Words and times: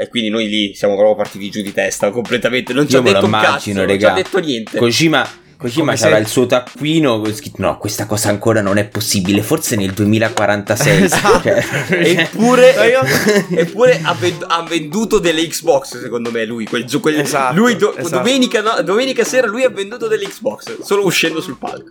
E 0.00 0.06
quindi 0.06 0.28
noi 0.28 0.48
lì 0.48 0.74
siamo 0.76 0.94
proprio 0.94 1.16
partiti 1.16 1.50
giù 1.50 1.60
di 1.60 1.72
testa 1.72 2.10
completamente. 2.10 2.72
Non 2.72 2.86
ci 2.86 2.92
Io 2.92 3.00
ha 3.00 3.02
detto 3.02 3.18
un 3.18 3.24
immagino, 3.24 3.80
cazzo, 3.80 3.90
non 3.90 3.98
ci 3.98 4.06
ha 4.06 4.12
detto 4.12 4.38
niente. 4.38 4.78
Kojima, 4.78 5.28
Kojima 5.58 5.86
Come 5.86 5.96
c'aveva 5.96 6.16
se- 6.18 6.22
il 6.22 6.28
suo 6.28 6.46
taccuino 6.46 7.24
scritto 7.34 7.60
no, 7.62 7.78
questa 7.78 8.06
cosa 8.06 8.28
ancora 8.28 8.60
non 8.60 8.76
è 8.78 8.86
possibile, 8.86 9.42
forse 9.42 9.74
nel 9.74 9.90
2046. 9.92 11.02
Esatto. 11.02 11.40
Cioè, 11.42 11.64
Eppure, 12.20 12.74
eppure 13.50 14.00
ha, 14.04 14.14
vend- 14.14 14.44
ha 14.46 14.62
venduto 14.62 15.18
delle 15.18 15.44
Xbox, 15.48 16.00
secondo 16.00 16.30
me, 16.30 16.44
lui. 16.44 16.64
Quel, 16.64 16.84
gio- 16.84 17.00
quel- 17.00 17.18
Esatto, 17.18 17.56
lui 17.56 17.74
do- 17.74 17.96
esatto. 17.96 18.22
domenica, 18.22 18.60
no- 18.62 18.80
domenica 18.82 19.24
sera 19.24 19.48
lui 19.48 19.64
ha 19.64 19.68
venduto 19.68 20.06
delle 20.06 20.26
Xbox, 20.28 20.80
solo 20.80 21.04
uscendo 21.04 21.40
sul 21.40 21.56
palco. 21.58 21.88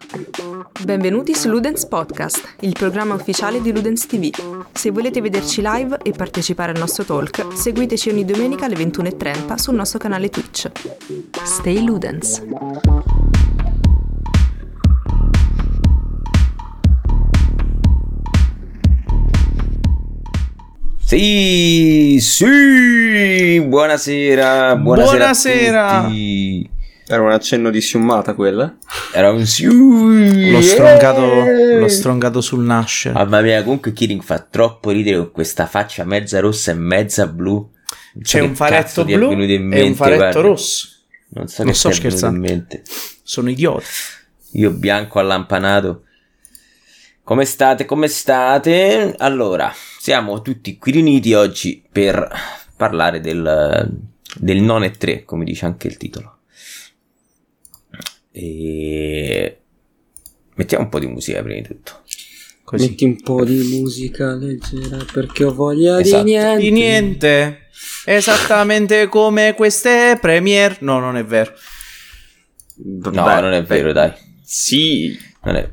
Benvenuti 0.83 1.35
su 1.35 1.49
Ludens 1.49 1.85
Podcast, 1.87 2.55
il 2.61 2.71
programma 2.71 3.15
ufficiale 3.15 3.61
di 3.61 3.73
Ludens 3.73 4.05
TV. 4.05 4.29
Se 4.71 4.91
volete 4.91 5.19
vederci 5.19 5.61
live 5.61 5.97
e 6.03 6.11
partecipare 6.11 6.71
al 6.71 6.77
nostro 6.79 7.03
talk, 7.03 7.47
seguiteci 7.53 8.09
ogni 8.11 8.23
domenica 8.23 8.63
alle 8.63 8.75
21.30 8.75 9.55
sul 9.55 9.75
nostro 9.75 9.99
canale 9.99 10.29
Twitch. 10.29 10.71
Stay 11.43 11.83
Ludens! 11.83 12.41
Sì, 21.07 22.17
sì, 22.19 23.61
buonasera, 23.65 24.75
buonasera. 24.75 25.29
a 25.29 25.31
Buonasera. 25.31 26.01
tutti. 26.03 26.69
Era 27.07 27.21
un 27.21 27.31
accenno 27.31 27.69
di 27.69 27.79
siummata 27.79 28.33
quella. 28.33 28.75
Era 29.13 29.31
un. 29.31 29.37
L'ho 29.39 30.61
stroncato, 30.61 31.45
l'ho 31.79 31.87
stroncato 31.87 32.41
sul 32.41 32.65
nascere. 32.65 33.13
Mamma 33.13 33.39
mia, 33.39 33.63
comunque 33.63 33.93
Kirin 33.93 34.19
fa 34.21 34.39
troppo 34.39 34.91
ridere 34.91 35.15
con 35.17 35.31
questa 35.31 35.65
faccia 35.65 36.03
mezza 36.03 36.41
rossa 36.41 36.71
e 36.71 36.75
mezza 36.75 37.25
blu. 37.27 37.53
Non 37.53 38.23
C'è 38.23 38.41
un 38.41 38.53
faretto 38.53 39.05
blu 39.05 39.29
venuto 39.29 39.43
in 39.43 39.51
e 39.51 39.59
mente, 39.59 39.87
un 39.87 39.95
faretto 39.95 40.17
guarda. 40.17 40.41
rosso. 40.41 40.87
Non 41.29 41.47
so 41.47 41.63
Non 41.63 41.71
che 41.71 41.77
sto 41.77 41.91
scherzando. 41.93 42.35
in 42.35 42.41
mente. 42.41 42.81
Sono 43.23 43.49
idiota. 43.49 43.85
Io 44.53 44.71
bianco 44.71 45.19
allampanato. 45.19 46.03
Come 47.23 47.45
state? 47.45 47.85
Come 47.85 48.07
state? 48.09 49.15
Allora, 49.17 49.73
siamo 50.07 50.41
tutti 50.41 50.77
qui 50.77 50.93
riuniti 50.93 51.33
oggi 51.33 51.83
per 51.91 52.31
parlare 52.77 53.19
del, 53.19 53.91
del 54.37 54.61
non 54.61 54.85
e 54.85 54.91
3, 54.91 55.25
come 55.25 55.43
dice 55.43 55.65
anche 55.65 55.87
il 55.87 55.97
titolo. 55.97 56.37
E 58.31 59.59
mettiamo 60.55 60.85
un 60.85 60.89
po' 60.89 60.99
di 60.99 61.07
musica 61.07 61.41
prima 61.43 61.59
di 61.59 61.67
tutto. 61.67 62.03
Così. 62.63 62.87
Metti 62.87 63.03
un 63.03 63.21
po' 63.21 63.43
di 63.43 63.57
musica 63.81 64.33
leggera 64.33 65.05
perché 65.11 65.43
ho 65.43 65.53
voglia 65.53 65.99
Esatto. 65.99 66.23
di 66.23 66.29
niente. 66.29 66.61
Di 66.61 66.71
niente. 66.71 67.59
Esattamente 68.05 69.09
come 69.09 69.55
queste 69.55 70.17
premiere. 70.21 70.77
No, 70.79 70.99
non 70.99 71.17
è 71.17 71.25
vero. 71.25 71.51
B- 72.75 73.07
No, 73.07 73.23
beh, 73.25 73.41
non 73.41 73.51
è 73.51 73.61
vero, 73.63 73.91
dai. 73.91 74.13
Sì. 74.41 75.19
Non 75.43 75.55
è... 75.57 75.69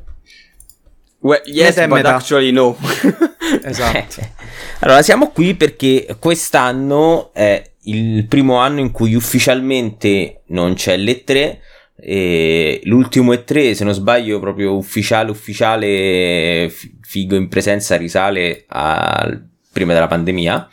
Well, 1.19 1.41
yes, 1.45 1.77
e 1.77 1.87
but 1.87 1.95
metà. 1.99 2.15
actually 2.15 2.51
no. 2.51 2.75
Esatto. 3.69 4.21
Allora, 4.79 5.01
siamo 5.01 5.31
qui 5.31 5.55
perché 5.55 6.15
quest'anno 6.19 7.33
è 7.33 7.71
il 7.83 8.25
primo 8.27 8.57
anno 8.57 8.79
in 8.79 8.91
cui 8.91 9.15
ufficialmente 9.15 10.43
non 10.47 10.75
c'è 10.75 10.97
l'E3. 10.97 11.57
E 11.97 12.81
l'ultimo 12.83 13.31
E3, 13.31 13.71
se 13.71 13.83
non 13.83 13.93
sbaglio, 13.93 14.39
proprio 14.39 14.75
ufficiale, 14.75 15.31
ufficiale, 15.31 16.69
fi- 16.69 16.99
figo 17.01 17.35
in 17.35 17.47
presenza, 17.47 17.95
risale 17.95 18.65
al 18.67 19.47
prima 19.71 19.93
della 19.93 20.07
pandemia. 20.07 20.69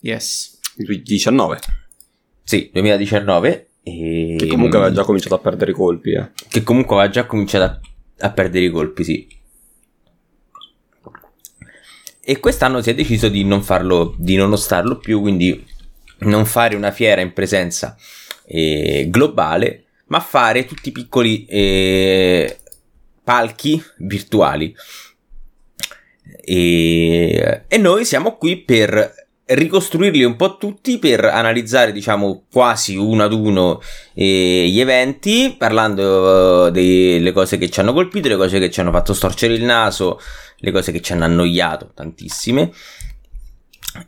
Yes. 0.00 0.58
19. 0.76 1.58
Sì, 2.42 2.70
2019. 2.72 3.68
E... 3.82 4.36
Che 4.38 4.46
comunque 4.46 4.78
aveva 4.78 4.92
già 4.92 5.04
cominciato 5.04 5.34
a 5.36 5.38
perdere 5.38 5.70
i 5.70 5.74
colpi. 5.74 6.12
Eh. 6.12 6.30
Che 6.48 6.62
comunque 6.62 6.96
aveva 6.96 7.10
già 7.10 7.26
cominciato 7.26 7.64
a, 7.64 8.26
a 8.26 8.30
perdere 8.30 8.64
i 8.64 8.70
colpi, 8.70 9.04
sì. 9.04 9.38
E 12.30 12.38
quest'anno 12.38 12.80
si 12.80 12.90
è 12.90 12.94
deciso 12.94 13.28
di 13.28 13.42
non 13.42 13.60
farlo, 13.60 14.14
di 14.16 14.36
non 14.36 14.52
ostarlo 14.52 14.98
più, 14.98 15.20
quindi 15.20 15.66
non 16.18 16.46
fare 16.46 16.76
una 16.76 16.92
fiera 16.92 17.20
in 17.20 17.32
presenza 17.32 17.96
eh, 18.44 19.08
globale, 19.10 19.86
ma 20.06 20.20
fare 20.20 20.64
tutti 20.64 20.92
piccoli 20.92 21.44
eh, 21.46 22.58
palchi 23.24 23.82
virtuali. 23.96 24.72
E, 26.40 27.64
e 27.66 27.78
noi 27.78 28.04
siamo 28.04 28.36
qui 28.36 28.58
per 28.58 29.26
ricostruirli 29.52 30.22
un 30.22 30.36
po' 30.36 30.56
tutti 30.56 30.98
per 30.98 31.24
analizzare 31.24 31.92
diciamo 31.92 32.44
quasi 32.50 32.96
uno 32.96 33.24
ad 33.24 33.32
uno 33.32 33.80
eh, 34.14 34.68
gli 34.68 34.78
eventi 34.78 35.54
parlando 35.58 36.68
eh, 36.68 36.70
delle 36.70 37.32
cose 37.32 37.58
che 37.58 37.68
ci 37.68 37.80
hanno 37.80 37.92
colpito 37.92 38.28
le 38.28 38.36
cose 38.36 38.58
che 38.60 38.70
ci 38.70 38.80
hanno 38.80 38.92
fatto 38.92 39.12
storcere 39.12 39.54
il 39.54 39.64
naso 39.64 40.20
le 40.60 40.70
cose 40.70 40.92
che 40.92 41.00
ci 41.00 41.12
hanno 41.12 41.24
annoiato 41.24 41.90
tantissime. 41.94 42.70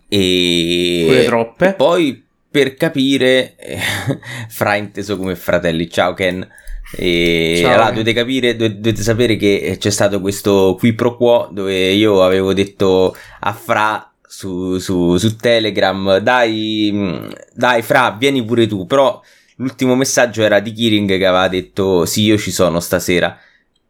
E 0.08 1.04
Pure 1.06 1.24
troppe. 1.24 1.74
poi 1.74 2.24
per 2.50 2.74
capire 2.74 3.56
eh, 3.56 3.78
fra 4.48 4.76
inteso 4.76 5.16
come 5.16 5.34
fratelli 5.34 5.90
ciao 5.90 6.14
Ken. 6.14 6.46
E 6.94 7.60
Ciao, 7.62 7.72
allora 7.72 7.90
dovete 7.90 8.12
capire 8.12 8.54
dov- 8.54 8.72
dovete 8.74 9.02
sapere 9.02 9.36
che 9.36 9.76
c'è 9.78 9.90
stato 9.90 10.20
questo 10.20 10.76
qui 10.78 10.92
pro 10.92 11.16
quo 11.16 11.48
dove 11.50 11.90
io 11.90 12.22
avevo 12.22 12.52
detto 12.52 13.16
a 13.40 13.52
Fra 13.54 14.11
su, 14.42 14.78
su, 14.78 15.16
su 15.16 15.36
Telegram. 15.36 16.18
Dai 16.18 16.90
mh, 16.92 17.32
dai 17.54 17.82
Fra 17.82 18.10
vieni 18.18 18.44
pure 18.44 18.66
tu. 18.66 18.86
Però 18.86 19.20
l'ultimo 19.56 19.94
messaggio 19.94 20.42
era 20.42 20.58
di 20.60 20.72
Kiring 20.72 21.08
che 21.16 21.26
aveva 21.26 21.48
detto 21.48 22.04
sì 22.04 22.22
io 22.22 22.36
ci 22.36 22.50
sono 22.50 22.80
stasera. 22.80 23.38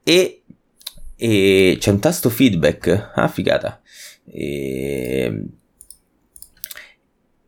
E, 0.03 0.43
e 1.17 1.77
c'è 1.79 1.91
un 1.91 2.01
tasto 2.01 2.29
feedback? 2.29 3.13
Ah 3.15 3.29
figata. 3.29 3.81
E, 4.31 5.43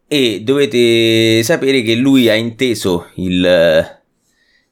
e 0.09 0.41
dovete 0.43 1.43
sapere 1.43 1.82
che 1.82 1.94
lui 1.94 2.28
ha 2.28 2.34
inteso 2.34 3.10
il, 3.16 4.00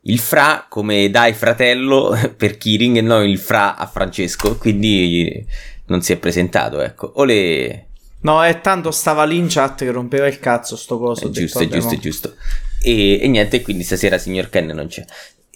il 0.02 0.18
fra 0.18 0.66
come 0.68 1.10
dai 1.10 1.34
fratello 1.34 2.16
per 2.36 2.56
Kiring 2.56 2.96
e 2.96 3.00
non 3.02 3.28
il 3.28 3.38
fra 3.38 3.76
a 3.76 3.86
Francesco, 3.86 4.56
quindi 4.56 5.44
non 5.86 6.00
si 6.02 6.12
è 6.12 6.16
presentato, 6.16 6.80
ecco. 6.80 7.12
Ole, 7.16 7.91
No, 8.22 8.42
è 8.42 8.60
tanto 8.60 8.90
stava 8.90 9.24
lì 9.24 9.36
in 9.36 9.46
chat 9.48 9.78
che 9.84 9.90
rompeva 9.90 10.26
il 10.26 10.38
cazzo 10.38 10.76
sto 10.76 10.98
coso. 10.98 11.22
è 11.22 11.26
ho 11.26 11.28
detto, 11.28 11.40
giusto, 11.40 11.58
è 11.60 11.66
vabbè, 11.66 11.80
giusto, 11.80 11.96
giusto. 11.98 12.34
E, 12.82 13.20
e 13.22 13.28
niente, 13.28 13.62
quindi 13.62 13.84
stasera 13.84 14.18
signor 14.18 14.48
Ken 14.48 14.66
non 14.66 14.86
c'è. 14.86 15.04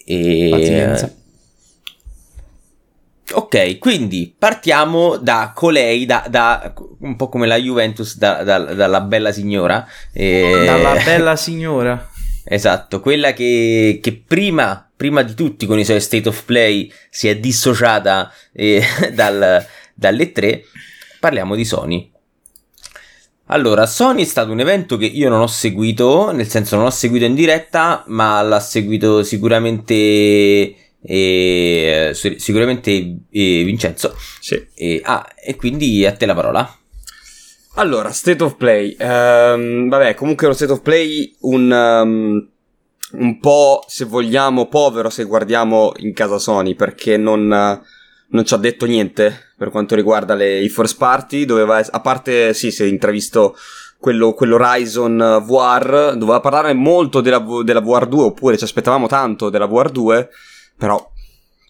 E, 0.05 0.49
Pazienza. 0.51 1.15
Ok, 3.33 3.79
quindi 3.79 4.33
partiamo 4.39 5.17
da 5.17 5.51
colei, 5.55 6.07
da, 6.07 6.25
da- 6.29 6.73
un 7.01 7.17
po' 7.17 7.29
come 7.29 7.49
la 7.49 7.57
Juventus, 7.57 8.17
da- 8.17 8.45
da- 8.45 8.73
dalla 8.73 9.01
bella 9.01 9.33
signora. 9.33 9.85
e- 10.13 10.63
Dalla 10.65 10.95
bella 11.03 11.35
signora. 11.35 12.09
Esatto, 12.45 13.01
quella 13.01 13.33
che, 13.33 13.99
che 14.01 14.13
prima, 14.25 14.89
prima 14.97 15.23
di 15.23 15.35
tutti 15.35 15.67
con 15.67 15.79
i 15.81 15.85
suoi 15.85 16.01
state 16.01 16.29
of 16.29 16.45
play 16.45 16.91
si 17.11 17.27
è 17.27 17.37
dissociata 17.37 18.33
eh, 18.53 18.81
dal, 19.13 19.65
dalle 19.93 20.31
tre. 20.31 20.63
Parliamo 21.19 21.57
di 21.57 21.65
Sony. 21.65 22.13
Allora, 23.49 23.87
Sony 23.87 24.23
è 24.23 24.25
stato 24.25 24.51
un 24.51 24.59
evento 24.59 24.97
che 24.97 25.07
io 25.07 25.29
non 25.29 25.41
ho 25.41 25.47
seguito, 25.47 26.33
nel 26.33 26.49
senso 26.49 26.75
non 26.77 26.87
ho 26.87 26.91
seguito 26.91 27.27
in 27.27 27.35
diretta, 27.35 28.03
ma 28.09 28.43
l'ha 28.43 28.59
seguito 28.59 29.23
sicuramente, 29.23 29.95
eh, 31.01 32.11
su- 32.13 32.35
sicuramente 32.39 32.91
eh, 33.31 33.63
Vincenzo. 33.63 34.17
Sì. 34.41 34.67
E, 34.75 35.01
ah, 35.05 35.25
e 35.41 35.55
quindi 35.55 36.05
a 36.05 36.13
te 36.13 36.27
la 36.27 36.35
parola. 36.35 36.77
Allora, 37.75 38.11
State 38.11 38.43
of 38.43 38.57
Play. 38.57 38.97
Ehm, 38.99 39.89
vabbè, 39.89 40.15
comunque 40.15 40.47
uno 40.47 40.55
State 40.55 40.73
of 40.73 40.81
Play 40.81 41.37
un, 41.43 41.71
um, 41.71 42.49
un 43.13 43.39
po', 43.39 43.85
se 43.87 44.07
vogliamo, 44.07 44.67
povero 44.67 45.09
se 45.09 45.23
guardiamo 45.23 45.93
in 45.99 46.13
casa 46.15 46.39
Sony, 46.39 46.75
perché 46.75 47.17
non, 47.17 47.53
eh, 47.53 47.81
non 48.29 48.45
ci 48.45 48.55
ha 48.55 48.59
detto 48.59 48.87
niente 48.87 49.53
per 49.57 49.71
quanto 49.71 49.95
riguarda 49.95 50.35
le, 50.35 50.61
i 50.61 50.69
first 50.69 50.97
party. 50.97 51.45
Doveva, 51.45 51.79
a 51.79 52.01
parte, 52.01 52.55
sì, 52.55 52.71
si 52.71 52.83
è 52.83 52.87
intravisto 52.87 53.57
quello, 53.99 54.35
quello 54.35 54.57
Horizon 54.57 55.43
VR, 55.45 56.15
doveva 56.17 56.41
parlare 56.41 56.73
molto 56.75 57.21
della, 57.21 57.45
della 57.65 57.81
VR2, 57.81 58.19
oppure 58.19 58.59
ci 58.59 58.65
aspettavamo 58.65 59.07
tanto 59.07 59.51
della 59.51 59.67
VR2, 59.67 60.29
però 60.77 61.11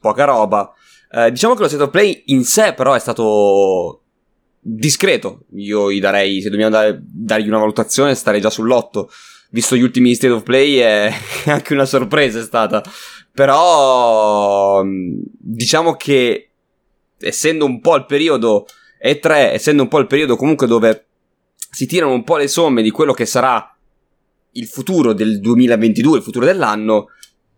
poca 0.00 0.24
roba. 0.24 0.72
Eh, 1.10 1.30
diciamo 1.30 1.54
che 1.54 1.62
lo 1.62 1.68
State 1.68 1.82
of 1.84 1.90
Play 1.90 2.24
in 2.26 2.44
sé 2.44 2.74
però 2.74 2.94
è 2.94 2.98
stato 2.98 4.02
discreto. 4.60 5.44
Io 5.54 5.90
gli 5.92 6.00
darei, 6.00 6.40
se 6.42 6.50
dobbiamo 6.50 6.72
dare, 6.72 7.00
dargli 7.00 7.48
una 7.48 7.58
valutazione, 7.58 8.14
starei 8.14 8.40
già 8.40 8.48
sull'8. 8.48 9.04
Visto 9.50 9.76
gli 9.76 9.82
ultimi 9.82 10.14
State 10.14 10.32
of 10.32 10.42
Play 10.42 10.76
è 10.76 11.12
anche 11.46 11.72
una 11.72 11.84
sorpresa 11.84 12.40
è 12.40 12.42
stata. 12.42 12.82
Però 13.32 14.82
mh, 14.82 15.22
diciamo 15.38 15.94
che 15.94 16.45
essendo 17.18 17.64
un 17.64 17.80
po' 17.80 17.96
il 17.96 18.06
periodo 18.06 18.66
E3, 19.02 19.52
essendo 19.52 19.82
un 19.82 19.88
po' 19.88 19.98
il 19.98 20.06
periodo 20.06 20.36
comunque 20.36 20.66
dove 20.66 21.06
si 21.70 21.86
tirano 21.86 22.12
un 22.12 22.24
po' 22.24 22.36
le 22.36 22.48
somme 22.48 22.82
di 22.82 22.90
quello 22.90 23.12
che 23.12 23.26
sarà 23.26 23.76
il 24.52 24.66
futuro 24.66 25.12
del 25.12 25.40
2022, 25.40 26.18
il 26.18 26.22
futuro 26.22 26.44
dell'anno. 26.44 27.08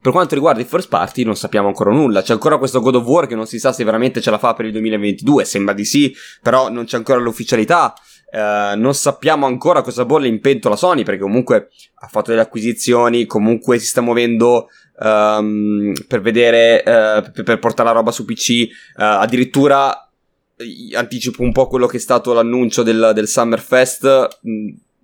Per 0.01 0.13
quanto 0.13 0.35
riguarda 0.35 0.61
i 0.61 0.65
first 0.65 0.89
party 0.89 1.25
non 1.25 1.37
sappiamo 1.37 1.69
ancora 1.69 1.93
nulla, 1.93 2.23
c'è 2.23 2.33
ancora 2.33 2.59
questo 2.59 2.81
God 2.81 2.97
of 2.97 3.05
War 3.05 3.27
che 3.27 3.35
non 3.35 3.47
si 3.47 3.59
sa 3.59 3.73
se 3.73 3.85
veramente 3.85 4.21
ce 4.21 4.31
la 4.31 4.39
fa 4.39 4.55
per 4.55 4.67
il 4.67 4.73
2022, 4.73 5.45
sembra 5.45 5.75
di 5.75 5.85
sì, 5.85 6.15
però 6.43 6.71
non 6.71 6.85
c'è 6.85 6.97
ancora 6.97 7.19
l'ufficialità. 7.19 7.95
Uh, 8.31 8.79
non 8.79 8.93
sappiamo 8.93 9.47
ancora 9.47 9.81
cosa 9.81 10.05
bolle 10.05 10.29
in 10.29 10.41
pentola 10.41 10.77
Sony 10.77 11.03
perché 11.03 11.23
comunque 11.23 11.71
ha 11.95 12.09
fatto 12.09 12.31
delle 12.31 12.43
acquisizioni, 12.43 13.25
comunque 13.25 13.79
si 13.79 13.87
sta 13.87 14.03
muovendo 14.03 14.69
um, 15.01 15.93
per 16.07 16.21
vedere, 16.21 16.79
uh, 16.79 17.31
per, 17.33 17.43
per, 17.45 17.59
portare 17.59 17.89
la 17.89 17.95
roba 17.95 18.11
su 18.11 18.25
PC, 18.25 18.51
eh, 18.51 18.71
addirittura 18.97 20.11
anticipo 20.95 21.43
un 21.43 21.53
po' 21.53 21.69
quello 21.69 21.87
che 21.87 21.99
è 21.99 22.01
stato 22.01 22.33
l'annuncio 22.33 22.83
del, 22.83 23.13
del 23.15 23.29
Summerfest. 23.29 24.41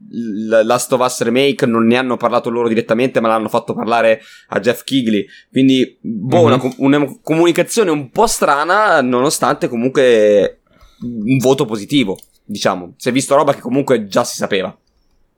Last 0.06 0.92
of 0.92 1.00
Us 1.00 1.22
Remake 1.22 1.64
non 1.64 1.86
ne 1.86 1.96
hanno 1.96 2.16
parlato 2.16 2.50
loro 2.50 2.68
direttamente, 2.68 3.20
ma 3.20 3.28
l'hanno 3.28 3.48
fatto 3.48 3.72
parlare 3.72 4.20
a 4.48 4.60
Jeff 4.60 4.82
Kigley. 4.84 5.24
Quindi, 5.50 5.96
boh, 6.00 6.48
mm-hmm. 6.48 6.60
una, 6.78 6.98
una 6.98 7.18
comunicazione 7.22 7.90
un 7.90 8.10
po' 8.10 8.26
strana, 8.26 9.00
nonostante 9.00 9.68
comunque 9.68 10.60
un 11.00 11.38
voto 11.38 11.64
positivo 11.64 12.18
diciamo. 12.44 12.94
Si 12.96 13.08
è 13.08 13.12
visto 13.12 13.34
roba 13.34 13.54
che 13.54 13.60
comunque 13.60 14.06
già 14.06 14.24
si 14.24 14.36
sapeva. 14.36 14.76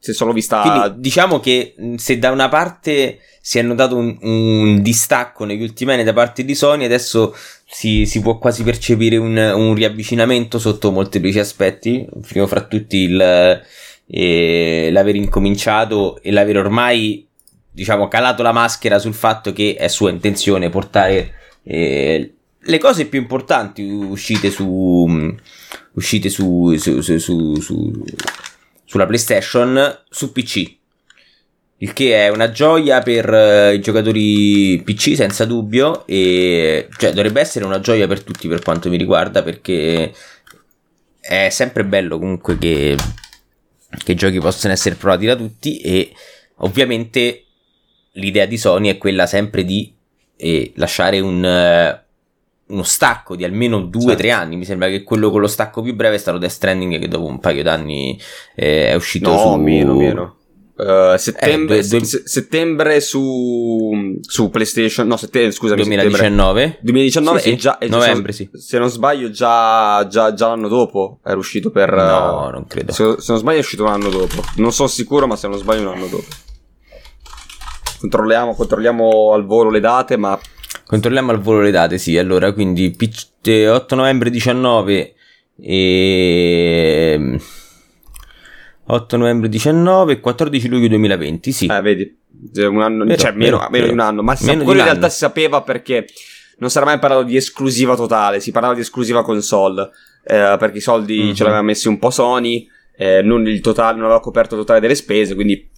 Si 0.07 0.13
è 0.13 0.15
solo 0.15 0.33
vista. 0.33 0.61
Quindi, 0.61 1.01
diciamo 1.01 1.41
che 1.41 1.75
se 1.97 2.17
da 2.19 2.31
una 2.31 2.49
parte 2.49 3.19
si 3.41 3.59
è 3.59 3.63
notato 3.63 3.97
un, 3.97 4.17
un 4.21 4.83
distacco 4.83 5.45
negli 5.45 5.63
ultimi 5.63 5.95
anni 5.95 6.05
da 6.05 6.13
parte 6.13 6.45
di 6.45 6.55
Sony, 6.55 6.85
adesso 6.85 7.35
si, 7.67 8.07
si 8.07 8.21
può 8.21 8.39
quasi 8.39 8.63
percepire 8.63 9.17
un, 9.17 9.37
un, 9.37 9.75
riavvicinamento 9.75 10.61
sotto 10.61 10.93
molteplici 10.93 11.41
aspetti. 11.41 12.07
Primo 12.25 12.47
fra 12.47 12.61
tutti 12.63 12.99
il, 12.99 13.61
eh, 14.07 14.89
l'aver 14.93 15.17
incominciato 15.17 16.23
e 16.23 16.31
l'aver 16.31 16.59
ormai, 16.59 17.27
diciamo, 17.69 18.07
calato 18.07 18.45
la 18.45 18.53
maschera 18.53 19.01
sul 19.01 19.15
fatto 19.15 19.53
che 19.53 19.75
è 19.77 19.89
sua 19.89 20.11
intenzione 20.11 20.71
portare 20.71 21.33
eh, 21.65 22.33
le 22.59 22.79
cose 22.79 23.07
più 23.07 23.21
importanti 23.21 23.83
uscite 23.83 24.51
su 24.51 25.35
uscite 25.97 26.29
su, 26.29 26.75
su, 26.77 27.01
su, 27.01 28.05
sulla 28.87 29.05
PlayStation 29.05 30.05
su 30.09 30.33
PC. 30.33 30.75
Il 31.79 31.93
che 31.93 32.25
è 32.25 32.29
una 32.29 32.51
gioia 32.51 33.03
per 33.03 33.29
uh, 33.29 33.75
i 33.75 33.81
giocatori 33.81 34.81
PC 34.83 35.15
senza 35.15 35.45
dubbio 35.45 36.07
e 36.07 36.89
cioè 36.97 37.13
dovrebbe 37.13 37.43
essere 37.43 37.67
una 37.67 37.81
gioia 37.81 38.07
per 38.07 38.23
tutti 38.23 38.49
per 38.49 38.63
quanto 38.63 38.89
mi 38.89 38.97
riguarda 38.97 39.43
perché 39.43 40.11
è 41.21 41.51
sempre 41.51 41.85
bello 41.85 42.19
comunque 42.19 42.57
che, 42.57 42.97
che 44.05 44.13
i 44.13 44.15
giochi 44.15 44.39
possano 44.39 44.73
essere 44.73 44.95
provati 44.95 45.27
da 45.27 45.37
tutti 45.37 45.81
e 45.81 46.13
ovviamente 46.57 47.45
l'idea 48.13 48.47
di 48.47 48.57
Sony 48.57 48.89
è 48.89 48.97
quella 48.97 49.27
sempre 49.27 49.63
di 49.63 49.93
eh, 50.37 50.73
lasciare 50.77 51.21
un, 51.21 51.43
uh, 51.45 52.06
uno 52.69 52.83
stacco 52.83 53.37
di 53.37 53.45
almeno 53.45 53.79
2-3 53.79 54.09
certo. 54.09 54.31
anni. 54.33 54.57
Mi 54.57 54.65
sembra 54.65 54.89
che 54.89 55.03
quello 55.03 55.31
con 55.31 55.41
lo 55.41 55.47
stacco 55.47 55.83
più 55.83 55.95
breve 55.95 56.17
è 56.17 56.19
stato 56.19 56.39
Death 56.39 56.53
Stranding, 56.53 56.99
che 56.99 57.09
dopo 57.09 57.27
un 57.27 57.39
paio 57.39 57.63
d'anni 57.63 58.19
eh, 58.55 58.89
è 58.89 58.95
uscito 58.95 59.31
no, 59.31 59.39
su. 59.39 59.55
meno, 59.57 59.95
meno. 59.95 60.37
Uh, 60.77 61.17
settembre, 61.17 61.79
eh, 61.79 61.89
due, 61.89 62.01
due... 62.01 62.05
settembre 62.05 63.01
su, 63.01 64.19
su 64.21 64.51
PlayStation, 64.51 65.07
no, 65.07 65.17
settembre, 65.17 65.51
scusami, 65.53 65.81
2019. 65.81 66.81
2019 66.83 67.41
sì, 67.41 67.49
sì. 67.49 67.57
già, 67.57 67.79
novembre, 67.89 68.33
se, 68.33 68.51
sì. 68.53 68.61
Se 68.61 68.79
non 68.79 68.91
sbaglio, 68.91 69.31
già, 69.31 70.07
già, 70.07 70.35
già, 70.35 70.49
l'anno 70.49 70.69
dopo 70.69 71.21
era 71.25 71.39
uscito 71.39 71.71
per. 71.71 71.95
No, 71.95 72.51
non 72.51 72.67
credo. 72.67 72.93
Se, 72.93 73.15
se, 73.19 73.33
non 73.33 73.41
sbaglio, 73.41 73.57
è 73.57 73.61
uscito 73.61 73.85
un 73.85 73.91
anno 73.91 74.11
dopo. 74.11 74.43
Non 74.57 74.71
sono 74.71 74.89
sicuro, 74.89 75.27
ma 75.27 75.37
se 75.37 75.49
non 75.49 75.57
sbaglio, 75.57 75.81
un 75.89 75.95
anno 75.95 76.09
dopo. 76.09 76.27
Controlliamo, 78.01 78.55
controlliamo 78.55 79.33
al 79.33 79.47
volo 79.47 79.71
le 79.71 79.81
date, 79.81 80.19
ma 80.19 80.39
Controlliamo 80.87 81.33
al 81.33 81.41
volo 81.41 81.61
le 81.63 81.73
date, 81.73 81.99
sì. 81.99 82.17
Allora, 82.17 82.53
quindi 82.53 82.97
8 82.97 83.95
novembre 83.95 84.31
19 84.31 85.15
e 85.61 87.41
8 88.87 89.17
novembre 89.17 89.49
19 89.49 90.13
e 90.13 90.21
14 90.21 90.69
luglio 90.69 90.89
2020, 90.89 91.53
sì. 91.53 91.67
Eh, 91.67 91.81
vedi, 91.81 92.17
un 92.57 92.81
anno, 92.83 93.05
vero, 93.05 93.19
cioè 93.19 93.33
meno, 93.33 93.59
vero, 93.59 93.71
meno 93.71 93.87
di 93.87 93.93
un 93.93 94.01
anno, 94.01 94.23
ma 94.23 94.37
meno 94.43 94.63
quello 94.63 94.79
in 94.79 94.85
realtà 94.85 95.09
si 95.09 95.19
sapeva 95.19 95.63
perché 95.63 96.07
non 96.59 96.71
era 96.73 96.85
mai 96.85 96.99
parlato 97.01 97.25
di 97.25 97.37
esclusiva 97.37 97.97
totale, 97.97 98.39
si 98.39 98.53
parlava 98.53 98.75
di 98.75 98.81
esclusiva 98.81 99.25
console, 99.25 99.91
eh, 100.25 100.57
perché 100.59 100.79
i 100.79 100.83
soldi 100.83 101.19
mm-hmm. 101.19 101.33
ce 101.33 101.43
l'aveva 101.43 101.63
messi 101.63 101.89
un 101.89 101.99
po' 101.99 102.11
Sony, 102.11 102.69
eh, 102.97 103.23
non 103.23 103.47
il 103.49 103.61
totale, 103.61 103.97
non 103.97 104.05
aveva 104.05 104.21
coperto 104.21 104.55
il 104.55 104.61
totale 104.61 104.79
delle 104.79 104.95
spese, 104.95 105.35
quindi 105.35 105.69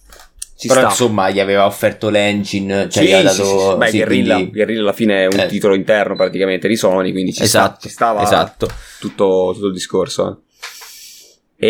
ci 0.59 0.67
Però 0.67 0.81
sta. 0.81 0.89
insomma 0.89 1.29
gli 1.29 1.39
aveva 1.39 1.65
offerto 1.65 2.09
l'engine, 2.09 2.89
cioè 2.89 3.03
sì, 3.03 3.09
gli 3.09 3.13
ha 3.13 3.21
dato... 3.21 3.43
Sì, 3.43 3.69
sì, 3.71 3.77
Beh, 3.77 3.87
sì, 3.87 3.95
Guerrilla, 3.95 4.33
quindi... 4.33 4.51
Guerrilla 4.51 4.81
alla 4.81 4.93
fine 4.93 5.23
è 5.23 5.25
un 5.27 5.39
eh. 5.39 5.47
titolo 5.47 5.73
interno 5.73 6.15
praticamente 6.17 6.67
di 6.67 6.75
Sony, 6.75 7.13
quindi 7.13 7.31
ci, 7.31 7.43
esatto, 7.43 7.75
sta, 7.75 7.79
ci 7.79 7.87
stava 7.87 8.23
esatto. 8.23 8.69
tutto, 8.99 9.51
tutto 9.53 9.67
il 9.67 9.71
discorso. 9.71 10.41
Eh. 11.55 11.67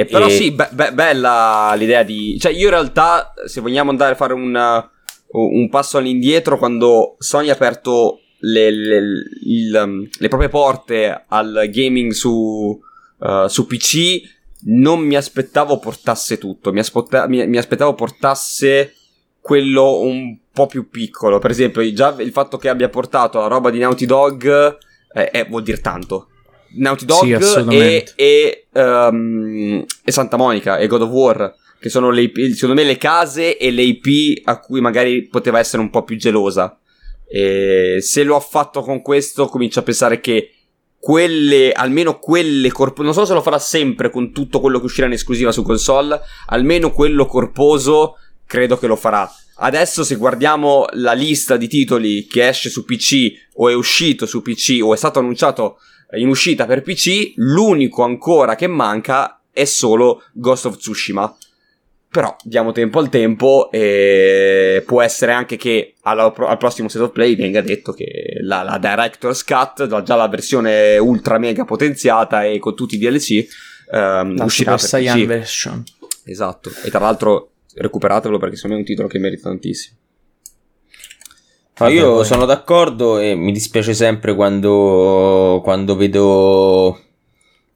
E, 0.00 0.06
però 0.08 0.26
e... 0.26 0.30
sì, 0.30 0.52
be- 0.52 0.68
be- 0.70 0.92
bella 0.92 1.74
l'idea 1.76 2.04
di... 2.04 2.38
Cioè 2.38 2.52
io 2.52 2.66
in 2.66 2.70
realtà, 2.70 3.34
se 3.44 3.60
vogliamo 3.60 3.90
andare 3.90 4.12
a 4.12 4.16
fare 4.16 4.34
un, 4.34 4.88
un 5.32 5.68
passo 5.68 5.98
all'indietro, 5.98 6.58
quando 6.58 7.16
Sony 7.18 7.50
ha 7.50 7.54
aperto 7.54 8.20
le, 8.38 8.70
le, 8.70 9.02
il, 9.46 10.08
le 10.16 10.28
proprie 10.28 10.48
porte 10.48 11.24
al 11.26 11.68
gaming 11.72 12.12
su, 12.12 12.80
uh, 13.18 13.48
su 13.48 13.66
PC 13.66 14.20
non 14.62 15.00
mi 15.00 15.16
aspettavo 15.16 15.78
portasse 15.78 16.38
tutto, 16.38 16.72
mi, 16.72 16.80
aspetta- 16.80 17.28
mi, 17.28 17.46
mi, 17.46 17.58
aspettavo 17.58 17.94
portasse 17.94 18.94
quello 19.40 20.00
un 20.00 20.36
po' 20.52 20.66
più 20.66 20.88
piccolo. 20.88 21.38
Per 21.38 21.50
esempio, 21.50 21.92
già 21.92 22.14
il 22.18 22.32
fatto 22.32 22.56
che 22.56 22.68
abbia 22.68 22.88
portato 22.88 23.38
la 23.38 23.46
roba 23.46 23.70
di 23.70 23.78
Naughty 23.78 24.04
Dog 24.04 24.78
eh, 25.12 25.30
eh, 25.32 25.46
vuol 25.48 25.62
dire 25.62 25.80
tanto. 25.80 26.28
Naughty 26.76 27.04
Dog 27.04 27.38
sì, 27.38 27.76
e, 27.76 28.12
e, 28.14 28.66
um, 28.72 29.84
e, 30.04 30.12
Santa 30.12 30.36
Monica 30.36 30.76
e 30.76 30.86
God 30.86 31.02
of 31.02 31.10
War, 31.10 31.54
che 31.78 31.88
sono 31.88 32.10
le, 32.10 32.30
secondo 32.54 32.74
me 32.74 32.84
le 32.84 32.98
case 32.98 33.56
e 33.56 33.70
le 33.70 33.82
IP 33.82 34.42
a 34.44 34.58
cui 34.58 34.80
magari 34.80 35.28
poteva 35.28 35.58
essere 35.58 35.80
un 35.80 35.90
po' 35.90 36.02
più 36.02 36.16
gelosa. 36.16 36.78
E 37.30 37.98
se 38.00 38.22
lo 38.22 38.36
ha 38.36 38.40
fatto 38.40 38.82
con 38.82 39.00
questo, 39.00 39.46
comincio 39.46 39.80
a 39.80 39.82
pensare 39.82 40.20
che 40.20 40.50
quelle, 40.98 41.72
almeno 41.72 42.18
quelle 42.18 42.70
corpose, 42.72 43.04
non 43.04 43.14
so 43.14 43.24
se 43.24 43.32
lo 43.32 43.42
farà 43.42 43.58
sempre 43.58 44.10
con 44.10 44.32
tutto 44.32 44.60
quello 44.60 44.78
che 44.78 44.86
uscirà 44.86 45.06
in 45.06 45.12
esclusiva 45.12 45.52
su 45.52 45.62
console, 45.62 46.20
almeno 46.46 46.90
quello 46.90 47.26
corposo 47.26 48.16
credo 48.46 48.78
che 48.78 48.86
lo 48.86 48.96
farà. 48.96 49.30
Adesso 49.60 50.04
se 50.04 50.16
guardiamo 50.16 50.86
la 50.92 51.12
lista 51.12 51.56
di 51.56 51.68
titoli 51.68 52.26
che 52.26 52.46
esce 52.46 52.70
su 52.70 52.84
PC 52.84 53.48
o 53.54 53.68
è 53.68 53.74
uscito 53.74 54.24
su 54.24 54.40
PC 54.40 54.78
o 54.82 54.94
è 54.94 54.96
stato 54.96 55.18
annunciato 55.18 55.78
in 56.16 56.28
uscita 56.28 56.64
per 56.64 56.82
PC, 56.82 57.32
l'unico 57.36 58.02
ancora 58.02 58.54
che 58.54 58.66
manca 58.66 59.40
è 59.50 59.64
solo 59.64 60.22
Ghost 60.32 60.66
of 60.66 60.76
Tsushima. 60.76 61.36
Però 62.10 62.34
diamo 62.42 62.72
tempo 62.72 63.00
al 63.00 63.10
tempo 63.10 63.70
e 63.70 64.82
può 64.86 65.02
essere 65.02 65.32
anche 65.32 65.56
che 65.56 65.94
alla, 66.02 66.32
al 66.34 66.56
prossimo 66.56 66.88
set 66.88 67.02
of 67.02 67.12
play 67.12 67.36
venga 67.36 67.60
detto 67.60 67.92
che 67.92 68.38
la, 68.40 68.62
la 68.62 68.78
Director's 68.78 69.44
Cut, 69.44 70.02
già 70.02 70.14
la 70.16 70.28
versione 70.28 70.96
ultra 70.96 71.38
mega 71.38 71.64
potenziata 71.64 72.44
e 72.44 72.58
con 72.58 72.74
tutti 72.74 72.94
i 72.94 72.98
DLC, 72.98 73.46
um, 73.92 74.36
la 74.36 74.44
uscirà 74.44 74.78
Super 74.78 74.88
Saiyan 74.88 75.26
version. 75.26 75.84
Esatto. 76.24 76.70
E 76.82 76.88
tra 76.88 77.00
l'altro 77.00 77.50
recuperatelo 77.74 78.38
perché 78.38 78.56
secondo 78.56 78.76
me 78.76 78.82
è 78.82 78.84
un 78.84 78.90
titolo 78.90 79.08
che 79.08 79.18
merita 79.18 79.48
tantissimo. 79.50 79.96
No, 81.80 81.88
io 81.88 82.24
sono 82.24 82.44
d'accordo 82.44 83.18
e 83.18 83.34
mi 83.34 83.52
dispiace 83.52 83.94
sempre 83.94 84.34
quando, 84.34 85.60
quando 85.62 85.94
vedo 85.94 87.00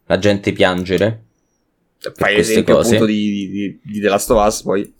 la 0.06 0.18
gente 0.18 0.52
piangere 0.52 1.26
fai 2.14 2.36
esempio 2.36 2.76
cose. 2.76 2.94
appunto 2.94 3.06
di, 3.06 3.48
di, 3.50 3.80
di 3.82 4.00
The 4.00 4.08
Last 4.08 4.30
of 4.30 4.46
Us 4.46 4.62
poi 4.62 4.94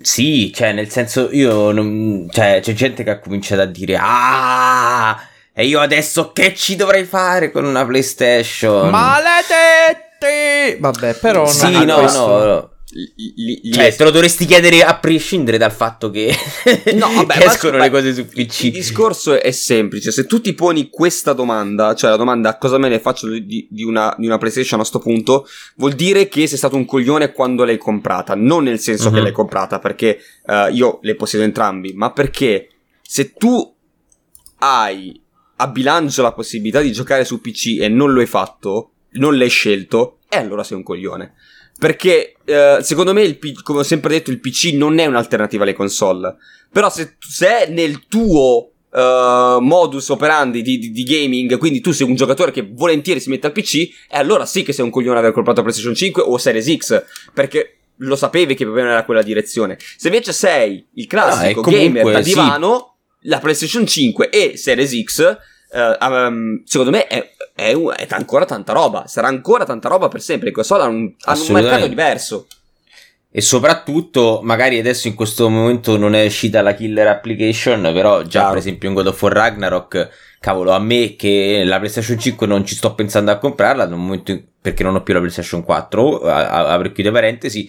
sì, 0.00 0.52
cioè 0.52 0.72
nel 0.72 0.90
senso 0.90 1.28
io 1.32 1.70
non, 1.70 2.28
cioè 2.30 2.60
c'è 2.62 2.72
gente 2.74 3.04
che 3.04 3.10
ha 3.10 3.18
cominciato 3.20 3.62
a 3.62 3.66
dire 3.66 3.96
ah 3.98 5.28
e 5.56 5.66
io 5.66 5.78
adesso 5.80 6.32
che 6.32 6.52
ci 6.54 6.74
dovrei 6.74 7.04
fare 7.04 7.52
con 7.52 7.64
una 7.64 7.86
PlayStation? 7.86 8.90
Maledetti! 8.90 10.76
Vabbè, 10.80 11.14
però 11.14 11.46
sì, 11.46 11.70
no, 11.70 11.84
no, 11.84 12.10
no, 12.10 12.70
li, 12.94 13.60
li 13.62 13.72
cioè, 13.72 13.94
te 13.94 14.04
lo 14.04 14.10
dovresti 14.10 14.46
chiedere 14.46 14.84
a 14.84 14.96
prescindere 14.96 15.58
dal 15.58 15.72
fatto 15.72 16.10
che, 16.10 16.32
no, 16.94 17.12
vabbè, 17.12 17.38
escono 17.44 17.78
le 17.78 17.90
cose 17.90 18.14
su 18.14 18.26
PC. 18.26 18.64
Il 18.64 18.72
discorso 18.72 19.40
è 19.40 19.50
semplice. 19.50 20.12
Se 20.12 20.26
tu 20.26 20.40
ti 20.40 20.54
poni 20.54 20.88
questa 20.90 21.32
domanda, 21.32 21.94
cioè 21.94 22.10
la 22.10 22.16
domanda 22.16 22.56
cosa 22.56 22.78
me 22.78 22.88
ne 22.88 23.00
faccio 23.00 23.28
di, 23.28 23.66
di, 23.68 23.82
una, 23.82 24.14
di 24.16 24.26
una, 24.26 24.38
PlayStation 24.38 24.78
a 24.80 24.84
sto 24.84 25.00
punto, 25.00 25.46
vuol 25.76 25.94
dire 25.94 26.28
che 26.28 26.46
sei 26.46 26.58
stato 26.58 26.76
un 26.76 26.84
coglione 26.84 27.32
quando 27.32 27.64
l'hai 27.64 27.78
comprata. 27.78 28.34
Non 28.34 28.64
nel 28.64 28.78
senso 28.78 29.04
mm-hmm. 29.04 29.12
che 29.12 29.18
mhm. 29.18 29.24
l'hai 29.24 29.34
comprata, 29.34 29.78
perché 29.80 30.18
uh, 30.46 30.72
io 30.72 31.00
le 31.02 31.16
possiedo 31.16 31.44
entrambi, 31.44 31.92
ma 31.94 32.12
perché 32.12 32.68
se 33.02 33.32
tu 33.32 33.74
hai 34.58 35.20
a 35.56 35.68
bilancio 35.68 36.22
la 36.22 36.32
possibilità 36.32 36.80
di 36.80 36.92
giocare 36.92 37.24
su 37.24 37.40
PC 37.40 37.78
e 37.80 37.88
non 37.88 38.12
lo 38.12 38.20
hai 38.20 38.26
fatto, 38.26 38.90
non 39.12 39.36
l'hai 39.36 39.48
scelto, 39.48 40.18
e 40.28 40.36
allora 40.36 40.62
sei 40.62 40.76
un 40.76 40.82
coglione. 40.82 41.34
Perché 41.78 42.36
eh, 42.44 42.78
secondo 42.82 43.12
me, 43.12 43.22
il 43.22 43.38
P- 43.38 43.62
come 43.62 43.80
ho 43.80 43.84
sempre 43.84 44.10
detto, 44.10 44.30
il 44.30 44.40
PC 44.40 44.72
non 44.74 44.98
è 44.98 45.06
un'alternativa 45.06 45.62
alle 45.64 45.72
console. 45.72 46.36
Però 46.70 46.90
se, 46.90 47.16
se 47.18 47.66
è 47.66 47.70
nel 47.70 48.06
tuo 48.08 48.72
uh, 48.90 49.60
modus 49.60 50.08
operandi 50.08 50.62
di, 50.62 50.78
di, 50.78 50.90
di, 50.90 51.02
gaming, 51.02 51.58
quindi 51.58 51.80
tu 51.80 51.92
sei 51.92 52.06
un 52.06 52.14
giocatore 52.14 52.52
che 52.52 52.68
volentieri 52.72 53.20
si 53.20 53.30
mette 53.30 53.46
al 53.46 53.52
PC, 53.52 53.74
e 54.10 54.16
allora 54.16 54.46
sì 54.46 54.62
che 54.62 54.72
sei 54.72 54.84
un 54.84 54.90
coglione 54.90 55.18
aver 55.18 55.32
comprato 55.32 55.62
PlayStation 55.62 55.94
5 55.94 56.22
o 56.22 56.38
Series 56.38 56.76
X, 56.76 57.04
perché 57.32 57.78
lo 57.98 58.16
sapevi 58.16 58.54
che 58.54 58.64
più 58.64 58.72
o 58.72 58.76
meno 58.76 58.90
era 58.90 59.04
quella 59.04 59.22
direzione. 59.22 59.78
Se 59.96 60.08
invece 60.08 60.32
sei 60.32 60.86
il 60.94 61.06
classico 61.06 61.60
ah, 61.60 61.62
comunque, 61.62 62.00
gamer 62.00 62.12
da 62.12 62.20
divano, 62.20 62.96
sì. 63.20 63.28
la 63.28 63.38
PlayStation 63.38 63.86
5 63.86 64.30
e 64.30 64.56
Series 64.56 65.02
X, 65.02 65.38
uh, 65.70 66.04
um, 66.04 66.62
secondo 66.64 66.90
me 66.90 67.06
è, 67.06 67.33
è, 67.54 67.72
è, 67.72 68.06
ancora 68.10 68.44
tanta 68.44 68.72
roba. 68.72 69.06
Sarà 69.06 69.28
ancora 69.28 69.64
tanta 69.64 69.88
roba 69.88 70.08
per 70.08 70.20
sempre. 70.20 70.48
I 70.48 70.52
console 70.52 70.82
hanno 70.82 70.96
un, 70.96 71.14
hanno 71.20 71.44
un 71.44 71.52
mercato 71.52 71.86
diverso. 71.86 72.46
E 73.36 73.40
soprattutto, 73.40 74.40
magari 74.42 74.78
adesso 74.78 75.08
in 75.08 75.14
questo 75.14 75.48
momento 75.48 75.96
non 75.96 76.14
è 76.14 76.24
uscita 76.24 76.62
la 76.62 76.74
killer 76.74 77.08
application, 77.08 77.82
però 77.92 78.22
già 78.22 78.48
per 78.48 78.58
esempio 78.58 78.88
in 78.88 78.94
God 78.94 79.08
of 79.08 79.22
War 79.22 79.32
Ragnarok, 79.32 80.36
cavolo, 80.38 80.70
a 80.70 80.78
me 80.78 81.16
che 81.16 81.62
la 81.64 81.78
PlayStation 81.78 82.16
5 82.16 82.46
non 82.46 82.64
ci 82.64 82.76
sto 82.76 82.94
pensando 82.94 83.32
a 83.32 83.38
comprarla, 83.38 83.86
in, 83.86 84.44
perché 84.60 84.84
non 84.84 84.94
ho 84.94 85.02
più 85.02 85.14
la 85.14 85.18
PlayStation 85.18 85.64
4, 85.64 86.20
apro 86.20 86.92
chiude 86.92 87.10
parentesi, 87.10 87.68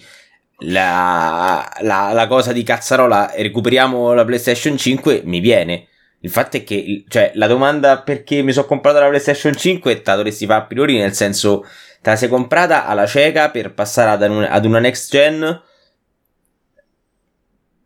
la, 0.60 1.68
la, 1.82 2.12
la, 2.14 2.28
cosa 2.28 2.54
di 2.54 2.62
cazzarola, 2.62 3.34
recuperiamo 3.36 4.14
la 4.14 4.24
PlayStation 4.24 4.78
5, 4.78 5.24
mi 5.26 5.40
viene. 5.40 5.88
Il 6.26 6.32
fatto 6.32 6.58
è 6.58 6.64
che, 6.64 7.04
cioè, 7.08 7.34
la 7.36 7.46
domanda 7.46 8.02
perché 8.02 8.42
mi 8.42 8.52
sono 8.52 8.66
comprato 8.66 9.00
la 9.00 9.10
PlayStation 9.10 9.56
5 9.56 10.02
te 10.02 10.10
la 10.10 10.16
dovresti 10.16 10.48
fare 10.48 10.64
a 10.64 10.66
priori, 10.66 10.98
nel 10.98 11.14
senso 11.14 11.64
te 12.02 12.10
la 12.10 12.16
sei 12.16 12.30
comprata 12.30 12.88
alla 12.88 13.06
cieca 13.06 13.52
per 13.52 13.76
passare 13.76 14.10
ad, 14.10 14.32
un, 14.32 14.42
ad 14.42 14.66
una 14.66 14.80
next 14.80 15.12
gen 15.12 15.62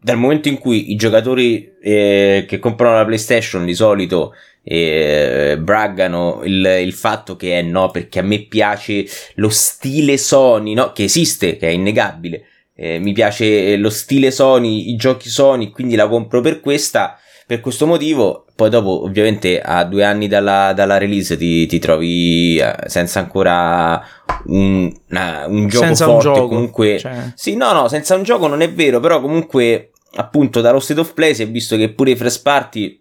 dal 0.01 0.17
momento 0.17 0.47
in 0.47 0.57
cui 0.57 0.93
i 0.93 0.95
giocatori 0.95 1.73
eh, 1.81 2.45
che 2.47 2.59
comprano 2.59 2.95
la 2.95 3.03
PlayStation 3.03 3.65
di 3.65 3.73
solito 3.73 4.33
eh, 4.63 5.57
braggano 5.59 6.39
il, 6.45 6.79
il, 6.81 6.93
fatto 6.93 7.35
che 7.35 7.59
è 7.59 7.61
no, 7.61 7.91
perché 7.91 8.19
a 8.19 8.23
me 8.23 8.43
piace 8.43 9.05
lo 9.35 9.49
stile 9.49 10.17
Sony, 10.17 10.75
no, 10.75 10.93
che 10.93 11.03
esiste, 11.03 11.57
che 11.57 11.67
è 11.67 11.71
innegabile. 11.71 12.45
Eh, 12.73 12.99
mi 12.99 13.11
piace 13.11 13.75
lo 13.75 13.89
stile 13.89 14.31
Sony, 14.31 14.91
i 14.91 14.95
giochi 14.95 15.27
Sony, 15.27 15.71
quindi 15.71 15.95
la 15.95 16.07
compro 16.07 16.39
per 16.39 16.61
questa. 16.61 17.19
Per 17.49 17.61
questo 17.61 17.87
motivo, 17.87 18.45
poi 18.55 18.69
dopo, 18.69 19.05
ovviamente, 19.05 19.59
a 19.59 19.83
due 19.83 20.03
anni 20.03 20.27
dalla, 20.27 20.71
dalla 20.73 20.99
release 20.99 21.35
ti, 21.35 21.65
ti, 21.65 21.79
trovi 21.79 22.59
eh, 22.59 22.75
senza 22.85 23.17
ancora 23.17 23.99
un, 24.45 24.95
una, 25.09 25.47
un 25.47 25.67
gioco 25.67 25.83
senza 25.83 26.05
forte. 26.05 26.27
Un 26.27 26.33
gioco, 26.35 26.47
comunque, 26.47 26.99
cioè... 26.99 27.31
sì, 27.33 27.55
no, 27.55 27.71
no, 27.71 27.87
senza 27.87 28.13
un 28.13 28.21
gioco 28.21 28.45
non 28.45 28.61
è 28.61 28.71
vero, 28.71 28.99
però 28.99 29.19
comunque, 29.19 29.93
appunto, 30.17 30.61
dallo 30.61 30.79
state 30.79 30.99
of 30.99 31.15
play 31.15 31.33
si 31.33 31.41
è 31.41 31.49
visto 31.49 31.75
che 31.75 31.91
pure 31.91 32.11
i 32.11 32.15
first 32.15 32.43
party. 32.43 32.99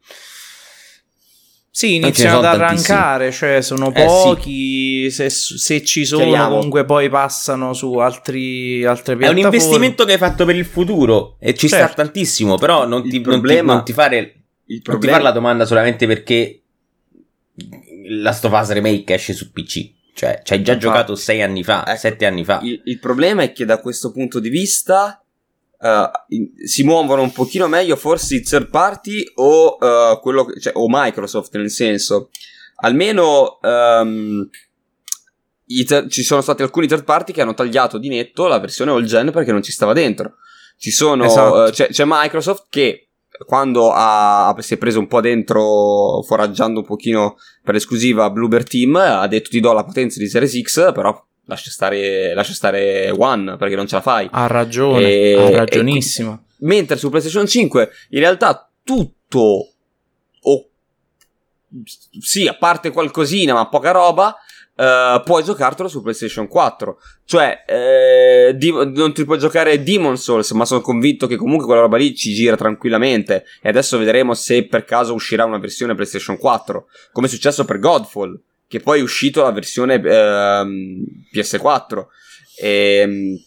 Sì, 1.71 1.97
iniziano 1.97 2.39
ad 2.39 2.47
arrancare, 2.47 3.31
cioè 3.31 3.61
sono 3.61 3.93
pochi, 3.93 5.05
eh, 5.05 5.11
sì. 5.11 5.29
se, 5.29 5.59
se, 5.59 5.85
ci 5.85 6.07
sono 6.07 6.25
Chiariamo. 6.25 6.55
comunque 6.55 6.87
poi 6.87 7.11
passano 7.11 7.75
su 7.75 7.97
altri, 7.97 8.83
altre 8.83 9.15
piattaforme. 9.15 9.43
È 9.43 9.47
un 9.47 9.53
investimento 9.55 10.07
che 10.07 10.13
hai 10.13 10.19
fatto 10.19 10.47
per 10.47 10.57
il 10.57 10.65
futuro 10.65 11.37
e 11.39 11.53
ci 11.53 11.69
certo. 11.69 11.93
sta 11.93 12.03
tantissimo, 12.03 12.57
però 12.57 12.87
non 12.87 13.03
ti, 13.07 13.21
non, 13.21 13.43
ti, 13.43 13.61
non 13.61 13.85
ti 13.85 13.93
fare 13.93 14.38
il 14.69 14.83
problema... 14.83 14.93
Non 14.93 15.01
ti 15.01 15.09
fare 15.09 15.23
la 15.23 15.31
domanda 15.33 15.67
solamente 15.67 16.07
perché 16.07 16.63
la 18.09 18.33
Stofas 18.33 18.71
Remake 18.73 19.15
esce 19.15 19.33
su 19.33 19.51
PC. 19.51 19.97
Cioè, 20.15 20.41
ci 20.43 20.53
hai 20.53 20.63
già 20.63 20.73
Infatti, 20.73 20.79
giocato 20.79 21.15
sei 21.15 21.43
anni 21.43 21.63
fa, 21.63 21.87
ecco, 21.87 21.99
sette 21.99 22.27
anni 22.27 22.45
fa. 22.45 22.59
Il, 22.63 22.81
il, 22.87 22.99
problema 22.99 23.43
è 23.43 23.53
che 23.53 23.65
da 23.65 23.79
questo 23.79 24.11
punto 24.11 24.41
di 24.41 24.49
vista 24.49 25.23
uh, 25.79 25.89
in, 26.31 26.51
si 26.65 26.83
muovono 26.83 27.23
un 27.23 27.31
pochino 27.31 27.69
meglio 27.69 27.95
forse 27.95 28.35
i 28.35 28.43
third 28.43 28.69
party 28.69 29.23
o, 29.35 29.77
uh, 29.79 30.19
quello, 30.21 30.49
cioè, 30.59 30.73
o 30.75 30.87
Microsoft, 30.89 31.57
nel 31.57 31.71
senso, 31.71 32.31
almeno 32.77 33.59
um, 33.63 34.49
ter- 35.87 36.09
ci 36.09 36.25
sono 36.25 36.41
stati 36.41 36.63
alcuni 36.63 36.89
third 36.89 37.05
party 37.05 37.33
che 37.33 37.43
hanno 37.43 37.55
tagliato 37.55 37.97
di 37.97 38.09
netto 38.09 38.49
la 38.49 38.59
versione 38.59 38.91
all 38.91 39.05
gen 39.05 39.31
perché 39.31 39.53
non 39.53 39.63
ci 39.63 39.71
stava 39.71 39.93
dentro. 39.93 40.35
Ci 40.77 40.91
sono, 40.91 41.27
esatto. 41.27 41.63
uh, 41.63 41.71
c'è, 41.71 41.91
c'è 41.91 42.03
Microsoft 42.05 42.67
che 42.71 43.08
quando 43.47 43.93
ha, 43.93 44.55
si 44.59 44.75
è 44.75 44.77
preso 44.77 44.99
un 44.99 45.07
po' 45.07 45.21
dentro, 45.21 46.23
foraggiando 46.23 46.81
un 46.81 46.87
pochino 46.87 47.37
per 47.63 47.75
l'esclusiva 47.75 48.31
Bluebird 48.31 48.69
Team, 48.69 48.97
ha 48.97 49.27
detto 49.27 49.51
ti 49.51 49.61
do 49.61 49.73
la 49.73 49.85
potenza 49.85 50.19
di 50.19 50.29
Series 50.29 50.61
X, 50.61 50.93
però 50.93 51.25
lascia 51.45 51.71
stare, 51.71 52.35
lascia 52.35 52.53
stare 52.53 53.11
One 53.11 53.57
perché 53.57 53.77
non 53.77 53.87
ce 53.87 53.97
la 53.97 54.01
fai. 54.01 54.29
Ha 54.31 54.47
ragione, 54.47 55.03
e, 55.03 55.35
ha 55.35 55.57
ragionissimo. 55.59 56.33
E, 56.33 56.55
mentre 56.61 56.97
su 56.97 57.11
PlayStation 57.11 57.47
5 57.47 57.91
in 58.11 58.21
realtà 58.21 58.71
tutto, 58.83 59.73
o 60.41 60.69
sì, 62.21 62.47
a 62.47 62.55
parte 62.55 62.91
qualcosina, 62.91 63.53
ma 63.53 63.69
poca 63.69 63.91
roba, 63.91 64.37
Uh, 64.79 65.21
puoi 65.25 65.43
giocartelo 65.43 65.89
su 65.89 66.03
PlayStation 66.03 66.47
4. 66.47 67.01
Cioè, 67.25 67.65
eh, 67.67 68.55
di- 68.57 68.71
non 68.71 69.13
ti 69.13 69.25
puoi 69.25 69.37
giocare 69.37 69.83
Demon 69.83 70.17
Souls, 70.17 70.53
ma 70.53 70.65
sono 70.65 70.81
convinto 70.81 71.27
che 71.27 71.35
comunque 71.35 71.67
quella 71.67 71.81
roba 71.81 71.97
lì 71.97 72.15
ci 72.15 72.33
gira 72.33 72.55
tranquillamente. 72.55 73.45
E 73.61 73.69
adesso 73.69 73.99
vedremo 73.99 74.35
se 74.35 74.67
per 74.67 74.85
caso 74.85 75.15
uscirà 75.15 75.45
una 75.45 75.59
versione 75.59 75.95
PlayStation 75.97 76.39
4, 76.39 76.87
come 77.11 77.27
è 77.27 77.31
successo 77.31 77.65
per 77.65 77.81
Godfall, 77.81 78.39
che 78.69 78.79
poi 78.79 79.01
è 79.01 79.03
uscito 79.03 79.43
la 79.43 79.51
versione 79.51 79.95
eh, 79.95 80.67
PS4. 81.35 82.07
E, 82.61 83.43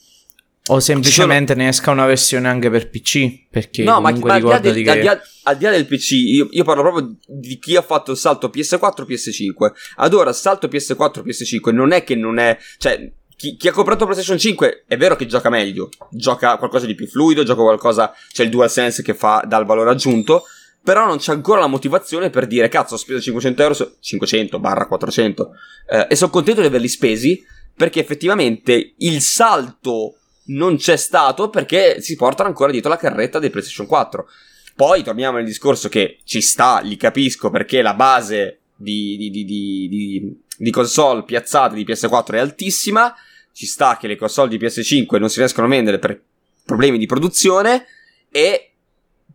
o 0.68 0.80
semplicemente 0.80 1.53
sono... 1.53 1.63
ne 1.63 1.70
esca 1.70 1.91
una 1.91 2.06
versione 2.06 2.48
anche 2.48 2.70
per 2.70 2.89
PC. 2.89 3.48
Perché 3.50 3.84
no, 3.84 4.00
ma, 4.00 4.12
ma 4.12 4.34
al, 4.36 4.62
di 4.62 4.72
del, 4.72 4.84
che... 4.84 4.91
al, 4.91 5.00
di 5.00 5.06
là, 5.06 5.22
al, 5.44 5.58
di 5.58 5.63
là 5.63 5.72
del 5.72 5.88
PC, 5.88 6.12
io, 6.12 6.48
io, 6.51 6.63
parlo 6.63 6.82
proprio 6.84 7.15
di 7.25 7.58
chi 7.58 7.75
ha 7.75 7.82
fatto 7.82 8.12
il 8.12 8.18
salto 8.18 8.51
PS4 8.53 9.06
PS5. 9.08 9.72
Ad 9.96 10.13
ora, 10.13 10.30
il 10.30 10.36
salto 10.36 10.68
PS4 10.68 11.24
PS5 11.25 11.74
non 11.74 11.91
è 11.91 12.03
che 12.03 12.15
non 12.15 12.38
è. 12.38 12.58
Cioè, 12.77 13.12
chi, 13.36 13.58
chi, 13.58 13.68
ha 13.68 13.72
comprato 13.72 14.06
PlayStation 14.06 14.38
5 14.38 14.84
è 14.88 14.98
vero 14.98 15.15
che 15.15 15.25
gioca 15.25 15.50
meglio, 15.50 15.89
gioca 16.12 16.58
qualcosa 16.58 16.86
di 16.86 16.94
più 16.94 17.08
fluido, 17.08 17.44
gioca 17.44 17.63
qualcosa. 17.63 18.13
C'è 18.32 18.44
il 18.44 18.51
DualSense 18.51 19.01
che 19.01 19.15
fa 19.15 19.44
dal 19.48 19.65
valore 19.65 19.89
aggiunto. 19.89 20.44
Però 20.84 21.06
non 21.06 21.18
c'è 21.18 21.32
ancora 21.32 21.60
la 21.60 21.68
motivazione 21.68 22.32
per 22.32 22.48
dire 22.48 22.68
cazzo 22.68 22.96
ho 22.96 22.98
speso 22.98 23.22
500 23.22 23.62
euro, 23.62 23.91
500 24.00 24.58
barra 24.58 24.88
400 24.88 25.51
eh, 25.88 26.08
e 26.10 26.15
sono 26.15 26.32
contento 26.32 26.62
di 26.62 26.65
averli 26.65 26.88
spesi 26.88 27.39
perché 27.75 28.00
effettivamente 28.00 28.96
il 28.98 29.22
salto 29.22 30.20
non 30.55 30.77
c'è 30.77 30.96
stato 30.96 31.50
perché 31.50 32.01
si 32.01 32.15
portano 32.15 32.50
ancora 32.50 32.72
dietro 32.72 32.89
la 32.89 32.98
carretta 32.98 33.39
dei 33.39 33.50
PlayStation 33.50 33.88
4. 33.88 34.27
Poi 34.75 35.03
torniamo 35.03 35.38
al 35.38 35.43
discorso 35.43 35.89
che 35.89 36.20
ci 36.24 36.41
sta, 36.41 36.79
li 36.79 36.98
capisco 36.98 37.50
perché 37.50 37.81
la 37.81 37.93
base 37.93 38.60
di, 38.75 39.15
di, 39.17 39.29
di, 39.29 40.38
di, 40.58 40.72
console 40.72 41.24
piazzate 41.24 41.75
di 41.75 41.86
PS4 41.86 42.34
è 42.34 42.39
altissima. 42.39 43.13
Ci 43.53 43.65
sta 43.65 43.98
che 43.98 44.08
le 44.08 44.15
console 44.15 44.50
di 44.50 44.58
PS5 44.58 45.20
non 45.20 45.29
si 45.29 45.39
riescono 45.39 45.67
a 45.67 45.70
vendere 45.70 46.00
per 46.00 46.22
problemi 46.65 46.98
di 46.98 47.05
produzione 47.05 47.86
e 48.31 48.70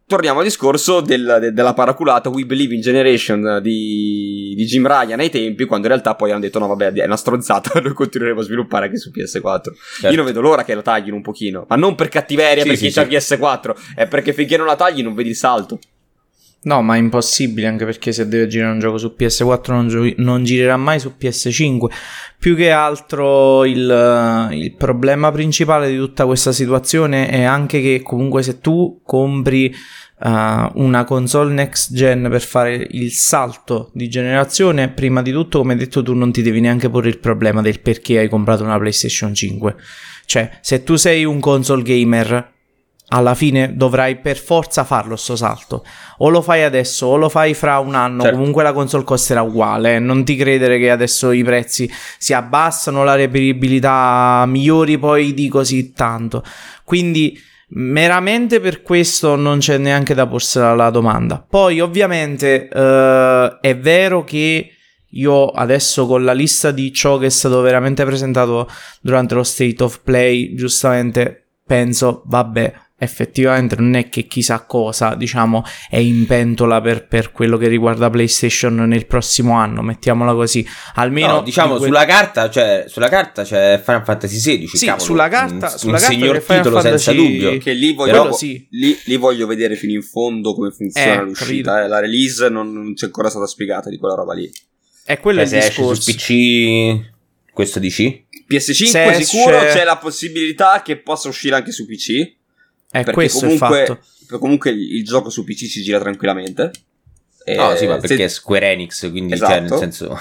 torniamo 0.07 0.39
al 0.39 0.45
discorso 0.45 1.01
del, 1.01 1.39
de, 1.41 1.53
della 1.53 1.75
paraculata 1.75 2.29
We 2.29 2.47
Believe 2.47 2.75
in 2.75 2.81
Generation 2.81 3.59
di, 3.61 4.55
di, 4.57 4.65
Jim 4.65 4.87
Ryan 4.87 5.19
ai 5.19 5.31
tempi, 5.31 5.65
quando 5.65 5.87
in 5.87 5.93
realtà 5.93 6.15
poi 6.15 6.31
hanno 6.31 6.41
detto 6.41 6.59
no 6.61 6.69
vabbè 6.69 6.93
è 6.93 7.05
una 7.05 7.17
stronzata, 7.17 7.79
noi 7.83 7.93
continueremo 7.93 8.41
a 8.41 8.45
sviluppare 8.45 8.87
anche 8.87 8.99
su 8.99 9.11
PS4. 9.11 9.61
Certo. 9.63 10.09
Io 10.09 10.17
non 10.17 10.25
vedo 10.25 10.41
l'ora 10.41 10.65
che 10.65 10.75
la 10.75 10.83
taglino 10.83 11.17
un 11.17 11.23
pochino, 11.23 11.67
ma 11.69 11.77
non 11.77 11.95
per 11.97 12.09
cattiveria 12.09 12.63
sì, 12.63 12.69
perché 12.69 12.91
sì, 12.91 13.01
c'è 13.01 13.21
sì. 13.21 13.35
PS4, 13.35 13.95
è 13.97 14.07
perché 14.07 14.33
finché 14.33 14.57
non 14.57 14.67
la 14.67 14.77
tagli 14.77 15.03
non 15.03 15.15
vedi 15.15 15.31
il 15.31 15.37
salto. 15.37 15.79
No, 16.63 16.83
ma 16.83 16.97
è 16.97 16.99
impossibile 16.99 17.69
anche 17.69 17.85
perché 17.85 18.11
se 18.11 18.27
deve 18.27 18.49
girare 18.49 18.73
un 18.73 18.81
gioco 18.81 18.99
su 18.99 19.15
PS4 19.17 19.71
non, 19.71 19.87
gio- 19.87 20.13
non 20.17 20.43
girerà 20.43 20.77
mai 20.77 20.99
su 20.99 21.13
PS5. 21.17 21.87
Più 22.41 22.57
che 22.57 22.73
altro 22.73 23.65
il, 23.65 24.49
il, 24.51 24.75
problema 24.75 25.31
principale 25.31 25.89
di 25.89 25.97
tutta 25.97 26.27
questa 26.27 26.51
situazione 26.51 27.29
è 27.29 27.45
anche 27.45 27.81
che 27.81 28.03
comunque 28.03 28.43
se 28.43 28.59
tu 28.59 29.01
compri 29.05 29.73
uh, 30.19 30.29
una 30.75 31.05
console 31.05 31.53
next 31.53 31.95
gen 31.95 32.27
per 32.29 32.43
fare 32.43 32.85
il 32.91 33.13
salto 33.13 33.91
di 33.95 34.09
generazione, 34.09 34.91
prima 34.91 35.23
di 35.23 35.31
tutto, 35.31 35.59
come 35.59 35.77
detto 35.77 36.03
tu, 36.03 36.15
non 36.15 36.33
ti 36.33 36.43
devi 36.43 36.61
neanche 36.61 36.91
porre 36.91 37.11
il 37.11 37.19
problema 37.19 37.63
del 37.63 37.81
perché 37.81 38.19
hai 38.19 38.29
comprato 38.29 38.65
una 38.65 38.79
PlayStation 38.79 39.33
5. 39.33 39.77
Cioè, 40.25 40.59
se 40.61 40.83
tu 40.83 40.97
sei 40.97 41.25
un 41.25 41.39
console 41.39 41.83
gamer 41.85 42.55
alla 43.09 43.35
fine 43.35 43.77
dovrai 43.77 44.17
per 44.17 44.37
forza 44.37 44.85
farlo 44.85 45.17
sto 45.17 45.37
salto. 45.37 45.85
O 46.19 46.29
lo 46.29 46.43
fai 46.43 46.63
adesso 46.63 47.07
o 47.07 47.17
lo 47.17 47.29
fai 47.29 47.55
fra 47.55 47.79
un 47.79 47.95
anno, 47.95 48.23
certo. 48.23 48.37
comunque 48.37 48.63
la 48.63 48.73
console 48.73 49.05
costerà 49.05 49.43
uguale. 49.43 49.99
Non 49.99 50.25
ti 50.25 50.37
credere 50.37 50.79
che 50.79 50.91
adesso 50.91 51.31
i 51.31 51.45
prezzi 51.45 51.91
si 52.19 52.33
abbassano, 52.33 53.05
la 53.05 53.15
reperibilità 53.15 54.45
migliori 54.47 54.99
poi 54.99 55.35
di 55.35 55.49
così 55.49 55.93
tanto. 55.93 56.43
Quindi 56.85 57.39
meramente 57.69 58.61
per 58.61 58.83
questo 58.83 59.37
non 59.37 59.59
c'è 59.59 59.79
neanche 59.79 60.15
da 60.15 60.27
porsela 60.27 60.75
la 60.75 60.91
domanda. 60.91 61.45
Poi 61.49 61.81
ovviamente 61.81 62.69
eh, 62.69 63.59
è 63.61 63.77
vero 63.77 64.25
che 64.25 64.71
io 65.11 65.51
adesso 65.51 66.07
con 66.07 66.25
la 66.25 66.33
lista 66.33 66.73
di 66.73 66.93
ciò 66.93 67.17
che 67.19 67.27
è 67.27 67.31
stato 67.31 67.61
veramente 67.61 68.05
presentato 68.05 68.69
durante 69.01 69.35
lo 69.35 69.45
State 69.45 69.83
of 69.83 70.01
Play, 70.03 70.55
giustamente 70.55 71.47
penso, 71.65 72.23
vabbè, 72.27 72.73
effettivamente 72.99 73.77
non 73.77 73.95
è 73.95 74.09
che 74.09 74.27
chissà 74.27 74.65
cosa, 74.65 75.15
diciamo, 75.15 75.63
è 75.89 75.99
in 75.99 76.27
pentola 76.27 76.81
per, 76.81 77.07
per, 77.07 77.31
quello 77.31 77.59
che 77.59 77.69
riguarda 77.69 78.09
PlayStation 78.09 78.75
nel 78.75 79.07
prossimo 79.07 79.55
anno, 79.55 79.83
mettiamola 79.83 80.33
così. 80.33 80.67
Almeno 80.95 81.35
no, 81.35 81.43
diciamo 81.43 81.77
que- 81.77 81.87
sulla 81.87 82.05
carta, 82.07 82.49
cioè 82.49 82.85
sulla 82.89 83.09
carta 83.09 83.43
c'è 83.45 83.81
Final 83.85 84.05
Fantasy 84.05 84.37
XVI, 84.37 84.67
sì, 84.67 84.87
cavolo, 84.87 85.05
sulla 85.05 85.29
carta, 85.29 85.71
un, 85.73 85.79
sulla 85.79 85.93
un 85.93 85.99
carta 85.99 86.15
signor 86.15 86.39
titolo 86.39 86.81
Fantasy... 86.81 87.05
senza 87.05 87.13
dubbio. 87.13 87.59
Che 87.59 87.73
lì 87.73 87.93
voglio, 87.93 88.13
Però, 88.13 88.33
sì. 88.33 88.67
lì, 88.71 88.99
lì 89.05 89.17
voglio 89.17 89.47
vedere 89.47 89.77
fino 89.77 89.93
in 89.93 90.03
fondo 90.03 90.55
come 90.55 90.71
funziona 90.71 91.21
Eh, 91.21 91.25
l'uscita, 91.25 91.85
eh. 91.85 91.89
la 91.89 92.01
release 92.01 92.49
non, 92.49 92.73
non 92.73 92.95
c'è 92.95 93.07
ancora 93.07 93.29
stata 93.29 93.47
spiegata 93.47 93.91
di 93.91 93.99
quella 93.99 94.15
roba 94.15 94.33
lì. 94.33 94.51
È 95.05 95.21
quello 95.21 95.43
Beh, 95.43 95.49
il 95.49 95.55
esce 95.55 95.71
su 95.71 95.93
discorso. 95.93 96.13
PC 96.13 97.15
questo 97.57 97.79
dici? 97.79 98.27
PS5 98.47 98.85
Se 98.85 99.25
sicuro 99.25 99.57
esce- 99.57 99.79
c'è 99.79 99.85
la 99.85 99.97
possibilità 99.97 100.83
che 100.85 100.99
possa 100.99 101.29
uscire 101.29 101.55
anche 101.55 101.73
su 101.73 101.87
PC. 101.87 102.35
È 103.01 103.05
perché 103.05 103.13
questo 103.13 103.41
comunque, 103.47 103.81
il 103.83 103.87
fatto. 103.87 104.39
comunque 104.39 104.71
il, 104.71 105.05
gioco 105.05 105.31
su 105.31 105.45
PC 105.45 105.67
si 105.67 105.83
gira 105.83 105.99
tranquillamente. 105.99 106.71
No, 107.55 107.77
sì, 107.77 107.87
ma 107.87 107.99
perché 107.99 108.17
se- 108.17 108.25
è 108.25 108.29
Square 108.29 108.73
Enix, 108.73 109.09
quindi 109.11 109.35
Esatto. 109.35 109.53
cioè, 109.53 109.61
nel 109.61 109.79
senso... 109.79 110.19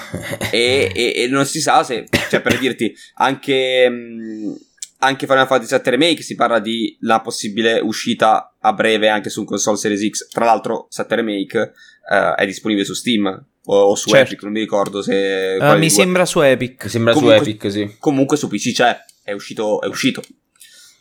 e, 0.52 0.92
e- 0.94 1.12
e 1.16 1.26
non 1.26 1.44
si 1.44 1.60
sa 1.60 1.82
se, 1.82 2.06
cioè 2.30 2.40
per 2.40 2.56
dirti, 2.56 2.94
anche, 3.14 3.88
mh, 3.90 4.54
anche 4.98 5.26
Final 5.26 5.46
Fantasy 5.48 5.74
VII 5.74 5.90
Remake 5.90 6.22
si 6.22 6.36
parla 6.36 6.60
di 6.60 6.96
la 7.00 7.20
possibile 7.20 7.80
uscita 7.80 8.54
a 8.60 8.72
breve 8.72 9.08
anche 9.08 9.28
su 9.28 9.40
un 9.40 9.46
console 9.46 9.76
Series 9.76 10.08
X. 10.08 10.28
Tra 10.28 10.44
l'altro, 10.44 10.86
7 10.88 11.14
Remake 11.16 11.72
eh, 12.12 12.34
è 12.36 12.46
disponibile 12.46 12.86
su 12.86 12.94
Steam 12.94 13.26
o, 13.64 13.76
o 13.76 13.94
su 13.96 14.08
Certo. 14.08 14.26
Epic, 14.28 14.42
non 14.44 14.52
mi 14.52 14.60
ricordo 14.60 15.02
se. 15.02 15.56
Quale 15.58 15.78
mi 15.80 15.90
sembra 15.90 16.24
su 16.24 16.40
Epic. 16.40 16.84
Mi 16.84 16.90
sembra 16.90 17.12
Comunque- 17.12 17.38
su 17.38 17.42
Epic, 17.50 17.70
sì. 17.72 17.96
Comunque 17.98 18.36
su 18.36 18.46
PC 18.48 18.72
c'è, 18.72 18.96
è 19.24 19.32
uscito. 19.32 19.80
È 19.80 19.86
uscito. 19.86 20.22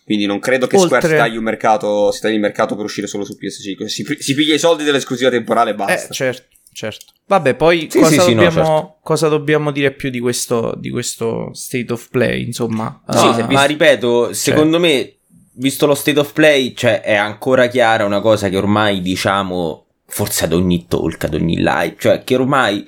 Quindi 0.05 0.27
non 0.27 0.37
credo 0.39 0.67
che 0.67 0.77
Oltre- 0.77 0.99
Square 0.99 1.15
si 1.15 1.19
tagli 1.19 1.35
un 1.37 1.43
mercato, 1.43 2.11
si 2.11 2.21
tagli 2.21 2.35
il 2.35 2.39
mercato 2.39 2.75
per 2.75 2.85
uscire 2.85 3.07
solo 3.07 3.25
su 3.25 3.35
PS5. 3.41 3.85
Si, 3.87 4.05
si 4.19 4.35
piglia 4.35 4.53
i 4.53 4.59
soldi 4.59 4.83
dell'esclusiva 4.83 5.31
temporale 5.31 5.71
e 5.71 5.73
Eh, 5.73 5.75
basta. 5.77 6.13
certo, 6.13 6.45
certo. 6.71 7.05
Vabbè, 7.25 7.55
poi 7.55 7.87
Sì, 7.89 7.97
cosa, 7.97 8.09
sì, 8.11 8.19
sì, 8.19 8.33
no, 8.35 8.43
dobbiamo, 8.43 8.65
certo. 8.77 8.97
cosa 9.01 9.27
dobbiamo 9.29 9.71
dire 9.71 9.91
più 9.93 10.11
di 10.11 10.19
questo, 10.19 10.75
di 10.77 10.91
questo 10.91 11.49
State 11.53 11.91
of 11.91 12.07
Play, 12.09 12.43
insomma? 12.45 13.01
No, 13.07 13.19
Ah, 13.19 13.47
ma 13.49 13.63
ripeto, 13.63 14.31
secondo 14.31 14.79
me, 14.79 15.15
visto 15.53 15.87
lo 15.87 15.95
state 15.95 16.19
of 16.19 16.33
play, 16.33 16.75
cioè 16.75 17.01
è 17.01 17.15
ancora 17.15 17.65
chiara 17.67 18.05
una 18.05 18.19
cosa 18.21 18.47
che 18.49 18.57
ormai 18.57 19.01
diciamo, 19.01 19.85
forse 20.05 20.45
ad 20.45 20.53
ogni 20.53 20.85
talk, 20.87 21.23
ad 21.23 21.33
ogni 21.33 21.55
live, 21.57 21.95
cioè 21.97 22.23
che 22.23 22.35
ormai 22.35 22.85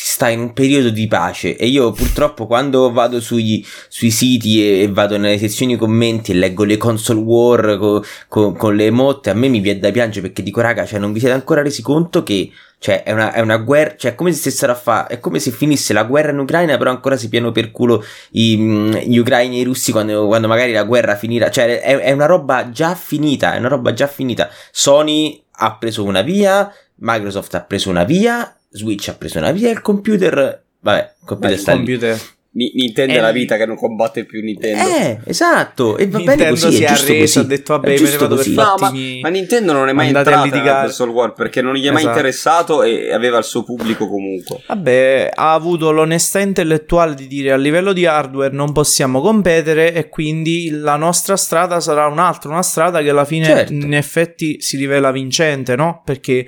si 0.00 0.12
sta 0.12 0.28
in 0.28 0.38
un 0.38 0.52
periodo 0.52 0.90
di 0.90 1.08
pace 1.08 1.56
e 1.56 1.66
io 1.66 1.90
purtroppo 1.90 2.46
quando 2.46 2.92
vado 2.92 3.20
sui, 3.20 3.66
sui 3.88 4.12
siti 4.12 4.62
e, 4.62 4.82
e 4.82 4.88
vado 4.88 5.18
nelle 5.18 5.38
sezioni 5.38 5.74
commenti 5.74 6.30
e 6.30 6.34
leggo 6.36 6.62
le 6.62 6.76
console 6.76 7.18
war 7.18 7.76
co- 7.78 8.04
co- 8.28 8.52
con 8.52 8.76
le 8.76 8.84
emote, 8.84 9.30
a 9.30 9.34
me 9.34 9.48
mi 9.48 9.58
viene 9.58 9.80
da 9.80 9.90
piangere 9.90 10.28
perché 10.28 10.44
dico 10.44 10.60
raga, 10.60 10.86
cioè 10.86 11.00
non 11.00 11.12
vi 11.12 11.18
siete 11.18 11.34
ancora 11.34 11.62
resi 11.62 11.82
conto 11.82 12.22
che 12.22 12.48
cioè 12.78 13.02
è 13.02 13.10
una, 13.10 13.32
è 13.32 13.40
una 13.40 13.56
guerra, 13.56 13.96
cioè 13.96 14.12
è 14.12 14.14
come 14.14 14.30
se 14.30 14.38
stessero 14.38 14.70
a 14.70 14.76
fare, 14.76 15.14
è 15.14 15.18
come 15.18 15.40
se 15.40 15.50
finisse 15.50 15.92
la 15.92 16.04
guerra 16.04 16.30
in 16.30 16.38
Ucraina 16.38 16.76
però 16.76 16.90
ancora 16.90 17.16
si 17.16 17.28
piano 17.28 17.50
per 17.50 17.72
culo 17.72 18.04
i, 18.30 18.56
gli 19.04 19.18
ucraini 19.18 19.56
e 19.56 19.60
i 19.62 19.64
russi 19.64 19.90
quando, 19.90 20.28
quando 20.28 20.46
magari 20.46 20.70
la 20.70 20.84
guerra 20.84 21.16
finirà, 21.16 21.50
cioè 21.50 21.80
è, 21.80 21.98
è 21.98 22.12
una 22.12 22.26
roba 22.26 22.70
già 22.70 22.94
finita, 22.94 23.54
è 23.54 23.58
una 23.58 23.66
roba 23.66 23.92
già 23.92 24.06
finita. 24.06 24.48
Sony 24.70 25.42
ha 25.50 25.76
preso 25.76 26.04
una 26.04 26.22
via, 26.22 26.72
Microsoft 27.00 27.52
ha 27.56 27.62
preso 27.62 27.90
una 27.90 28.04
via, 28.04 28.57
Switch 28.70 29.08
ha 29.08 29.14
preso 29.14 29.38
una 29.38 29.50
via, 29.52 29.70
il 29.70 29.80
computer, 29.80 30.62
vabbè, 30.80 31.14
il 31.20 31.26
computer 31.26 31.52
il 31.54 31.58
sta 31.60 31.72
lì. 31.72 31.76
computer. 31.78 32.20
Ni- 32.50 32.72
Nintendo 32.74 33.12
Eh, 33.12 33.16
è 33.18 33.20
la 33.20 33.30
vita 33.30 33.56
che 33.56 33.66
non 33.66 33.76
combatte 33.76 34.24
più 34.24 34.42
Nintendo. 34.42 34.82
Eh, 34.82 35.18
esatto, 35.26 35.96
e 35.98 36.08
va 36.08 36.18
bene 36.18 36.34
Nintendo 36.34 36.60
così, 36.66 36.76
si 36.76 36.82
è 36.82 36.86
arreso, 36.86 37.20
così. 37.20 37.38
ha 37.38 37.42
detto, 37.42 37.72
vabbè, 37.74 37.86
È 37.94 38.00
me 38.00 38.10
ne 38.10 38.16
vado 38.16 38.34
per 38.34 38.36
così. 38.44 38.54
No, 38.54 38.74
ma, 38.80 38.90
ma 39.20 39.28
Nintendo 39.28 39.72
non 39.74 39.88
è 39.88 39.92
mai 39.92 40.06
entrata 40.08 40.42
litigare. 40.42 40.86
console 40.86 41.10
war 41.12 41.32
perché 41.34 41.60
non 41.62 41.74
gli 41.74 41.86
è 41.86 41.90
mai 41.90 42.00
Esatto. 42.00 42.16
interessato 42.16 42.82
e 42.82 43.12
aveva 43.12 43.38
il 43.38 43.44
suo 43.44 43.62
pubblico 43.62 44.08
comunque. 44.08 44.62
Vabbè, 44.66 45.30
ha 45.34 45.52
avuto 45.52 45.92
l'onestà 45.92 46.40
intellettuale 46.40 47.14
di 47.14 47.28
dire 47.28 47.52
a 47.52 47.56
livello 47.56 47.92
di 47.92 48.06
hardware 48.06 48.52
non 48.52 48.72
possiamo 48.72 49.20
competere 49.20 49.92
e 49.92 50.08
quindi 50.08 50.70
la 50.70 50.96
nostra 50.96 51.36
strada 51.36 51.78
sarà 51.80 52.06
un'altra, 52.06 52.50
una 52.50 52.62
strada 52.62 53.02
che 53.02 53.10
alla 53.10 53.26
fine 53.26 53.44
Certo. 53.44 53.72
in 53.72 53.94
effetti 53.94 54.60
si 54.60 54.76
rivela 54.78 55.12
vincente, 55.12 55.76
no? 55.76 56.02
Perché 56.04 56.44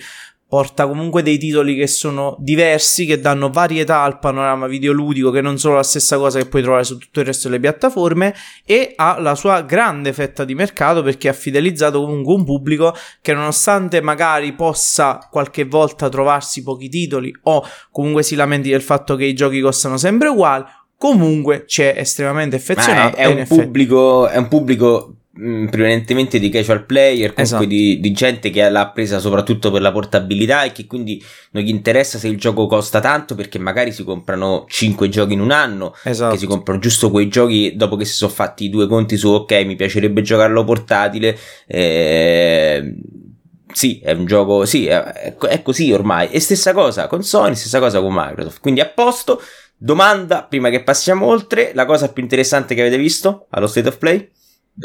porta 0.50 0.88
comunque 0.88 1.22
dei 1.22 1.38
titoli 1.38 1.76
che 1.76 1.86
sono 1.86 2.34
diversi, 2.40 3.06
che 3.06 3.20
danno 3.20 3.50
varietà 3.50 4.02
al 4.02 4.18
panorama 4.18 4.66
videoludico, 4.66 5.30
che 5.30 5.40
non 5.40 5.58
sono 5.58 5.76
la 5.76 5.84
stessa 5.84 6.16
cosa 6.16 6.40
che 6.40 6.46
puoi 6.46 6.62
trovare 6.62 6.82
su 6.82 6.98
tutto 6.98 7.20
il 7.20 7.26
resto 7.26 7.46
delle 7.46 7.60
piattaforme, 7.60 8.34
e 8.66 8.94
ha 8.96 9.20
la 9.20 9.36
sua 9.36 9.62
grande 9.62 10.12
fetta 10.12 10.44
di 10.44 10.56
mercato 10.56 11.04
perché 11.04 11.28
ha 11.28 11.32
fidelizzato 11.32 12.00
comunque 12.00 12.34
un 12.34 12.44
pubblico 12.44 12.92
che 13.22 13.32
nonostante 13.32 14.00
magari 14.00 14.52
possa 14.52 15.28
qualche 15.30 15.66
volta 15.66 16.08
trovarsi 16.08 16.64
pochi 16.64 16.88
titoli 16.88 17.32
o 17.44 17.64
comunque 17.92 18.24
si 18.24 18.34
lamenti 18.34 18.70
del 18.70 18.82
fatto 18.82 19.14
che 19.14 19.26
i 19.26 19.34
giochi 19.34 19.60
costano 19.60 19.98
sempre 19.98 20.26
uguali, 20.26 20.64
comunque 20.96 21.64
c'è 21.64 21.94
estremamente 21.96 22.56
Ma 22.56 22.62
affezionato. 22.62 23.16
è, 23.16 23.20
è 23.20 23.26
un 23.26 23.46
pubblico, 23.46 24.26
è 24.26 24.36
un 24.36 24.48
pubblico 24.48 25.14
mh, 25.40 25.68
prevalentemente 25.70 26.38
di 26.38 26.48
casual 26.48 26.85
player, 26.85 27.33
comunque 27.33 27.42
Esatto. 27.42 27.64
di, 27.64 27.98
di 28.00 28.12
gente 28.12 28.50
che 28.50 28.68
l'ha 28.68 28.88
presa 28.90 29.18
soprattutto 29.18 29.70
per 29.70 29.81
la 29.81 29.92
portabilità 29.92 30.64
e 30.64 30.72
che 30.72 30.87
quindi 30.87 31.22
non 31.53 31.62
gli 31.62 31.68
interessa 31.68 32.18
se 32.18 32.29
il 32.29 32.37
gioco 32.38 32.66
costa 32.66 33.00
tanto 33.00 33.35
perché 33.35 33.59
magari 33.59 33.92
si 33.92 34.05
comprano 34.05 34.66
5 34.68 35.09
giochi 35.09 35.33
in 35.33 35.40
un 35.40 35.50
anno, 35.50 35.94
Esatto. 36.05 36.33
che 36.35 36.38
si 36.38 36.46
comprano 36.46 36.81
giusto 36.81 37.11
quei 37.11 37.29
giochi 37.29 37.74
dopo 37.76 37.96
che 37.96 38.05
si 38.05 38.14
sono 38.14 38.31
fatti 38.31 38.64
i 38.64 38.68
due 38.70 38.87
conti 38.87 39.16
su 39.16 39.29
ok 39.29 39.53
mi 39.64 39.76
piacerebbe 39.76 40.22
giocarlo 40.22 40.64
portatile. 40.64 41.37
eh, 41.66 42.94
sì, 43.72 44.00
è 44.03 44.11
un 44.12 44.26
gioco, 44.26 44.64
sì, 44.64 44.87
è, 44.87 45.00
è 45.37 45.62
così 45.62 45.92
ormai. 45.92 46.29
E 46.31 46.40
stessa 46.40 46.72
cosa 46.72 47.07
con 47.07 47.22
Sony, 47.22 47.55
stessa 47.55 47.79
cosa 47.79 48.00
con 48.00 48.12
Microsoft. 48.12 48.61
Quindi 48.61 48.81
a 48.81 48.87
posto. 48.87 49.40
Domanda, 49.83 50.42
prima 50.42 50.68
che 50.70 50.83
passiamo 50.83 51.24
oltre, 51.26 51.70
la 51.72 51.87
cosa 51.87 52.11
più 52.12 52.22
interessante 52.22 52.74
che 52.74 52.81
avete 52.83 52.98
visto 52.98 53.46
allo 53.50 53.66
State 53.66 53.88
of 53.88 53.96
Play? 53.98 54.29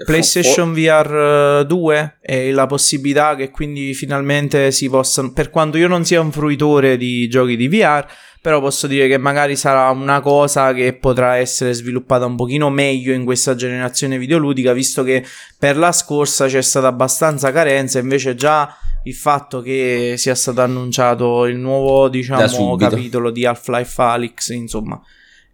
PlayStation 0.03 0.73
VR 0.73 1.65
2 1.65 2.17
e 2.21 2.51
la 2.51 2.65
possibilità 2.65 3.35
che 3.35 3.49
quindi 3.49 3.93
finalmente 3.93 4.71
si 4.71 4.89
possano, 4.89 5.31
per 5.31 5.49
quanto 5.49 5.77
io 5.77 5.87
non 5.87 6.03
sia 6.03 6.19
un 6.19 6.31
fruitore 6.31 6.97
di 6.97 7.27
giochi 7.29 7.55
di 7.55 7.67
VR, 7.67 8.05
però 8.41 8.59
posso 8.59 8.85
dire 8.85 9.07
che 9.07 9.17
magari 9.17 9.55
sarà 9.55 9.89
una 9.89 10.19
cosa 10.21 10.73
che 10.73 10.93
potrà 10.93 11.37
essere 11.37 11.73
sviluppata 11.73 12.25
un 12.25 12.35
pochino 12.35 12.69
meglio 12.69 13.13
in 13.13 13.23
questa 13.25 13.55
generazione 13.55 14.19
videoludica, 14.19 14.73
visto 14.73 15.03
che 15.03 15.25
per 15.57 15.77
la 15.77 15.91
scorsa 15.91 16.45
c'è 16.45 16.61
stata 16.61 16.87
abbastanza 16.87 17.51
carenza, 17.51 17.97
invece 17.97 18.35
già 18.35 18.75
il 19.05 19.15
fatto 19.15 19.61
che 19.61 20.15
sia 20.17 20.35
stato 20.35 20.61
annunciato 20.61 21.45
il 21.45 21.57
nuovo, 21.57 22.09
diciamo, 22.09 22.75
capitolo 22.75 23.31
di 23.31 23.45
Half-Life 23.45 24.01
Alyx, 24.01 24.49
insomma, 24.49 25.01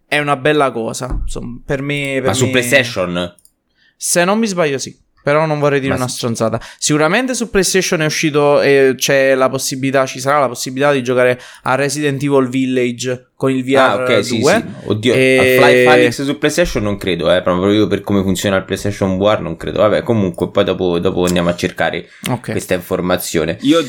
è 0.05 0.19
una 0.19 0.35
bella 0.35 0.71
cosa, 0.71 1.19
insomma, 1.21 1.61
per 1.65 1.81
me... 1.81 2.15
Per 2.15 2.25
Ma 2.25 2.33
su 2.33 2.45
me- 2.45 2.51
PlayStation? 2.51 3.35
Se 4.03 4.23
non 4.25 4.39
mi 4.39 4.47
sbaglio, 4.47 4.79
sì. 4.79 4.97
Però 5.23 5.45
non 5.45 5.59
vorrei 5.59 5.79
dire 5.79 5.91
Ma 5.91 5.99
una 5.99 6.07
sì. 6.07 6.15
stronzata. 6.15 6.59
Sicuramente 6.79 7.35
su 7.35 7.51
PlayStation 7.51 8.01
è 8.01 8.05
uscito 8.05 8.59
e 8.59 8.95
c'è 8.97 9.35
la 9.35 9.49
possibilità, 9.49 10.07
ci 10.07 10.19
sarà 10.19 10.39
la 10.39 10.47
possibilità 10.47 10.91
di 10.91 11.03
giocare 11.03 11.39
a 11.61 11.75
Resident 11.75 12.23
Evil 12.23 12.49
Village 12.49 13.27
con 13.35 13.51
il 13.51 13.63
VR 13.63 13.77
ah, 13.77 13.95
ok, 14.01 14.25
sì, 14.25 14.39
2. 14.39 14.51
sì. 14.53 14.87
Oddio, 14.89 15.13
E- 15.13 15.37
Half-Life 15.61 15.87
Alyx 15.89 16.23
su 16.23 16.37
PlayStation 16.39 16.81
non 16.81 16.97
credo, 16.97 17.31
eh, 17.31 17.43
proprio 17.43 17.71
io 17.71 17.85
per 17.85 18.01
come 18.01 18.23
funziona 18.23 18.57
il 18.57 18.65
PlayStation 18.65 19.19
VR 19.19 19.41
non 19.41 19.57
credo. 19.57 19.81
Vabbè, 19.81 20.01
comunque 20.01 20.49
poi 20.49 20.63
dopo, 20.63 20.97
dopo 20.97 21.23
andiamo 21.25 21.49
a 21.49 21.55
cercare 21.55 22.09
Ok. 22.27 22.49
questa 22.49 22.73
informazione. 22.73 23.59
Io, 23.61 23.79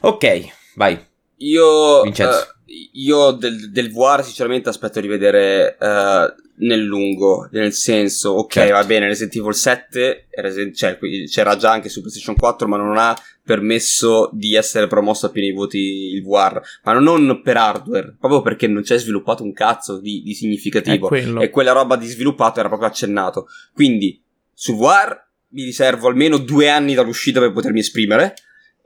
Ok, 0.00 0.40
vai. 0.74 0.98
io, 1.36 2.02
Vincenzo. 2.02 2.40
eh, 2.66 2.90
io 2.94 3.30
del, 3.30 3.70
del 3.70 3.92
VR 3.92 4.24
sinceramente 4.24 4.68
aspetto 4.68 5.00
di 5.00 5.06
vedere 5.06 5.76
eh, 5.80 6.34
nel 6.60 6.82
lungo, 6.82 7.48
nel 7.52 7.72
senso, 7.72 8.30
ok, 8.30 8.52
Certo. 8.52 8.72
va 8.74 8.84
bene, 8.84 9.06
Resident 9.06 9.36
Evil 9.36 9.54
7 9.54 10.26
è 10.30 10.40
Resident- 10.40 10.74
cioè, 10.74 10.98
c'era 11.30 11.56
già 11.56 11.70
anche 11.72 11.88
su 11.88 12.00
PlayStation 12.00 12.36
4, 12.36 12.68
ma 12.68 12.76
non 12.76 12.96
ha 12.96 13.16
permesso 13.42 14.30
di 14.32 14.54
essere 14.54 14.86
promosso 14.86 15.26
a 15.26 15.30
pieni 15.30 15.52
voti 15.52 15.78
il 15.78 16.22
VR, 16.22 16.60
ma 16.84 16.92
non 16.92 17.40
per 17.42 17.56
hardware, 17.56 18.16
proprio 18.18 18.42
perché 18.42 18.66
non 18.66 18.82
c'è 18.82 18.98
sviluppato 18.98 19.42
un 19.42 19.52
cazzo 19.52 19.98
di, 20.00 20.22
di 20.22 20.34
significativo. 20.34 21.08
e 21.42 21.50
quella 21.50 21.72
roba 21.72 21.96
di 21.96 22.06
sviluppato 22.06 22.60
era 22.60 22.68
proprio 22.68 22.88
accennato. 22.88 23.46
Quindi 23.72 24.22
sul 24.52 24.76
VR 24.76 25.16
mi 25.52 25.64
riservo 25.64 26.08
almeno 26.08 26.38
due 26.38 26.68
anni 26.68 26.94
dall'uscita 26.94 27.40
per 27.40 27.52
potermi 27.52 27.80
esprimere. 27.80 28.34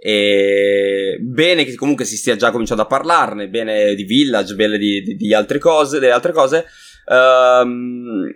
E 0.06 1.16
bene 1.20 1.64
che 1.64 1.74
comunque 1.76 2.04
si 2.04 2.16
stia 2.16 2.36
già 2.36 2.50
cominciando 2.50 2.82
a 2.82 2.86
parlarne, 2.86 3.48
bene 3.48 3.94
di 3.94 4.04
Village, 4.04 4.54
bene 4.54 4.76
di, 4.78 5.00
di- 5.02 5.16
di 5.16 5.32
altre 5.34 5.58
cose, 5.58 5.98
delle 5.98 6.12
altre 6.12 6.32
cose. 6.32 6.66
Ehm, 7.06 8.30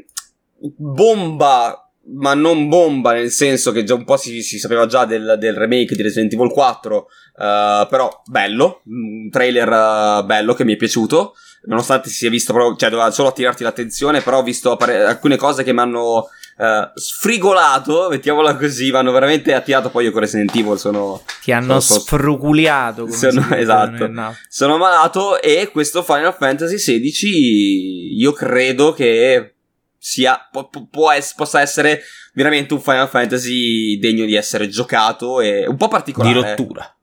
bomba, 0.77 1.91
ma 2.15 2.35
non 2.35 2.69
bomba, 2.69 3.13
nel 3.13 3.31
senso 3.31 3.73
che 3.73 3.85
già 3.85 3.95
un 3.95 4.05
po' 4.05 4.17
si, 4.17 4.43
si 4.43 4.59
sapeva 4.59 4.87
già 4.87 5.05
del, 5.05 5.37
del 5.39 5.55
remake 5.55 5.95
di 5.95 6.03
Resident 6.03 6.33
Evil 6.33 6.51
4. 6.51 7.07
eh, 7.37 7.87
però 7.89 8.23
bello, 8.27 8.83
un 8.87 9.29
trailer 9.31 9.69
eh, 9.69 10.25
bello 10.25 10.55
che 10.55 10.65
mi 10.65 10.75
è 10.75 10.77
piaciuto. 10.77 11.35
Nonostante 11.65 12.09
si 12.09 12.17
sia 12.17 12.31
visto 12.31 12.53
proprio, 12.53 12.77
cioè 12.77 12.91
doveva 12.91 13.11
solo 13.11 13.29
attirarti 13.29 13.63
l'attenzione, 13.63 14.21
però 14.21 14.39
ho 14.39 14.43
visto 14.43 14.71
appare- 14.73 15.05
alcune 15.05 15.37
cose 15.37 15.63
che 15.63 15.73
mi 15.73 15.81
hanno 15.81 16.29
Uh, 16.59 16.91
sfrigolato, 16.93 18.09
mettiamola 18.11 18.57
così, 18.57 18.91
vanno 18.91 19.13
veramente 19.13 19.55
attirato. 19.55 19.91
Poi 19.91 20.07
io 20.07 20.11
con 20.11 20.23
Resident 20.23 20.53
Evil 20.57 20.77
sono. 20.77 21.23
Ti 21.45 21.53
hanno 21.53 21.79
sono, 21.79 22.01
sfruculiato. 22.01 23.09
Sono, 23.13 23.47
esatto. 23.55 24.11
Sono 24.49 24.77
malato. 24.77 25.41
E 25.41 25.71
questo 25.71 26.03
Final 26.03 26.35
Fantasy 26.37 26.75
XVI, 26.75 28.19
io 28.19 28.33
credo 28.33 28.93
che 28.93 29.55
sia, 29.99 30.49
può, 30.51 30.69
può 30.91 31.13
es- 31.13 31.35
possa 31.35 31.61
essere 31.61 32.03
veramente 32.35 32.75
un 32.75 32.81
Final 32.81 33.09
Fantasy 33.09 33.97
degno 34.01 34.25
di 34.25 34.35
essere 34.35 34.67
giocato 34.67 35.41
e 35.41 35.65
un 35.65 35.77
po' 35.77 35.87
particolare. 35.87 36.35
Di 36.35 36.41
rottura. 36.41 36.97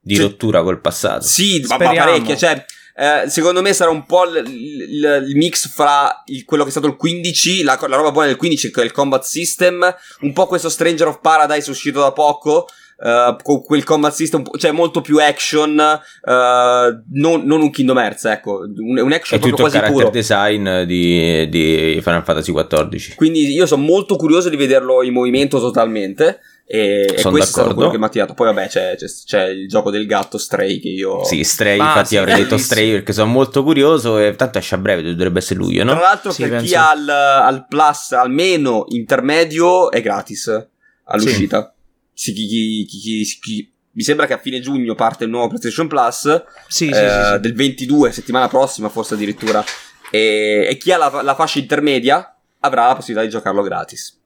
Di 0.00 0.14
cioè, 0.14 0.24
rottura 0.24 0.62
col 0.62 0.80
passato. 0.80 1.24
Sì, 1.26 1.62
ma, 1.68 1.76
ma 1.76 1.92
parecchio. 1.92 2.34
Cioè, 2.34 2.64
eh, 2.98 3.28
secondo 3.28 3.60
me 3.60 3.74
sarà 3.74 3.90
un 3.90 4.06
po' 4.06 4.24
l- 4.24 4.40
l- 4.40 5.24
il 5.28 5.36
mix 5.36 5.68
fra 5.68 6.22
il, 6.26 6.46
quello 6.46 6.62
che 6.62 6.70
è 6.70 6.72
stato 6.72 6.86
il 6.86 6.96
15, 6.96 7.62
la, 7.62 7.78
la 7.88 7.96
roba 7.96 8.10
buona 8.10 8.28
del 8.28 8.36
15, 8.36 8.70
che 8.70 8.80
è 8.80 8.84
il 8.84 8.92
combat 8.92 9.22
system, 9.22 9.94
un 10.20 10.32
po' 10.32 10.46
questo 10.46 10.70
Stranger 10.70 11.08
of 11.08 11.20
Paradise 11.20 11.70
uscito 11.70 12.00
da 12.00 12.12
poco. 12.12 12.66
Uh, 12.98 13.36
con 13.42 13.62
quel 13.62 13.84
combat 13.84 14.10
system, 14.10 14.42
cioè 14.56 14.70
molto 14.70 15.02
più 15.02 15.18
action, 15.18 15.72
uh, 15.72 16.30
non, 17.12 17.42
non, 17.44 17.60
un 17.60 17.70
Kingdom 17.70 17.98
Hearts, 17.98 18.24
ecco, 18.24 18.60
un, 18.60 18.98
un 18.98 19.12
action 19.12 19.38
è 19.38 19.42
tutto 19.42 19.56
quasi 19.56 19.76
character 19.76 20.04
puro. 20.04 20.10
design 20.10 20.84
di, 20.84 21.46
di 21.50 22.00
Final 22.02 22.24
Fantasy 22.24 22.54
XIV. 22.54 23.14
Quindi 23.16 23.52
io 23.52 23.66
sono 23.66 23.82
molto 23.82 24.16
curioso 24.16 24.48
di 24.48 24.56
vederlo 24.56 25.02
in 25.02 25.12
movimento 25.12 25.60
totalmente. 25.60 26.40
E, 26.68 27.02
e 27.02 27.06
questo 27.06 27.30
d'accordo. 27.30 27.38
è 27.38 27.46
stato 27.46 27.74
quello 27.74 27.90
che 27.90 27.98
mi 27.98 28.04
ha 28.04 28.08
tirato. 28.08 28.34
Poi, 28.34 28.52
vabbè, 28.52 28.66
c'è, 28.66 28.96
c'è, 28.96 29.06
c'è, 29.06 29.44
il 29.44 29.68
gioco 29.68 29.90
del 29.90 30.04
gatto 30.04 30.36
Stray 30.36 30.80
che 30.80 30.88
io. 30.88 31.24
Sì, 31.24 31.44
Stray. 31.44 31.78
Ah, 31.78 31.86
infatti, 31.86 32.08
sì, 32.08 32.16
avrei 32.16 32.42
detto 32.42 32.58
Stray 32.58 32.90
perché 32.90 33.12
sono 33.12 33.30
molto 33.30 33.62
curioso. 33.62 34.18
E 34.18 34.34
tanto 34.34 34.58
esce 34.58 34.74
a 34.74 34.78
breve, 34.78 35.02
dovrebbe 35.02 35.38
essere 35.38 35.60
luglio, 35.60 35.84
no? 35.84 35.92
Tra 35.92 36.00
l'altro, 36.00 36.32
sì, 36.32 36.42
per 36.42 36.50
penso. 36.50 36.66
chi 36.66 36.74
ha 36.74 36.90
al, 36.90 37.08
al, 37.08 37.66
plus 37.68 38.12
almeno 38.12 38.84
intermedio 38.88 39.92
è 39.92 40.02
gratis 40.02 40.68
all'uscita. 41.04 41.72
Sì. 42.12 42.32
Chi, 42.32 42.84
chi, 42.86 43.24
chi, 43.40 43.72
mi 43.92 44.02
sembra 44.02 44.26
che 44.26 44.32
a 44.32 44.38
fine 44.38 44.58
giugno 44.58 44.94
parte 44.94 45.24
il 45.24 45.30
nuovo 45.30 45.46
PlayStation 45.46 45.86
Plus. 45.86 46.42
Sì, 46.66 46.88
eh, 46.88 47.38
del 47.40 47.54
22, 47.54 48.10
settimana 48.10 48.48
prossima, 48.48 48.88
forse 48.88 49.14
addirittura. 49.14 49.64
E, 50.10 50.66
e 50.68 50.76
chi 50.78 50.90
ha 50.90 50.96
la, 50.96 51.22
la 51.22 51.34
fascia 51.36 51.60
intermedia 51.60 52.36
avrà 52.60 52.88
la 52.88 52.94
possibilità 52.94 53.24
di 53.24 53.30
giocarlo 53.30 53.62
gratis. 53.62 54.18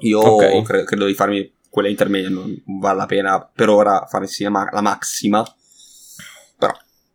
Io 0.00 0.34
okay. 0.34 0.62
cre- 0.62 0.84
credo 0.84 1.06
di 1.06 1.14
farmi 1.14 1.52
quella 1.74 1.88
intermedia 1.88 2.30
non 2.30 2.56
vale 2.78 2.98
la 2.98 3.06
pena 3.06 3.44
per 3.44 3.68
ora 3.68 4.06
fare 4.08 4.28
sia 4.28 4.48
ma- 4.48 4.68
la 4.70 4.80
massima. 4.80 5.44
Però. 6.56 6.72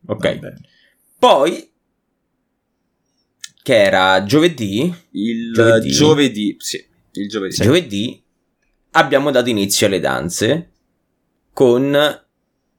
Ok. 0.07 0.39
Poi, 1.17 1.71
che 3.63 3.81
era 3.81 4.21
giovedì. 4.25 4.93
Il 5.11 5.53
giovedì, 5.53 5.89
giovedì 5.91 6.55
sì. 6.59 6.85
Il 7.13 7.29
giovedì. 7.29 7.55
Sì. 7.55 7.63
Giovedì 7.63 8.23
abbiamo 8.91 9.31
dato 9.31 9.47
inizio 9.47 9.87
alle 9.87 10.01
danze 10.01 10.71
con 11.53 11.97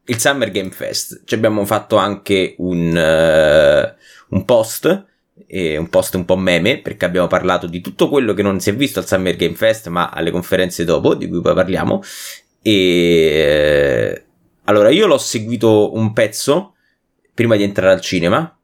il 0.05 0.19
Summer 0.19 0.51
Game 0.51 0.73
Fest. 0.73 1.23
Ci 1.25 1.35
abbiamo 1.35 1.65
fatto 1.65 1.97
anche 1.97 2.57
un, 2.59 2.89
uh, 2.89 4.35
un 4.35 4.45
post 4.45 5.07
e 5.47 5.77
un 5.77 5.89
post 5.89 6.15
un 6.15 6.25
po' 6.25 6.37
meme 6.37 6.79
perché 6.79 7.05
abbiamo 7.05 7.27
parlato 7.27 7.67
di 7.67 7.81
tutto 7.81 8.09
quello 8.09 8.35
che 8.35 8.43
non 8.43 8.61
si 8.61 8.71
è 8.71 8.75
visto 8.75 8.99
al 8.99 9.07
Summer 9.07 9.37
Game 9.37 9.55
Fest 9.55 9.89
ma 9.89 10.11
alle 10.11 10.31
conferenze 10.31 10.85
dopo 10.85 11.15
di 11.15 11.29
cui 11.29 11.41
poi 11.41 11.55
parliamo 11.55 12.03
e 12.63 12.73
eh, 12.73 14.25
allora 14.65 14.91
io 14.91 15.07
l'ho 15.07 15.19
seguito 15.19 15.95
un 15.95 16.13
pezzo 16.13 16.75
prima 17.35 17.57
di 17.57 17.63
entrare 17.63 17.93
al 17.93 18.01
cinema 18.01 18.55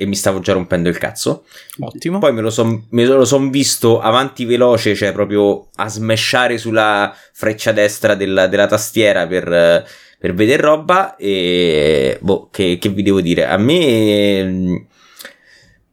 e 0.00 0.06
mi 0.06 0.14
stavo 0.14 0.38
già 0.38 0.52
rompendo 0.52 0.88
il 0.88 0.96
cazzo. 0.96 1.44
Ottimo. 1.80 2.18
Poi 2.20 2.32
me 2.32 2.40
lo 2.40 2.50
son, 2.50 2.86
me 2.90 3.04
lo 3.04 3.24
son 3.24 3.50
visto 3.50 4.00
avanti 4.00 4.44
veloce, 4.44 4.94
cioè 4.94 5.12
proprio 5.12 5.70
a 5.74 5.88
smashare 5.88 6.56
sulla 6.56 7.12
freccia 7.32 7.72
destra 7.72 8.14
della, 8.14 8.46
della 8.46 8.68
tastiera 8.68 9.26
per, 9.26 9.84
per 10.16 10.34
vedere 10.34 10.62
roba. 10.62 11.16
E 11.16 12.16
boh, 12.20 12.48
che, 12.52 12.78
che 12.80 12.88
vi 12.90 13.02
devo 13.02 13.20
dire? 13.20 13.46
A 13.46 13.56
me 13.56 14.86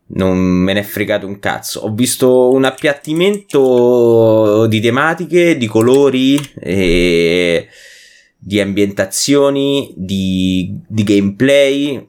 non 0.07 0.37
me 0.37 0.73
ne 0.73 0.81
è 0.81 0.83
fregato 0.83 1.25
un 1.25 1.39
cazzo. 1.39 1.81
Ho 1.81 1.93
visto 1.93 2.51
un 2.51 2.65
appiattimento 2.65 4.67
di 4.67 4.79
tematiche, 4.79 5.57
di 5.57 5.65
colori, 5.65 6.39
e 6.59 7.67
di 8.37 8.59
ambientazioni, 8.59 9.93
di, 9.95 10.79
di 10.87 11.03
gameplay. 11.03 12.07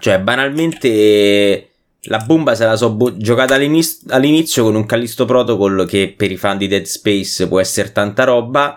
Cioè, 0.00 0.20
banalmente, 0.20 1.70
la 2.02 2.18
bomba 2.18 2.54
se 2.54 2.64
la 2.64 2.76
so 2.76 2.92
bo- 2.92 3.16
giocata 3.16 3.54
all'inizio, 3.54 4.08
all'inizio 4.08 4.64
con 4.64 4.74
un 4.74 4.86
Callisto 4.86 5.24
Protocol 5.24 5.86
che 5.86 6.12
per 6.16 6.32
i 6.32 6.36
fan 6.36 6.58
di 6.58 6.66
Dead 6.66 6.84
Space 6.84 7.46
può 7.46 7.60
essere 7.60 7.92
tanta 7.92 8.24
roba. 8.24 8.76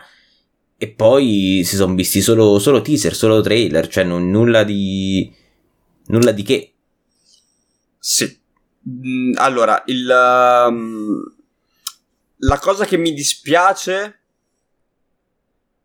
E 0.79 0.89
poi 0.89 1.63
si 1.65 1.75
sono 1.75 1.95
visti 1.95 2.21
solo, 2.21 2.59
solo 2.59 2.83
teaser, 2.83 3.15
solo 3.15 3.41
trailer, 3.41 3.87
cioè 3.87 4.03
non, 4.03 4.29
nulla 4.29 4.63
di. 4.63 5.33
nulla 6.07 6.31
di 6.31 6.43
che. 6.43 6.71
Sì. 7.99 8.39
Mm, 8.89 9.33
allora, 9.35 9.83
il, 9.87 10.07
um, 10.07 11.21
la 12.37 12.59
cosa 12.59 12.85
che 12.85 12.97
mi 12.97 13.13
dispiace 13.13 14.19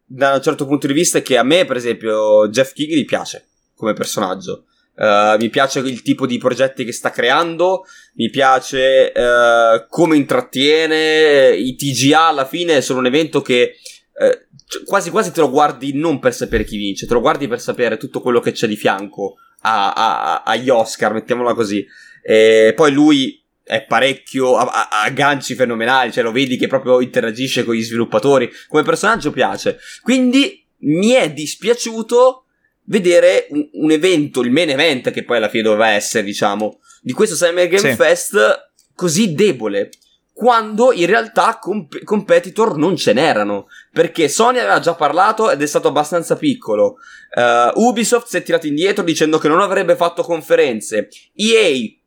da 0.04 0.34
un 0.34 0.42
certo 0.42 0.66
punto 0.66 0.86
di 0.86 0.92
vista 0.92 1.18
è 1.18 1.22
che 1.22 1.38
a 1.38 1.42
me, 1.42 1.64
per 1.64 1.76
esempio, 1.76 2.48
Jeff 2.48 2.72
Kigley 2.72 3.04
piace 3.04 3.46
come 3.74 3.94
personaggio. 3.94 4.66
Uh, 4.94 5.36
mi 5.38 5.48
piace 5.48 5.78
il 5.78 6.02
tipo 6.02 6.26
di 6.26 6.36
progetti 6.36 6.84
che 6.84 6.92
sta 6.92 7.10
creando, 7.10 7.86
mi 8.16 8.28
piace 8.28 9.10
uh, 9.14 9.86
come 9.88 10.16
intrattiene, 10.16 11.54
i 11.56 11.74
TGA 11.74 12.26
alla 12.26 12.44
fine 12.44 12.82
sono 12.82 12.98
un 12.98 13.06
evento 13.06 13.40
che 13.40 13.76
uh, 14.12 14.84
quasi 14.84 15.08
quasi 15.08 15.32
te 15.32 15.40
lo 15.40 15.50
guardi 15.50 15.94
non 15.94 16.18
per 16.18 16.34
sapere 16.34 16.64
chi 16.64 16.76
vince, 16.76 17.06
te 17.06 17.14
lo 17.14 17.20
guardi 17.20 17.48
per 17.48 17.58
sapere 17.58 17.96
tutto 17.96 18.20
quello 18.20 18.40
che 18.40 18.52
c'è 18.52 18.66
di 18.66 18.76
fianco 18.76 19.36
a, 19.62 19.92
a, 19.92 20.42
agli 20.44 20.68
Oscar, 20.68 21.12
mettiamola 21.12 21.54
così. 21.54 21.84
E 22.22 22.72
poi 22.76 22.92
lui 22.92 23.42
è 23.64 23.84
parecchio 23.84 24.56
a, 24.56 24.88
a, 24.90 25.10
ganci 25.10 25.54
fenomenali, 25.54 26.12
cioè 26.12 26.22
lo 26.22 26.32
vedi 26.32 26.56
che 26.56 26.66
proprio 26.66 27.00
interagisce 27.00 27.64
con 27.64 27.74
gli 27.74 27.82
sviluppatori. 27.82 28.50
Come 28.68 28.82
personaggio 28.82 29.30
piace. 29.30 29.78
Quindi 30.02 30.64
mi 30.78 31.10
è 31.10 31.32
dispiaciuto 31.32 32.44
vedere 32.84 33.46
un, 33.50 33.68
un 33.72 33.90
evento, 33.90 34.40
il 34.40 34.50
main 34.50 34.70
event, 34.70 35.10
che 35.10 35.24
poi 35.24 35.38
alla 35.38 35.48
fine 35.48 35.62
doveva 35.62 35.88
essere, 35.88 36.24
diciamo, 36.24 36.80
di 37.00 37.12
questo 37.12 37.34
Summer 37.34 37.68
Game 37.68 37.90
sì. 37.90 37.96
Fest 37.96 38.70
così 38.94 39.34
debole 39.34 39.90
quando 40.32 40.92
in 40.92 41.06
realtà 41.06 41.58
comp- 41.60 42.02
competitor 42.04 42.76
non 42.76 42.96
ce 42.96 43.12
n'erano. 43.12 43.68
Perché 43.92 44.28
Sony 44.28 44.58
aveva 44.58 44.80
già 44.80 44.94
parlato 44.94 45.50
ed 45.50 45.60
è 45.62 45.66
stato 45.66 45.88
abbastanza 45.88 46.36
piccolo. 46.36 46.96
Uh, 47.34 47.86
Ubisoft 47.86 48.26
si 48.28 48.36
è 48.36 48.42
tirato 48.42 48.66
indietro 48.66 49.04
dicendo 49.04 49.38
che 49.38 49.48
non 49.48 49.60
avrebbe 49.60 49.96
fatto 49.96 50.22
conferenze. 50.22 51.08
EA 51.34 52.00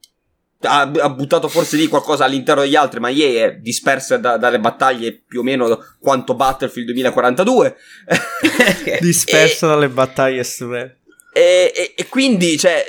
ha, 0.62 0.82
ha, 0.82 1.10
buttato 1.10 1.48
forse 1.48 1.78
lì 1.78 1.88
qualcosa 1.88 2.26
all'interno 2.26 2.62
degli 2.62 2.76
altri, 2.76 3.00
ma 3.00 3.10
EA 3.10 3.46
è 3.46 3.56
dispersa 3.58 4.18
da, 4.18 4.38
dalle 4.38 4.60
battaglie 4.60 5.14
più 5.14 5.42
o 5.42 5.44
meno 5.44 5.80
quanto 6.00 6.34
Battlefield 6.34 6.88
2042. 6.88 7.76
dispersa 9.00 9.68
dalle 9.68 9.90
battaglie 9.90 10.44
stupende. 10.44 11.00
E, 11.34 11.72
e, 11.76 11.94
e, 11.96 12.08
quindi, 12.08 12.58
cioè, 12.58 12.84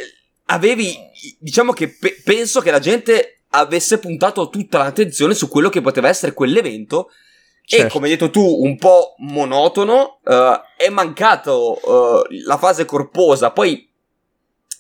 avevi, 0.47 0.97
diciamo 1.39 1.73
che 1.73 1.89
pe- 1.89 2.21
penso 2.25 2.61
che 2.61 2.71
la 2.71 2.79
gente 2.79 3.36
avesse 3.57 3.99
puntato 3.99 4.49
tutta 4.49 4.79
l'attenzione 4.79 5.35
su 5.35 5.49
quello 5.49 5.69
che 5.69 5.81
poteva 5.81 6.09
essere 6.09 6.33
quell'evento. 6.33 7.11
Certo. 7.65 7.87
E 7.87 7.91
come 7.91 8.07
hai 8.07 8.13
detto 8.13 8.31
tu, 8.31 8.45
un 8.63 8.77
po' 8.77 9.15
monotono, 9.19 10.21
uh, 10.23 10.61
è 10.77 10.89
mancato 10.89 11.79
uh, 11.83 12.23
la 12.45 12.57
fase 12.59 12.85
corposa. 12.85 13.51
Poi 13.51 13.86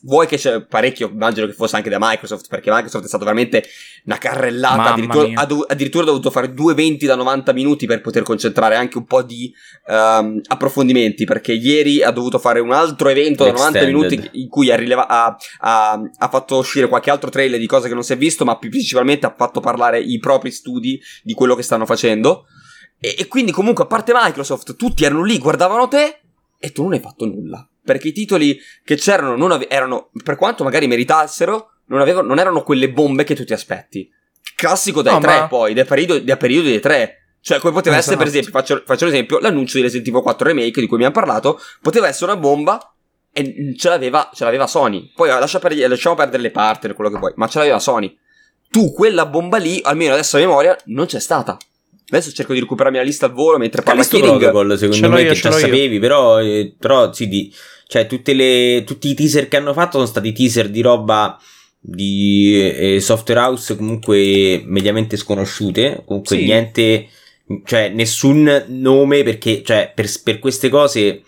vuoi 0.06 0.26
che 0.26 0.36
c'è 0.36 0.62
parecchio, 0.62 1.08
immagino 1.08 1.46
che 1.46 1.52
fosse 1.52 1.76
anche 1.76 1.90
da 1.90 1.98
Microsoft, 2.00 2.46
perché 2.48 2.70
Microsoft 2.70 3.04
è 3.04 3.08
stato 3.08 3.24
veramente 3.24 3.64
una 4.04 4.18
carrellata, 4.18 4.92
addirittura, 4.92 5.28
ad, 5.34 5.64
addirittura 5.68 6.04
ha 6.04 6.06
dovuto 6.06 6.30
fare 6.30 6.52
due 6.52 6.72
eventi 6.72 7.06
da 7.06 7.16
90 7.16 7.52
minuti 7.52 7.86
per 7.86 8.00
poter 8.00 8.22
concentrare 8.22 8.76
anche 8.76 8.98
un 8.98 9.04
po' 9.04 9.22
di 9.22 9.52
um, 9.88 10.40
approfondimenti, 10.46 11.24
perché 11.24 11.52
ieri 11.52 12.02
ha 12.02 12.10
dovuto 12.12 12.38
fare 12.38 12.60
un 12.60 12.72
altro 12.72 13.08
evento 13.08 13.44
da 13.44 13.50
90 13.50 13.84
minuti 13.84 14.28
in 14.32 14.48
cui 14.48 14.70
ha, 14.70 14.76
rileva- 14.76 15.08
ha, 15.08 15.36
ha, 15.60 16.00
ha, 16.16 16.28
fatto 16.28 16.56
uscire 16.56 16.88
qualche 16.88 17.10
altro 17.10 17.28
trailer 17.28 17.58
di 17.58 17.66
cose 17.66 17.88
che 17.88 17.94
non 17.94 18.04
si 18.04 18.12
è 18.12 18.16
visto, 18.16 18.44
ma 18.44 18.56
principalmente 18.56 19.26
ha 19.26 19.34
fatto 19.36 19.60
parlare 19.60 20.00
i 20.00 20.18
propri 20.18 20.52
studi 20.52 21.00
di 21.22 21.34
quello 21.34 21.56
che 21.56 21.62
stanno 21.62 21.84
facendo. 21.84 22.46
E, 22.98 23.16
e 23.18 23.26
quindi 23.26 23.50
comunque, 23.50 23.84
a 23.84 23.88
parte 23.88 24.12
Microsoft, 24.14 24.76
tutti 24.76 25.04
erano 25.04 25.24
lì, 25.24 25.38
guardavano 25.38 25.88
te 25.88 26.20
e 26.66 26.72
tu 26.72 26.82
non 26.82 26.94
hai 26.94 27.00
fatto 27.00 27.24
nulla 27.24 27.68
perché 27.86 28.08
i 28.08 28.12
titoli 28.12 28.60
che 28.84 28.96
c'erano 28.96 29.36
non 29.36 29.52
ave- 29.52 29.70
erano, 29.70 30.10
per 30.24 30.34
quanto 30.34 30.64
magari 30.64 30.88
meritassero, 30.88 31.70
non, 31.86 32.00
avevano, 32.00 32.26
non 32.26 32.40
erano 32.40 32.64
quelle 32.64 32.90
bombe 32.90 33.22
che 33.22 33.36
tu 33.36 33.44
ti 33.44 33.52
aspetti. 33.52 34.10
Classico 34.56 35.02
dai 35.02 35.14
no, 35.14 35.20
tre, 35.20 35.38
ma... 35.38 35.46
poi, 35.46 35.72
dai 35.72 35.84
periodi, 35.84 36.24
dai 36.24 36.36
periodi 36.36 36.68
dei 36.68 36.80
tre. 36.80 37.20
Cioè, 37.40 37.60
come 37.60 37.72
poteva 37.72 37.96
esatto. 37.96 38.14
essere, 38.14 38.16
per 38.16 38.26
esempio, 38.26 38.50
faccio, 38.50 38.82
faccio 38.84 39.04
l'esempio, 39.04 39.38
l'annuncio 39.38 39.76
di 39.76 39.84
Resident 39.84 40.08
Evil 40.08 40.20
4 40.20 40.48
Remake 40.48 40.80
di 40.80 40.86
cui 40.88 40.96
abbiamo 40.96 41.14
parlato, 41.14 41.60
poteva 41.80 42.08
essere 42.08 42.32
una 42.32 42.40
bomba 42.40 42.92
e 43.32 43.74
ce 43.76 43.88
l'aveva, 43.88 44.30
ce 44.34 44.42
l'aveva 44.42 44.66
Sony. 44.66 45.12
Poi 45.14 45.28
lascia 45.28 45.60
per, 45.60 45.76
lasciamo 45.88 46.16
perdere 46.16 46.42
le 46.42 46.50
partner, 46.50 46.94
quello 46.94 47.10
che 47.10 47.18
vuoi, 47.18 47.32
ma 47.36 47.46
ce 47.46 47.58
l'aveva 47.58 47.78
Sony. 47.78 48.18
Tu, 48.68 48.92
quella 48.92 49.26
bomba 49.26 49.58
lì, 49.58 49.80
almeno 49.84 50.14
adesso 50.14 50.38
a 50.38 50.40
memoria, 50.40 50.76
non 50.86 51.06
c'è 51.06 51.20
stata. 51.20 51.56
Adesso 52.08 52.32
cerco 52.32 52.52
di 52.52 52.60
recuperarmi 52.60 52.98
la 52.98 53.04
lista 53.04 53.26
al 53.26 53.32
volo 53.32 53.58
mentre 53.58 53.82
parla 53.82 54.02
Callisto 54.02 54.18
Kiring. 54.18 54.50
Protocol, 54.50 54.78
secondo 54.78 55.10
me, 55.10 55.22
io, 55.22 55.32
che 55.32 55.40
già 55.40 55.50
sapevi, 55.50 55.98
però, 55.98 56.40
eh, 56.40 56.74
però 56.78 57.12
sì, 57.12 57.26
di, 57.26 57.52
cioè, 57.88 58.06
le, 58.08 58.84
tutti 58.84 59.08
i 59.08 59.14
teaser 59.14 59.48
che 59.48 59.56
hanno 59.56 59.72
fatto 59.72 59.92
sono 59.92 60.06
stati 60.06 60.32
teaser 60.32 60.68
di 60.68 60.82
roba 60.82 61.36
di 61.80 62.72
eh, 62.74 63.00
software 63.00 63.40
house 63.40 63.76
comunque 63.76 64.62
mediamente 64.64 65.16
sconosciute, 65.16 66.02
comunque 66.04 66.36
sì. 66.36 66.44
niente, 66.44 67.08
cioè 67.64 67.88
nessun 67.90 68.64
nome 68.68 69.22
perché, 69.22 69.62
cioè, 69.64 69.92
per, 69.94 70.08
per 70.22 70.38
queste 70.38 70.68
cose 70.68 71.22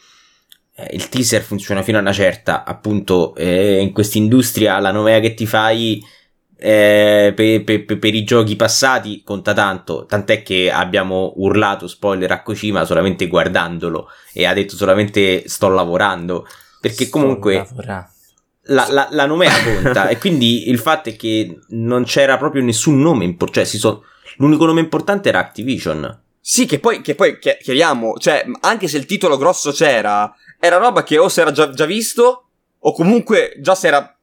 eh, 0.74 0.88
il 0.92 1.08
teaser 1.08 1.42
funziona 1.42 1.82
fino 1.82 1.98
a 1.98 2.00
una 2.00 2.12
certa, 2.12 2.64
appunto, 2.64 3.34
eh, 3.36 3.80
in 3.80 3.92
questa 3.92 4.18
industria 4.18 4.78
la 4.78 4.92
novella 4.92 5.20
che 5.20 5.34
ti 5.34 5.46
fai 5.46 6.00
eh, 6.61 7.33
per, 7.35 7.62
per, 7.62 7.99
per, 7.99 8.14
i 8.14 8.25
giochi 8.25 8.57
passati 8.57 9.23
conta 9.23 9.53
tanto, 9.55 10.07
tant'è 10.07 10.42
che 10.42 10.71
abbiamo 10.73 11.35
urlato 11.37 11.87
spoiler 11.87 12.31
a 12.33 12.42
Kojima 12.42 12.85
solamente 12.85 13.29
guardandolo 13.29 14.09
e 14.33 14.44
ha 14.44 14.53
detto 14.53 14.75
solamente 14.75 15.49
sto 15.49 15.68
lavorando, 15.68 16.47
perché 16.81 17.05
sto 17.05 17.18
comunque 17.18 17.66
la, 18.62 18.87
la, 18.90 19.09
la 19.11 19.27
nomea 19.27 19.53
conta 19.62 20.09
e 20.09 20.18
quindi 20.18 20.68
il 20.68 20.79
fatto 20.79 21.11
è 21.11 21.16
che 21.16 21.61
non 21.68 22.05
c'era 22.05 22.37
proprio 22.37 22.62
nessun 22.62 23.01
nome 23.01 23.25
importante, 23.25 23.68
cioè 23.68 23.79
so, 23.81 24.05
l'unico 24.38 24.66
nome 24.66 24.81
importante 24.81 25.29
era 25.29 25.38
Activision. 25.38 26.23
Sì, 26.40 26.66
che 26.66 26.81
poi, 26.81 27.03
che 27.03 27.14
poi 27.14 27.38
chiariamo, 27.38 28.14
cioè 28.18 28.44
anche 28.61 28.88
se 28.88 28.97
il 28.97 29.07
titolo 29.07 29.37
grosso 29.37 29.71
c'era, 29.71 30.35
era 30.59 30.79
roba 30.79 31.05
che 31.05 31.18
o 31.18 31.29
si 31.29 31.40
era 31.40 31.53
già, 31.53 31.71
già 31.71 31.85
visto 31.85 32.49
o 32.79 32.92
comunque 32.92 33.55
già 33.61 33.75
si 33.75 33.87
era 33.87 34.17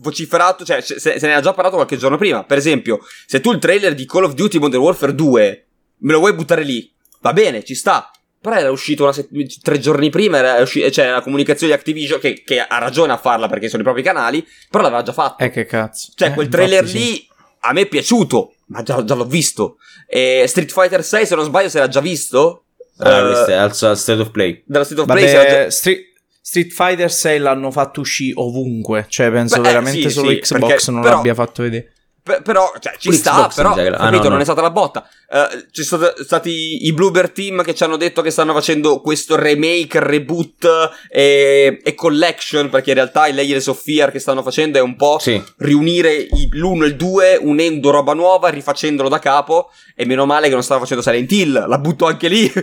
vociferato, 0.00 0.64
cioè 0.64 0.80
se, 0.80 0.98
se, 0.98 1.18
ne 1.20 1.32
era 1.32 1.40
già 1.40 1.52
parlato 1.52 1.76
qualche 1.76 1.96
giorno 1.96 2.16
prima. 2.16 2.44
Per 2.44 2.58
esempio, 2.58 3.00
se 3.26 3.40
tu 3.40 3.52
il 3.52 3.58
trailer 3.58 3.94
di 3.94 4.06
Call 4.06 4.24
of 4.24 4.34
Duty 4.34 4.58
Modern 4.58 4.82
Warfare 4.82 5.14
2 5.14 5.66
me 5.98 6.12
lo 6.12 6.18
vuoi 6.18 6.34
buttare 6.34 6.62
lì, 6.62 6.90
va 7.20 7.32
bene, 7.32 7.64
ci 7.64 7.74
sta. 7.74 8.10
Però 8.40 8.54
era 8.54 8.70
uscito 8.70 9.10
set- 9.10 9.60
tre 9.62 9.80
giorni 9.80 10.10
prima, 10.10 10.38
era 10.38 10.62
usci- 10.62 10.90
cioè 10.92 11.10
la 11.10 11.22
comunicazione 11.22 11.72
di 11.72 11.78
Activision 11.78 12.20
che, 12.20 12.42
che, 12.44 12.60
ha 12.60 12.78
ragione 12.78 13.12
a 13.12 13.16
farla 13.16 13.48
perché 13.48 13.68
sono 13.68 13.82
i 13.82 13.84
propri 13.84 14.02
canali, 14.02 14.46
però 14.70 14.84
l'aveva 14.84 15.02
già 15.02 15.12
fatto. 15.12 15.42
Eh 15.42 15.50
che 15.50 15.64
cazzo. 15.64 16.12
Cioè 16.14 16.28
eh, 16.28 16.34
quel 16.34 16.48
trailer 16.48 16.84
lì 16.84 17.14
sì. 17.14 17.28
a 17.60 17.72
me 17.72 17.82
è 17.82 17.86
piaciuto, 17.86 18.54
ma 18.66 18.82
già, 18.82 19.02
già 19.02 19.14
l'ho 19.14 19.26
visto. 19.26 19.78
E 20.06 20.44
Street 20.46 20.70
Fighter 20.70 21.02
6 21.02 21.26
se 21.26 21.34
non 21.34 21.44
sbaglio 21.44 21.68
si 21.68 21.78
era 21.78 21.88
già 21.88 22.00
visto. 22.00 22.64
Ah, 22.98 23.22
uh, 23.22 23.26
questo 23.26 23.50
è 23.50 23.54
al, 23.54 23.76
al 23.80 23.98
State 23.98 24.20
of 24.20 24.30
Play. 24.30 24.62
Dalla 24.64 24.84
State 24.84 25.00
of 25.00 25.06
Vabbè, 25.08 25.20
Play 25.20 25.32
già... 25.32 25.70
Street... 25.70 26.07
Street 26.48 26.72
Fighter 26.72 27.12
6 27.12 27.40
l'hanno 27.40 27.70
fatto 27.70 28.00
uscire 28.00 28.32
ovunque, 28.36 29.04
cioè 29.08 29.30
penso 29.30 29.60
Beh, 29.60 29.68
veramente 29.68 30.08
sì, 30.08 30.10
solo 30.10 30.30
sì, 30.30 30.38
Xbox 30.38 30.68
perché, 30.68 30.90
non 30.90 31.02
però, 31.02 31.14
l'abbia 31.16 31.34
fatto 31.34 31.62
vedere. 31.62 31.92
Per, 32.22 32.40
però, 32.40 32.72
cioè, 32.80 32.94
ci 32.96 33.12
sta, 33.12 33.52
però, 33.54 33.72
ah, 33.72 33.74
capito, 33.74 34.22
no, 34.22 34.28
non 34.28 34.32
no. 34.32 34.38
è 34.38 34.44
stata 34.44 34.62
la 34.62 34.70
botta. 34.70 35.06
Uh, 35.30 35.66
ci 35.72 35.82
sono 35.82 36.10
stati 36.16 36.86
i 36.86 36.92
Bluebird 36.94 37.32
Team 37.32 37.62
che 37.62 37.74
ci 37.74 37.84
hanno 37.84 37.98
detto 37.98 38.22
che 38.22 38.30
stanno 38.30 38.54
facendo 38.54 39.02
questo 39.02 39.36
remake, 39.36 40.00
reboot 40.00 40.66
e, 41.10 41.80
e 41.84 41.94
collection, 41.94 42.70
perché 42.70 42.90
in 42.90 42.96
realtà 42.96 43.26
i 43.26 43.34
Layers 43.34 43.66
of 43.66 43.82
Fear 43.82 44.10
che 44.10 44.20
stanno 44.20 44.42
facendo 44.42 44.78
è 44.78 44.80
un 44.80 44.96
po' 44.96 45.18
sì. 45.18 45.38
riunire 45.58 46.14
i, 46.14 46.48
l'uno 46.52 46.84
e 46.84 46.88
il 46.88 46.96
due, 46.96 47.38
unendo 47.38 47.90
roba 47.90 48.14
nuova, 48.14 48.48
rifacendolo 48.48 49.10
da 49.10 49.18
capo, 49.18 49.70
e 49.94 50.06
meno 50.06 50.24
male 50.24 50.46
che 50.46 50.54
non 50.54 50.62
stava 50.62 50.80
facendo 50.80 51.02
Silent 51.02 51.30
Hill, 51.30 51.68
la 51.68 51.78
butto 51.78 52.06
anche 52.06 52.28
lì. 52.28 52.48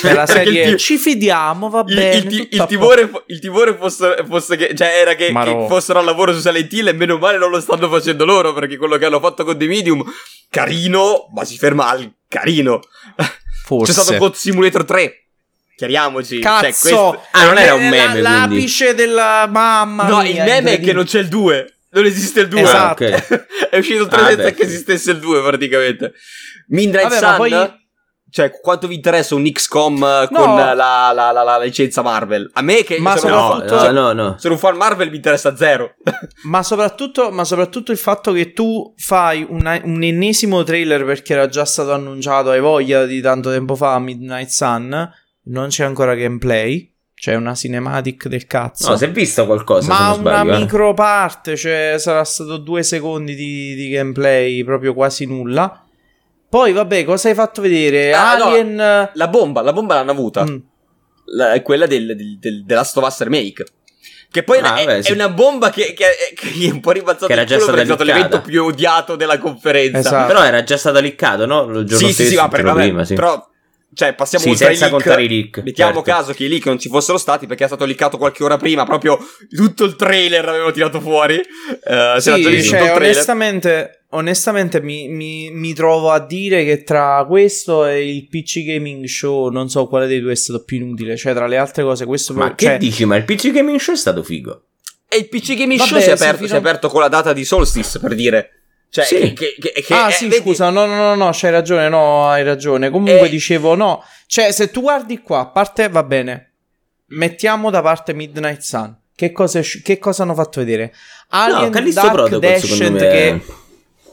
Per 0.00 0.14
la 0.14 0.26
serie 0.26 0.70
ti- 0.70 0.76
ci 0.78 0.96
fidiamo, 0.96 1.68
va 1.68 1.82
bene. 1.82 2.16
Il, 2.16 2.32
il, 2.32 2.48
il, 2.52 2.64
timore, 2.68 3.10
il 3.26 3.40
timore 3.40 3.76
fosse, 3.76 4.24
fosse, 4.26 4.56
che, 4.56 4.74
cioè 4.74 4.88
era 5.00 5.14
che, 5.14 5.32
che 5.32 5.66
fossero 5.68 5.98
al 5.98 6.04
lavoro 6.04 6.32
su 6.32 6.40
Silent 6.40 6.72
Hill 6.72 6.86
e 6.86 6.92
meno 6.92 7.18
male 7.18 7.36
non 7.36 7.50
lo 7.50 7.60
stanno 7.60 7.88
facendo 7.90 8.24
loro, 8.24 8.54
perché 8.54 8.76
quello 8.76 8.96
che 8.96 9.04
hanno 9.04 9.20
fatto 9.20 9.44
con 9.44 9.58
The 9.58 9.66
Medium, 9.66 10.04
carino, 10.48 11.28
ma 11.34 11.44
si 11.44 11.58
ferma 11.58 11.88
al 11.98 12.12
carino. 12.28 12.80
Forse. 13.64 13.92
C'è 13.92 14.00
stato 14.00 14.18
God 14.18 14.34
Simulator 14.34 14.84
3. 14.84 15.24
Chiariamoci. 15.76 16.40
Cioè, 16.40 16.42
Cazzo! 16.42 16.60
Cioè, 16.60 16.70
questo... 16.70 17.22
Ah, 17.32 17.44
non 17.44 17.58
era 17.58 17.74
un 17.74 17.88
meme. 17.88 18.20
La, 18.20 18.30
l'apice 18.30 18.94
della 18.94 19.46
mamma. 19.48 20.08
No, 20.08 20.22
mia, 20.22 20.30
il 20.30 20.42
meme 20.42 20.72
è 20.72 20.80
che 20.80 20.92
non 20.92 21.04
c'è 21.04 21.20
il 21.20 21.28
2. 21.28 21.74
Non 21.90 22.04
esiste 22.04 22.40
il 22.40 22.48
2. 22.48 22.60
Esatto. 22.60 23.04
Ah, 23.04 23.08
okay. 23.16 23.46
è 23.70 23.78
uscito 23.78 24.02
il 24.02 24.08
3 24.08 24.20
ah, 24.20 24.26
senza 24.26 24.50
che 24.50 24.62
esistesse 24.62 25.10
il 25.12 25.18
2, 25.18 25.42
praticamente. 25.42 26.14
Midnight 26.68 27.08
Vabbè, 27.08 27.18
Sun. 27.18 27.36
Poi... 27.36 27.86
Cioè, 28.30 28.50
quanto 28.60 28.86
vi 28.86 28.94
interessa 28.94 29.34
un 29.34 29.50
XCOM 29.50 29.98
no. 29.98 30.28
con 30.30 30.54
la, 30.54 30.74
la, 30.74 31.12
la, 31.14 31.32
la, 31.32 31.58
licenza 31.58 32.02
Marvel? 32.02 32.50
A 32.52 32.62
me 32.62 32.82
che 32.82 32.98
ma 32.98 33.16
sono, 33.16 33.64
no, 33.64 33.64
no, 33.64 33.90
no, 33.90 34.12
no. 34.12 34.34
sono 34.38 34.54
un 34.54 34.60
fan 34.60 34.76
Marvel 34.76 35.08
mi 35.08 35.16
interessa 35.16 35.56
zero. 35.56 35.94
ma, 36.44 36.62
soprattutto, 36.62 37.30
ma 37.30 37.44
soprattutto 37.44 37.90
il 37.90 37.96
fatto 37.96 38.32
che 38.32 38.52
tu 38.52 38.92
fai 38.98 39.46
una, 39.48 39.80
un 39.82 40.02
ennesimo 40.02 40.62
trailer 40.62 41.06
perché 41.06 41.32
era 41.32 41.48
già 41.48 41.64
stato 41.64 41.92
annunciato, 41.92 42.50
hai 42.50 42.60
voglia 42.60 43.06
di 43.06 43.20
tanto 43.22 43.50
tempo 43.50 43.74
fa, 43.74 43.98
Midnight 43.98 44.48
Sun, 44.48 45.10
non 45.44 45.68
c'è 45.68 45.84
ancora 45.84 46.14
gameplay. 46.14 46.92
C'è 47.18 47.34
una 47.34 47.52
cinematic 47.52 48.28
del 48.28 48.46
cazzo. 48.46 48.90
No, 48.90 48.96
si 48.96 49.04
è 49.04 49.10
visto 49.10 49.44
qualcosa. 49.44 49.88
Ma 49.88 50.12
una 50.12 50.14
sbaglio, 50.14 50.52
eh. 50.52 50.58
micro 50.58 50.94
parte, 50.94 51.56
cioè 51.56 51.96
sarà 51.98 52.22
stato 52.22 52.58
due 52.58 52.84
secondi 52.84 53.34
di, 53.34 53.74
di 53.74 53.88
gameplay, 53.88 54.62
proprio 54.62 54.94
quasi 54.94 55.26
nulla. 55.26 55.87
Poi, 56.48 56.72
vabbè, 56.72 57.04
cosa 57.04 57.28
hai 57.28 57.34
fatto 57.34 57.60
vedere? 57.60 58.12
Ah, 58.12 58.32
Alien. 58.32 58.74
No, 58.74 59.10
la 59.12 59.28
bomba, 59.28 59.60
la 59.62 59.72
bomba 59.72 59.94
l'hanno 59.94 60.12
avuta. 60.12 60.44
Mm. 60.44 60.56
La, 61.26 61.52
è 61.52 61.62
quella 61.62 61.86
del, 61.86 62.16
del, 62.16 62.38
del, 62.38 62.64
della 62.64 62.84
Stovas 62.84 63.20
Remake. 63.22 63.64
Che 64.30 64.42
poi 64.42 64.58
ah, 64.58 64.76
è, 64.76 64.84
beh, 64.84 65.02
sì. 65.02 65.10
è, 65.10 65.14
una 65.14 65.30
bomba 65.30 65.70
che, 65.70 65.94
che, 65.94 66.04
che, 66.34 66.66
è 66.66 66.70
un 66.70 66.80
po' 66.80 66.90
rimbalzata 66.90 67.26
che 67.26 67.32
era 67.32 67.44
già 67.44 67.58
stato 67.58 68.02
l'evento 68.02 68.42
più 68.42 68.64
odiato 68.64 69.16
della 69.16 69.38
conferenza. 69.38 69.98
Esatto. 69.98 70.26
Però 70.26 70.44
era 70.44 70.62
già 70.62 70.76
stato 70.76 71.00
liccato, 71.00 71.46
no? 71.46 71.62
Il 71.62 71.86
giorno 71.86 72.06
sì, 72.06 72.12
stesso, 72.12 72.22
sì, 72.22 72.28
sì, 72.28 72.34
vabbè, 72.34 72.62
vabbè, 72.62 72.82
prima, 72.82 73.04
sì. 73.04 73.14
Però 73.14 73.48
cioè, 73.94 74.14
passiamo 74.14 74.44
sì, 74.44 74.54
senza 74.54 74.84
leak. 74.84 74.90
contare 74.90 75.24
i 75.24 75.28
leak. 75.28 75.62
Mettiamo 75.64 75.94
certo. 75.94 76.10
caso 76.10 76.32
che 76.32 76.44
i 76.44 76.48
leak 76.48 76.66
non 76.66 76.78
ci 76.78 76.88
fossero 76.88 77.16
stati 77.16 77.46
perché 77.46 77.64
è 77.64 77.66
stato 77.66 77.86
leakato 77.86 78.18
qualche 78.18 78.44
ora 78.44 78.58
prima. 78.58 78.84
Proprio 78.84 79.18
tutto 79.48 79.84
il 79.84 79.96
trailer 79.96 80.46
avevano 80.46 80.70
tirato 80.72 81.00
fuori. 81.00 81.36
Uh, 81.36 82.20
sì, 82.20 82.62
cioè, 82.62 82.94
onestamente, 82.94 83.97
onestamente 84.10 84.80
mi, 84.80 85.08
mi, 85.08 85.50
mi, 85.50 85.74
trovo 85.74 86.10
a 86.10 86.18
dire 86.20 86.64
che 86.64 86.82
tra 86.82 87.24
questo 87.26 87.84
e 87.84 88.08
il 88.08 88.28
PC 88.28 88.64
Gaming 88.64 89.04
Show, 89.04 89.50
non 89.50 89.68
so 89.68 89.86
quale 89.86 90.06
dei 90.06 90.20
due 90.20 90.32
è 90.32 90.36
stato 90.36 90.64
più 90.64 90.78
inutile. 90.78 91.16
Cioè, 91.16 91.34
tra 91.34 91.46
le 91.46 91.56
altre 91.56 91.82
cose, 91.82 92.06
questo. 92.06 92.32
Ma 92.34 92.46
per... 92.46 92.54
che 92.54 92.64
cioè... 92.66 92.78
dici? 92.78 93.04
Ma 93.04 93.16
il 93.16 93.24
PC 93.24 93.50
Gaming 93.50 93.78
Show 93.78 93.94
è 93.94 93.98
stato 93.98 94.22
figo. 94.22 94.62
E 95.08 95.16
il 95.16 95.28
PC 95.28 95.54
Gaming 95.54 95.78
Vabbè, 95.78 95.90
Show 95.90 96.00
si 96.00 96.08
è, 96.08 96.12
aperto, 96.12 96.46
si 96.46 96.52
è 96.52 96.56
aperto 96.56 96.88
con 96.88 97.00
la 97.00 97.08
data 97.08 97.32
di 97.32 97.44
Solstice 97.44 97.98
per 97.98 98.14
dire. 98.14 98.52
Cioè, 98.90 99.04
sì. 99.04 99.32
che, 99.34 99.54
che, 99.58 99.82
che, 99.82 99.94
ah, 99.94 100.10
sì, 100.10 100.28
vedi... 100.28 100.42
scusa, 100.42 100.70
no, 100.70 100.86
no, 100.86 100.94
no, 100.94 101.14
no, 101.14 101.30
c'hai 101.32 101.50
ragione, 101.50 101.88
no, 101.90 102.28
hai 102.28 102.42
ragione. 102.42 102.88
Comunque 102.88 103.26
e... 103.26 103.28
dicevo, 103.28 103.74
no, 103.74 104.02
cioè, 104.26 104.50
se 104.50 104.70
tu 104.70 104.80
guardi 104.80 105.20
qua, 105.20 105.40
a 105.40 105.46
parte, 105.46 105.88
va 105.88 106.02
bene, 106.02 106.52
mettiamo 107.08 107.70
da 107.70 107.82
parte 107.82 108.14
Midnight 108.14 108.60
Sun. 108.60 108.96
Che 109.14 109.32
cosa, 109.32 109.60
che 109.60 109.98
cosa 109.98 110.22
hanno 110.22 110.34
fatto 110.34 110.60
vedere? 110.60 110.94
Alien 111.28 111.70
no, 111.72 111.90
Dark 111.90 112.12
Protocol, 112.12 112.38
Descent 112.38 112.98
che 112.98 113.42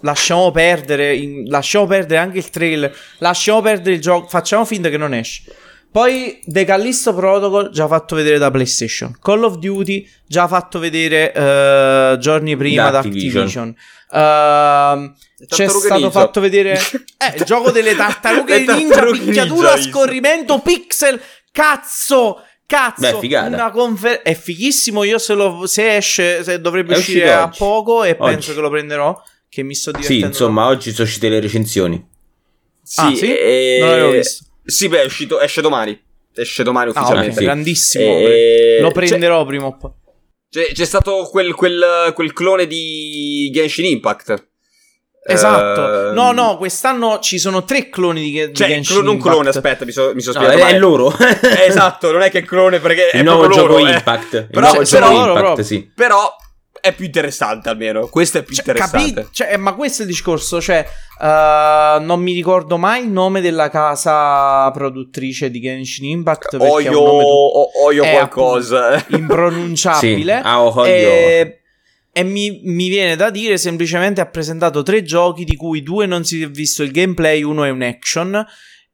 lasciamo 0.01 0.51
perdere, 0.51 1.15
in, 1.15 1.45
lasciamo 1.47 1.85
perdere 1.85 2.19
anche 2.19 2.37
il 2.37 2.49
trailer, 2.49 2.95
lasciamo 3.19 3.61
perdere 3.61 3.95
il 3.95 4.01
gioco, 4.01 4.27
facciamo 4.27 4.65
finta 4.65 4.89
che 4.89 4.97
non 4.97 5.13
esce. 5.13 5.43
Poi 5.95 6.41
The 6.43 6.65
Callisto 6.65 7.13
Protocol 7.13 7.69
già 7.69 7.87
fatto 7.87 8.17
vedere 8.17 8.37
da 8.37 8.51
PlayStation. 8.51 9.17
Call 9.21 9.43
of 9.43 9.55
Duty 9.59 10.05
già 10.27 10.45
fatto 10.45 10.77
vedere 10.77 11.31
uh, 11.33 12.17
giorni 12.17 12.57
prima 12.57 12.89
da 12.89 12.99
Activision. 12.99 13.69
Uh, 14.09 15.13
c'è 15.47 15.69
stato 15.69 15.93
ninja. 15.93 16.11
fatto 16.11 16.41
vedere 16.41 16.73
eh, 17.17 17.37
il 17.37 17.43
gioco 17.45 17.71
delle 17.71 17.95
tartarughe 17.95 18.65
ninja, 18.65 19.05
picchiatura 19.05 19.71
a 19.71 19.81
scorrimento, 19.81 20.59
pixel, 20.59 21.17
cazzo. 21.51 22.41
Cazzo, 22.67 23.19
Beh, 23.19 23.37
una 23.37 23.69
confer- 23.69 24.23
è 24.23 24.33
fighissimo. 24.33 25.03
Io 25.03 25.19
se, 25.19 25.33
lo, 25.35 25.67
se 25.67 25.97
esce, 25.97 26.43
se 26.43 26.59
dovrebbe 26.59 26.95
è 26.95 26.97
uscire 26.97 27.31
a 27.31 27.47
poco 27.47 28.03
e 28.03 28.17
oggi. 28.17 28.33
penso 28.33 28.53
che 28.55 28.59
lo 28.59 28.71
prenderò. 28.71 29.15
Che 29.55 29.63
mi 29.63 29.73
sto 29.73 29.91
divertendo. 29.91 30.25
Sì, 30.25 30.29
insomma, 30.29 30.67
oggi 30.67 30.91
sono 30.91 31.07
uscite 31.07 31.29
le 31.29 31.39
recensioni. 31.39 32.05
Sì, 32.83 32.99
ah, 32.99 33.15
sì? 33.15 33.37
E... 33.37 33.77
non 33.79 33.89
l'avevo 33.89 34.11
visto. 34.11 34.43
Sì, 34.65 34.89
beh, 34.89 35.03
è 35.03 35.05
uscito, 35.05 35.39
esce 35.39 35.61
domani. 35.61 35.97
Esce 36.33 36.61
domani 36.63 36.89
ufficialmente. 36.89 37.29
Ah, 37.29 37.31
okay. 37.31 37.43
Grandissimo. 37.45 38.03
E... 38.03 38.79
Lo 38.81 38.91
prenderò 38.91 39.39
c'è, 39.39 39.47
prima 39.47 39.67
o 39.67 39.77
poi. 39.77 39.91
C'è, 40.49 40.73
c'è 40.73 40.83
stato 40.83 41.29
quel, 41.31 41.53
quel, 41.53 42.11
quel, 42.13 42.33
clone 42.33 42.67
di 42.67 43.49
Genshin 43.53 43.85
Impact. 43.85 44.47
Esatto. 45.25 46.09
Uh, 46.09 46.13
no, 46.13 46.33
no, 46.33 46.57
quest'anno 46.57 47.19
ci 47.19 47.39
sono 47.39 47.63
tre 47.63 47.87
cloni 47.87 48.23
di, 48.23 48.31
di 48.47 48.53
cioè, 48.53 48.67
Genshin 48.67 49.05
non 49.05 49.13
Impact. 49.13 49.31
clone, 49.31 49.49
aspetta, 49.51 49.85
mi 49.85 49.93
sono 49.93 50.13
mi 50.13 50.21
so 50.21 50.33
no, 50.33 50.47
è, 50.47 50.65
è 50.65 50.77
loro. 50.77 51.15
esatto, 51.65 52.11
non 52.11 52.23
è 52.23 52.29
che 52.29 52.39
è 52.39 52.43
clone 52.43 52.81
perché 52.81 53.11
il 53.13 53.21
è 53.21 53.23
nuovo 53.23 53.47
gioco 53.47 53.77
loro, 53.77 53.87
Impact. 53.87 54.33
Eh. 54.33 54.37
Il 54.39 54.47
però, 54.49 54.71
nuovo 54.73 54.83
però, 54.83 55.09
gioco 55.09 55.39
Impact, 55.39 55.61
sì. 55.61 55.89
Però 55.95 56.35
è 56.85 56.93
più 56.93 57.05
interessante 57.05 57.69
almeno. 57.69 58.07
Questo 58.07 58.37
è 58.37 58.43
più 58.43 58.55
Cioè, 58.55 58.65
interessante. 58.67 59.13
capi- 59.13 59.27
cioè, 59.33 59.53
eh, 59.53 59.57
ma 59.57 59.73
questo 59.73 60.01
è 60.01 60.05
il 60.05 60.11
discorso. 60.11 60.61
Cioè, 60.61 60.85
eh, 61.21 61.97
non 62.01 62.21
mi 62.21 62.33
ricordo 62.33 62.77
mai 62.77 63.03
il 63.03 63.09
nome 63.09 63.41
della 63.41 63.69
casa 63.69 64.69
produttrice 64.71 65.49
di 65.49 65.59
Genshin 65.59 66.05
Impact. 66.09 66.55
Oio, 66.59 66.91
tu- 66.91 66.97
o- 66.97 67.69
oio 67.85 68.03
qualcosa. 68.03 69.03
impronunciabile. 69.09 70.33
Sì, 70.41 70.47
Aohyo. 70.47 70.83
e 70.85 71.59
e 72.17 72.23
mi, 72.23 72.61
mi 72.63 72.87
viene 72.87 73.17
da 73.17 73.29
dire 73.29 73.57
semplicemente 73.57 74.21
ha 74.21 74.25
presentato 74.25 74.83
tre 74.83 75.03
giochi 75.03 75.43
di 75.43 75.57
cui 75.57 75.83
due 75.83 76.05
non 76.05 76.23
si 76.23 76.41
è 76.41 76.49
visto 76.49 76.81
il 76.81 76.91
gameplay, 76.91 77.43
uno 77.43 77.65
è 77.65 77.69
un 77.69 77.81
action. 77.81 78.41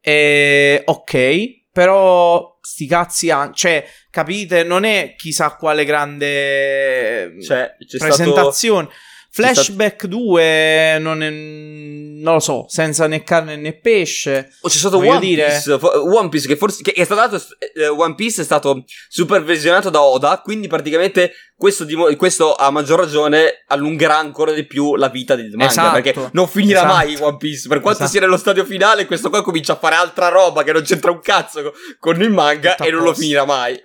E 0.00 0.82
ok, 0.84 1.60
però 1.72 2.58
sti 2.60 2.86
cazzi 2.86 3.30
han- 3.30 3.54
cioè, 3.54 3.84
capite, 4.10 4.62
non 4.62 4.84
è 4.84 5.14
chissà 5.16 5.56
quale 5.56 5.84
grande 5.84 7.34
Cioè, 7.42 7.74
presentazione. 7.98 8.84
stato- 8.84 9.10
Flashback 9.34 10.04
2 10.06 10.98
non, 11.00 11.22
è, 11.22 11.30
non 11.30 12.34
lo 12.34 12.38
so, 12.40 12.66
senza 12.68 13.06
né 13.06 13.22
carne 13.22 13.56
né 13.56 13.72
pesce. 13.78 14.50
Oh, 14.60 14.68
c'è 14.68 14.76
stato 14.76 14.98
One 14.98 15.18
Piece, 15.20 15.72
One 15.72 16.28
Piece 16.28 16.46
che 16.46 16.56
forse 16.56 16.82
che 16.82 16.92
è 16.92 17.04
stato 17.04 17.40
eh, 17.74 17.88
One 17.88 18.14
Piece 18.14 18.42
è 18.42 18.44
stato 18.44 18.84
supervisionato 19.08 19.88
da 19.88 20.02
Oda, 20.02 20.42
quindi 20.44 20.68
praticamente 20.68 21.32
questo, 21.56 21.84
dimo- 21.84 22.14
questo 22.16 22.54
a 22.54 22.70
maggior 22.70 22.98
ragione 22.98 23.64
allungherà 23.68 24.18
ancora 24.18 24.52
di 24.52 24.66
più 24.66 24.96
la 24.96 25.08
vita 25.08 25.34
del 25.34 25.48
manga, 25.50 25.64
Esatto. 25.70 26.00
perché 26.02 26.28
non 26.32 26.46
finirà 26.46 26.80
Esatto. 26.80 26.94
mai 26.94 27.16
One 27.18 27.36
Piece, 27.38 27.68
per 27.68 27.80
quanto 27.80 28.00
Esatto. 28.00 28.10
sia 28.10 28.20
nello 28.20 28.36
stadio 28.36 28.64
finale, 28.66 29.06
questo 29.06 29.30
qua 29.30 29.42
comincia 29.42 29.72
a 29.72 29.76
fare 29.76 29.94
altra 29.94 30.28
roba 30.28 30.62
che 30.62 30.72
non 30.72 30.82
c'entra 30.82 31.10
un 31.10 31.20
cazzo 31.20 31.62
co- 31.62 31.72
con 31.98 32.20
il 32.20 32.30
manga 32.30 32.74
Tutto 32.74 32.86
e 32.86 32.92
non 32.92 33.02
lo 33.02 33.14
finirà 33.14 33.46
mai. 33.46 33.80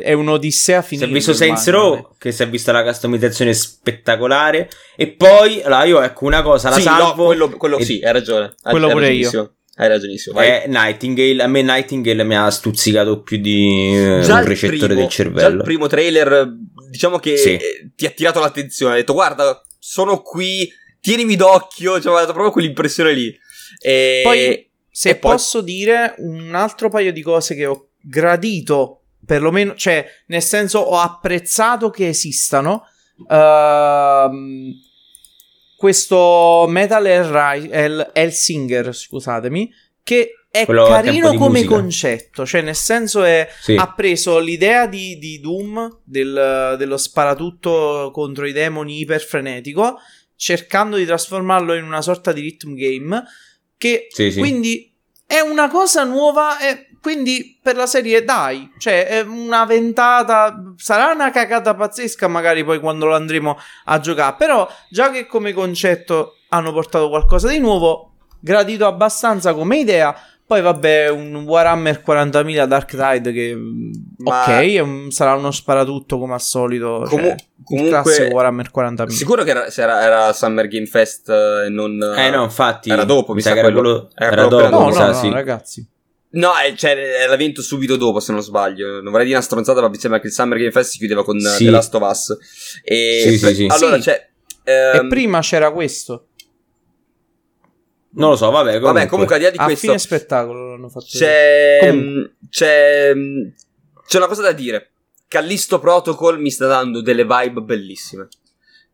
È 0.00 0.12
un'odissea 0.12 0.82
Si 0.82 0.88
finita. 0.88 1.06
è 1.06 1.10
visto 1.10 1.32
Saints 1.32 1.68
Row, 1.68 2.16
che 2.18 2.32
si 2.32 2.42
è 2.42 2.48
vista 2.48 2.72
la 2.72 2.82
customizzazione 2.84 3.52
spettacolare. 3.54 4.68
E 4.96 5.08
poi, 5.12 5.62
allora 5.62 5.84
io 5.84 6.00
ecco 6.02 6.24
una 6.24 6.42
cosa, 6.42 6.68
la 6.70 6.78
sì, 6.78 6.84
no, 6.88 6.96
salvo. 6.98 7.24
quello, 7.26 7.48
quello 7.50 7.78
e- 7.78 7.84
sì, 7.84 8.00
hai 8.02 8.12
ragione. 8.12 8.54
Hai- 8.62 8.70
Quello 8.72 8.86
hai 8.86 8.92
pure 8.92 9.04
io. 9.06 9.12
ragionissimo. 9.24 9.54
Hai 9.74 9.88
ragionissimo. 9.88 10.34
vai. 10.34 10.48
È 10.48 10.64
Nightingale. 10.66 11.42
A 11.42 11.46
me 11.46 11.62
Nightingale 11.62 12.24
mi 12.24 12.36
ha 12.36 12.50
stuzzicato 12.50 13.22
più 13.22 13.38
di 13.38 13.94
eh, 13.94 14.20
Già 14.22 14.38
un 14.40 14.44
recettore 14.44 14.78
primo- 14.78 14.94
del 14.94 15.04
Già 15.04 15.10
cervello. 15.10 15.56
il 15.58 15.62
primo 15.62 15.86
trailer, 15.86 16.48
diciamo 16.90 17.18
che 17.18 17.36
Sì. 17.36 17.50
eh, 17.54 17.90
ti 17.94 18.04
ha 18.04 18.10
tirato 18.10 18.40
l'attenzione. 18.40 18.94
Ha 18.94 18.96
detto, 18.96 19.12
guarda, 19.14 19.62
sono 19.78 20.20
qui, 20.22 20.68
tienimi 21.00 21.36
d'occhio. 21.36 22.00
Cioè, 22.00 22.10
mi 22.10 22.16
ha 22.18 22.20
dato 22.20 22.32
proprio 22.32 22.52
quell'impressione 22.52 23.12
lì. 23.14 23.34
E 23.80 24.20
Poi, 24.24 24.70
se 24.90 25.10
e 25.10 25.16
poi- 25.16 25.30
posso 25.32 25.60
dire 25.62 26.14
un 26.18 26.54
altro 26.54 26.90
paio 26.90 27.12
di 27.12 27.22
cose 27.22 27.54
che 27.54 27.64
ho 27.64 27.90
gradito, 28.02 29.01
perlomeno, 29.24 29.74
cioè, 29.74 30.06
nel 30.26 30.42
senso, 30.42 30.78
ho 30.80 30.98
apprezzato 30.98 31.90
che 31.90 32.08
esistano. 32.08 32.84
Ehm, 33.28 34.72
questo 35.76 36.66
Metal 36.68 37.04
Hell- 37.06 38.10
Hellsinger, 38.12 38.94
scusatemi, 38.94 39.70
che 40.02 40.34
è 40.50 40.64
Quello 40.66 40.84
carino 40.86 41.34
come 41.34 41.60
musica. 41.60 41.74
concetto, 41.74 42.44
cioè 42.46 42.60
nel 42.60 42.74
senso 42.76 43.22
è, 43.24 43.48
Sì. 43.60 43.74
ha 43.74 43.92
preso 43.94 44.38
l'idea 44.38 44.86
di, 44.86 45.16
di 45.18 45.40
Doom, 45.40 46.00
del- 46.04 46.74
dello 46.78 46.96
sparatutto 46.98 48.10
contro 48.12 48.46
i 48.46 48.52
demoni 48.52 48.98
iperfrenetico, 49.00 49.98
cercando 50.36 50.96
di 50.96 51.06
trasformarlo 51.06 51.74
in 51.74 51.84
una 51.84 52.02
sorta 52.02 52.32
di 52.32 52.42
rhythm 52.42 52.74
game, 52.74 53.24
che 53.78 54.08
Sì, 54.10 54.30
sì. 54.30 54.38
quindi 54.38 54.94
è 55.26 55.40
una 55.40 55.68
cosa 55.68 56.04
nuova 56.04 56.58
e 56.60 56.88
quindi 57.02 57.58
per 57.60 57.74
la 57.76 57.86
serie 57.86 58.22
dai, 58.24 58.70
cioè 58.78 59.06
è 59.06 59.20
una 59.22 59.64
ventata, 59.64 60.54
sarà 60.76 61.12
una 61.12 61.30
cagata 61.30 61.74
pazzesca 61.74 62.28
magari 62.28 62.64
poi 62.64 62.78
quando 62.78 63.06
lo 63.06 63.14
andremo 63.14 63.58
a 63.86 63.98
giocare, 63.98 64.36
però 64.38 64.68
già 64.88 65.10
che 65.10 65.26
come 65.26 65.52
concetto 65.52 66.36
hanno 66.50 66.72
portato 66.72 67.08
qualcosa 67.08 67.48
di 67.48 67.58
nuovo, 67.58 68.12
gradito 68.40 68.86
abbastanza 68.86 69.52
come 69.52 69.78
idea. 69.78 70.14
Poi 70.44 70.60
vabbè, 70.60 71.08
un 71.08 71.34
Warhammer 71.46 72.02
40.000 72.06 72.66
Dark 72.66 72.90
Tide 72.90 73.32
che 73.32 73.54
mm, 73.54 73.92
Ma- 74.18 74.42
ok, 74.42 75.10
sarà 75.10 75.34
uno 75.34 75.50
sparatutto 75.50 76.18
come 76.18 76.34
al 76.34 76.42
solito, 76.42 77.04
Comu- 77.08 77.24
cioè, 77.24 77.32
il 77.32 77.64
comunque- 77.64 77.90
classico 78.02 78.34
Warhammer 78.34 78.70
40.000. 78.76 79.08
Sicuro 79.08 79.44
che 79.44 79.50
era, 79.50 79.66
era, 79.74 80.02
era 80.02 80.32
Summer 80.34 80.68
Game 80.68 80.84
Fest 80.86 81.30
eh, 81.30 81.66
e 81.66 81.68
non... 81.70 81.92
Eh 82.16 82.28
no, 82.30 82.42
infatti. 82.42 82.90
Era 82.90 83.04
dopo, 83.04 83.32
mi 83.32 83.40
sa 83.40 83.52
che 83.54 83.60
era 83.60 83.70
quello- 83.72 83.80
quello. 83.80 84.10
era 84.14 84.32
Era, 84.32 84.42
dopo, 84.42 84.56
appena 84.56 84.76
No, 84.78 84.84
mi 84.84 84.90
no, 84.90 84.92
sa, 84.94 85.06
no, 85.06 85.12
sì. 85.14 85.30
ragazzi. 85.30 85.86
No, 86.34 86.52
eh, 86.58 86.74
cioè, 86.76 86.92
era 86.92 87.30
l'evento 87.32 87.60
subito 87.62 87.96
dopo, 87.96 88.18
se 88.20 88.32
non 88.32 88.42
sbaglio. 88.42 89.00
Non 89.00 89.10
vorrei 89.10 89.24
dire 89.24 89.36
una 89.36 89.44
stronzata, 89.44 89.80
ma 89.80 89.88
mi 89.88 89.98
sembra 89.98 90.18
che 90.20 90.28
il 90.28 90.32
Summer 90.32 90.56
Game 90.58 90.70
Fest 90.70 90.92
si 90.92 90.98
chiudeva 90.98 91.24
con 91.24 91.36
eh, 91.36 91.40
Sì. 91.40 91.64
The 91.64 91.70
Last 91.70 91.94
of 91.94 92.02
Us. 92.10 92.36
E 92.82 93.24
Sì, 93.26 93.38
sì, 93.38 93.54
sì. 93.54 93.66
Allora, 93.68 93.96
Sì. 93.96 94.02
cioè... 94.02 94.30
E 94.64 94.72
ehm, 94.94 95.08
prima 95.08 95.40
c'era 95.40 95.70
questo. 95.72 96.28
Non 98.14 98.30
lo 98.30 98.36
so, 98.36 98.50
vabbè. 98.50 98.72
Comunque. 98.78 98.92
Vabbè, 98.92 99.06
comunque, 99.08 99.34
al 99.34 99.40
di 99.40 99.46
là 99.46 99.52
di 99.52 99.58
A 99.58 99.64
questo... 99.64 99.86
fine 99.86 99.98
spettacolo 99.98 100.70
l'hanno 100.70 100.88
fatto. 100.88 101.06
C'è, 101.08 101.78
Comunque. 101.80 102.34
c'è, 102.50 103.12
c'è 104.06 104.16
una 104.18 104.26
cosa 104.26 104.42
da 104.42 104.52
dire. 104.52 104.90
Callisto 105.28 105.78
Protocol 105.78 106.38
mi 106.40 106.50
sta 106.50 106.66
dando 106.66 107.00
delle 107.00 107.24
vibe 107.24 107.60
bellissime. 107.62 108.28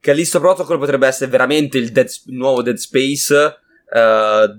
Callisto 0.01 0.39
Protocol 0.39 0.79
potrebbe 0.79 1.07
essere 1.09 1.29
veramente 1.31 1.79
il, 1.79 1.91
Dead- 1.91 2.09
nuovo 2.27 2.63
Dead 2.63 2.77
Space. 2.77 3.35
eh, 3.93 4.59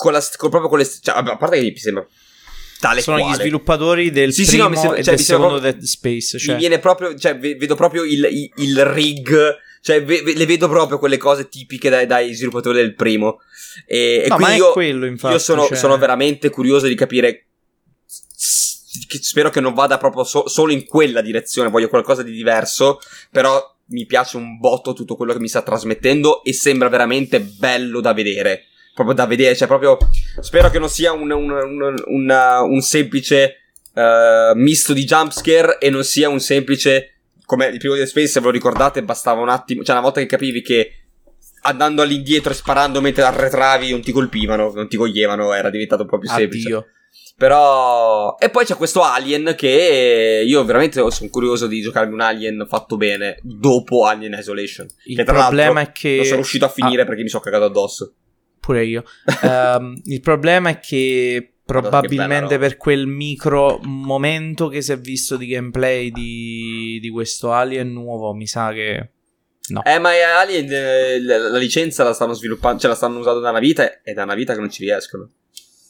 con 0.00 0.12
la, 0.12 0.24
con- 0.36 0.48
proprio 0.50 0.70
con 0.70 0.78
le. 0.78 0.84
Cioè, 0.84 1.14
a 1.16 1.36
parte 1.36 1.56
che 1.58 1.62
mi 1.70 1.76
sembra 1.76 2.06
tale 2.80 3.02
Sono 3.02 3.18
quale. 3.18 3.32
gli 3.36 3.38
sviluppatori 3.40 4.10
del 4.10 4.32
Sì, 4.32 4.44
sì, 4.44 4.50
primo 4.52 4.64
no, 4.64 4.70
mi 4.70 4.76
sembra- 4.76 4.96
e 4.98 5.02
cioè, 5.04 5.14
del 5.14 5.24
secondo 5.24 5.48
proprio- 5.58 5.72
Dead 5.72 5.82
Space. 5.82 6.38
Cioè. 6.38 6.54
Mi 6.54 6.60
viene 6.60 6.78
proprio. 6.78 7.14
Cioè, 7.14 7.36
ve- 7.38 7.54
vedo 7.56 7.74
proprio 7.74 8.04
il, 8.04 8.26
il- 8.30 8.50
il 8.56 8.84
rig. 8.86 9.56
Cioè, 9.82 10.02
ve- 10.02 10.22
ve- 10.22 10.34
le 10.34 10.46
vedo 10.46 10.68
proprio 10.68 10.98
quelle 10.98 11.16
cose 11.18 11.48
tipiche 11.48 11.88
dai, 11.90 12.06
dai 12.06 12.34
sviluppatori 12.34 12.76
del 12.78 12.94
primo. 12.94 13.40
E, 13.86 14.22
e 14.24 14.28
No, 14.28 14.36
ma 14.38 14.44
quindi 14.46 14.56
io. 14.64 14.72
quello, 14.72 15.06
infatti. 15.06 15.34
Io 15.34 15.38
sono, 15.40 15.66
cioè- 15.66 15.76
sono 15.76 15.96
veramente 15.98 16.48
curioso 16.50 16.86
di 16.86 16.94
capire. 16.94 17.44
che 19.06 19.18
Spero 19.22 19.50
che 19.50 19.60
non 19.60 19.72
vada 19.74 19.98
proprio 19.98 20.24
so- 20.24 20.48
solo 20.48 20.72
in 20.72 20.84
quella 20.86 21.20
direzione. 21.20 21.68
Voglio 21.70 21.88
qualcosa 21.88 22.22
di 22.22 22.32
diverso. 22.32 22.98
Però 23.30 23.62
mi 23.86 24.04
piace 24.06 24.36
un 24.36 24.58
botto 24.58 24.92
tutto 24.94 25.16
quello 25.16 25.32
che 25.32 25.38
mi 25.38 25.48
sta 25.48 25.62
trasmettendo. 25.62 26.42
E 26.44 26.52
sembra 26.52 26.88
veramente 26.88 27.40
bello 27.40 28.00
da 28.00 28.12
vedere. 28.12 28.64
Proprio 29.04 29.14
da 29.14 29.26
vedere. 29.26 29.56
Cioè, 29.56 29.66
proprio. 29.68 29.96
Spero 30.40 30.70
che 30.70 30.78
non 30.78 30.88
sia 30.88 31.12
un, 31.12 31.30
un, 31.30 31.50
un- 31.50 32.02
un- 32.06 32.34
un 32.70 32.80
semplice 32.80 33.56
eh, 33.94 34.52
misto 34.54 34.92
di 34.92 35.04
jumpscare. 35.04 35.78
E 35.78 35.90
non 35.90 36.04
sia 36.04 36.28
un 36.28 36.40
semplice. 36.40 37.14
Come 37.44 37.66
il 37.66 37.78
primo 37.78 37.94
di 37.94 38.06
Space, 38.06 38.28
se 38.28 38.40
ve 38.40 38.46
lo 38.46 38.52
ricordate, 38.52 39.02
bastava 39.02 39.40
un 39.40 39.48
attimo. 39.48 39.82
Cioè, 39.82 39.94
una 39.96 40.04
volta 40.04 40.20
che 40.20 40.26
capivi 40.26 40.62
che 40.62 40.92
andando 41.62 42.00
all'indietro 42.02 42.52
e 42.52 42.54
sparando 42.54 43.00
mentre 43.00 43.22
arretravi 43.24 43.90
non 43.90 44.00
ti 44.00 44.12
colpivano, 44.12 44.70
non 44.74 44.88
ti 44.88 44.96
coglievano, 44.96 45.52
era 45.52 45.68
diventato 45.68 46.02
un 46.02 46.08
po' 46.08 46.18
più 46.18 46.28
semplice. 46.28 46.66
Addio. 46.68 46.86
Però. 47.36 48.36
E 48.38 48.50
poi 48.50 48.64
c'è 48.64 48.76
questo 48.76 49.02
Alien 49.02 49.54
che 49.56 50.44
io 50.46 50.64
veramente 50.64 51.02
sono 51.10 51.30
curioso 51.30 51.66
di 51.66 51.80
giocarmi 51.80 52.12
un 52.12 52.20
Alien 52.20 52.66
fatto 52.68 52.96
bene 52.96 53.38
dopo 53.42 54.04
Alien 54.06 54.36
Isolation. 54.38 54.86
Il 55.04 55.16
che 55.16 55.24
tra 55.24 55.34
problema 55.46 55.80
è 55.80 55.90
che. 55.90 56.16
Non 56.16 56.24
sono 56.24 56.36
riuscito 56.36 56.66
a 56.66 56.68
finire 56.68 57.02
Ah, 57.02 57.06
perché 57.06 57.22
mi 57.22 57.28
sono 57.28 57.42
cagato 57.42 57.64
addosso. 57.64 58.12
Pure 58.60 58.84
io. 58.84 59.04
Ehm, 59.42 60.00
il 60.04 60.20
problema 60.20 60.70
è 60.70 60.80
che 60.80 61.54
probabilmente 61.64 62.54
roba. 62.54 62.66
per 62.66 62.76
quel 62.76 63.06
micro 63.06 63.78
momento 63.82 64.68
che 64.68 64.82
si 64.82 64.92
è 64.92 64.98
visto 64.98 65.36
di 65.36 65.46
gameplay 65.46 66.10
di, 66.10 66.98
di 67.00 67.10
questo 67.10 67.52
Alien 67.52 67.92
nuovo, 67.92 68.34
mi 68.34 68.46
sa 68.46 68.72
che. 68.72 69.10
No. 69.68 69.84
Eh, 69.84 69.98
ma 69.98 70.10
Alien, 70.40 70.68
eh, 70.68 71.22
la, 71.22 71.38
la 71.50 71.58
licenza 71.58 72.02
la 72.02 72.12
stanno 72.12 72.32
sviluppando, 72.32 72.80
cioè 72.80 72.90
la 72.90 72.96
stanno 72.96 73.20
usando 73.20 73.40
da 73.40 73.50
una 73.50 73.60
vita 73.60 74.02
e 74.02 74.12
da 74.12 74.24
una 74.24 74.34
vita 74.34 74.52
che 74.54 74.60
non 74.60 74.70
ci 74.70 74.84
riescono. 74.84 75.30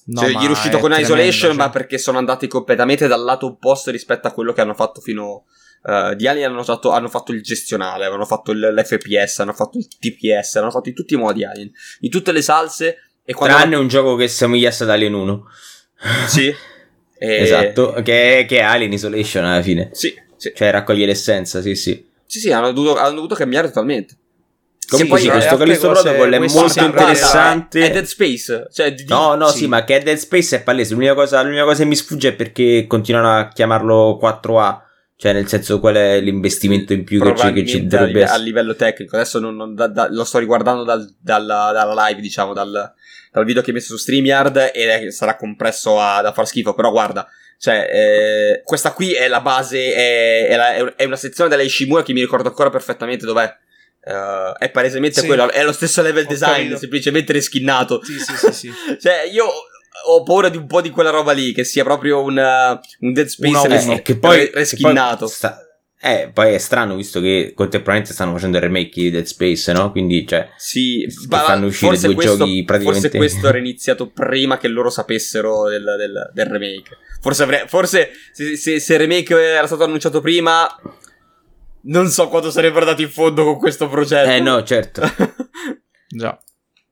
No, 0.07 0.21
cioè, 0.21 0.31
gli 0.31 0.47
è 0.47 0.51
uscito 0.51 0.77
è 0.77 0.81
con 0.81 0.91
tremendo, 0.91 1.15
Isolation, 1.15 1.51
cioè. 1.53 1.59
ma 1.59 1.71
perché 1.71 1.97
sono 1.97 2.19
andati 2.19 2.47
completamente 2.47 3.07
dal 3.07 3.23
lato 3.23 3.47
opposto 3.47 3.91
rispetto 3.91 4.27
a 4.27 4.33
quello 4.33 4.53
che 4.53 4.61
hanno 4.61 4.75
fatto 4.75 5.01
fino. 5.01 5.45
Eh, 5.85 6.15
di 6.17 6.27
Alien 6.27 6.51
hanno 6.53 6.65
fatto, 6.65 6.91
hanno 6.91 7.09
fatto 7.09 7.33
il 7.33 7.43
gestionale, 7.43 8.05
hanno 8.07 8.25
fatto 8.27 8.53
il- 8.53 8.73
l'FPS, 8.77 9.41
hanno 9.41 9.53
fatto 9.53 9.79
il 9.79 9.87
TPS, 9.89 10.57
hanno 10.57 10.71
fatto 10.71 10.89
in 10.89 10.95
tutti 10.95 11.15
i 11.15 11.17
modi 11.17 11.45
Alien, 11.45 11.71
in 12.01 12.11
tutte 12.11 12.33
le 12.33 12.43
salse. 12.43 12.97
E 13.25 13.33
quando 13.35 13.57
Tranne 13.57 13.77
un 13.77 13.89
gioco 13.89 14.17
che 14.17 14.29
somigliasse 14.29 14.83
ad 14.85 14.91
Alien 14.91 15.15
1. 15.15 15.45
Sì. 16.27 16.47
E- 16.49 16.57
Esatto, 17.43 17.93
che 18.03 18.41
è, 18.41 18.47
che 18.47 18.59
è 18.59 18.63
Alien 18.63 18.93
Isolation 18.93 19.45
alla 19.45 19.63
fine. 19.63 19.91
Sì, 19.93 20.15
sì. 20.37 20.53
Cioè 20.55 20.71
raccoglie 20.71 21.07
l'essenza, 21.07 21.61
sì, 21.61 21.75
sì. 21.75 22.09
Sì, 22.27 22.39
sì, 22.41 22.53
hanno 22.53 22.73
dovuto, 22.73 22.97
hanno 22.99 23.15
dovuto 23.17 23.35
cambiare 23.35 23.69
totalmente. 23.69 24.15
Comunque 24.89 25.21
sì, 25.21 25.29
questo 25.29 25.57
Callisto 25.57 25.91
Protocol 25.91 26.33
è 26.33 26.39
molto 26.39 26.85
interessante. 26.85 27.81
È 27.87 27.91
Dead 27.93 28.05
Space. 28.07 28.67
Cioè, 28.73 28.93
di- 28.93 29.05
No, 29.07 29.35
no, 29.37 29.49
sì. 29.49 29.69
ma 29.69 29.85
che 29.85 29.99
è 29.99 30.03
Dead 30.03 30.17
Space 30.17 30.57
è 30.57 30.63
palese. 30.63 30.95
L'unica 30.95 31.15
cosa, 31.15 31.43
l'unica 31.43 31.63
cosa 31.65 31.83
che 31.83 31.89
mi 31.89 31.95
sfugge 31.95 32.29
è 32.31 32.33
perché 32.35 32.87
continuano 32.89 33.39
a 33.39 33.49
chiamarlo 33.49 34.19
4A. 34.21 34.81
Cioè, 35.21 35.35
nel 35.35 35.47
senso, 35.49 35.81
qual 35.81 35.97
è 35.97 36.19
l'investimento 36.19 36.95
in 36.95 37.05
più 37.05 37.21
che 37.23 37.37
ci, 37.37 37.53
che 37.53 37.67
ci 37.67 37.87
dovrebbe 37.87 38.07
live- 38.07 38.23
a 38.23 38.25
essere? 38.29 38.43
livello 38.43 38.75
tecnico. 38.75 39.17
Adesso 39.17 39.39
non- 39.39 39.55
non- 39.55 39.75
da- 39.75 39.87
da- 39.89 40.09
lo 40.11 40.25
sto 40.25 40.39
riguardando 40.39 40.83
dal- 40.83 41.15
dalla, 41.21 41.73
dalla 41.75 42.07
live, 42.07 42.23
diciamo, 42.23 42.55
dal, 42.55 42.91
dal 43.31 43.45
video 43.45 43.61
che 43.61 43.69
hai 43.69 43.75
messo 43.75 43.89
su 43.89 43.99
StreamYard 43.99 44.71
e 44.73 45.11
sarà 45.11 45.37
compresso 45.37 46.01
a, 46.01 46.23
da 46.23 46.33
far 46.33 46.47
schifo, 46.47 46.73
però 46.73 46.91
guarda, 46.91 47.29
cioè, 47.59 47.87
eh, 47.93 48.63
questa 48.65 48.93
qui 48.93 49.13
è 49.13 49.29
la 49.29 49.43
base, 49.43 49.93
è, 49.95 50.47
è, 50.49 50.57
la, 50.57 50.95
è 50.97 51.05
una 51.05 51.17
sezione 51.17 51.51
della 51.51 51.63
Ishimura 51.63 52.03
che 52.03 52.15
mi 52.15 52.21
ricordo 52.21 52.49
ancora 52.49 52.71
perfettamente 52.71 53.27
dov'è. 53.27 53.55
Uh, 54.03 54.57
è 54.59 54.71
palesemente 54.71 55.21
Sì. 55.21 55.27
quello, 55.27 55.51
è 55.51 55.63
lo 55.63 55.73
stesso 55.73 56.01
level 56.01 56.25
Ho 56.25 56.29
design, 56.29 56.73
semplicemente 56.77 57.35
reskinnato. 57.35 58.01
Sì, 58.03 58.19
sì, 58.19 58.35
sì, 58.35 58.53
sì. 58.55 58.73
cioè, 58.99 59.29
io 59.31 59.45
ho 60.09 60.23
paura 60.23 60.49
di 60.49 60.57
un 60.57 60.67
po' 60.67 60.81
di 60.81 60.91
quella 60.91 61.11
roba 61.11 61.33
lì, 61.33 61.53
che 61.53 61.65
sia 61.65 61.85
proprio 61.85 62.23
un, 62.23 62.37
uh, 62.37 63.05
un 63.07 63.13
Dead 63.13 63.27
Space 63.27 63.69
res-. 63.69 63.87
Eh, 63.89 64.03
che 64.03 64.17
poi, 64.17 64.37
re- 64.37 64.51
reskinnato. 64.55 65.13
che 65.15 65.19
poi 65.25 65.29
sta- 65.31 65.65
eh, 66.03 66.31
poi 66.33 66.55
è 66.55 66.59
strano 66.59 66.95
visto 66.97 67.21
che 67.21 67.53
contemporaneamente 67.55 68.15
stanno 68.15 68.33
facendo 68.33 68.57
il 68.57 68.63
remake 68.63 68.91
di 69.03 69.11
Dead 69.11 69.25
Space, 69.27 69.71
no? 69.73 69.91
Quindi, 69.91 70.27
cioè, 70.27 70.49
Sì, 70.57 71.07
fanno 71.29 71.67
uscire 71.67 71.99
due 71.99 72.15
questo, 72.15 72.37
giochi 72.39 72.65
praticamente- 72.65 73.09
Forse 73.11 73.17
questo 73.19 73.49
era 73.49 73.59
iniziato 73.59 74.07
prima 74.09 74.57
che 74.57 74.69
loro 74.69 74.89
sapessero 74.89 75.69
del, 75.69 75.85
del- 75.99 76.31
del 76.33 76.47
remake. 76.47 76.97
Forse, 77.21 77.43
avre- 77.43 77.65
forse 77.69 78.11
se, 78.33 78.57
se- 78.57 78.81
se 78.81 78.93
il 78.95 78.99
remake 79.01 79.35
era 79.39 79.67
stato 79.67 79.85
annunciato 79.85 80.23
prima, 80.23 80.67
non 81.83 82.09
so 82.09 82.29
quanto 82.29 82.51
sarebbero 82.51 82.81
andati 82.87 83.03
in 83.03 83.11
fondo 83.11 83.45
con 83.45 83.59
questo 83.59 83.89
progetto. 83.89 84.31
eh 84.31 84.41
no, 84.41 84.63
certo. 84.63 85.03
Già. 86.09 86.39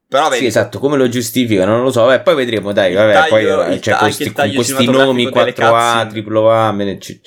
Però 0.08 0.28
vedi, 0.30 0.40
Sì, 0.42 0.46
esatto, 0.46 0.78
come 0.78 0.96
lo 0.96 1.08
giustificano, 1.08 1.72
non 1.74 1.82
lo 1.82 1.90
so. 1.92 2.04
Vabbè, 2.04 2.22
poi 2.22 2.34
vedremo, 2.34 2.72
dai, 2.72 2.94
vabbè, 2.94 3.12
taglio- 3.12 3.56
poi 3.56 3.74
eh, 3.74 3.80
cioè, 3.80 3.94
ta- 3.94 4.44
con 4.44 4.54
questi 4.54 4.86
nomi 4.86 5.24
delle 5.30 5.52
4A, 5.54 6.06
cutscene. 6.08 6.38
AAA, 6.38 6.98
ci, 6.98 7.20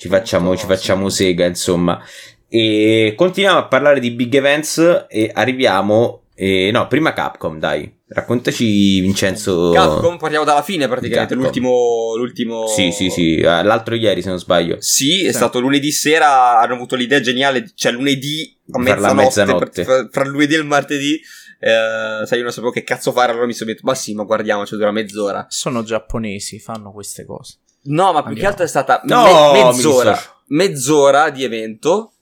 ci 0.00 0.08
facciamo, 0.08 0.44
molto, 0.46 0.60
ci 0.60 0.66
facciamo 0.66 1.08
sì. 1.08 1.24
sega, 1.24 1.44
insomma. 1.46 2.02
E 2.48 3.14
continuiamo 3.16 3.58
a 3.58 3.66
parlare 3.66 4.00
di 4.00 4.10
big 4.10 4.34
events 4.34 5.06
e 5.08 5.30
arriviamo... 5.32 6.22
eh, 6.34 6.70
no, 6.72 6.88
prima 6.88 7.12
Capcom, 7.12 7.58
dai. 7.60 7.92
Raccontaci, 8.06 8.98
Vincenzo. 9.00 9.70
Capcom, 9.70 10.18
partiamo 10.18 10.44
dalla 10.44 10.62
fine 10.62 10.88
praticamente, 10.88 11.34
Capcom. 11.34 11.42
l'ultimo, 11.44 12.16
l'ultimo... 12.16 12.66
Sì, 12.66 12.90
sì, 12.90 13.10
sì, 13.10 13.36
eh, 13.36 13.62
l'altro 13.62 13.94
ieri 13.94 14.22
se 14.22 14.28
non 14.28 14.38
sbaglio. 14.38 14.76
Sì, 14.80 15.22
è 15.24 15.30
Sì. 15.30 15.34
stato 15.34 15.58
lunedì 15.60 15.90
sera, 15.92 16.58
hanno 16.60 16.74
avuto 16.74 16.96
l'idea 16.96 17.20
geniale, 17.20 17.70
cioè 17.74 17.92
lunedì 17.92 18.56
a 18.72 18.78
mezzanotte, 18.78 19.14
mezzanotte. 19.22 19.84
fra 20.10 20.22
il 20.24 20.30
lunedì 20.30 20.54
e 20.54 20.58
il 20.58 20.64
martedì, 20.66 21.20
eh, 21.66 22.26
sai, 22.26 22.36
io 22.36 22.42
non 22.44 22.52
sapevo 22.52 22.70
che 22.70 22.82
cazzo 22.82 23.10
fare, 23.10 23.32
allora 23.32 23.46
mi 23.46 23.54
sono 23.54 23.70
detto, 23.70 23.86
ma 23.86 23.94
sì, 23.94 24.12
ma 24.12 24.24
guardiamoci, 24.24 24.76
dura 24.76 24.92
mezz'ora. 24.92 25.46
Sono 25.48 25.82
giapponesi, 25.82 26.60
fanno 26.60 26.92
queste 26.92 27.24
cose. 27.24 27.60
No, 27.84 28.12
ma 28.12 28.22
più 28.22 28.34
che 28.34 28.44
altro 28.44 28.64
è 28.64 28.68
stata 28.68 29.00
No, 29.04 29.52
me- 29.52 29.64
mezz'ora, 29.64 30.18
mezz'ora 30.48 31.30
di 31.30 31.42
evento 31.42 32.12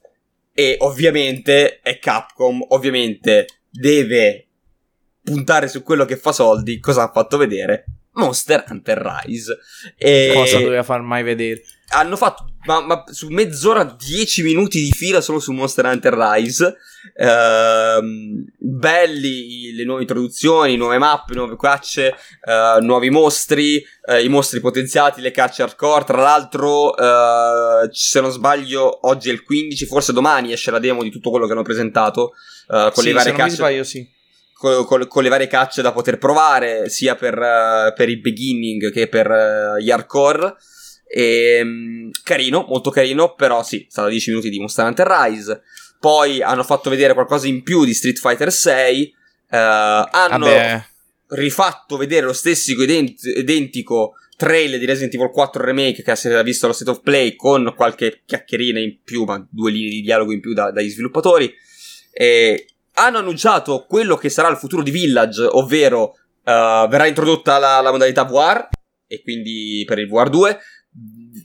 e 0.55 0.77
ovviamente 0.79 1.81
è 1.81 1.99
Capcom, 1.99 2.65
ovviamente 2.69 3.63
deve 3.69 4.47
puntare 5.25 5.67
su 5.67 5.83
quello 5.83 6.05
che 6.05 6.17
fa 6.17 6.31
soldi, 6.31 6.79
cosa 6.79 7.03
ha 7.03 7.11
fatto 7.13 7.37
vedere? 7.37 7.85
Monster 8.15 8.65
Hunter 8.69 8.99
Rise. 9.25 9.59
E 9.97 10.33
Cosa 10.35 10.59
doveva 10.59 10.83
far 10.83 11.03
mai 11.03 11.23
vedere? 11.23 11.63
hanno 11.95 12.17
fatto 12.17 12.47
ma, 12.65 12.81
ma 12.81 13.05
su 13.11 13.29
mezz'ora 13.29 13.85
10 13.85 14.43
minuti 14.43 14.81
di 14.81 14.93
fila 14.93 15.21
solo 15.21 15.39
su 15.39 15.53
Monster 15.53 15.85
Hunter 15.85 16.15
Rise 16.15 16.77
Ehm, 17.17 18.45
belli 18.57 19.73
le 19.75 19.85
nuove 19.85 20.03
introduzioni 20.03 20.77
nuove 20.77 20.99
mappe 20.99 21.35
nuove 21.35 21.57
cacce 21.57 22.15
eh, 22.45 22.79
nuovi 22.81 23.11
mostri 23.11 23.85
eh, 24.07 24.23
i 24.23 24.29
mostri 24.29 24.61
potenziati 24.61 25.21
le 25.21 25.33
cacce 25.33 25.63
hardcore 25.63 26.05
tra 26.05 26.23
l'altro 26.23 26.97
eh, 26.97 27.89
se 27.91 28.21
non 28.21 28.31
sbaglio 28.31 29.07
oggi 29.09 29.31
è 29.31 29.33
il 29.33 29.43
15 29.43 29.85
forse 29.87 30.13
domani 30.13 30.53
esce 30.53 30.71
la 30.71 30.79
demo 30.79 31.03
di 31.03 31.11
tutto 31.11 31.31
quello 31.31 31.47
che 31.47 31.53
hanno 31.53 31.63
presentato 31.63 32.35
eh, 32.71 32.91
con 32.95 33.03
Sì, 33.03 33.09
le 33.09 33.13
varie 33.15 33.33
se 33.33 33.37
non 33.37 33.37
mi 33.37 33.43
cacce 33.43 33.55
sbaglio, 33.57 33.85
sì. 33.85 34.09
Con, 34.63 34.85
con- 34.85 35.09
con 35.09 35.23
le 35.25 35.29
varie 35.29 35.49
cacce 35.49 35.83
da 35.83 35.91
poter 35.93 36.19
provare, 36.19 36.89
sia 36.89 37.17
per, 37.17 37.37
eh, 37.37 37.93
per 37.97 38.09
i 38.09 38.19
beginning 38.19 38.93
che 38.93 39.09
per 39.09 39.29
eh, 39.29 39.83
gli 39.83 39.91
hardcore. 39.91 40.55
E, 41.09 41.61
mm, 41.65 42.11
carino, 42.23 42.65
molto 42.69 42.91
carino, 42.91 43.35
però 43.35 43.65
sì, 43.65 43.87
stava 43.91 44.09
10 44.09 44.31
minuti 44.31 44.51
di 44.51 44.61
Monster 44.61 44.87
Hunter 44.87 45.07
Rise. 45.07 45.63
Poi 45.99 46.43
hanno 46.43 46.63
fatto 46.63 46.91
vedere 46.91 47.13
qualcosa 47.13 47.49
in 47.49 47.63
più 47.65 47.85
di 47.85 47.93
Street 47.93 48.19
Fighter 48.19 48.53
6. 48.53 49.15
eh, 49.51 49.57
hanno 49.57 50.47
Vabbè, 50.47 50.85
rifatto 51.31 51.97
vedere 51.97 52.25
lo 52.27 52.33
stesso 52.33 52.71
ident- 52.73 53.25
identico 53.37 54.15
trailer 54.37 54.79
di 54.79 54.87
Resident 54.87 55.15
Evil 55.15 55.31
4 55.31 55.63
Remake 55.63 56.03
che 56.03 56.17
si 56.17 56.29
era 56.29 56.43
visto 56.43 56.65
allo 56.67 56.75
State 56.75 56.91
of 56.91 57.01
Play 57.03 57.37
con 57.37 57.73
qualche 57.77 58.23
chiacchierina 58.25 58.79
in 58.81 58.99
più, 59.05 59.25
ma 59.25 59.45
due 59.51 59.71
linee 59.71 59.91
di 59.91 60.01
dialogo 60.03 60.33
in 60.33 60.41
più 60.41 60.55
da- 60.55 60.71
dagli 60.71 60.89
sviluppatori. 60.89 61.53
E 62.13 62.67
hanno 62.95 63.19
annunciato 63.19 63.85
quello 63.89 64.17
che 64.17 64.29
sarà 64.29 64.49
il 64.49 64.57
futuro 64.57 64.83
di 64.83 64.91
Village, 64.91 65.43
ovvero 65.43 66.15
eh, 66.45 66.87
verrà 66.89 67.07
introdotta 67.07 67.59
la, 67.59 67.81
la 67.81 67.91
modalità 67.91 68.25
VR, 68.25 68.69
e 69.07 69.23
quindi 69.23 69.85
per 69.87 69.99
il 69.99 70.09
VR 70.09 70.31
2. 70.31 70.59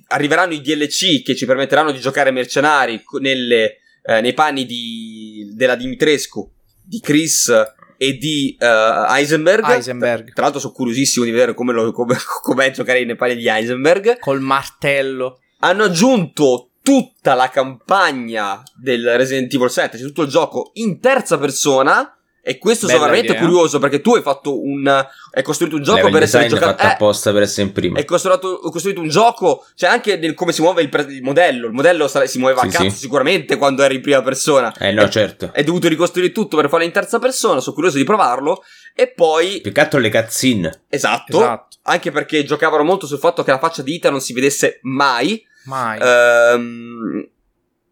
Arriveranno 0.07 0.53
i 0.53 0.61
DLC 0.61 1.23
che 1.23 1.35
ci 1.35 1.45
permetteranno 1.45 1.91
di 1.91 1.99
giocare 1.99 2.31
mercenari 2.31 3.01
nelle, 3.19 3.77
eh, 4.03 4.21
nei 4.21 4.33
panni 4.33 4.65
di, 4.65 5.51
della 5.53 5.75
Dimitrescu, 5.75 6.49
di 6.83 6.99
Chris 6.99 7.51
e 7.97 8.17
di 8.17 8.55
eh, 8.59 8.65
Heisenberg. 8.65 9.65
Heisenberg. 9.65 10.33
Tra 10.33 10.43
l'altro 10.43 10.59
sono 10.59 10.73
curiosissimo 10.73 11.25
di 11.25 11.31
vedere 11.31 11.53
come, 11.53 11.73
lo, 11.73 11.91
come, 11.91 12.15
com'è 12.41 12.71
giocare 12.71 13.03
nei 13.03 13.15
panni 13.15 13.35
di 13.35 13.47
Heisenberg. 13.47 14.19
Col 14.19 14.41
martello. 14.41 15.39
Hanno 15.59 15.85
aggiunto 15.85 16.71
tutta 16.87 17.33
la 17.33 17.49
campagna 17.49 18.63
del 18.75 19.17
Resident 19.17 19.53
Evil 19.53 19.69
7, 19.69 19.97
cioè 19.97 20.07
tutto 20.07 20.21
il 20.21 20.29
gioco 20.29 20.71
in 20.75 20.99
terza 21.01 21.37
persona. 21.37 22.11
E 22.41 22.59
questo 22.59 22.85
sono 22.87 22.99
Bella 22.99 23.11
veramente 23.11 23.33
idea. 23.37 23.45
curioso 23.45 23.77
perché 23.77 23.99
tu 23.99 24.15
hai 24.15 24.21
fatto 24.21 24.57
un. 24.63 24.87
Hai 24.87 25.43
costruito 25.43 25.75
un 25.75 25.81
gioco 25.83 25.97
Level 25.97 26.13
per 26.13 26.21
essere 26.23 26.47
giocato. 26.47 26.77
fatto 26.77 26.83
Eh, 26.83 26.91
apposta 26.93 27.33
per 27.33 27.41
essere 27.41 27.67
in 27.67 27.73
prima. 27.73 27.97
hai 27.99 28.05
costruito, 28.05 28.59
costruito 28.71 29.01
un 29.01 29.09
gioco, 29.09 29.65
cioè 29.75 29.89
anche 29.89 30.15
nel 30.15 30.33
come 30.33 30.53
si 30.53 30.61
muove 30.61 30.81
il, 30.81 30.87
pre- 30.87 31.07
il 31.09 31.21
modello. 31.23 31.67
Il 31.67 31.73
modello 31.73 32.07
sare- 32.07 32.25
si 32.27 32.37
muoveva 32.39 32.61
Sì, 32.61 32.67
a 32.67 32.69
cazzo 32.69 32.89
sì. 32.91 32.95
sicuramente 32.99 33.57
quando 33.57 33.83
eri 33.83 33.95
in 33.95 34.01
prima 34.01 34.21
persona. 34.21 34.73
Eh 34.77 34.93
no, 34.93 35.01
È- 35.03 35.09
certo. 35.09 35.51
Hai 35.53 35.65
dovuto 35.65 35.89
ricostruire 35.89 36.31
tutto 36.31 36.55
per 36.55 36.69
farlo 36.69 36.85
in 36.85 36.91
terza 36.93 37.19
persona. 37.19 37.59
Sono 37.59 37.75
curioso 37.75 37.97
di 37.97 38.05
provarlo. 38.05 38.63
E 38.95 39.09
poi, 39.11 39.59
Più 39.59 39.73
che 39.73 39.79
altro 39.81 39.99
le 39.99 40.09
cutscene. 40.09 40.83
esatto, 40.87 41.35
Esatto. 41.37 41.77
anche 41.81 42.11
perché 42.11 42.45
giocavano 42.45 42.83
molto 42.83 43.05
sul 43.07 43.19
fatto 43.19 43.43
che 43.43 43.51
la 43.51 43.59
faccia 43.59 43.81
di 43.81 43.95
Ita 43.95 44.09
non 44.09 44.21
si 44.21 44.31
vedesse 44.31 44.79
mai. 44.83 45.45
Mai. 45.67 45.99
Ehm, 46.01 47.29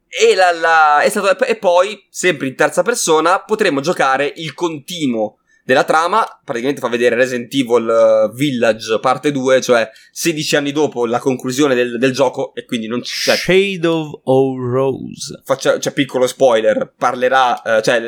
e, 0.08 0.36
la- 0.36 0.52
la- 0.52 1.02
è 1.02 1.10
stato- 1.10 1.46
e 1.46 1.56
poi, 1.58 2.06
sempre 2.10 2.48
in 2.48 2.56
terza 2.56 2.82
persona, 2.84 3.40
potremo 3.40 3.82
giocare 3.82 4.32
il 4.38 4.54
continuo 4.54 5.38
della 5.66 5.84
trama. 5.84 6.26
Praticamente 6.46 6.80
fa 6.80 6.88
vedere 6.90 7.16
Resident 7.16 7.52
Evil 7.54 7.90
eh, 7.90 8.36
Village 8.36 9.00
parte 9.00 9.32
2, 9.32 9.62
cioè 9.62 9.90
16 10.12 10.56
anni 10.56 10.72
dopo 10.72 11.06
la 11.08 11.20
conclusione 11.20 11.74
del, 11.76 11.98
del 11.98 12.12
gioco. 12.14 12.54
E 12.56 12.66
quindi 12.66 12.88
non 12.88 13.02
c'è. 13.02 13.36
Shadow 13.36 14.22
of 14.24 14.56
Rose. 14.58 15.42
Faccia, 15.44 15.80
cioè, 15.80 15.92
piccolo 15.92 16.28
spoiler, 16.28 16.94
parlerà, 16.98 17.62
eh, 17.64 17.82
cioè, 17.82 18.00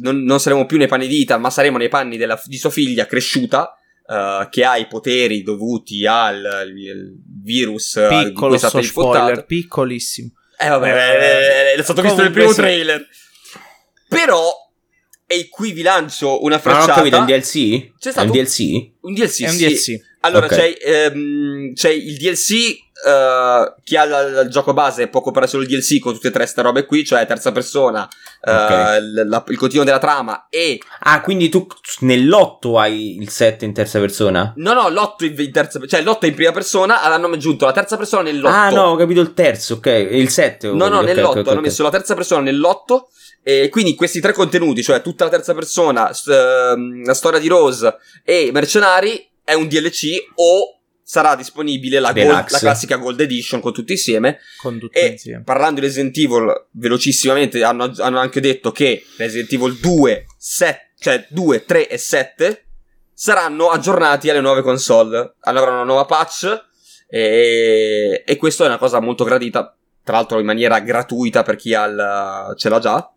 non, 0.00 0.22
non 0.24 0.40
saremo 0.40 0.64
più 0.66 0.78
nei 0.78 0.88
panni 0.88 1.06
di 1.06 1.20
Ita, 1.20 1.36
ma 1.38 1.50
saremo 1.50 1.76
nei 1.78 1.88
panni 1.90 2.16
della- 2.16 2.40
di 2.46 2.56
sua 2.56 2.70
figlia 2.70 3.06
cresciuta, 3.06 3.78
eh, 4.06 4.48
che 4.50 4.64
ha 4.64 4.76
i 4.76 4.86
poteri 4.86 5.42
dovuti 5.42 6.06
al 6.06 6.72
il 6.76 7.16
virus 7.42 7.96
eh, 7.96 8.08
Piccolo 8.08 8.54
è 8.54 8.58
stato 8.58 8.80
sto 8.82 8.86
spoiler, 8.88 9.20
infettato. 9.22 9.46
piccolissimo. 9.46 10.30
Eh 10.58 10.68
vabbè, 10.68 10.88
eh, 10.88 11.72
eh, 11.72 11.74
è 11.74 11.82
stato 11.82 12.02
visto 12.02 12.22
nel 12.22 12.30
primo 12.30 12.50
sì. 12.50 12.54
trailer. 12.56 13.06
Però, 14.08 14.52
e 15.26 15.48
qui 15.48 15.72
vi 15.72 15.82
lancio 15.82 16.42
una 16.44 16.60
Ma 16.62 16.72
non 16.72 16.82
ho 16.82 16.86
capito, 16.86 17.16
è 17.16 17.18
un 17.18 17.26
DLC? 17.26 17.92
C'è 17.98 18.08
È 18.08 18.12
stato 18.12 18.26
un 18.26 18.32
DLC? 18.32 18.90
un 19.00 19.14
DLC, 19.14 19.42
è 19.42 19.48
un 19.48 19.56
sì. 19.56 19.66
DLC. 19.66 20.00
Allora, 20.20 20.46
Ok. 20.46 20.54
c'è, 20.54 20.74
ehm, 20.82 21.72
c'è 21.74 21.90
il 21.90 22.16
DLC. 22.16 22.82
Eh, 23.04 23.74
chi 23.84 23.96
ha 23.96 24.04
il 24.04 24.48
gioco 24.50 24.72
base 24.72 25.08
può 25.08 25.20
comprare 25.20 25.46
solo 25.46 25.62
il 25.62 25.68
DLC 25.68 25.98
con 26.00 26.14
tutte 26.14 26.28
e 26.28 26.30
tre 26.30 26.46
ste 26.46 26.62
robe 26.62 26.86
qui, 26.86 27.04
cioè 27.04 27.26
terza 27.26 27.52
persona, 27.52 28.08
eh, 28.42 28.50
Ok. 28.52 29.00
l- 29.00 29.28
la- 29.28 29.44
il 29.48 29.56
continuo 29.58 29.84
della 29.84 29.98
trama 29.98 30.46
e. 30.48 30.78
Ah, 31.00 31.20
quindi 31.20 31.48
tu 31.48 31.66
nell'8 32.00 32.78
hai 32.78 33.16
il 33.20 33.28
7 33.28 33.64
in 33.64 33.72
terza 33.74 33.98
persona? 34.00 34.52
No, 34.56 34.72
no, 34.72 34.88
l'otto 34.88 35.24
in, 35.24 35.34
in 35.38 35.52
terza 35.52 35.80
cioè 35.86 36.02
l'otto 36.02 36.26
è 36.26 36.28
in 36.28 36.34
prima 36.34 36.52
persona, 36.52 37.02
hanno 37.02 37.26
aggiunto 37.28 37.64
la 37.66 37.72
terza 37.72 37.96
persona 37.96 38.22
nell'otto. 38.22 38.54
Ah, 38.54 38.70
no, 38.70 38.82
ho 38.90 38.96
capito 38.96 39.20
il 39.20 39.34
terzo, 39.34 39.74
ok. 39.74 39.86
Il 40.10 40.28
7. 40.30 40.68
No, 40.72 40.88
no, 40.88 41.00
nell'otto 41.00 41.50
hanno 41.50 41.60
messo 41.60 41.82
la 41.82 41.90
terza 41.90 42.14
persona 42.14 42.42
nell'otto. 42.42 43.08
E 43.46 43.68
quindi 43.68 43.94
questi 43.94 44.20
tre 44.20 44.32
contenuti, 44.32 44.82
cioè 44.82 45.02
tutta 45.02 45.24
la 45.24 45.30
terza 45.30 45.52
persona, 45.52 46.14
s- 46.14 46.28
ehm, 46.28 47.04
la 47.04 47.12
storia 47.12 47.38
di 47.38 47.46
Rose 47.48 47.94
e 48.24 48.48
mercenari, 48.54 49.28
è 49.44 49.52
un 49.52 49.68
DLC 49.68 50.28
o 50.36 50.78
sarà 51.06 51.36
disponibile 51.36 52.00
la, 52.00 52.12
gold- 52.12 52.50
la 52.50 52.58
classica 52.58 52.96
Gold 52.96 53.20
Edition 53.20 53.60
con 53.60 53.72
tutti 53.74 53.92
insieme. 53.92 54.38
Con 54.60 54.78
tutti 54.78 54.98
E 54.98 55.06
insieme. 55.08 55.42
parlando 55.44 55.80
di 55.80 55.86
Resident 55.86 56.16
Evil, 56.16 56.66
velocissimamente 56.72 57.62
hanno, 57.62 57.92
hanno 57.98 58.18
anche 58.18 58.40
detto 58.40 58.72
che 58.72 59.04
Resident 59.18 59.52
Evil 59.52 59.74
2, 59.78 60.26
7, 60.36 60.92
cioè 60.98 61.26
2, 61.28 61.64
3 61.64 61.88
e 61.88 61.98
7 61.98 62.64
saranno 63.12 63.68
aggiornati 63.70 64.30
alle 64.30 64.40
nuove 64.40 64.62
console. 64.62 65.34
Avranno 65.40 65.74
una 65.76 65.84
nuova 65.84 66.06
patch 66.06 66.64
e, 67.06 68.22
e 68.26 68.36
questo 68.36 68.64
è 68.64 68.66
una 68.66 68.78
cosa 68.78 69.00
molto 69.00 69.24
gradita, 69.24 69.76
tra 70.02 70.16
l'altro 70.16 70.38
in 70.40 70.46
maniera 70.46 70.80
gratuita 70.80 71.42
per 71.42 71.56
chi 71.56 71.74
ha 71.74 71.84
il- 71.84 72.54
ce 72.56 72.68
l'ha 72.68 72.78
già. 72.78 73.08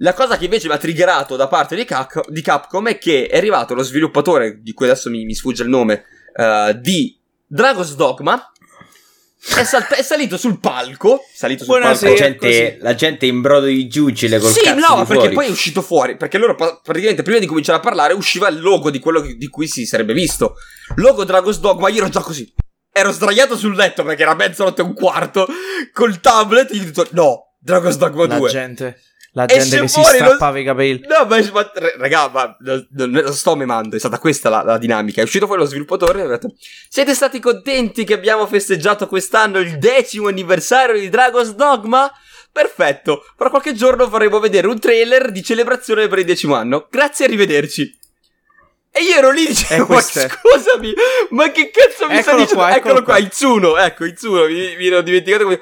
La 0.00 0.14
cosa 0.14 0.36
che 0.38 0.44
invece 0.44 0.68
mi 0.68 0.74
ha 0.74 0.78
triggerato 0.78 1.34
da 1.34 1.48
parte 1.48 1.74
di, 1.74 1.84
Cap- 1.84 2.28
di 2.30 2.40
Capcom 2.40 2.86
è 2.88 2.98
che 2.98 3.26
è 3.26 3.36
arrivato 3.36 3.74
lo 3.74 3.82
sviluppatore, 3.82 4.60
di 4.62 4.72
cui 4.72 4.86
adesso 4.86 5.10
mi, 5.10 5.24
mi 5.24 5.34
sfugge 5.34 5.64
il 5.64 5.68
nome, 5.68 6.04
uh, 6.38 6.72
di 6.72 7.18
Dragon's 7.46 7.94
Dogma. 7.94 8.52
È, 9.40 9.64
sal- 9.64 9.86
è, 9.86 10.02
salito 10.02 10.36
sul 10.36 10.58
palco. 10.58 11.20
Salito 11.32 11.64
sul 11.64 11.78
Buonasera, 11.78 12.10
palco. 12.10 12.24
La 12.24 12.28
gente, 12.28 12.78
la 12.80 12.94
gente 12.94 13.26
in 13.26 13.40
brodo 13.40 13.66
di 13.66 13.86
giucile 13.88 14.38
col 14.38 14.50
sì, 14.50 14.60
cazzo 14.60 14.94
no, 14.94 14.96
perché 15.04 15.14
fuori. 15.14 15.34
poi 15.34 15.46
è 15.46 15.50
uscito 15.50 15.82
fuori. 15.82 16.16
Perché 16.16 16.38
loro 16.38 16.54
praticamente 16.54 17.22
prima 17.22 17.38
di 17.38 17.46
cominciare 17.46 17.78
a 17.78 17.80
parlare 17.80 18.14
usciva 18.14 18.48
il 18.48 18.60
logo 18.60 18.90
di 18.90 18.98
quello 18.98 19.20
di 19.20 19.48
cui 19.48 19.66
si 19.68 19.86
sarebbe 19.86 20.12
visto. 20.12 20.54
Logo 20.96 21.24
Dragon's 21.24 21.60
Dogma, 21.60 21.88
io 21.88 21.98
ero 21.98 22.08
già 22.08 22.20
così. 22.20 22.52
Ero 22.92 23.12
sdraiato 23.12 23.56
sul 23.56 23.76
letto 23.76 24.02
perché 24.02 24.22
era 24.22 24.34
mezzanotte 24.34 24.82
e 24.82 24.84
un 24.84 24.94
quarto. 24.94 25.46
Col 25.92 26.20
tablet. 26.20 26.72
Gli 26.72 26.80
ho 26.80 26.84
detto: 26.84 27.06
No, 27.12 27.54
Dragon's 27.60 27.96
Dogma 27.96 28.26
2. 28.26 28.40
La 28.40 28.48
gente. 28.48 29.00
La 29.32 29.44
gente 29.44 29.80
che 29.80 29.88
si 29.88 30.02
strappava 30.02 30.52
lo... 30.52 30.58
i 30.58 30.64
capelli. 30.64 31.06
No, 31.06 31.26
ma, 31.26 31.38
ma 31.52 31.70
raga, 31.98 32.28
ma 32.28 32.56
non 32.60 33.10
lo 33.10 33.32
sto 33.32 33.54
memando. 33.56 33.96
È 33.96 33.98
stata 33.98 34.18
questa 34.18 34.48
la, 34.48 34.62
la, 34.62 34.78
dinamica. 34.78 35.20
È 35.20 35.24
uscito 35.24 35.46
fuori 35.46 35.60
lo 35.60 35.66
sviluppatore 35.66 36.20
e 36.20 36.24
ha 36.24 36.28
detto: 36.28 36.54
Siete 36.88 37.14
stati 37.14 37.38
contenti 37.38 38.04
che 38.04 38.14
abbiamo 38.14 38.46
festeggiato 38.46 39.06
quest'anno 39.06 39.58
il 39.58 39.78
decimo 39.78 40.28
anniversario 40.28 40.98
di 40.98 41.08
Dragon's 41.08 41.54
Dogma? 41.54 42.10
Perfetto. 42.50 43.24
Fra 43.36 43.50
qualche 43.50 43.74
giorno 43.74 44.08
faremo 44.08 44.40
vedere 44.40 44.66
un 44.66 44.80
trailer 44.80 45.30
di 45.30 45.42
celebrazione 45.42 46.08
per 46.08 46.18
il 46.18 46.24
decimo 46.24 46.54
anno. 46.54 46.88
Grazie, 46.90 47.26
arrivederci. 47.26 47.96
E 48.90 49.02
io 49.02 49.14
ero 49.14 49.30
lì 49.30 49.46
dicevo, 49.46 49.86
ma 49.94 50.00
scusami, 50.00 50.94
ma 51.30 51.50
che 51.52 51.70
cazzo 51.70 52.06
mi 52.08 52.16
eccolo 52.16 52.22
sta 52.22 52.36
dicendo? 52.36 52.54
Qua, 52.54 52.68
eccolo, 52.70 52.78
eccolo 52.78 53.02
qua, 53.04 53.18
Itsuno, 53.18 53.76
ecco, 53.76 54.04
Itsuno, 54.06 54.46
mi, 54.46 54.76
mi 54.76 54.86
ero 54.86 55.02
dimenticato 55.02 55.44
come... 55.44 55.60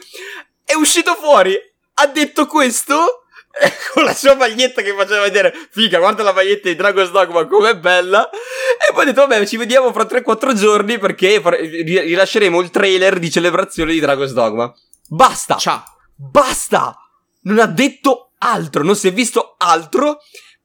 È 0.65 0.75
uscito 0.75 1.15
fuori, 1.15 1.55
ha 1.95 2.07
detto 2.07 2.47
questo, 2.47 3.26
con 3.93 4.05
la 4.05 4.15
sua 4.15 4.35
maglietta 4.35 4.83
che 4.83 4.93
faceva 4.95 5.23
vedere, 5.23 5.53
figa, 5.71 5.99
guarda 5.99 6.23
la 6.23 6.33
maglietta 6.33 6.69
di 6.69 6.75
Dragon's 6.77 7.11
Dogma 7.11 7.47
com'è 7.47 7.77
bella, 7.77 8.29
e 8.29 8.93
poi 8.93 9.03
ha 9.03 9.07
detto, 9.07 9.27
vabbè, 9.27 9.47
ci 9.47 9.57
vediamo 9.57 9.93
fra 9.93 10.05
3-4 10.05 10.55
giorni 10.55 10.99
perché 10.99 11.41
rilasceremo 11.41 12.61
il 12.61 12.71
trailer 12.71 13.19
di 13.19 13.31
celebrazione 13.31 13.93
di 13.93 14.01
Dragon's 14.01 14.33
Dogma. 14.33 14.73
Basta! 15.09 15.57
Ciao! 15.57 15.83
Basta! 16.15 16.97
Non 17.43 17.59
ha 17.59 17.67
detto 17.67 18.33
altro, 18.39 18.83
non 18.83 18.97
si 18.97 19.09
è 19.09 19.13
visto 19.13 19.55
altro, 19.59 20.19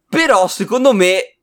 però 0.10 0.48
secondo 0.48 0.94
me 0.94 1.38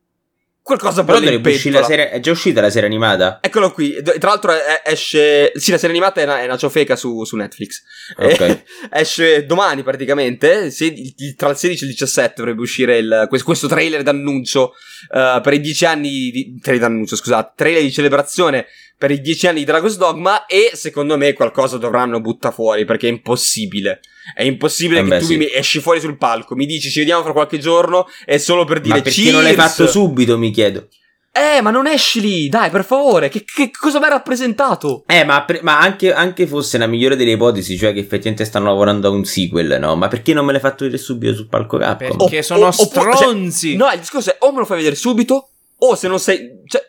qualcosa 0.69 1.03
Però 1.03 1.17
bello 1.17 1.31
dovrebbe 1.31 1.55
uscire 1.55 1.79
la 1.79 1.85
serie. 1.85 2.09
È 2.11 2.19
già 2.19 2.31
uscita 2.31 2.61
la 2.61 2.69
serie 2.69 2.87
animata? 2.87 3.39
Eccolo 3.41 3.71
qui. 3.71 4.01
Tra 4.03 4.29
l'altro 4.29 4.53
esce. 4.85 5.51
Sì, 5.55 5.71
la 5.71 5.77
serie 5.77 5.95
animata 5.95 6.21
è 6.21 6.25
una, 6.25 6.41
è 6.41 6.45
una 6.45 6.57
ciofeca 6.57 6.95
su, 6.95 7.23
su 7.23 7.35
Netflix. 7.35 7.81
Ok. 8.15 8.63
esce 8.93 9.45
domani 9.45 9.81
praticamente. 9.81 10.69
Se, 10.69 10.93
tra 11.35 11.49
il 11.49 11.57
16 11.57 11.83
e 11.83 11.87
il 11.87 11.93
17 11.93 12.33
dovrebbe 12.37 12.61
uscire 12.61 12.97
il, 12.97 13.27
questo 13.27 13.67
trailer 13.67 14.03
d'annuncio. 14.03 14.73
Uh, 15.09 15.41
per 15.41 15.53
i 15.53 15.59
10 15.59 15.85
anni 15.85 16.29
di. 16.29 16.59
Trailer 16.61 16.87
d'annuncio, 16.87 17.15
scusate. 17.15 17.53
Trailer 17.55 17.81
di 17.81 17.91
celebrazione 17.91 18.67
per 18.99 19.09
i 19.11 19.21
10 19.21 19.47
anni 19.47 19.59
di 19.59 19.65
Dragon's 19.65 19.97
Dogma. 19.97 20.45
E 20.45 20.71
secondo 20.73 21.17
me 21.17 21.33
qualcosa 21.33 21.77
dovranno 21.77 22.19
buttare 22.21 22.53
fuori. 22.53 22.85
Perché 22.85 23.07
è 23.07 23.11
impossibile. 23.11 24.01
È 24.35 24.43
impossibile 24.43 24.99
Eh 24.99 25.03
che 25.03 25.09
beh, 25.09 25.19
tu 25.19 25.25
sì. 25.25 25.37
mi 25.37 25.47
esci 25.51 25.79
fuori 25.79 25.99
sul 25.99 26.17
palco, 26.17 26.53
mi 26.55 26.67
dici 26.67 26.91
ci 26.91 26.99
vediamo 26.99 27.23
fra 27.23 27.31
qualche 27.31 27.57
giorno, 27.57 28.05
è 28.25 28.37
solo 28.37 28.63
per 28.65 28.79
dire 28.81 28.97
Ma 28.97 29.01
perché 29.01 29.21
cheers. 29.21 29.33
non 29.33 29.41
l'hai 29.43 29.55
fatto 29.55 29.87
subito, 29.87 30.37
mi 30.37 30.51
chiedo. 30.51 30.87
Eh, 31.31 31.61
ma 31.61 31.69
non 31.71 31.87
esci 31.87 32.19
lì, 32.21 32.49
dai, 32.49 32.69
per 32.69 32.83
favore, 32.83 33.29
che, 33.29 33.43
che 33.45 33.71
cosa 33.71 33.97
mi 33.99 34.05
ha 34.05 34.09
rappresentato? 34.09 35.03
Eh, 35.07 35.23
ma, 35.23 35.43
pre- 35.45 35.61
ma 35.61 35.79
anche, 35.79 36.11
anche 36.13 36.45
fosse 36.47 36.77
la 36.77 36.85
migliore 36.87 37.15
delle 37.15 37.31
ipotesi, 37.31 37.77
cioè 37.77 37.93
che 37.93 37.99
effettivamente 37.99 38.45
stanno 38.45 38.65
lavorando 38.65 39.07
a 39.07 39.11
un 39.11 39.23
sequel, 39.23 39.77
no? 39.79 39.95
Ma 39.95 40.07
perché 40.09 40.33
non 40.33 40.43
me 40.45 40.51
l'hai 40.51 40.61
fatto 40.61 40.83
vedere 40.83 41.01
subito 41.01 41.33
sul 41.35 41.47
palco 41.47 41.77
Capcom? 41.77 42.17
Perché 42.17 42.39
O- 42.39 42.41
sono 42.41 42.65
o- 42.65 42.73
oppure- 42.75 43.15
stronzi. 43.15 43.69
cioè, 43.69 43.77
no, 43.77 43.91
il 43.93 43.99
discorso 43.99 44.31
è 44.31 44.35
o 44.39 44.51
me 44.51 44.59
lo 44.59 44.65
fai 44.65 44.77
vedere 44.77 44.95
subito, 44.95 45.49
o 45.77 45.95
se 45.95 46.07
non 46.07 46.19
sei... 46.19 46.61
Cioè, 46.65 46.88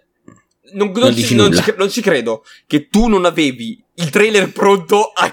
non, 0.73 0.91
non 0.93 1.03
Non 1.03 1.17
ci, 1.17 1.35
non, 1.35 1.53
ci, 1.55 1.75
non 1.77 1.91
ci 1.91 2.01
credo 2.01 2.45
che 2.67 2.89
tu 2.89 3.09
non 3.09 3.25
avevi 3.25 3.83
il 3.95 4.11
trailer 4.11 4.51
pronto 4.53 5.13
a 5.15 5.31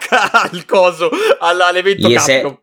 al 0.52 0.66
coso, 0.66 1.10
alla- 1.40 1.68
all'evento 1.68 2.08
Gli 2.08 2.18
sei-. 2.18 2.60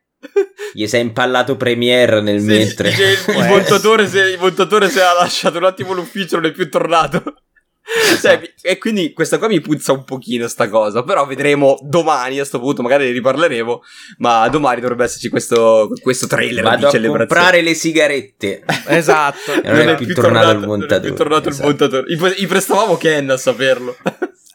Gli 0.72 0.86
sei 0.86 1.02
impallato 1.02 1.56
Premiere 1.56 2.20
nel 2.20 2.40
Sì, 2.40 2.46
mentre. 2.46 2.88
il, 2.88 2.96
il, 3.36 3.44
montatore 3.46 4.08
se, 4.08 4.20
il 4.30 4.38
montatore 4.38 4.88
se 4.88 5.02
ha 5.02 5.12
lasciato 5.12 5.58
un 5.58 5.64
attimo 5.64 5.92
l'ufficio 5.92 6.36
non 6.36 6.46
è 6.46 6.52
più 6.52 6.68
tornato. 6.70 7.22
Cioè, 8.20 8.40
e 8.62 8.78
quindi 8.78 9.12
questa 9.12 9.38
qua 9.38 9.46
mi 9.46 9.60
puzza 9.60 9.92
un 9.92 10.04
pochino 10.04 10.48
sta 10.48 10.68
cosa, 10.68 11.02
però 11.02 11.26
vedremo 11.26 11.78
domani 11.82 12.40
a 12.40 12.44
sto 12.44 12.58
punto, 12.58 12.82
magari 12.82 13.04
ne 13.04 13.10
riparleremo, 13.12 13.82
ma 14.18 14.48
domani 14.48 14.80
dovrebbe 14.80 15.04
esserci 15.04 15.28
questo, 15.28 15.90
questo 16.00 16.26
trailer 16.26 16.64
Vado 16.64 16.76
di 16.76 16.84
a 16.84 16.90
celebrazione. 16.90 17.26
comprare 17.26 17.62
le 17.62 17.74
sigarette. 17.74 18.64
Esatto. 18.86 19.52
E 19.64 19.70
non 19.70 19.88
è 19.88 19.96
più 19.96 20.14
tornato 20.14 20.50
il 20.50 20.54
non 20.54 20.64
è 20.64 20.66
montatore, 20.66 21.08
più 21.08 21.14
tornato 21.14 21.48
esatto. 21.48 21.68
il 21.68 21.76
montatore. 21.76 22.12
Gli, 22.12 22.16
pre- 22.18 22.34
gli 22.36 22.46
prestavamo 22.46 22.96
Ken 22.96 23.30
a 23.30 23.36
saperlo. 23.36 23.96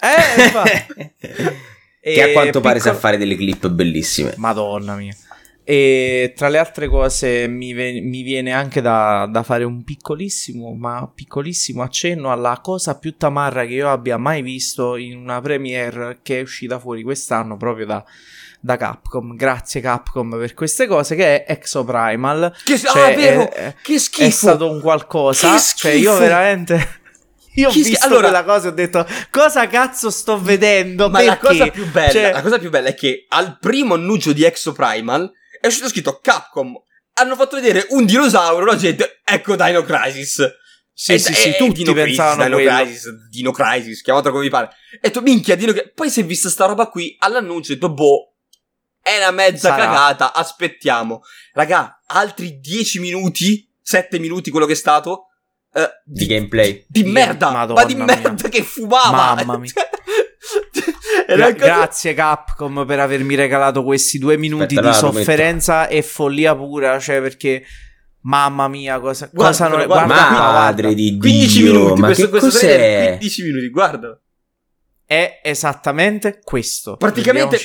Eh, 0.01 0.88
che 2.13 2.21
a 2.21 2.32
quanto 2.32 2.61
pare 2.61 2.80
sa 2.80 2.93
fare 2.93 3.17
delle 3.17 3.36
clip 3.36 3.67
bellissime. 3.69 4.34
Madonna 4.38 4.95
mia. 4.95 5.15
E 5.70 6.34
tra 6.36 6.49
le 6.49 6.57
altre 6.57 6.88
cose 6.88 7.47
mi, 7.47 7.74
ve- 7.74 8.01
mi 8.01 8.24
viene 8.24 8.51
anche 8.53 8.82
da, 8.82 9.28
da 9.30 9.43
fare 9.43 9.63
un 9.63 9.84
piccolissimo, 9.84 10.74
ma 10.74 11.07
piccolissimo 11.13 11.84
accenno 11.84 12.32
alla 12.32 12.59
cosa 12.59 12.97
più 12.97 13.15
tamarra 13.17 13.67
che 13.67 13.74
io 13.74 13.88
abbia 13.91 14.17
mai 14.17 14.41
visto 14.41 14.95
in 14.95 15.15
una 15.20 15.39
premiere 15.41 16.22
che 16.24 16.39
è 16.39 16.41
uscita 16.41 16.80
fuori 16.80 17.03
quest'anno 17.03 17.55
proprio 17.55 17.86
da, 17.86 18.03
da 18.59 18.78
Capcom. 18.78 19.36
Grazie 19.36 19.80
Capcom 19.80 20.39
per 20.39 20.55
queste 20.55 20.88
cose 20.88 21.15
che 21.15 21.43
è 21.43 21.51
Exoprimal. 21.53 22.51
Che, 22.63 22.80
Cioè, 22.80 23.11
ah, 23.11 23.15
vero! 23.15 23.51
è- 23.51 23.76
che 23.80 23.99
schifo! 23.99 24.26
È 24.28 24.32
stato 24.32 24.72
un 24.72 24.82
qualcosa. 24.82 25.53
Che 25.53 25.61
Cioè, 25.76 25.91
io 25.91 26.17
veramente. 26.17 26.97
Io 27.53 27.70
ho 27.70 27.72
visto 27.72 28.07
allora- 28.07 28.30
quella 28.30 28.43
cosa 28.43 28.70
e 28.70 28.72
ho 28.72 28.74
detto: 28.74 29.05
Cosa 29.30 29.67
cazzo 29.67 30.09
sto 30.09 30.41
vedendo? 30.41 31.11
Ma 31.11 31.22
la 31.22 31.38
Perché?" 31.38 31.45
cosa 31.59 31.67
più 31.67 31.86
bella, 31.91 32.11
Cioè, 32.11 32.32
la 32.32 32.41
cosa 32.41 32.57
più 32.57 32.72
bella 32.72 32.88
è 32.88 32.95
che 32.95 33.26
al 33.30 33.59
primo 33.59 33.93
annuncio 33.93 34.34
di 34.34 34.43
Exoprimal 34.43 35.32
è 35.60 35.68
uscito 35.68 35.88
scritto 35.89 36.20
Capcom. 36.22 36.76
Hanno 37.14 37.36
fatto 37.36 37.55
vedere 37.55 37.86
un 37.89 38.05
dinosauro, 38.05 38.64
la 38.66 38.76
gente, 38.78 39.22
ecco 39.24 39.55
Dino 39.55 39.84
Crisis. 39.84 40.47
Sì, 40.93 41.14
E- 41.14 41.20
sì, 41.20 41.34
sì, 41.34 41.49
e 41.49 41.55
tutti 41.57 41.84
Dino 41.84 41.93
pensavano 41.93 42.55
Crisis, 42.57 42.66
Dino. 42.66 42.76
Crisis, 42.84 43.30
Dino 43.30 43.51
Crisis, 43.51 44.01
chiamatelo 44.01 44.32
come 44.34 44.43
vi 44.45 44.49
pare. 44.49 44.70
E 45.01 45.12
tu, 45.12 45.22
minchia, 45.22 45.55
Dino 45.55 45.72
Crisis. 45.72 45.91
Poi 45.95 46.10
si 46.10 46.20
è 46.22 46.26
vista 46.26 46.49
sta 46.49 46.66
roba 46.66 46.88
qui, 46.88 47.16
all'annuncio 47.20 47.72
ho 47.72 47.76
detto, 47.76 47.91
boh, 47.93 48.34
è 49.01 49.18
una 49.18 49.32
mezza 49.32 49.70
Sarà. 49.70 49.86
cagata, 49.86 50.34
aspettiamo. 50.34 51.22
Raga, 51.53 52.01
altri 52.07 52.60
10 52.60 52.99
minuti, 52.99 53.70
7 53.82 54.20
minuti 54.20 54.49
quello 54.51 54.66
che 54.66 54.74
è 54.74 54.76
stato, 54.76 55.28
eh, 55.74 55.89
Di 56.05 56.26
gameplay. 56.26 56.86
di 56.88 57.03
Di- 57.03 57.10
merda, 57.12 57.49
ma 57.68 57.84
di 57.86 57.95
mia. 57.95 58.05
merda 58.05 58.49
che 58.49 58.64
fumava. 58.64 59.36
Mamma 59.36 59.57
mia. 59.57 59.72
Gra- 61.36 61.51
grazie 61.51 62.13
Capcom 62.13 62.86
per 62.86 62.99
avermi 62.99 63.36
regalato 63.36 63.84
questi 63.84 64.17
due 64.17 64.38
minuti 64.38 64.75
Aspetta, 64.75 64.88
di 64.89 64.93
sofferenza 64.95 65.88
e 65.88 66.01
follia 66.01 66.55
pura, 66.55 66.99
cioè 66.99 67.21
perché 67.21 67.63
mamma 68.21 68.67
mia, 68.67 68.99
cosa, 68.99 69.30
Guarda, 69.32 69.51
cosa 69.51 69.67
non 69.67 69.86
guarda, 69.86 70.05
guarda, 70.05 70.27
guarda, 70.30 70.51
Madre 70.51 70.93
di 70.93 71.17
15 71.19 71.61
Dio, 71.61 71.71
minuti, 71.73 71.99
ma 72.01 72.05
questo, 72.07 72.23
che 72.23 72.30
questo 72.30 72.49
cos'è? 72.49 72.59
trailer, 72.75 73.07
15 73.17 73.43
minuti, 73.43 73.69
guarda. 73.69 74.21
è 75.05 75.39
esattamente 75.43 76.39
questo. 76.43 76.97
Praticamente 76.97 77.55
ah, 77.55 77.59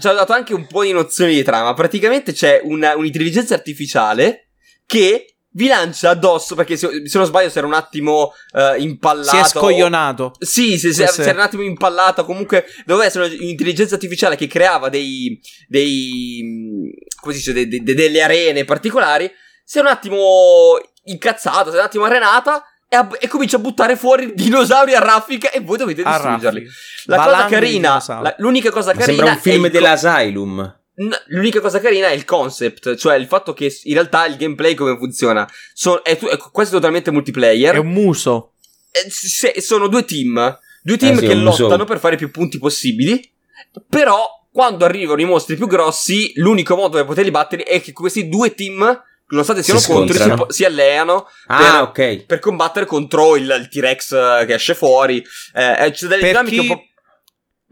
ci 0.00 0.06
ha 0.06 0.12
dato 0.12 0.32
anche 0.32 0.54
un 0.54 0.66
po' 0.66 0.82
di 0.84 0.92
nozioni 0.92 1.34
di 1.34 1.42
trama. 1.42 1.74
Praticamente 1.74 2.32
c'è 2.32 2.60
una- 2.62 2.94
un'intelligenza 2.96 3.54
artificiale 3.54 4.50
che 4.86 5.31
vi 5.54 5.66
lancia 5.68 6.10
addosso, 6.10 6.54
perché 6.54 6.76
se, 6.76 6.88
se 7.06 7.18
non 7.18 7.26
sbaglio 7.26 7.50
si 7.50 7.58
era 7.58 7.66
un 7.66 7.74
attimo 7.74 8.32
eh, 8.52 8.76
impallato. 8.80 9.36
si 9.36 9.42
è 9.42 9.44
scoglionato. 9.44 10.32
Sì, 10.38 10.78
sì, 10.78 10.92
sì, 10.92 11.02
Questo 11.02 11.22
si 11.22 11.28
è- 11.28 11.30
era 11.30 11.40
un 11.40 11.44
attimo 11.44 11.62
impallata. 11.62 12.22
Comunque, 12.24 12.64
doveva 12.86 13.06
essere 13.06 13.26
un'intelligenza 13.34 13.94
artificiale 13.94 14.36
che 14.36 14.46
creava 14.46 14.88
dei. 14.88 15.40
dei. 15.68 16.90
come 17.20 17.34
si 17.34 17.38
dice, 17.40 17.52
de- 17.52 17.68
de- 17.68 17.82
de- 17.82 17.94
delle 17.94 18.22
arene 18.22 18.64
particolari. 18.64 19.30
Si 19.64 19.78
è 19.78 19.80
un 19.80 19.86
attimo 19.88 20.78
incazzata, 21.04 21.70
si 21.70 21.76
è 21.76 21.78
un 21.78 21.84
attimo 21.84 22.04
arenata. 22.04 22.64
E, 22.88 22.96
a- 22.96 23.08
e 23.20 23.26
comincia 23.28 23.56
a 23.56 23.60
buttare 23.60 23.96
fuori 23.96 24.32
dinosauri 24.34 24.94
a 24.94 24.98
raffica 25.00 25.50
e 25.50 25.60
voi 25.60 25.78
dovete 25.78 26.02
distruggerli. 26.02 26.66
La 27.06 27.16
cosa 27.16 27.30
Valanghe 27.30 27.46
di 27.48 27.52
carina, 27.54 28.04
la- 28.06 28.34
l'unica 28.38 28.70
cosa 28.70 28.90
carina. 28.92 29.06
sembra 29.06 29.30
un 29.32 29.38
film 29.38 29.62
co- 29.62 29.68
dell'Asylum. 29.70 30.80
L'unica 31.28 31.60
cosa 31.60 31.80
carina 31.80 32.08
è 32.08 32.12
il 32.12 32.24
concept, 32.24 32.96
cioè 32.96 33.16
il 33.16 33.26
fatto 33.26 33.54
che 33.54 33.74
in 33.84 33.94
realtà 33.94 34.26
il 34.26 34.36
gameplay 34.36 34.74
come 34.74 34.96
funziona. 34.98 35.48
So- 35.72 36.02
è, 36.02 36.16
tu- 36.18 36.26
è 36.28 36.36
quasi 36.36 36.70
totalmente 36.70 37.10
multiplayer. 37.10 37.74
È 37.74 37.78
un 37.78 37.88
muso. 37.88 38.52
Eh, 38.90 39.08
se- 39.10 39.60
sono 39.60 39.88
due 39.88 40.04
team. 40.04 40.58
Due 40.82 40.96
team 40.98 41.14
Eh 41.16 41.20
sì, 41.20 41.26
che 41.28 41.34
lottano 41.34 41.68
muso. 41.76 41.84
per 41.84 41.98
fare 41.98 42.16
più 42.16 42.30
punti 42.30 42.58
possibili. 42.58 43.26
Però, 43.88 44.26
quando 44.52 44.84
arrivano 44.84 45.20
i 45.20 45.24
mostri 45.24 45.56
più 45.56 45.66
grossi, 45.66 46.32
l'unico 46.36 46.76
modo 46.76 46.96
per 46.98 47.06
poterli 47.06 47.30
battere 47.30 47.62
è 47.62 47.80
che 47.80 47.92
questi 47.92 48.28
due 48.28 48.54
team, 48.54 49.02
nonostante 49.28 49.62
siano 49.62 49.80
Si 49.80 49.90
contro, 49.90 50.14
si, 50.48 50.54
si 50.56 50.64
alleano 50.66 51.26
Ah, 51.46 51.88
per, 51.94 52.08
ok. 52.08 52.24
per 52.26 52.38
combattere 52.38 52.84
contro 52.84 53.36
il, 53.36 53.44
il 53.60 53.68
T-Rex 53.68 54.44
che 54.44 54.54
esce 54.54 54.74
fuori. 54.74 55.24
Eh, 55.54 55.86
eh, 55.86 55.90
c'è 55.92 56.06
delle 56.06 56.20
Per 56.20 56.28
dinamiche 56.30 56.60
chi- 56.60 56.68
un 56.68 56.76
po'. 56.76 56.84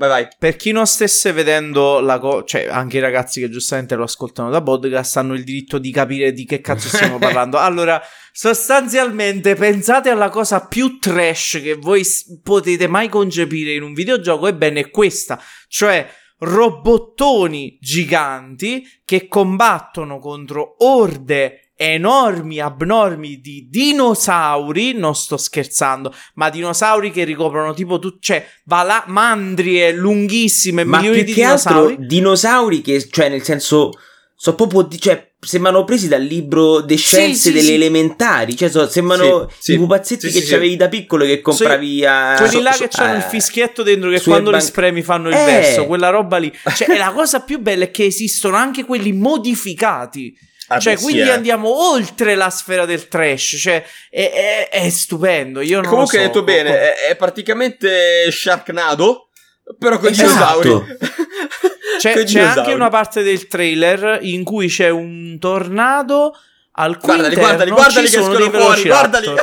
Vai, 0.01 0.09
vai. 0.09 0.29
Per 0.39 0.57
chi 0.57 0.73
non 0.73 0.87
stesse 0.87 1.31
vedendo 1.33 2.01
la 2.01 2.19
cosa, 2.19 2.43
cioè 2.47 2.69
anche 2.71 2.97
i 2.97 3.01
ragazzi 3.01 3.39
che 3.39 3.51
giustamente 3.51 3.97
lo 3.97 4.05
ascoltano 4.05 4.49
da 4.49 4.63
podcast 4.63 5.19
hanno 5.19 5.35
il 5.35 5.45
diritto 5.45 5.77
di 5.77 5.91
capire 5.91 6.33
di 6.33 6.47
che 6.47 6.63
cazzo 6.63 6.89
stiamo 6.89 7.19
parlando. 7.21 7.59
Allora, 7.59 8.01
sostanzialmente 8.33 9.55
pensate 9.57 10.09
alla 10.09 10.31
cosa 10.31 10.67
più 10.67 10.99
trash 10.99 11.61
che 11.63 11.75
voi 11.75 12.03
potete 12.43 12.87
mai 12.87 13.11
concepire 13.11 13.75
in 13.75 13.83
un 13.83 13.93
videogioco, 13.93 14.47
ebbene 14.47 14.81
è 14.81 14.91
questa, 14.91 15.39
cioè 15.69 16.11
robottoni 16.39 17.77
giganti 17.79 18.83
che 19.05 19.29
combattono 19.29 20.19
contro 20.19 20.77
orde 20.79 21.70
enormi, 21.83 22.61
abnormi 22.61 23.41
di 23.41 23.67
dinosauri, 23.71 24.93
non 24.93 25.15
sto 25.15 25.39
scherzando, 25.39 26.13
ma 26.35 26.51
dinosauri 26.51 27.11
che 27.11 27.25
ricoprono 27.25 27.73
tipo 27.73 27.99
tu, 27.99 28.19
cioè 28.21 28.47
vala- 28.65 29.05
mandrie 29.07 29.93
lunghissime, 29.93 30.85
ma 30.85 30.99
milioni 30.99 31.19
più 31.19 31.27
di 31.27 31.33
che 31.33 31.41
dinosauri. 31.47 31.93
altro 31.93 32.05
dinosauri 32.07 32.81
che, 32.83 33.09
cioè 33.11 33.31
nel 33.31 33.43
senso, 33.43 33.93
sono 34.35 34.57
proprio, 34.57 34.83
di- 34.83 35.01
cioè 35.01 35.29
sembrano 35.43 35.85
presi 35.85 36.07
dal 36.07 36.21
libro 36.23 36.83
De 36.83 36.97
scienze 36.97 37.49
sì, 37.49 37.53
delle 37.53 37.65
sì. 37.69 37.73
elementari, 37.75 38.55
cioè 38.57 38.69
so- 38.69 38.87
sembrano 38.87 39.49
Sì, 39.49 39.57
sì. 39.59 39.73
i 39.73 39.77
pupazzetti 39.79 40.27
Sì, 40.27 40.33
che 40.35 40.41
sì, 40.41 40.47
sì. 40.47 40.53
c'avevi 40.53 40.77
da 40.77 40.89
piccolo 40.89 41.25
che 41.25 41.41
compravi 41.41 42.05
a... 42.05 42.35
Quelli 42.37 42.51
so- 42.53 42.61
là 42.61 42.73
so- 42.73 42.87
che 42.89 43.01
hanno 43.01 43.17
il 43.17 43.23
eh, 43.25 43.29
fischietto 43.29 43.83
dentro 43.83 44.11
che 44.11 44.21
quando 44.21 44.51
li 44.51 44.57
ban- 44.59 44.67
spremi 44.67 45.03
fanno 45.03 45.29
il 45.31 45.35
Eh. 45.37 45.45
verso, 45.47 45.87
quella 45.87 46.11
roba 46.11 46.37
lì. 46.37 46.53
Cioè, 46.77 46.91
e 46.91 46.99
la 46.99 47.13
cosa 47.13 47.41
più 47.41 47.59
bella 47.59 47.85
è 47.85 47.91
che 47.91 48.05
esistono 48.05 48.57
anche 48.57 48.85
quelli 48.85 49.13
modificati. 49.13 50.37
Ah, 50.73 50.79
cioè, 50.79 50.97
quindi 50.97 51.23
eh. 51.23 51.31
andiamo 51.31 51.91
oltre 51.91 52.35
la 52.37 52.49
sfera 52.51 52.85
del 52.85 53.09
trash. 53.09 53.57
Cioè, 53.59 53.85
è, 54.09 54.69
è- 54.71 54.77
è 54.85 54.89
stupendo. 54.89 55.61
Io 55.61 55.81
non 55.81 55.91
Comunque 55.91 56.19
lo 56.19 56.25
hai 56.25 56.31
so. 56.33 56.41
detto 56.41 56.45
bene, 56.45 56.79
è, 56.95 57.09
è 57.11 57.17
praticamente 57.17 58.31
Sharknado, 58.31 59.31
però 59.79 59.99
con 59.99 60.09
i 60.09 60.13
Esatto. 60.13 60.61
dinosauri. 60.63 60.97
C'è, 61.99 62.15
c'è 62.15 62.25
dinosauri. 62.25 62.59
anche 62.61 62.73
una 62.73 62.89
parte 62.89 63.23
del 63.23 63.47
trailer 63.47 64.19
in 64.23 64.43
cui 64.45 64.69
c'è 64.69 64.89
un 64.89 65.37
tornado 65.39 66.33
al 66.73 66.97
cui 66.99 67.09
Guardali, 67.09 67.35
guardali, 67.35 67.71
guardali 67.71 68.07
ci 68.09 68.15
che 68.17 68.23
sono 68.23 68.39
escono 68.39 68.59
fuori, 68.59 68.83
guardali. 68.85 69.27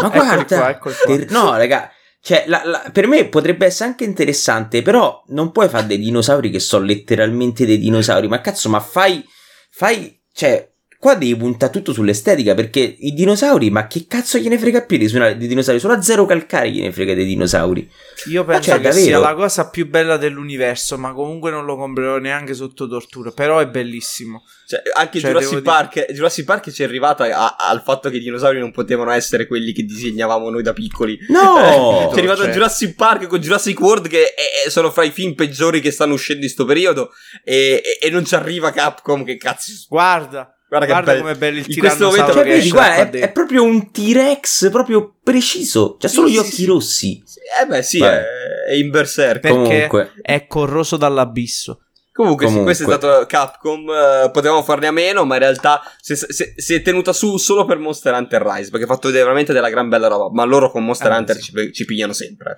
Ma 0.00 0.06
Eccoli 0.08 0.10
guarda, 0.12 0.56
qua, 0.58 0.68
eccoli 0.70 0.94
qua. 0.94 1.06
ter- 1.16 1.30
no, 1.30 1.56
raga, 1.56 1.90
cioè, 2.20 2.44
la- 2.46 2.62
la- 2.64 2.90
per 2.92 3.06
me 3.08 3.24
potrebbe 3.26 3.66
essere 3.66 3.88
anche 3.88 4.04
interessante, 4.04 4.82
però 4.82 5.24
non 5.28 5.50
puoi 5.50 5.68
fare 5.68 5.86
dei 5.86 5.98
dinosauri 5.98 6.50
che 6.50 6.60
sono 6.60 6.84
letteralmente 6.84 7.66
dei 7.66 7.78
dinosauri. 7.78 8.28
Ma 8.28 8.40
cazzo, 8.40 8.68
ma 8.68 8.78
fai, 8.80 9.24
fai, 9.70 10.20
cioè, 10.32 10.70
qua 11.04 11.16
devi 11.16 11.36
puntare 11.36 11.70
tutto 11.70 11.92
sull'estetica 11.92 12.54
perché 12.54 12.80
i 12.80 13.12
dinosauri, 13.12 13.68
ma 13.68 13.86
che 13.86 14.06
cazzo 14.08 14.38
gliene 14.38 14.56
frega 14.56 14.86
più 14.86 14.96
di, 14.96 15.06
suonare- 15.06 15.36
di 15.36 15.46
dinosauri? 15.46 15.78
Solo 15.78 15.92
a 15.92 16.00
zero 16.00 16.24
calcari 16.24 16.72
gliene 16.72 16.92
frega 16.92 17.12
dei 17.12 17.26
dinosauri. 17.26 17.86
Io 18.30 18.42
penso 18.46 18.62
Cioè, 18.70 18.76
che 18.76 18.82
davvero? 18.84 19.04
sia 19.04 19.18
la 19.18 19.34
cosa 19.34 19.68
più 19.68 19.86
bella 19.86 20.16
dell'universo, 20.16 20.96
ma 20.96 21.12
comunque 21.12 21.50
non 21.50 21.66
lo 21.66 21.76
comprerò 21.76 22.16
neanche 22.16 22.54
sotto 22.54 22.88
tortura. 22.88 23.32
Però 23.32 23.58
è 23.58 23.66
bellissimo. 23.68 24.44
Cioè, 24.66 24.80
anche 24.94 25.18
Cioè, 25.20 25.28
Jurassic 25.32 25.50
devo 25.58 25.60
dire- 25.60 25.72
Park, 25.76 26.12
Jurassic 26.12 26.44
Park 26.46 26.70
ci 26.70 26.80
è 26.82 26.86
arrivata 26.86 27.24
a- 27.24 27.56
al 27.58 27.82
fatto 27.82 28.08
che 28.08 28.16
i 28.16 28.20
dinosauri 28.20 28.58
non 28.58 28.72
potevano 28.72 29.10
essere 29.10 29.46
quelli 29.46 29.72
che 29.74 29.82
disegnavamo 29.82 30.48
noi 30.48 30.62
da 30.62 30.72
piccoli. 30.72 31.18
No! 31.28 32.08
Ci 32.12 32.16
è 32.16 32.18
arrivato 32.18 32.44
cioè- 32.44 32.52
Jurassic 32.52 32.94
Park 32.94 33.26
con 33.26 33.40
Jurassic 33.40 33.78
World 33.78 34.08
che 34.08 34.22
è- 34.32 34.66
è- 34.66 34.70
sono 34.70 34.90
fra 34.90 35.04
i 35.04 35.10
film 35.10 35.34
peggiori 35.34 35.80
che 35.82 35.90
stanno 35.90 36.14
uscendo 36.14 36.44
in 36.44 36.50
sto 36.50 36.64
periodo 36.64 37.10
e, 37.44 37.82
e- 38.00 38.06
e 38.06 38.10
non 38.10 38.24
ci 38.24 38.34
arriva 38.34 38.70
Capcom 38.70 39.22
che 39.22 39.36
cazzo. 39.36 39.72
Guarda, 39.88 40.53
Guarda, 40.68 40.86
guarda, 40.86 41.12
che 41.12 41.18
bello. 41.18 41.22
com'è 41.22 41.38
bello 41.38 41.58
il 41.58 41.64
In 41.68 41.78
questo 41.78 42.04
momento- 42.06 42.32
Cioè, 42.32 42.42
che 42.42 42.48
vedi, 42.50 42.70
guarda, 42.70 43.18
è, 43.18 43.20
è 43.22 43.32
proprio 43.32 43.62
un 43.62 43.90
T-Rex 43.92 44.70
proprio 44.70 45.14
preciso. 45.22 45.96
Cioè, 46.00 46.08
Sì, 46.10 46.16
solo 46.16 46.28
gli 46.28 46.32
sì, 46.32 46.38
occhi 46.38 46.50
sì. 46.50 46.64
rossi. 46.64 47.22
Eh 47.62 47.66
beh 47.66 47.82
sì, 47.82 47.98
Beh. 47.98 48.06
è, 48.08 48.24
è 48.70 48.74
in 48.74 48.90
berserk. 48.90 49.40
Perché 49.40 49.56
Comunque. 49.56 50.12
è 50.22 50.46
corroso 50.46 50.96
dall'abisso. 50.96 51.80
Comunque, 52.12 52.46
sì, 52.46 52.52
Comunque. 52.52 52.74
questo 52.76 52.92
è 52.94 52.96
stato 52.96 53.26
Capcom. 53.26 53.88
eh, 53.90 54.30
potevamo 54.32 54.62
farne 54.62 54.86
a 54.86 54.92
meno, 54.92 55.24
ma 55.24 55.34
in 55.34 55.40
realtà 55.40 55.82
si, 56.00 56.14
si- 56.16 56.54
si 56.56 56.74
è 56.74 56.80
tenuta 56.82 57.12
su 57.12 57.36
solo 57.38 57.64
per 57.64 57.78
Monster 57.78 58.14
Hunter 58.14 58.40
Rise. 58.42 58.70
Perché 58.70 58.84
ha 58.84 58.88
fatto 58.88 59.06
vedere 59.08 59.24
veramente 59.24 59.52
della 59.52 59.68
gran 59.68 59.88
bella 59.88 60.06
roba. 60.08 60.30
Ma 60.32 60.44
loro 60.44 60.70
con 60.70 60.84
Monster 60.84 61.10
Eh, 61.12 61.16
Hunter 61.16 61.36
sì. 61.36 61.52
ci, 61.52 61.72
ci 61.72 61.84
pigliano 61.84 62.12
sempre. 62.12 62.56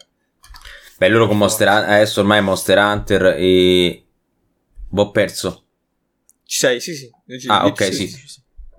Beh, 0.98 1.08
loro 1.08 1.26
con 1.26 1.36
Monster 1.38 1.68
Hunter, 1.68 1.88
adesso 1.90 2.20
ormai 2.20 2.40
Monster 2.42 2.78
Hunter 2.78 3.34
e... 3.38 4.04
Boh, 4.88 5.02
ho 5.02 5.10
perso. 5.10 5.64
Ci 6.46 6.58
sei? 6.58 6.80
Sì, 6.80 6.94
sì. 6.94 7.10
Ci- 7.40 7.48
Ah, 7.48 7.66
ok, 7.66 7.92
sì. 7.92 8.14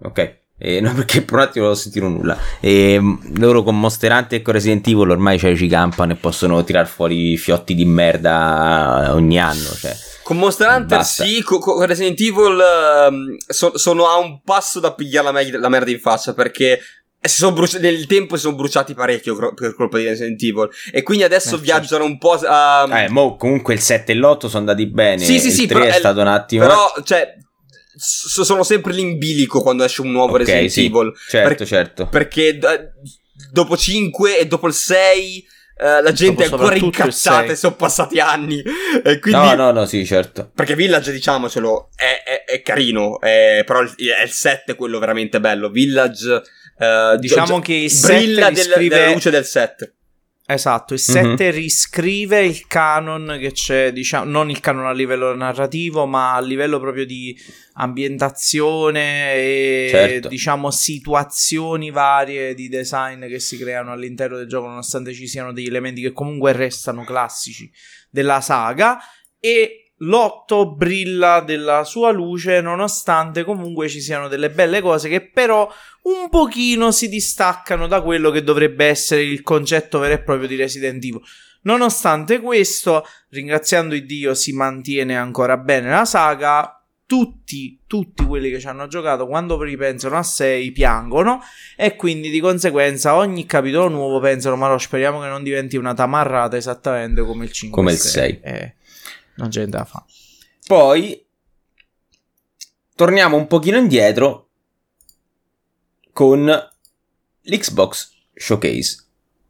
Ok. 0.04 0.36
Eh, 0.60 0.80
no, 0.82 0.92
perché 0.96 1.22
per 1.22 1.36
un 1.36 1.42
attimo 1.42 1.66
non 1.66 1.74
ho 1.74 1.78
sentito 1.78 2.08
nulla. 2.08 2.38
E, 2.60 3.00
mh, 3.00 3.40
loro 3.40 3.62
con 3.64 3.80
Monster 3.80 4.12
Hunter 4.12 4.40
e 4.40 4.42
con 4.42 4.54
Resident 4.54 4.88
Evil 4.88 5.10
ormai 5.12 5.38
cioè, 5.38 5.56
ci 5.56 5.68
campano 5.68 6.14
e 6.14 6.16
possono 6.16 6.64
tirar 6.64 6.88
fuori 6.88 7.38
fiotti 7.38 7.76
di 7.76 7.86
merda 7.86 9.10
ogni 9.14 9.40
anno. 9.40 9.70
Cioè. 9.80 9.96
Con 10.24 10.38
Monster 10.38 10.68
Hunter 10.70 10.98
Basta. 10.98 11.24
sì, 11.26 11.42
co- 11.42 11.60
con 11.60 11.86
Resident 11.86 12.20
Evil 12.20 12.60
ehm, 12.60 13.38
so- 13.48 13.78
sono 13.78 14.08
a 14.08 14.18
un 14.18 14.42
passo 14.42 14.80
da 14.80 14.94
pigliare 14.94 15.26
la, 15.26 15.32
me- 15.32 15.52
la 15.58 15.70
merda 15.70 15.92
in 15.92 16.00
faccia 16.00 16.34
perché 16.34 16.80
si 17.20 17.38
sono 17.38 17.54
bruci- 17.54 17.80
nel 17.80 18.06
tempo 18.08 18.36
si 18.36 18.42
sono 18.44 18.56
bruciati 18.56 18.94
parecchio 18.94 19.36
gro- 19.36 19.54
per 19.54 19.74
colpa 19.76 19.98
di 19.98 20.06
Resident 20.06 20.42
Evil 20.42 20.70
e 20.92 21.04
quindi 21.04 21.24
adesso 21.24 21.56
Eh, 21.56 21.60
viaggiano 21.60 22.04
un 22.06 22.18
po' 22.18 22.34
a... 22.34 23.04
Eh, 23.04 23.10
mo, 23.10 23.36
comunque 23.36 23.74
il 23.74 23.80
7 23.82 24.12
e 24.12 24.16
l'8 24.16 24.48
sono 24.48 24.58
andati 24.60 24.86
bene. 24.88 25.24
Sì, 25.24 25.40
sì, 25.40 25.48
il 25.48 25.54
sì, 25.54 25.66
3 25.68 25.76
però 25.80 25.90
è 25.92 25.94
è- 25.96 26.00
stato 26.00 26.20
un 26.22 26.28
attimo. 26.28 26.66
Però, 26.66 26.94
cioè, 27.04 27.36
s- 27.98 28.42
sono 28.42 28.64
sempre 28.64 28.96
in 28.98 29.18
bilico 29.18 29.62
quando 29.62 29.84
esce 29.84 30.02
un 30.02 30.12
nuovo 30.12 30.34
Ok, 30.34 30.38
Resident 30.40 30.70
sì. 30.70 30.86
Evil. 30.86 31.12
Certo, 31.28 31.56
Per- 31.56 31.68
certo. 31.68 32.08
Perché 32.08 32.58
d- 32.58 32.90
dopo 33.52 33.76
5 33.76 34.38
e 34.40 34.48
dopo 34.48 34.68
il 34.68 34.74
6 34.74 35.46
eh, 35.80 36.02
la 36.02 36.12
gente 36.12 36.44
è 36.44 36.48
ancora 36.52 36.76
incazzata 36.76 37.52
e 37.52 37.56
sono 37.56 37.76
passati 37.76 38.20
anni. 38.20 38.62
E 39.04 39.20
quindi... 39.20 39.40
No, 39.40 39.54
no, 39.54 39.72
no, 39.72 39.86
sì, 39.86 40.06
certo. 40.06 40.50
Perché 40.56 40.74
Village, 40.76 41.12
diciamocelo, 41.12 41.90
è, 41.96 42.24
è- 42.26 42.52
è 42.52 42.62
carino, 42.62 43.20
è- 43.20 43.64
però 43.66 43.82
il- 43.82 43.94
è 44.18 44.24
il 44.24 44.32
7 44.32 44.74
quello 44.76 44.98
veramente 45.00 45.40
bello. 45.40 45.70
Village... 45.70 46.42
eh, 46.80 47.16
Diciamo 47.20 47.46
gio- 47.46 47.60
che 47.60 47.74
il 47.74 47.92
brilla 48.02 48.54
7 48.56 48.80
del- 48.80 48.88
della 48.90 49.12
luce 49.12 49.30
del 49.30 49.46
7. 49.46 49.94
Esatto, 50.50 50.94
il 50.94 51.04
Mhm. 51.06 51.14
7 51.14 51.52
riscrive 51.52 52.46
il 52.46 52.68
canon 52.68 53.38
che 53.38 53.52
c'è, 53.52 53.92
diciamo, 53.92 54.32
non 54.32 54.50
il 54.50 54.62
canon 54.62 54.86
a 54.86 54.94
livello 54.94 55.36
narrativo, 55.36 56.06
ma 56.06 56.36
a 56.36 56.40
livello 56.40 56.80
proprio 56.80 57.06
di 57.06 57.38
ambientazione 57.74 59.34
e 59.34 59.88
Certo. 59.90 60.28
diciamo 60.30 60.72
situazioni 60.72 61.92
varie 61.92 62.54
di 62.54 62.70
design 62.70 63.28
che 63.28 63.40
si 63.40 63.58
creano 63.58 63.92
all'interno 63.92 64.38
del 64.38 64.48
gioco, 64.48 64.68
nonostante 64.68 65.14
ci 65.14 65.28
siano 65.28 65.52
degli 65.52 65.68
elementi 65.68 66.02
che 66.02 66.14
comunque 66.14 66.54
restano 66.54 67.04
classici 67.04 67.70
della 68.10 68.40
saga 68.40 68.98
e 69.40 69.87
l'8 70.00 70.76
brilla 70.76 71.42
della 71.42 71.84
sua 71.84 72.12
luce 72.12 72.62
nonostante 72.62 73.44
comunque 73.44 73.90
ci 73.90 74.00
siano 74.00 74.28
delle 74.28 74.52
belle 74.52 74.80
cose 74.80 75.10
che 75.10 75.22
però 75.22 75.68
un 76.04 76.30
pochino 76.30 76.92
si 76.92 77.10
distaccano 77.10 77.88
da 77.88 78.02
quello 78.02 78.30
che 78.30 78.44
dovrebbe 78.44 78.86
essere 78.86 79.24
il 79.24 79.42
concetto 79.42 80.00
vero 80.00 80.14
e 80.14 80.22
proprio 80.22 80.48
di 80.48 80.56
Resident 80.56 81.04
Evil. 81.04 81.22
Nonostante 81.64 82.40
questo, 82.40 83.06
ringraziando 83.30 83.94
il 83.94 84.06
Dio, 84.06 84.34
si 84.34 84.54
mantiene 84.54 85.18
ancora 85.18 85.58
bene 85.58 85.90
la 85.90 86.06
saga. 86.06 86.72
Tutti, 87.06 87.80
tutti 87.88 88.26
quelli 88.26 88.50
che 88.50 88.60
ci 88.60 88.68
hanno 88.68 88.88
giocato, 88.88 89.28
quando 89.28 89.62
ripensano 89.62 90.18
a 90.18 90.24
6, 90.24 90.72
piangono. 90.72 91.42
E 91.76 91.96
quindi 91.96 92.30
di 92.30 92.40
conseguenza, 92.40 93.16
ogni 93.16 93.46
capitolo 93.46 93.90
nuovo 93.90 94.20
pensano: 94.20 94.56
Ma 94.56 94.68
no, 94.68 94.78
speriamo 94.78 95.20
che 95.20 95.28
non 95.28 95.44
diventi 95.44 95.76
una 95.76 95.94
tamarrata 95.94 96.56
esattamente 96.56 97.22
come 97.22 97.46
il 97.46 97.52
5. 97.52 97.78
Come 97.78 97.92
il 97.94 97.98
6. 97.98 98.40
Eh, 98.44 98.76
non 99.38 99.50
c'è 99.50 99.66
da 99.66 99.86
fare. 99.86 100.06
Poi 100.66 101.26
torniamo 102.96 103.38
un 103.38 103.48
pochino 103.48 103.78
indietro 103.78 104.50
con 106.12 106.46
l'Xbox 107.42 108.12
Showcase. 108.34 109.04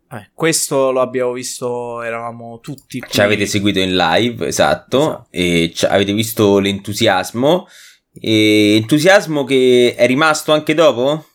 Eh, 0.09 0.29
questo 0.33 0.91
lo 0.91 1.01
abbiamo 1.01 1.33
visto, 1.33 2.01
eravamo 2.01 2.59
tutti 2.59 2.99
qui. 2.99 3.09
Ci 3.09 3.21
avete 3.21 3.45
seguito 3.45 3.79
in 3.79 3.95
live, 3.95 4.47
esatto, 4.47 4.99
Esatto. 4.99 5.27
e 5.31 5.73
avete 5.89 6.13
visto 6.13 6.59
l'entusiasmo. 6.59 7.67
E 8.19 8.75
entusiasmo 8.75 9.43
che 9.43 9.95
è 9.95 10.07
rimasto 10.07 10.51
anche 10.51 10.73
dopo? 10.73 11.25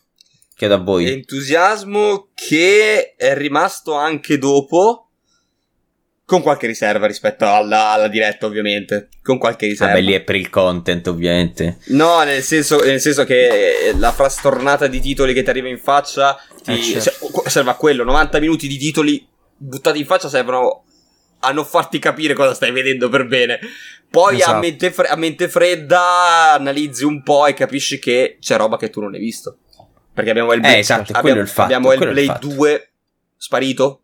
Chiedo 0.55 0.73
a 0.73 0.77
voi. 0.77 1.05
Entusiasmo 1.09 2.29
che 2.33 3.15
è 3.15 3.35
rimasto 3.35 3.93
anche 3.93 4.37
dopo. 4.37 5.09
Con 6.25 6.41
qualche 6.41 6.67
riserva 6.67 7.05
rispetto 7.05 7.45
alla, 7.45 7.89
alla 7.89 8.07
diretta, 8.07 8.45
ovviamente. 8.45 9.09
Con 9.21 9.37
qualche 9.37 9.67
riserva. 9.67 9.93
Vabbè, 9.93 10.05
lì 10.05 10.13
è 10.13 10.21
per 10.21 10.35
il 10.35 10.49
content, 10.49 11.05
ovviamente. 11.07 11.79
No, 11.87 12.23
nel 12.23 12.41
senso, 12.41 12.79
nel 12.81 13.01
senso 13.01 13.25
che 13.25 13.87
eh, 13.89 13.97
la 13.97 14.11
frastornata 14.13 14.87
di 14.87 15.01
titoli 15.01 15.33
che 15.33 15.43
ti 15.43 15.49
arriva 15.49 15.67
in 15.67 15.79
faccia 15.79 16.37
ti 16.63 16.71
Eh, 16.95 17.01
certo. 17.01 17.43
serve 17.47 17.71
a 17.71 17.75
quello. 17.75 18.03
90 18.05 18.39
minuti 18.39 18.67
di 18.67 18.77
titoli 18.77 19.27
buttati 19.57 19.99
in 19.99 20.05
faccia 20.05 20.29
servono 20.29 20.85
a 21.39 21.51
non 21.51 21.65
farti 21.65 21.99
capire 21.99 22.33
cosa 22.33 22.53
stai 22.53 22.71
vedendo 22.71 23.09
per 23.09 23.27
bene. 23.27 23.59
Poi 24.09 24.35
a, 24.35 24.37
Esatto. 24.37 24.59
mente 24.59 24.91
fre- 24.91 25.07
a 25.09 25.15
mente 25.17 25.49
fredda 25.49 26.53
analizzi 26.53 27.03
un 27.03 27.21
po' 27.21 27.47
e 27.47 27.53
capisci 27.53 27.99
che 27.99 28.37
c'è 28.39 28.55
roba 28.55 28.77
che 28.77 28.89
tu 28.89 29.01
non 29.01 29.13
hai 29.13 29.19
visto. 29.19 29.57
Perché 30.13 30.29
abbiamo 30.29 30.53
il 30.53 30.63
Eh, 30.63 30.77
esatto, 30.77 31.11
il 31.11 31.47
fatto, 31.47 31.61
abbiamo 31.63 31.91
il 31.91 31.97
quello 31.97 32.13
è 32.13 32.15
il 32.19 32.25
Blade 32.27 32.39
fatto. 32.39 32.47
2 32.55 32.91
sparito. 33.35 34.02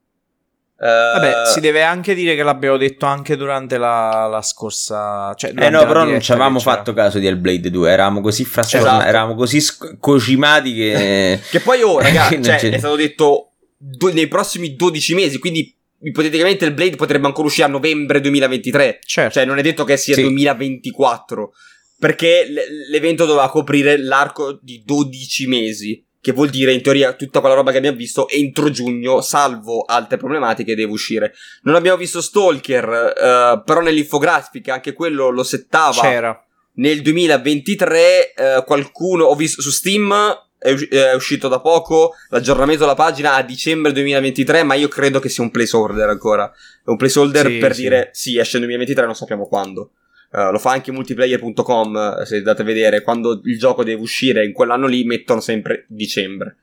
Vabbè, 0.87 1.45
si 1.47 1.59
deve 1.59 1.83
anche 1.83 2.13
dire 2.13 2.35
che 2.35 2.43
l'abbiamo 2.43 2.77
detto 2.77 3.05
anche 3.05 3.35
durante 3.35 3.77
la, 3.77 4.27
la 4.31 4.41
scorsa. 4.41 5.33
Cioè, 5.35 5.51
eh 5.55 5.69
no, 5.69 5.85
però 5.85 6.05
non 6.05 6.21
ci 6.21 6.31
avevamo 6.31 6.59
fatto 6.59 6.93
caso 6.93 7.19
di 7.19 7.27
Hellblade 7.27 7.69
2. 7.69 7.91
Eravamo 7.91 8.21
così 8.21 8.45
frastornati, 8.45 8.93
esatto. 8.95 9.09
eravamo 9.09 9.35
così 9.35 9.59
sc- 9.59 9.97
cocimati 9.99 10.73
che. 10.73 11.39
che 11.51 11.59
poi, 11.59 11.81
oh, 11.81 11.99
ragazzi, 12.01 12.41
cioè, 12.41 12.59
è 12.59 12.77
stato 12.77 12.95
detto 12.95 13.51
do- 13.77 14.13
nei 14.13 14.29
prossimi 14.29 14.75
12 14.75 15.13
mesi. 15.15 15.37
Quindi 15.37 15.75
ipoteticamente 16.01 16.63
il 16.63 16.71
Blade 16.71 16.95
potrebbe 16.95 17.27
ancora 17.27 17.47
uscire 17.47 17.67
a 17.67 17.69
novembre 17.69 18.21
2023. 18.21 18.99
Certo. 19.05 19.33
Cioè, 19.33 19.45
non 19.45 19.57
è 19.57 19.61
detto 19.61 19.83
che 19.83 19.97
sia 19.97 20.13
sì. 20.15 20.21
2024. 20.21 21.51
Perché 21.99 22.45
l- 22.47 22.89
l'evento 22.89 23.25
doveva 23.25 23.49
coprire 23.49 24.01
l'arco 24.01 24.57
di 24.61 24.81
12 24.85 25.47
mesi 25.47 26.01
che 26.21 26.31
vuol 26.33 26.49
dire 26.49 26.73
in 26.73 26.81
teoria 26.81 27.13
tutta 27.13 27.39
quella 27.39 27.55
roba 27.55 27.71
che 27.71 27.77
abbiamo 27.77 27.97
visto 27.97 28.27
entro 28.27 28.69
giugno, 28.69 29.21
salvo 29.21 29.83
altre 29.83 30.17
problematiche, 30.17 30.75
deve 30.75 30.91
uscire. 30.91 31.33
Non 31.63 31.75
abbiamo 31.75 31.97
visto 31.97 32.21
Stalker, 32.21 32.87
uh, 32.87 33.63
però 33.63 33.81
nell'infografica 33.81 34.73
anche 34.73 34.93
quello 34.93 35.29
lo 35.29 35.43
settava. 35.43 36.01
C'era. 36.01 36.43
Nel 36.73 37.01
2023 37.01 38.33
uh, 38.35 38.63
qualcuno, 38.65 39.25
ho 39.25 39.35
visto 39.35 39.61
su 39.61 39.69
Steam, 39.69 40.13
è, 40.57 40.73
è, 40.73 41.13
uscito 41.13 41.47
da 41.47 41.61
poco 41.61 42.15
l'aggiornamento 42.29 42.81
della 42.81 42.95
pagina 42.95 43.35
a 43.35 43.41
dicembre 43.41 43.93
2023, 43.93 44.63
ma 44.63 44.73
io 44.73 44.89
credo 44.89 45.19
che 45.19 45.29
sia 45.29 45.43
un 45.43 45.51
placeholder 45.51 46.09
ancora. 46.09 46.51
È 46.51 46.89
un 46.89 46.97
placeholder 46.97 47.47
sì, 47.47 47.57
per 47.57 47.75
sì. 47.75 47.81
dire 47.81 48.09
sì, 48.11 48.37
esce 48.37 48.59
nel 48.59 48.67
2023, 48.67 49.05
non 49.05 49.15
sappiamo 49.15 49.47
quando. 49.47 49.91
Uh, 50.31 50.51
lo 50.51 50.59
fa 50.59 50.71
anche 50.71 50.91
multiplayer.com, 50.91 52.21
se 52.23 52.37
andate 52.37 52.61
a 52.61 52.65
vedere, 52.65 53.01
quando 53.01 53.41
il 53.43 53.57
gioco 53.57 53.83
deve 53.83 54.01
uscire 54.01 54.45
in 54.45 54.53
quell'anno 54.53 54.85
lì 54.85 55.03
mettono 55.03 55.39
sempre 55.39 55.85
dicembre. 55.87 56.57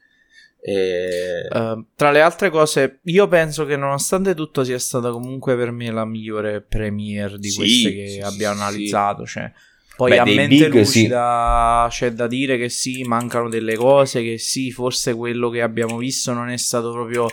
E... 0.60 1.46
Uh, 1.50 1.84
tra 1.94 2.10
le 2.10 2.20
altre 2.20 2.50
cose, 2.50 3.00
io 3.04 3.28
penso 3.28 3.64
che 3.64 3.76
nonostante 3.76 4.34
tutto 4.34 4.64
sia 4.64 4.78
stata 4.78 5.10
comunque 5.10 5.56
per 5.56 5.70
me 5.70 5.90
la 5.90 6.04
migliore 6.04 6.60
premiere 6.60 7.38
di 7.38 7.50
sì, 7.50 7.56
queste 7.56 7.94
che 7.94 8.08
sì, 8.08 8.20
abbiamo 8.20 8.60
analizzato. 8.60 9.24
Cioè, 9.24 9.52
poi 9.96 10.10
Beh, 10.10 10.18
a 10.18 10.24
mente 10.24 10.68
big, 10.68 10.74
lucida 10.74 11.86
c'è 11.88 12.12
da 12.12 12.26
dire 12.26 12.58
che 12.58 12.68
sì, 12.68 13.02
mancano 13.02 13.48
delle 13.48 13.76
cose, 13.76 14.22
che 14.22 14.38
sì, 14.38 14.70
forse 14.70 15.14
quello 15.14 15.50
che 15.50 15.62
abbiamo 15.62 15.98
visto 15.98 16.32
non 16.32 16.48
è 16.48 16.56
stato 16.56 16.90
proprio 16.90 17.28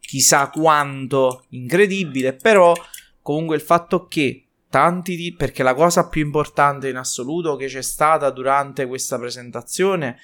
chissà 0.00 0.48
quanto 0.48 1.44
incredibile, 1.50 2.32
però 2.32 2.72
comunque 3.20 3.56
il 3.56 3.62
fatto 3.62 4.06
che 4.08 4.47
tanti 4.68 5.16
di... 5.16 5.34
perché 5.34 5.62
la 5.62 5.74
cosa 5.74 6.08
più 6.08 6.24
importante 6.24 6.88
in 6.88 6.96
assoluto 6.96 7.56
che 7.56 7.66
c'è 7.66 7.82
stata 7.82 8.30
durante 8.30 8.86
questa 8.86 9.18
presentazione, 9.18 10.18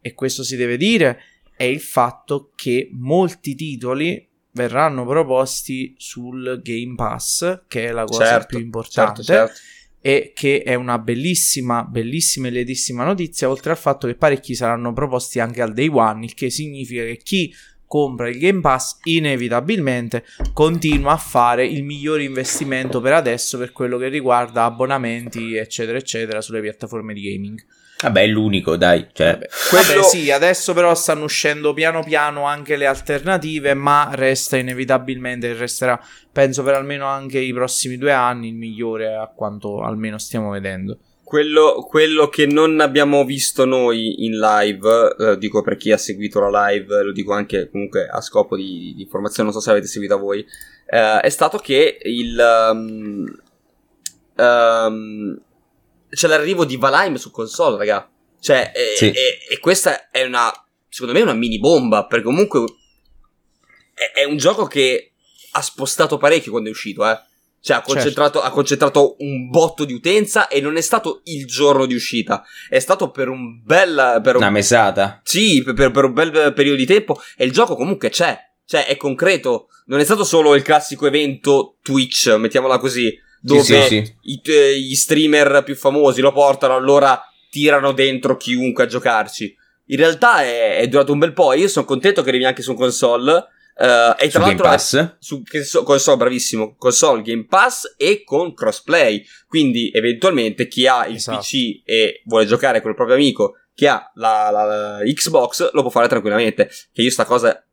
e 0.00 0.14
questo 0.14 0.42
si 0.42 0.56
deve 0.56 0.76
dire, 0.76 1.20
è 1.56 1.64
il 1.64 1.80
fatto 1.80 2.52
che 2.54 2.90
molti 2.92 3.54
titoli 3.54 4.28
verranno 4.52 5.06
proposti 5.06 5.94
sul 5.96 6.60
Game 6.62 6.94
Pass, 6.94 7.62
che 7.68 7.86
è 7.86 7.92
la 7.92 8.04
cosa 8.04 8.24
certo, 8.24 8.46
più 8.48 8.58
importante. 8.58 9.22
Certo, 9.22 9.54
certo. 9.54 9.60
E 10.04 10.32
che 10.34 10.62
è 10.62 10.74
una 10.74 10.98
bellissima, 10.98 11.84
bellissima 11.84 12.48
e 12.48 12.50
lietissima 12.50 13.04
notizia, 13.04 13.48
oltre 13.48 13.70
al 13.70 13.78
fatto 13.78 14.08
che 14.08 14.16
parecchi 14.16 14.56
saranno 14.56 14.92
proposti 14.92 15.38
anche 15.38 15.62
al 15.62 15.72
day 15.72 15.86
one, 15.86 16.24
il 16.24 16.34
che 16.34 16.50
significa 16.50 17.04
che 17.04 17.18
chi 17.18 17.54
compra 17.92 18.30
il 18.30 18.38
Game 18.38 18.60
Pass, 18.60 19.00
inevitabilmente 19.02 20.24
continua 20.54 21.12
a 21.12 21.18
fare 21.18 21.66
il 21.66 21.84
migliore 21.84 22.22
investimento 22.22 23.02
per 23.02 23.12
adesso 23.12 23.58
per 23.58 23.72
quello 23.72 23.98
che 23.98 24.08
riguarda 24.08 24.64
abbonamenti, 24.64 25.56
eccetera, 25.56 25.98
eccetera, 25.98 26.40
sulle 26.40 26.62
piattaforme 26.62 27.12
di 27.12 27.20
gaming. 27.20 27.62
Vabbè, 28.00 28.22
è 28.22 28.26
l'unico, 28.28 28.78
dai. 28.78 29.08
Cioè. 29.12 29.38
Vabbè, 29.72 29.84
quello... 29.84 30.02
sì, 30.04 30.30
adesso 30.30 30.72
però 30.72 30.94
stanno 30.94 31.24
uscendo 31.24 31.74
piano 31.74 32.02
piano 32.02 32.44
anche 32.46 32.76
le 32.76 32.86
alternative, 32.86 33.74
ma 33.74 34.08
resta 34.14 34.56
inevitabilmente, 34.56 35.52
resterà, 35.52 36.02
penso 36.32 36.62
per 36.62 36.72
almeno 36.72 37.04
anche 37.04 37.40
i 37.40 37.52
prossimi 37.52 37.98
due 37.98 38.12
anni, 38.12 38.48
il 38.48 38.54
migliore 38.54 39.14
a 39.14 39.26
quanto 39.26 39.82
almeno 39.82 40.16
stiamo 40.16 40.48
vedendo. 40.48 40.96
Quello, 41.32 41.86
quello, 41.88 42.28
che 42.28 42.44
non 42.44 42.78
abbiamo 42.80 43.24
visto 43.24 43.64
noi 43.64 44.26
in 44.26 44.38
live, 44.38 45.16
eh, 45.18 45.38
dico 45.38 45.62
per 45.62 45.78
chi 45.78 45.90
ha 45.90 45.96
seguito 45.96 46.40
la 46.40 46.68
live, 46.68 47.04
lo 47.04 47.10
dico 47.10 47.32
anche 47.32 47.70
comunque 47.70 48.06
a 48.06 48.20
scopo 48.20 48.54
di, 48.54 48.92
di 48.94 49.00
informazione, 49.00 49.48
non 49.48 49.58
so 49.58 49.64
se 49.64 49.70
avete 49.70 49.86
seguito 49.86 50.18
voi, 50.18 50.44
eh, 50.86 51.20
è 51.20 51.28
stato 51.30 51.56
che 51.56 52.00
il... 52.02 52.36
Um, 52.70 53.34
um, 54.36 55.42
c'è 56.10 56.28
l'arrivo 56.28 56.66
di 56.66 56.76
Valheim 56.76 57.14
su 57.14 57.30
console, 57.30 57.78
raga. 57.78 58.10
Cioè, 58.38 58.70
e, 58.74 58.96
sì. 58.98 59.06
e, 59.06 59.38
e, 59.48 59.58
questa 59.58 60.10
è 60.10 60.24
una, 60.24 60.52
secondo 60.90 61.14
me, 61.14 61.22
una 61.22 61.32
mini 61.32 61.58
bomba, 61.58 62.04
perché 62.04 62.26
comunque 62.26 62.62
è, 63.94 64.18
è 64.18 64.24
un 64.24 64.36
gioco 64.36 64.66
che 64.66 65.12
ha 65.52 65.62
spostato 65.62 66.18
parecchio 66.18 66.50
quando 66.50 66.68
è 66.68 66.72
uscito, 66.72 67.10
eh. 67.10 67.18
Cioè, 67.64 67.76
ha 67.76 67.78
certo. 67.78 67.92
concentrato, 67.92 68.32
certo. 68.32 68.48
ha 68.48 68.50
concentrato, 68.50 69.16
un 69.20 69.48
botto 69.48 69.84
di 69.84 69.92
utenza 69.92 70.48
e 70.48 70.60
non 70.60 70.76
è 70.76 70.80
stato 70.80 71.20
il 71.24 71.46
giorno 71.46 71.86
di 71.86 71.94
uscita. 71.94 72.42
È 72.68 72.80
stato 72.80 73.12
per 73.12 73.28
un 73.28 73.62
bel. 73.62 74.20
Per 74.20 74.34
un, 74.34 74.42
Una 74.42 74.50
mesata. 74.50 75.20
Sì, 75.22 75.62
per, 75.62 75.92
per, 75.92 76.04
un 76.04 76.12
bel 76.12 76.52
periodo 76.54 76.76
di 76.76 76.86
tempo. 76.86 77.20
E 77.36 77.44
il 77.44 77.52
gioco 77.52 77.76
comunque 77.76 78.10
c'è. 78.10 78.36
Cioè, 78.66 78.86
è 78.86 78.96
concreto. 78.96 79.68
Non 79.86 80.00
è 80.00 80.04
stato 80.04 80.24
solo 80.24 80.56
il 80.56 80.62
classico 80.62 81.06
evento 81.06 81.76
Twitch, 81.82 82.34
mettiamola 82.36 82.78
così. 82.78 83.16
Dove 83.40 83.62
sì, 83.62 83.80
sì, 83.82 84.04
sì. 84.04 84.14
I, 84.22 84.40
gli 84.80 84.94
streamer 84.96 85.62
più 85.64 85.76
famosi 85.76 86.20
lo 86.20 86.32
portano, 86.32 86.74
allora 86.74 87.22
tirano 87.48 87.92
dentro 87.92 88.36
chiunque 88.36 88.82
a 88.84 88.86
giocarci. 88.88 89.54
In 89.86 89.96
realtà 89.98 90.42
è, 90.42 90.78
è 90.78 90.88
durato 90.88 91.12
un 91.12 91.20
bel 91.20 91.32
po'. 91.32 91.52
Io 91.52 91.68
sono 91.68 91.84
contento 91.84 92.22
che 92.22 92.30
arrivi 92.30 92.44
anche 92.44 92.62
su 92.62 92.74
console 92.74 93.46
Uh, 93.74 94.14
e 94.18 94.28
tra 94.28 94.40
l'altro 94.40 94.64
Pass? 94.64 95.16
su 95.18 95.42
console, 95.82 96.16
bravissimo, 96.18 96.76
console 96.76 97.22
Game 97.22 97.46
Pass 97.46 97.94
e 97.96 98.22
con 98.24 98.54
crossplay. 98.54 99.24
Quindi, 99.46 99.90
eventualmente, 99.92 100.68
chi 100.68 100.86
ha 100.86 101.06
il 101.06 101.16
esatto. 101.16 101.38
PC 101.38 101.82
e 101.84 102.22
vuole 102.26 102.46
giocare 102.46 102.80
con 102.80 102.90
il 102.90 102.96
proprio 102.96 103.16
amico 103.16 103.56
che 103.74 103.88
ha 103.88 104.10
la, 104.16 104.50
la, 104.50 104.64
la, 104.64 104.98
Xbox 105.02 105.72
lo 105.72 105.82
può 105.82 105.90
fare 105.90 106.08
tranquillamente. 106.08 106.68
Che 106.92 107.02
io 107.02 107.10
sta 107.10 107.24
cosa 107.24 107.64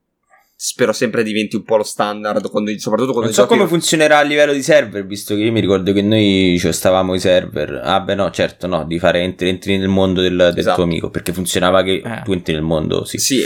spero 0.62 0.91
sempre 0.91 1.24
diventi 1.24 1.56
un 1.56 1.64
po' 1.64 1.78
lo 1.78 1.84
standard, 1.84 2.50
quando, 2.50 2.78
soprattutto 2.78 3.14
quando 3.14 3.32
Non 3.32 3.34
so 3.34 3.45
come 3.45 3.66
funzionerà 3.66 4.18
a 4.18 4.24
livello 4.24 4.52
di 4.52 4.62
server, 4.62 5.06
visto 5.06 5.34
che 5.34 5.41
io 5.41 5.54
mi 5.54 5.62
ricordo 5.62 5.93
che 5.93 6.02
noi 6.02 6.58
cioè, 6.60 6.74
stavamo 6.74 7.14
i 7.14 7.20
server. 7.20 7.80
Ah, 7.82 8.02
beh, 8.02 8.16
no, 8.16 8.30
certo, 8.30 8.68
no, 8.68 8.84
di 8.86 9.00
fare 9.00 9.22
entri, 9.22 9.47
entri 9.47 9.78
nel 9.78 9.88
mondo 9.88 10.22
del, 10.22 10.36
del 10.36 10.58
esatto. 10.58 10.76
tuo 10.76 10.84
amico, 10.84 11.10
perché 11.10 11.32
funzionava 11.32 11.82
che 11.84 12.02
eh. 12.04 12.22
tu 12.26 12.34
entri 12.34 12.54
nel 12.54 12.62
mondo, 12.62 13.06
sì. 13.06 13.18
Sì, 13.20 13.41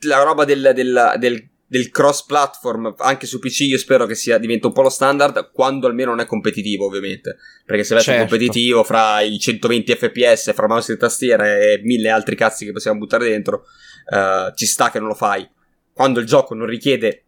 la 0.00 0.22
roba 0.22 0.44
del, 0.44 0.72
del, 0.74 1.14
del 1.18 1.48
del 1.66 1.90
cross 1.90 2.24
platform 2.24 2.94
anche 2.98 3.26
su 3.26 3.38
PC 3.38 3.60
io 3.60 3.78
spero 3.78 4.06
che 4.06 4.14
sia 4.14 4.38
diventa 4.38 4.66
un 4.66 4.72
po' 4.72 4.82
lo 4.82 4.90
standard 4.90 5.50
quando 5.50 5.86
almeno 5.86 6.10
non 6.10 6.20
è 6.20 6.26
competitivo 6.26 6.86
ovviamente. 6.86 7.36
Perché 7.64 7.84
se 7.84 7.98
certo. 8.00 8.20
competitivo 8.20 8.84
fra 8.84 9.20
i 9.20 9.38
120 9.38 9.94
fps 9.94 10.52
fra 10.52 10.68
mouse 10.68 10.92
e 10.92 10.96
tastiera 10.96 11.46
e 11.46 11.80
mille 11.82 12.10
altri 12.10 12.36
cazzi 12.36 12.64
che 12.64 12.72
possiamo 12.72 12.98
buttare 12.98 13.28
dentro 13.28 13.64
uh, 14.10 14.52
ci 14.54 14.66
sta 14.66 14.90
che 14.90 14.98
non 14.98 15.08
lo 15.08 15.14
fai. 15.14 15.48
Quando 15.92 16.20
il 16.20 16.26
gioco 16.26 16.54
non 16.54 16.66
richiede 16.66 17.24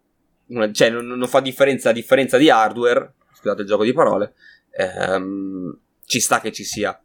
una, 0.47 0.71
cioè 0.71 0.89
non, 0.89 1.05
non, 1.05 1.27
fa 1.27 1.41
differenza 1.41 1.89
a 1.89 1.93
differenza 1.93 2.37
di 2.37 2.49
hardware 2.49 3.15
scusate 3.33 3.61
il 3.61 3.67
gioco 3.67 3.83
di 3.83 3.93
parole 3.93 4.33
um, 4.97 5.77
ci 6.05 6.19
sta 6.19 6.39
che 6.39 6.51
ci 6.51 6.63
sia. 6.63 6.99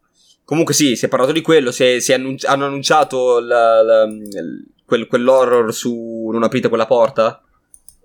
Comunque 0.45 0.75
sì 0.75 0.97
si 0.97 1.07
è 1.07 1.09
parlato 1.09 1.33
di 1.33 1.41
quello 1.41 1.71
si, 1.71 1.85
è, 1.85 1.99
si 2.01 2.13
è 2.13 2.17
annunci- 2.17 2.47
hanno 2.47 2.67
annunciato 2.67 3.41
la, 3.41 3.81
la, 3.83 4.05
la 4.05 4.82
quel, 4.93 5.07
quell'horror 5.07 5.73
su 5.73 6.29
Non 6.31 6.43
aprite 6.43 6.69
quella 6.69 6.87
porta? 6.87 7.43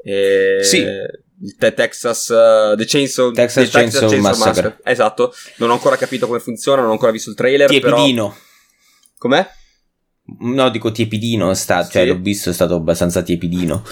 E... 0.02 0.60
Sì. 0.62 0.86
Il 1.40 1.56
te- 1.56 1.74
Texas 1.74 2.30
uh, 2.30 2.76
The 2.76 2.86
Chainsaw, 2.86 3.32
Texas, 3.32 3.66
the 3.66 3.70
Texas 3.70 4.00
Chainsaw, 4.00 4.10
Chainsaw 4.10 4.22
Massacre. 4.22 4.62
Massacre. 4.64 4.92
Esatto. 4.92 5.34
Non 5.58 5.70
ho 5.70 5.74
ancora 5.74 5.98
capito 5.98 6.26
come 6.26 6.40
funziona, 6.40 6.82
non 6.82 6.90
ho 6.90 6.94
ancora 6.94 7.12
visto 7.12 7.30
il 7.30 7.36
trailer. 7.36 7.68
Tiepidino. 7.70 8.28
Però... 8.28 8.42
Com'è? 9.18 9.48
No, 10.40 10.70
dico 10.70 10.92
tiepidino, 10.92 11.54
sta, 11.54 11.88
cioè 11.88 12.02
sì. 12.02 12.08
l'ho 12.08 12.18
visto, 12.20 12.50
è 12.50 12.54
stato 12.54 12.76
abbastanza 12.76 13.22
tiepidino. 13.22 13.84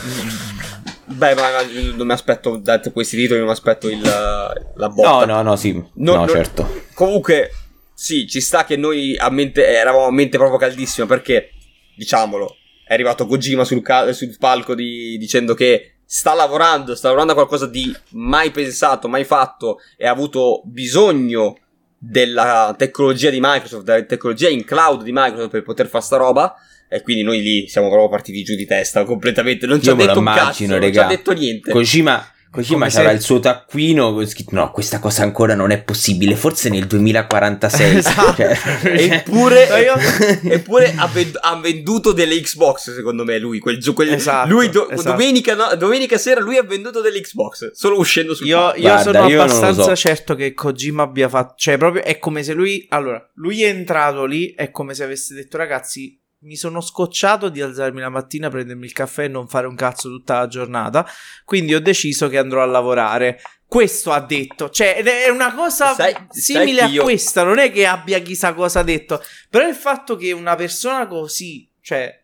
Beh, 1.06 1.36
ma 1.36 1.50
non 1.96 2.08
mi 2.08 2.14
aspetto, 2.14 2.58
da 2.58 2.80
questi 2.80 3.16
titoli, 3.16 3.38
non 3.38 3.48
mi 3.48 3.54
aspetto 3.54 3.88
il, 3.88 4.02
la 4.02 4.90
botta. 4.90 5.26
No, 5.26 5.36
no, 5.36 5.42
no, 5.44 5.56
sì, 5.56 5.72
no, 5.72 6.16
no 6.16 6.28
certo. 6.28 6.68
Comunque, 6.94 7.52
sì, 7.94 8.28
ci 8.28 8.42
sta 8.42 8.66
che 8.66 8.76
noi 8.76 9.16
a 9.16 9.30
mente, 9.30 9.66
eravamo 9.66 10.08
a 10.08 10.12
mente 10.12 10.38
proprio 10.38 10.58
caldissima, 10.58 11.06
perché, 11.06 11.52
diciamolo, 11.96 12.56
è 12.86 12.94
arrivato 12.94 13.26
Kojima 13.26 13.64
sul, 13.64 13.82
cal- 13.82 14.14
sul 14.14 14.36
palco 14.38 14.76
di- 14.76 15.18
dicendo 15.18 15.54
che 15.54 15.96
sta 16.06 16.34
lavorando, 16.34 16.94
sta 16.96 17.08
lavorando 17.08 17.34
a 17.34 17.36
qualcosa 17.36 17.66
di 17.66 17.94
mai 18.12 18.52
pensato, 18.52 19.08
mai 19.08 19.24
fatto 19.24 19.80
e 19.98 20.06
ha 20.06 20.12
avuto 20.12 20.62
bisogno 20.66 21.58
della 21.98 22.76
tecnologia 22.78 23.32
di 23.32 23.40
Microsoft, 23.42 23.84
della 23.84 24.04
tecnologia 24.04 24.50
in 24.50 24.64
cloud 24.64 25.02
di 25.02 25.12
Microsoft 25.12 25.50
per 25.50 25.64
poter 25.64 25.88
fare 25.88 26.04
sta 26.04 26.18
roba. 26.18 26.56
E 26.88 27.02
quindi 27.02 27.24
noi 27.24 27.42
lì 27.42 27.68
siamo 27.68 27.88
proprio 27.90 28.10
partiti 28.10 28.44
giù 28.44 28.56
di 28.56 28.68
testa 28.68 29.04
completamente. 29.04 29.66
Non 29.66 29.82
ci 29.82 29.90
ha 29.90 29.96
detto 29.96 30.20
un 30.20 30.26
cazzo, 30.26 30.66
non 30.68 30.94
ci 30.94 31.00
ha 31.00 31.08
detto 31.08 31.34
niente. 31.34 31.72
Kojima, 31.72 32.34
Kojima 32.56 32.88
c'era 32.88 33.10
se- 33.10 33.16
il 33.16 33.22
suo 33.22 33.40
taccuino 33.40 34.26
scritto 34.26 34.56
no, 34.56 34.72
questa 34.72 35.00
cosa 35.00 35.24
ancora 35.24 35.56
non 35.56 35.72
è 35.72 35.82
possibile, 35.84 36.36
forse 36.36 36.70
nel 36.70 36.86
2046. 36.88 37.96
Esatto. 37.98 38.36
Cioè- 38.36 38.58
Eppure, 39.16 39.64
io- 39.82 39.96
eppure 40.52 40.94
ha, 40.96 41.08
vend- 41.08 41.38
ha 41.42 41.56
venduto 41.58 42.12
delle 42.12 42.40
Xbox, 42.40 42.94
secondo 42.94 43.24
me, 43.24 43.38
lui. 43.40 43.60
Quel 43.60 43.78
gio- 43.80 43.94
quel- 43.94 44.14
Esatto, 44.14 44.50
lui 44.50 44.70
do- 44.70 44.90
esatto. 44.90 45.12
domenica, 45.12 45.56
no- 45.56 45.76
domenica 45.76 46.18
sera 46.18 46.40
lui 46.42 46.58
ha 46.58 46.64
venduto 46.64 47.02
delle 47.02 47.22
Xbox, 47.22 47.72
solo 47.74 47.98
uscendo 47.98 48.34
sul 48.34 48.48
Io, 48.48 48.74
io 48.76 48.82
Guarda, 48.82 49.02
sono 49.02 49.28
io 49.28 49.42
abbastanza 49.42 49.84
so. 49.84 49.96
certo 49.96 50.36
che 50.36 50.54
Kojima 50.54 51.04
abbia 51.04 51.30
fatto. 51.30 51.54
Cioè, 51.58 51.78
proprio 51.78 52.04
è 52.04 52.20
come 52.20 52.44
se 52.44 52.54
lui. 52.54 52.86
Allora, 52.90 53.24
lui 53.36 53.64
è 53.64 53.68
entrato 53.68 54.26
lì. 54.26 54.54
È 54.54 54.72
come 54.72 54.94
se 54.94 55.04
avesse 55.04 55.34
detto, 55.34 55.58
ragazzi. 55.58 56.20
Mi 56.46 56.56
sono 56.56 56.80
scocciato 56.80 57.50
di 57.50 57.60
alzarmi 57.60 58.00
la 58.00 58.10
mattina, 58.10 58.50
prendermi 58.50 58.86
il 58.86 58.94
caffè 58.94 59.24
e 59.24 59.28
non 59.28 59.48
fare 59.48 59.66
un 59.66 59.74
cazzo 59.74 60.10
tutta 60.10 60.38
la 60.38 60.48
giornata. 60.48 61.04
Quindi 61.44 61.74
ho 61.74 61.82
deciso 61.82 62.28
che 62.30 62.38
andrò 62.38 62.62
a 62.62 62.68
lavorare. 62.68 63.42
Questo 63.68 64.12
ha 64.12 64.20
detto, 64.22 64.70
cioè, 64.70 64.98
è 65.02 65.30
una 65.30 65.56
cosa 65.56 65.96
Sai- 65.96 66.14
sai 66.14 66.28
simile 66.30 66.78
che 66.82 66.84
a 66.84 66.88
io- 66.88 67.02
questa. 67.04 67.42
Non 67.42 67.58
è 67.58 67.72
che 67.72 67.88
abbia 67.88 68.20
chissà 68.20 68.54
cosa 68.54 68.84
detto, 68.84 69.24
però 69.50 69.68
il 69.68 69.74
fatto 69.74 70.16
che 70.16 70.32
una 70.34 70.54
persona 70.56 71.08
così, 71.08 71.68
cioè, 71.82 72.16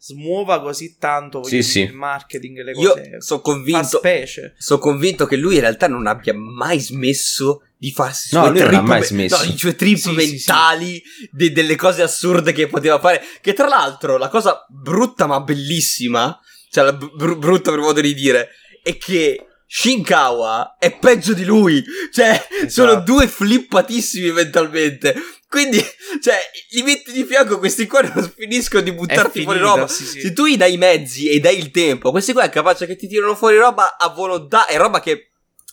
smuova 0.00 0.60
così 0.62 0.96
tanto 0.98 1.42
Sì, 1.42 1.62
sì. 1.62 1.80
il 1.80 1.92
marketing 1.92 2.58
e 2.58 2.62
le 2.62 2.72
Io 2.72 2.90
cose. 2.92 3.20
sono 3.20 3.40
fa 3.40 3.50
convinto, 3.50 3.98
specie. 3.98 4.54
sono 4.56 4.78
convinto 4.80 5.26
che 5.26 5.36
lui 5.36 5.56
in 5.56 5.60
realtà 5.60 5.88
non 5.88 6.06
abbia 6.06 6.32
mai 6.34 6.78
smesso 6.80 7.62
di 7.76 7.90
farsi 7.92 8.34
No, 8.34 8.42
suoi 8.44 8.52
lui 8.54 8.62
non 8.62 8.74
ha 8.74 8.80
mai 8.82 9.00
me- 9.00 9.06
smesso. 9.06 9.44
no, 9.44 9.52
i 9.52 9.58
suoi 9.58 9.74
trip 9.74 9.96
Sì, 9.96 10.02
sì, 10.08 10.14
mentali 10.14 11.02
de- 11.32 11.52
delle 11.52 11.74
cose 11.76 12.02
assurde 12.02 12.52
che 12.52 12.66
poteva 12.68 12.98
fare. 12.98 13.22
Che 13.40 13.52
tra 13.52 13.66
l'altro 13.68 14.16
la 14.18 14.28
cosa 14.28 14.64
brutta 14.68 15.26
ma 15.26 15.40
bellissima, 15.40 16.38
cioè 16.70 16.84
la 16.84 16.92
br- 16.92 17.36
brutta 17.36 17.70
per 17.70 17.80
modo 17.80 18.00
di 18.00 18.14
dire, 18.14 18.50
è 18.82 18.96
che 18.98 19.46
Shinkawa 19.66 20.76
è 20.78 20.96
peggio 20.96 21.34
di 21.34 21.44
lui. 21.44 21.84
Cioè, 22.12 22.46
sono 22.68 22.90
Esatto. 22.92 23.04
due 23.04 23.26
flippatissimi 23.28 24.30
mentalmente. 24.32 25.14
Quindi, 25.48 25.78
cioè, 26.22 26.36
li 26.70 26.82
metti 26.82 27.10
di 27.12 27.24
fianco 27.24 27.58
questi 27.58 27.86
qua 27.86 28.00
e 28.00 28.10
non 28.14 28.32
finiscono 28.36 28.82
di 28.82 28.92
buttarti 28.92 29.40
È 29.40 29.42
fuori 29.44 29.58
finita, 29.58 29.74
roba. 29.76 29.88
sì, 29.88 30.04
sì. 30.04 30.20
Se 30.20 30.32
tu 30.32 30.46
gli 30.46 30.56
dai 30.56 30.74
i 30.74 30.78
mezzi 30.78 31.28
e 31.28 31.40
dai 31.40 31.58
il 31.58 31.70
tempo, 31.70 32.10
questi 32.10 32.32
qua 32.32 32.42
è 32.44 32.50
capace 32.50 32.86
che 32.86 32.96
ti 32.96 33.08
tirano 33.08 33.34
fuori 33.34 33.56
roba 33.56 33.96
a 33.96 34.08
volontà. 34.08 34.66
È 34.66 34.76
roba 34.76 35.00
che 35.00 35.30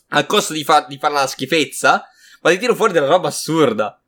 al 0.10 0.26
costo 0.26 0.54
di, 0.54 0.64
fa- 0.64 0.86
di 0.88 0.98
fare 0.98 1.14
una 1.14 1.28
schifezza, 1.28 2.06
ma 2.42 2.50
ti 2.52 2.58
tiro 2.58 2.74
fuori 2.76 2.94
della 2.94 3.08
roba 3.08 3.28
assurda. 3.28 4.00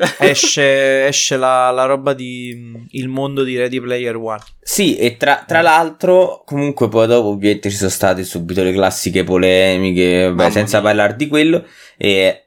esce, 0.18 1.06
esce 1.08 1.36
la, 1.36 1.70
la 1.70 1.84
roba 1.84 2.14
di 2.14 2.54
mh, 2.54 2.86
il 2.92 3.08
mondo 3.08 3.42
di 3.42 3.58
Ready 3.58 3.80
Player 3.80 4.16
One. 4.16 4.40
Sì, 4.62 4.96
e 4.96 5.16
tra, 5.18 5.44
tra 5.46 5.60
l'altro, 5.60 6.42
comunque 6.46 6.88
poi 6.88 7.06
dopo 7.06 7.28
ovviamente 7.28 7.68
ci 7.68 7.76
sono 7.76 7.90
state 7.90 8.24
subito 8.24 8.62
le 8.62 8.72
classiche 8.72 9.24
polemiche, 9.24 10.28
Mamma 10.28 10.50
senza 10.50 10.78
mia. 10.78 10.86
parlare 10.86 11.16
di 11.16 11.26
quello, 11.28 11.66
e 11.98 12.46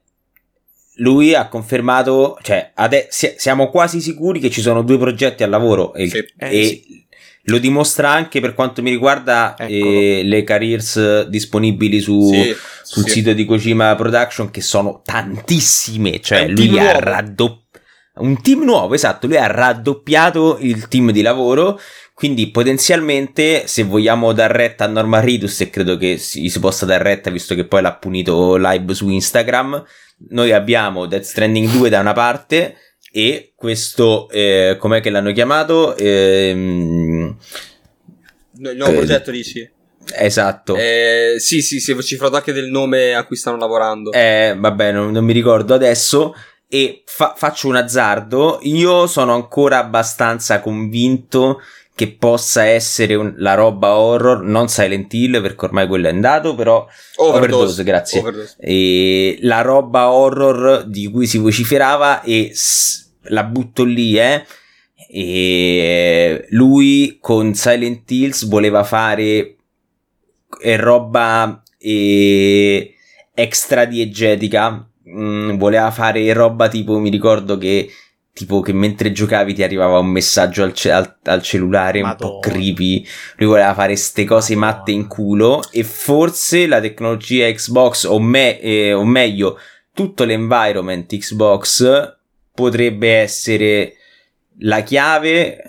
lui 0.98 1.34
ha 1.34 1.48
confermato, 1.48 2.38
cioè 2.42 2.72
ade- 2.76 3.08
si- 3.10 3.34
siamo 3.38 3.70
quasi 3.70 4.00
sicuri 4.02 4.40
che 4.40 4.50
ci 4.50 4.62
sono 4.62 4.84
due 4.84 4.98
progetti 4.98 5.44
al 5.44 5.50
lavoro 5.50 5.94
e, 5.94 6.08
Sì. 6.10 6.18
Eh, 6.38 6.60
e 6.60 6.66
sì. 6.66 7.06
lo 7.46 7.58
dimostra 7.58 8.12
anche 8.12 8.40
per 8.40 8.54
quanto 8.54 8.82
mi 8.82 8.92
riguarda 8.92 9.56
eh, 9.56 10.22
le 10.24 10.44
careers 10.44 11.28
disponibili 11.28 12.00
su, 12.00 12.30
Sì, 12.32 12.56
sul 12.84 13.04
sì. 13.06 13.10
sito 13.10 13.34
di 13.34 13.46
Kojima 13.46 13.96
Production 13.96 14.52
che 14.52 14.62
sono 14.62 15.02
tantissime, 15.04 16.20
cioè 16.22 16.48
lui 16.48 16.78
ha 16.80 17.00
raddoppiato 17.00 17.62
un 18.16 18.40
team 18.44 18.62
nuovo, 18.64 18.94
esatto, 18.94 19.26
lui 19.26 19.38
ha 19.38 19.48
raddoppiato 19.48 20.58
il 20.62 20.88
team 20.88 21.10
di 21.10 21.24
lavoro, 21.24 21.80
quindi 22.14 22.52
potenzialmente 22.52 23.68
se 23.68 23.84
vogliamo 23.84 24.34
dar 24.34 24.52
retta 24.52 24.86
a 24.86 24.88
Norman 24.88 25.24
Reedus 25.24 25.62
e 25.62 25.70
credo 25.70 25.98
che 25.98 26.18
si, 26.18 26.48
si 26.50 26.60
possa 26.60 26.86
dar 26.86 27.02
retta 27.02 27.30
visto 27.32 27.56
che 27.56 27.66
poi 27.66 27.82
l'ha 27.82 27.96
punito 27.96 28.56
live 28.58 28.94
su 28.94 29.10
Instagram, 29.10 29.84
noi 30.30 30.52
abbiamo 30.52 31.06
Death 31.06 31.24
Stranding 31.24 31.70
2 31.70 31.90
da 31.90 32.00
una 32.00 32.14
parte 32.14 32.76
e 33.12 33.54
questo, 33.56 34.30
eh, 34.30 34.76
com'è 34.80 35.02
che 35.02 35.10
l'hanno 35.10 35.32
chiamato? 35.34 35.96
Ehm, 35.98 37.38
il 38.58 38.76
nuovo 38.78 38.92
Eh, 38.94 38.96
progetto 38.96 39.32
dici? 39.32 39.70
esatto. 40.16 40.76
Eh, 40.76 41.36
sì, 41.40 41.62
sì, 41.62 41.80
sì, 41.80 42.00
cifrato 42.02 42.36
anche 42.36 42.54
del 42.54 42.70
nome 42.70 43.14
a 43.16 43.24
cui 43.26 43.36
stanno 43.36 43.58
lavorando. 43.58 44.12
Eh, 44.12 44.56
vabbè, 44.58 44.92
non, 44.92 45.12
non 45.12 45.24
mi 45.26 45.34
ricordo 45.34 45.74
adesso. 45.74 46.36
E 46.68 47.04
fa- 47.06 47.36
faccio 47.38 47.68
un 47.68 47.76
azzardo. 47.76 48.60
Io 48.64 49.06
sono 49.08 49.34
ancora 49.36 49.78
abbastanza 49.78 50.60
convinto 50.60 51.60
che 51.96 52.12
possa 52.18 52.64
essere 52.66 53.14
un- 53.16 53.34
la 53.38 53.54
roba 53.54 53.96
horror, 53.98 54.42
non 54.44 54.68
Silent 54.68 55.14
Hill, 55.14 55.42
perché 55.42 55.66
ormai 55.66 55.88
quello 55.88 56.08
è 56.08 56.12
andato, 56.12 56.56
però 56.56 56.88
Overdose, 57.18 57.84
grazie. 57.84 58.20
Overdose. 58.20 58.56
e 58.60 59.38
la 59.42 59.62
roba 59.62 60.12
horror 60.12 60.86
di 60.86 61.10
cui 61.12 61.28
si 61.28 61.38
vociferava 61.38 62.22
e 62.24 62.50
s- 62.54 63.12
la 63.28 63.44
butto 63.44 63.84
lì, 63.84 64.18
eh. 64.18 64.44
E 65.16 66.48
lui 66.50 67.18
con 67.22 67.54
Silent 67.54 68.10
Hills 68.10 68.46
voleva 68.48 68.84
fare 68.84 69.56
roba 70.78 71.62
eh, 71.78 72.94
extra 73.34 73.86
diegetica. 73.86 74.88
Mm, 75.08 75.58
voleva 75.58 75.92
fare 75.92 76.32
roba 76.34 76.68
tipo, 76.70 76.98
mi 76.98 77.10
ricordo 77.10 77.58
che 77.58 77.90
tipo 78.34 78.62
che 78.62 78.74
mentre 78.74 79.12
giocavi 79.12 79.54
ti 79.54 79.62
arrivava 79.64 80.00
un 80.00 80.08
messaggio 80.08 80.64
al, 80.64 80.74
ce- 80.74 80.92
al- 80.92 81.18
al 81.24 81.42
cellulare 81.44 82.02
un 82.02 82.16
po' 82.18 82.26
Madonna. 82.26 82.40
creepy. 82.40 83.08
Lui 83.38 83.48
voleva 83.48 83.74
fare 83.76 83.96
ste 83.96 84.26
cose 84.26 84.56
Madonna. 84.56 84.78
matte 84.80 84.92
in 84.92 85.08
culo 85.08 85.62
e 85.72 85.84
forse 85.84 86.66
la 86.66 86.82
tecnologia 86.82 87.52
Xbox 87.52 88.06
o, 88.06 88.20
me- 88.20 88.60
eh, 88.60 88.94
o 88.94 89.06
meglio 89.06 89.60
tutto 89.94 90.24
l'environment 90.24 91.16
Xbox 91.16 92.16
potrebbe 92.52 93.18
essere 93.18 93.96
la 94.60 94.82
chiave, 94.82 95.62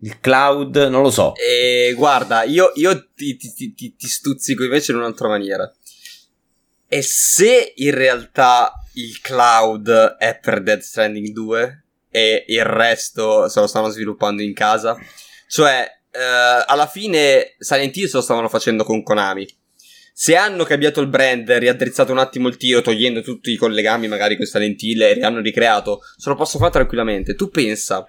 il 0.00 0.18
cloud, 0.18 0.76
non 0.88 1.02
lo 1.02 1.10
so. 1.10 1.34
E 1.36 1.92
guarda, 1.96 2.42
io, 2.42 2.72
io 2.74 3.10
ti- 3.14 3.36
ti- 3.36 3.74
ti- 3.74 3.94
ti 3.96 4.06
stuzzico 4.08 4.64
invece 4.64 4.90
in 4.90 4.98
un'altra 4.98 5.28
maniera. 5.28 5.72
E 6.88 7.02
se 7.02 7.72
in 7.76 7.92
realtà 7.94 8.72
il 8.94 9.20
cloud 9.20 10.16
è 10.18 10.38
per 10.40 10.62
Dead 10.62 10.80
Stranding 10.80 11.28
2 11.28 11.84
e 12.12 12.44
il 12.46 12.64
resto 12.64 13.48
se 13.48 13.58
lo 13.58 13.66
stanno 13.66 13.88
sviluppando 13.88 14.42
in 14.42 14.52
casa, 14.52 14.96
cioè 15.48 15.88
eh, 16.12 16.64
alla 16.66 16.86
fine 16.86 17.56
Silent 17.58 17.96
Hill 17.96 18.06
se 18.06 18.16
lo 18.16 18.22
stavano 18.22 18.48
facendo 18.48 18.84
con 18.84 19.02
Konami. 19.02 19.48
Se 20.14 20.36
hanno 20.36 20.64
cambiato 20.64 21.00
il 21.00 21.08
brand, 21.08 21.50
riaddrizzato 21.50 22.12
un 22.12 22.18
attimo 22.18 22.48
il 22.48 22.58
tiro, 22.58 22.82
togliendo 22.82 23.22
tutti 23.22 23.50
i 23.50 23.56
collegami 23.56 24.08
magari 24.08 24.36
con 24.36 24.44
Silent 24.44 24.80
Hill 24.82 25.00
e 25.00 25.24
hanno 25.24 25.40
ricreato, 25.40 26.00
se 26.16 26.28
lo 26.28 26.36
posso 26.36 26.58
fare 26.58 26.70
tranquillamente. 26.70 27.34
Tu 27.34 27.48
pensa, 27.48 28.06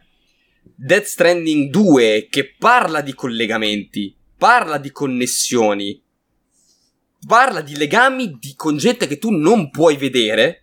Death 0.76 1.06
Stranding 1.06 1.70
2 1.70 2.28
che 2.30 2.56
parla 2.60 3.00
di 3.00 3.14
collegamenti, 3.14 4.14
parla 4.38 4.78
di 4.78 4.92
connessioni, 4.92 6.04
parla 7.26 7.62
di 7.62 7.78
legami 7.78 8.38
di, 8.38 8.54
con 8.56 8.76
gente 8.76 9.08
che 9.08 9.18
tu 9.18 9.32
non 9.32 9.70
puoi 9.70 9.96
vedere, 9.96 10.63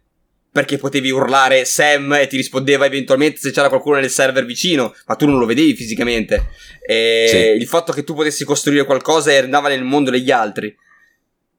perché 0.53 0.79
potevi 0.79 1.11
urlare 1.11 1.65
Sam 1.65 2.13
e 2.15 2.27
ti 2.27 2.37
rispondeva 2.37 2.85
eventualmente 2.85 3.39
se 3.39 3.53
c'era 3.53 3.69
qualcuno 3.69 4.01
nel 4.01 4.11
server 4.11 4.45
vicino, 4.45 4.95
ma 5.07 5.15
tu 5.15 5.27
non 5.27 5.39
lo 5.39 5.47
vedevi 5.47 5.75
fisicamente. 5.75 6.49
E 6.85 7.27
Sì. 7.29 7.37
il 7.37 7.67
fatto 7.67 7.93
che 7.93 8.03
tu 8.03 8.15
potessi 8.15 8.45
costruire 8.45 8.85
qualcosa 8.85 9.31
e 9.31 9.37
andava 9.37 9.69
nel 9.69 9.85
mondo 9.85 10.11
degli 10.11 10.31
altri. 10.31 10.75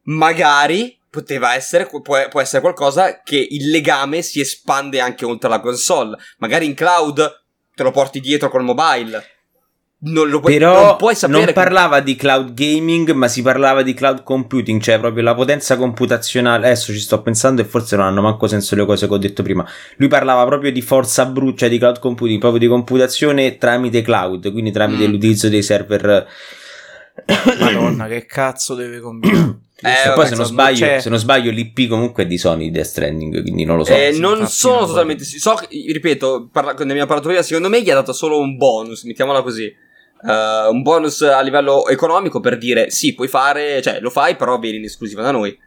Magari 0.04 0.98
poteva 1.10 1.56
essere, 1.56 1.86
può, 1.86 2.28
può 2.30 2.42
essere 2.42 2.62
qualcosa 2.62 3.22
che 3.22 3.46
il 3.50 3.70
legame 3.70 4.22
si 4.22 4.40
espande 4.40 5.00
anche 5.00 5.26
oltre 5.26 5.50
la 5.50 5.60
console. 5.60 6.18
Magari 6.40 6.66
in 6.66 6.74
cloud 6.74 7.44
te 7.76 7.84
lo 7.84 7.92
porti 7.92 8.20
dietro 8.20 8.50
col 8.50 8.64
mobile. 8.64 9.24
Non 10.04 10.30
lo 10.30 10.40
puoi, 10.40 10.54
Però 10.54 10.84
non 10.88 10.96
puoi 10.98 11.14
sapere. 11.14 11.44
non 11.46 11.54
parlava 11.54 12.00
di 12.00 12.16
cloud 12.16 12.54
gaming, 12.56 13.12
ma 13.12 13.28
si 13.28 13.44
parlava 13.44 13.84
di 13.84 13.94
cloud 13.94 14.24
computing, 14.24 14.82
cioè 14.82 14.98
proprio 15.00 15.22
la 15.22 15.36
potenza 15.36 15.78
computazionale. 15.78 16.66
Adesso 16.66 16.92
ci 16.92 17.00
sto 17.00 17.22
pensando 17.22 17.62
e 17.62 17.66
forse 17.66 17.96
non 17.96 18.06
hanno 18.08 18.22
manco 18.24 18.48
senso 18.48 18.76
le 18.76 18.86
cose 18.86 19.08
che 19.08 19.14
ho 19.14 19.18
detto 19.18 19.44
prima. 19.44 19.64
Lui 19.98 20.08
parlava 20.08 20.44
proprio 20.46 20.72
di 20.72 20.82
forza 20.82 21.26
bruta, 21.28 21.58
cioè 21.60 21.70
di 21.70 21.78
cloud 21.78 22.00
computing, 22.00 22.40
proprio 22.40 22.60
di 22.60 22.68
computazione 22.68 23.58
tramite 23.60 24.02
cloud, 24.02 24.52
quindi 24.52 24.72
tramite 24.72 25.08
Mm. 25.08 25.12
l'utilizzo 25.12 25.50
dei 25.50 25.62
server. 25.62 26.28
Madonna, 27.60 28.08
che 28.08 28.26
cazzo 28.26 28.74
deve 28.76 29.00
combinare? 29.00 29.60
Eh, 29.84 30.10
e 30.10 30.14
poi 30.14 30.28
se 30.28 30.36
non, 30.36 30.46
sbaglio, 30.46 30.76
cioè- 30.78 31.00
se 31.00 31.10
non 31.10 31.18
sbaglio 31.18 31.50
l'IP 31.50 31.88
comunque 31.88 32.22
è 32.22 32.28
di 32.28 32.38
Sony 32.38 32.70
Death 32.70 32.86
Stranding, 32.86 33.42
quindi 33.42 33.66
non 33.66 33.78
lo 33.78 33.84
so. 33.84 33.94
Eh, 33.96 34.12
non 34.16 34.48
sono 34.48 34.86
totalmente. 34.86 35.24
So, 35.24 35.56
che- 35.56 35.68
ripeto, 35.92 36.50
parla, 36.52 36.74
ne 36.74 36.84
abbiamo 36.84 37.08
parlato 37.08 37.28
prima. 37.30 37.42
Secondo 37.42 37.68
me 37.68 37.82
gli 37.82 37.90
ha 37.90 37.96
dato 37.96 38.14
solo 38.14 38.38
un 38.40 38.58
bonus, 38.58 39.02
mettiamola 39.06 39.42
così. 39.42 39.76
Eh, 40.24 40.68
un 40.70 40.82
bonus 40.82 41.22
a 41.22 41.42
livello 41.42 41.88
economico 41.88 42.40
per 42.40 42.58
dire 42.58 42.90
sì, 42.92 43.14
puoi 43.16 43.28
fare, 43.28 43.82
cioè 43.82 44.00
lo 44.00 44.10
fai, 44.10 44.36
però 44.36 44.60
vieni 44.60 44.78
in 44.78 44.84
esclusiva 44.86 45.22
da 45.22 45.32
noi. 45.32 45.58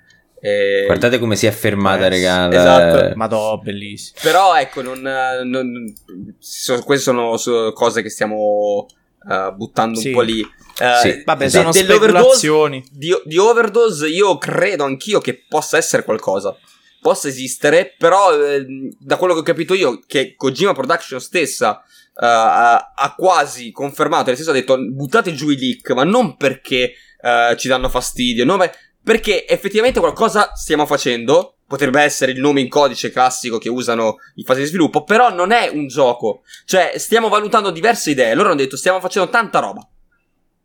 Eh, 0.41 0.85
Guardate 0.87 1.19
come 1.19 1.37
si 1.37 1.47
è 1.47 1.51
fermata, 1.51 2.05
Eh, 2.05 2.09
regà. 2.11 2.51
esatto. 2.53 3.13
Madonna, 3.17 3.63
bellissimo. 3.63 4.19
Però 4.23 4.55
ecco, 4.57 4.83
non, 4.83 5.01
non- 5.01 5.93
so- 6.39 6.83
queste 6.83 7.05
sono 7.05 7.37
so- 7.39 7.73
cose 7.73 8.03
che 8.03 8.11
stiamo 8.11 8.87
uh, 9.27 9.55
buttando 9.57 9.99
Sì. 9.99 10.09
un 10.09 10.15
po' 10.15 10.21
lì. 10.21 10.41
Uh, 10.41 11.01
Sì. 11.03 11.23
Vabbè, 11.25 11.45
de- 11.45 11.51
sono 11.51 11.71
dell'overdose- 11.71 12.19
speculazioni. 12.19 12.85
di, 12.93 13.11
di 13.25 13.39
overdose 13.39 14.07
io 14.09 14.37
credo 14.37 14.85
anch'io 14.85 15.21
che 15.21 15.45
possa 15.49 15.79
essere 15.79 16.05
qualcosa. 16.05 16.55
Possa 17.01 17.29
esistere, 17.29 17.95
però 17.97 18.39
eh, 18.39 18.67
da 18.99 19.17
quello 19.17 19.33
che 19.35 19.41
ho 19.41 19.45
capito 19.45 19.73
io, 19.75 20.01
che 20.07 20.35
Kojima 20.37 20.75
Production 20.75 21.21
stessa 21.21 21.83
eh, 21.83 21.87
ha, 22.17 22.93
ha 22.95 23.15
quasi 23.17 23.71
confermato, 23.73 24.27
nel 24.27 24.37
senso 24.37 24.51
ha 24.51 24.55
detto 24.55 24.77
buttate 24.79 25.35
giù 25.35 25.51
i 25.51 25.59
leak, 25.59 25.91
ma 25.91 26.05
non 26.05 26.37
perché 26.37 26.95
eh, 27.21 27.55
ci 27.57 27.69
danno 27.69 27.89
fastidio, 27.89 28.45
no, 28.45 28.57
ma 28.57 28.71
perché 29.03 29.47
effettivamente 29.47 30.01
qualcosa 30.01 30.53
stiamo 30.55 30.87
facendo. 30.87 31.51
Potrebbe 31.67 32.03
essere 32.03 32.33
il 32.33 32.41
nome 32.41 32.61
in 32.61 32.69
codice 32.69 33.11
classico 33.11 33.57
che 33.57 33.71
usano 33.71 34.17
in 34.35 34.45
fase 34.45 34.61
di 34.61 34.67
sviluppo, 34.67 35.03
però 35.03 35.35
non 35.35 35.51
è 35.51 35.69
un 35.69 35.87
gioco. 35.87 36.43
Cioè, 36.67 36.93
stiamo 36.97 37.29
valutando 37.29 37.71
diverse 37.71 38.11
idee. 38.11 38.35
Loro 38.35 38.49
hanno 38.51 38.59
detto 38.59 38.77
stiamo 38.77 39.01
facendo 39.01 39.31
tanta 39.31 39.61
roba. 39.61 39.81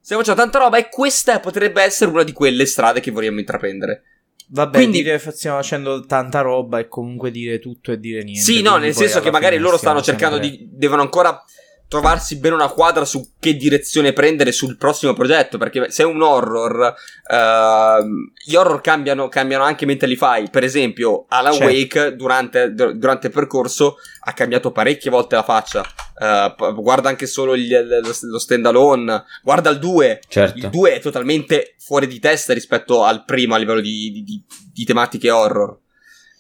Stiamo 0.02 0.22
facendo 0.22 0.42
tanta 0.42 0.60
roba 0.60 0.78
e 0.78 0.90
questa 0.90 1.40
potrebbe 1.40 1.82
essere 1.82 2.12
una 2.12 2.24
di 2.24 2.34
quelle 2.34 2.66
strade 2.66 3.00
che 3.00 3.12
vogliamo 3.12 3.40
intraprendere. 3.40 4.04
Vabbè, 4.52 4.78
Quindi- 4.78 5.04
dire 5.04 5.20
che 5.20 5.32
stiamo 5.32 5.58
facendo 5.58 6.06
tanta 6.06 6.42
roba 6.42 6.80
e 6.80 6.88
comunque 6.88 7.30
dire 7.30 7.60
tutto 7.60 7.92
e 7.92 8.00
dire 8.00 8.24
niente. 8.24 8.42
Sì, 8.42 8.62
no, 8.62 8.78
nel 8.78 8.94
senso 8.96 9.20
che 9.20 9.30
magari 9.32 9.58
loro 9.58 9.78
stanno 9.78 10.02
cercando 10.02 10.42
sempre- 10.42 10.58
di. 10.58 10.70
devono 10.72 11.02
ancora 11.02 11.44
trovarsi 11.90 12.38
bene 12.38 12.56
una 12.56 12.70
quadra 12.70 13.04
su 13.04 13.32
che 13.40 13.56
direzione 13.56 14.14
prendere 14.14 14.52
sul 14.54 14.78
prossimo 14.78 15.14
progetto. 15.14 15.58
Perché 15.58 15.90
se 15.92 16.04
è 16.04 16.06
un 16.06 16.22
horror, 16.22 16.94
ehm, 17.30 18.32
gli 18.46 18.56
horror 18.56 18.80
cambiano, 18.82 19.28
cambiano 19.28 19.64
anche 19.64 19.86
mentre 19.86 20.08
li 20.08 20.16
fai. 20.16 20.50
Per 20.50 20.64
esempio, 20.64 21.26
Alan 21.30 21.54
Certo. 21.54 21.68
Wake 21.74 22.16
durante, 22.16 22.74
dur- 22.74 22.94
durante 22.94 23.28
il 23.28 23.34
percorso 23.34 23.98
ha 24.22 24.34
cambiato 24.34 24.72
parecchie 24.72 25.12
volte 25.12 25.36
la 25.36 25.44
faccia. 25.44 25.84
P- 26.20 26.74
guarda 26.74 27.08
anche 27.10 27.26
solo 27.26 27.56
il- 27.56 28.00
lo, 28.04 28.14
lo 28.30 28.40
standalone, 28.40 29.24
guarda 29.42 29.70
il 29.70 29.80
2. 29.80 30.20
Certo. 30.28 30.58
Il 30.58 30.70
2 30.70 30.94
è 30.96 31.00
totalmente 31.00 31.76
fuori 31.80 32.08
di 32.08 32.20
testa 32.20 32.54
rispetto 32.54 33.04
al 33.04 33.24
primo 33.26 33.56
a 33.56 33.58
livello 33.58 33.80
di, 33.80 34.12
di- 34.12 34.24
di- 34.24 34.44
di 34.74 34.84
tematiche 34.86 35.32
horror. 35.32 35.78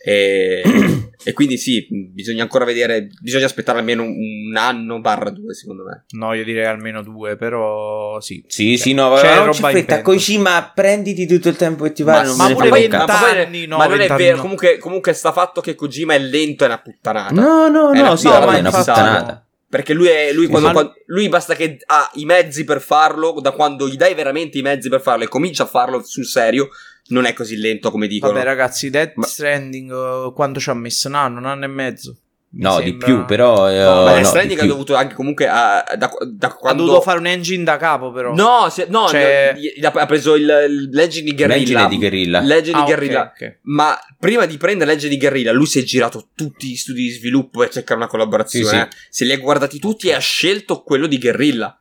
E, 0.01 0.61
e 1.23 1.33
quindi 1.33 1.57
sì, 1.57 1.85
bisogna 2.13 2.43
ancora 2.43 2.63
vedere, 2.63 3.09
bisogna 3.21 3.45
aspettare 3.45 3.79
almeno 3.79 4.03
un, 4.03 4.55
anno 4.55 5.01
barra 5.01 5.29
due 5.29 5.53
secondo 5.53 5.83
me. 5.83 6.05
No, 6.11 6.33
io 6.33 6.45
direi 6.45 6.65
almeno 6.65 7.03
due, 7.03 7.35
però 7.35 8.19
sì. 8.21 8.43
Sì, 8.47 8.77
sì, 8.77 8.93
no, 8.93 9.13
C'è 9.15 9.35
ma 9.35 9.35
non 9.43 9.47
in 9.47 9.53
fretta. 9.53 10.01
Poi 10.01 10.71
prenditi 10.73 11.27
tutto 11.27 11.49
il 11.49 11.57
tempo 11.57 11.83
che 11.83 11.91
ti 11.91 12.03
pare, 12.03 12.27
non 12.27 12.37
ma 12.37 12.43
me 12.43 12.49
ne 12.49 12.55
pure 12.55 12.69
cazzo. 12.87 13.05
ma 13.05 13.19
poi- 13.19 13.67
no, 13.67 13.77
ma 13.77 13.87
non 13.87 13.99
è 13.99 14.07
vero, 14.07 14.35
no. 14.37 14.41
comunque, 14.41 14.77
comunque 14.77 15.13
sta 15.13 15.33
fatto 15.33 15.59
che 15.59 15.75
Kojima 15.75 16.13
è 16.13 16.19
lento 16.19 16.63
è 16.63 16.67
una 16.67 16.79
puttanata. 16.79 17.33
No, 17.33 17.67
no, 17.67 17.91
È 17.91 17.97
no, 17.97 18.01
una- 18.01 18.15
sì, 18.15 18.27
no, 18.27 18.39
ma 18.45 18.55
è 18.55 18.59
una 18.59 18.71
puttanata. 18.71 19.43
Perché 19.69 19.93
lui, 19.93 20.07
è, 20.07 20.31
lui, 20.33 20.47
quando- 20.47 20.67
ma- 20.67 20.73
quando- 20.73 20.93
lui 21.07 21.29
basta 21.29 21.53
che 21.53 21.77
ha 21.85 22.09
i 22.15 22.25
mezzi 22.25 22.63
per 22.63 22.81
farlo, 22.81 23.37
da 23.39 23.51
quando 23.51 23.87
gli 23.87 23.97
dai 23.97 24.15
veramente 24.15 24.57
i 24.57 24.63
mezzi 24.63 24.89
per 24.89 24.99
farlo 24.99 25.25
e 25.25 25.27
comincia 25.27 25.61
a 25.63 25.67
farlo 25.67 26.01
sul 26.03 26.25
serio, 26.25 26.69
non 27.09 27.25
è 27.25 27.33
così 27.33 27.57
lento 27.57 27.91
come 27.91 28.07
dicono. 28.07 28.33
Vabbè, 28.33 28.43
ragazzi, 28.45 28.89
Death 28.89 29.13
Ma- 29.15 29.25
Stranding 29.27 29.91
eh, 29.91 30.33
quanto 30.33 30.59
ci 30.59 30.69
ha 30.69 30.73
messo? 30.73 31.07
Un 31.07 31.15
anno, 31.15 31.39
un 31.39 31.45
anno 31.45 31.65
e 31.65 31.67
mezzo. 31.67 32.15
No, 32.51 32.79
di 32.79 32.87
sembra- 32.89 33.05
più, 33.05 33.25
però... 33.25 33.69
No, 33.69 33.93
Ma 33.93 34.03
ma 34.05 34.09
Death 34.13 34.21
no, 34.23 34.27
Stranding 34.27 34.59
di 34.59 34.65
ha 34.65 34.69
dovuto 34.69 34.95
anche 34.95 35.13
comunque 35.13 35.47
a- 35.47 35.83
da, 35.95 36.11
da 36.31 36.47
Ha 36.47 36.53
quando... 36.55 36.83
dovuto 36.83 37.01
fare 37.03 37.19
un 37.19 37.27
engine 37.27 37.63
da 37.63 37.77
capo, 37.77 38.11
però. 38.11 38.33
No, 38.33 38.69
se- 38.71 38.87
no, 38.89 39.07
Cioè- 39.07 39.53
ha 39.83 40.05
preso 40.07 40.33
il, 40.33 40.45
il 40.67 40.89
Legend 40.91 41.25
di 41.27 41.35
Guerrilla. 41.35 41.57
Legend 41.81 41.89
di 41.89 41.97
Guerrilla. 41.97 42.39
Legend 42.39 42.75
Ah, 42.75 42.79
di 42.79 42.85
Guerrilla. 42.85 43.33
ok. 43.35 43.57
Ma 43.65 43.95
prima 44.17 44.45
di 44.47 44.57
prendere 44.57 44.89
Legge 44.91 45.09
di 45.09 45.17
Guerrilla, 45.19 45.51
lui 45.51 45.67
si 45.67 45.77
è 45.77 45.83
girato 45.83 46.29
tutti 46.33 46.69
gli 46.69 46.75
studi 46.75 47.03
di 47.03 47.09
sviluppo 47.11 47.63
e 47.63 47.69
cercare 47.69 47.99
una 47.99 48.09
collaborazione. 48.09 48.65
Sì, 48.65 48.75
sì. 48.75 48.81
eh. 48.81 48.87
Se 49.11 49.25
li 49.25 49.31
ha 49.33 49.37
guardati 49.37 49.77
tutti 49.77 50.07
e 50.07 50.13
ha 50.13 50.19
scelto 50.19 50.81
quello 50.81 51.05
di 51.05 51.19
Guerrilla. 51.19 51.78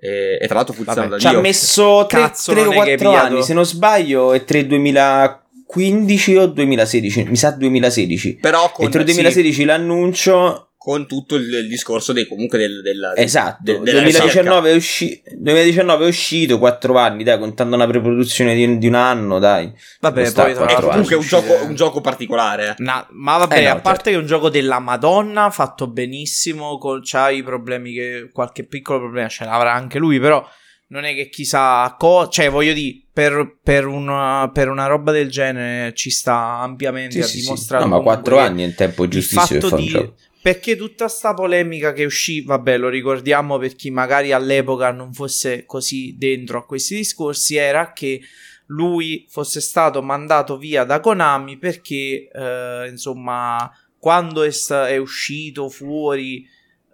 E, 0.00 0.38
e 0.40 0.46
tra 0.46 0.56
l'altro 0.56 0.74
funziona 0.74 1.08
Vabbè, 1.08 1.10
da 1.10 1.18
Ci 1.18 1.26
ha 1.26 1.40
messo 1.40 2.06
3, 2.08 2.20
Cazzo, 2.20 2.52
o 2.52 2.54
non 2.54 2.64
è 2.64 2.68
che 2.68 2.78
hai 2.78 2.96
4 2.96 3.08
pigliato- 3.08 3.26
anni, 3.26 3.42
se 3.42 3.54
non 3.54 3.64
sbaglio, 3.64 4.32
è 4.32 4.44
3 4.44 4.66
2015 4.66 6.36
o 6.36 6.46
2016, 6.46 7.24
mi 7.24 7.36
sa 7.36 7.50
2016. 7.50 8.38
Però 8.40 8.70
con, 8.72 8.84
Entro 8.84 9.00
il 9.00 9.08
sì, 9.08 9.14
2016 9.14 9.64
l'annuncio 9.64 10.67
con 10.80 11.08
tutto 11.08 11.34
il, 11.34 11.52
il 11.52 11.68
discorso 11.68 12.12
dei, 12.12 12.26
comunque 12.28 12.56
del, 12.56 12.80
del, 12.82 13.12
Esatto, 13.16 13.58
del- 13.62 13.80
della 13.82 14.00
2019, 14.00 14.70
è 14.70 14.74
usci- 14.76 15.20
2019 15.36 16.04
è 16.04 16.08
uscito 16.08 16.58
4 16.58 16.96
anni, 16.96 17.24
dai, 17.24 17.36
contando 17.38 17.74
una 17.74 17.86
preproduzione 17.86 18.54
di, 18.54 18.78
di 18.78 18.86
un 18.86 18.94
anno, 18.94 19.40
dai. 19.40 19.72
Vabbè, 20.00 20.22
poi 20.22 20.32
tra. 20.32 20.46
È 20.46 20.54
l'altro 20.54 20.88
comunque 20.88 21.14
un 21.16 21.20
uscite- 21.20 21.46
gioco, 21.46 21.64
un 21.64 21.74
gioco 21.74 22.00
particolare. 22.00 22.68
eh. 22.68 22.74
Na- 22.78 23.06
ma 23.10 23.36
vabbè, 23.38 23.58
Eh 23.58 23.62
no, 23.64 23.70
a 23.70 23.80
parte 23.80 23.86
certo. 24.04 24.10
che 24.10 24.14
è 24.14 24.18
un 24.18 24.26
gioco 24.26 24.48
della 24.50 24.78
Madonna, 24.78 25.50
fatto 25.50 25.88
benissimo, 25.88 26.78
con, 26.78 27.00
c'ha 27.02 27.30
i 27.30 27.42
problemi 27.42 27.92
che 27.92 28.30
qualche 28.32 28.64
piccolo 28.64 29.00
problema 29.00 29.28
ce 29.28 29.44
l'avrà 29.44 29.72
anche 29.74 29.98
lui, 29.98 30.20
però 30.20 30.46
non 30.90 31.04
è 31.04 31.12
che 31.14 31.28
chissà 31.28 31.94
co- 31.98 32.28
cioè 32.28 32.48
voglio 32.50 32.72
dire, 32.72 33.02
per, 33.12 33.58
per, 33.62 33.84
una, 33.86 34.48
per 34.54 34.68
una 34.68 34.86
roba 34.86 35.10
del 35.12 35.28
genere 35.28 35.92
ci 35.94 36.08
sta 36.08 36.60
ampiamente 36.60 37.14
Sì, 37.16 37.20
a 37.20 37.24
sì, 37.24 37.36
sì. 37.38 37.42
dimostrare 37.42 37.82
No, 37.84 37.90
ma 37.90 37.96
comunque 37.96 38.22
4 38.22 38.36
che 38.36 38.42
anni 38.48 38.62
è 38.62 38.66
un 38.66 38.74
tempo 38.74 39.04
il 39.04 39.10
giustissimo 39.10 39.46
per 39.46 39.60
fatto 39.60 39.74
un 39.74 39.80
di- 39.80 39.88
gioco. 39.88 40.14
Perché 40.40 40.76
tutta 40.76 41.08
sta 41.08 41.34
polemica 41.34 41.92
che 41.92 42.04
uscì, 42.04 42.42
vabbè, 42.42 42.78
lo 42.78 42.88
ricordiamo 42.88 43.58
per 43.58 43.74
chi 43.74 43.90
magari 43.90 44.32
all'epoca 44.32 44.92
non 44.92 45.12
fosse 45.12 45.64
così 45.66 46.14
dentro 46.16 46.58
a 46.58 46.64
questi 46.64 46.96
discorsi, 46.96 47.56
era 47.56 47.92
che 47.92 48.20
lui 48.66 49.26
fosse 49.28 49.60
stato 49.60 50.02
mandato 50.02 50.56
via 50.56 50.84
da 50.84 51.00
Konami 51.00 51.56
perché, 51.58 52.28
eh, 52.32 52.88
insomma, 52.88 53.70
quando 53.98 54.42
è, 54.42 54.50
è 54.86 54.96
uscito 54.96 55.68
fuori 55.68 56.46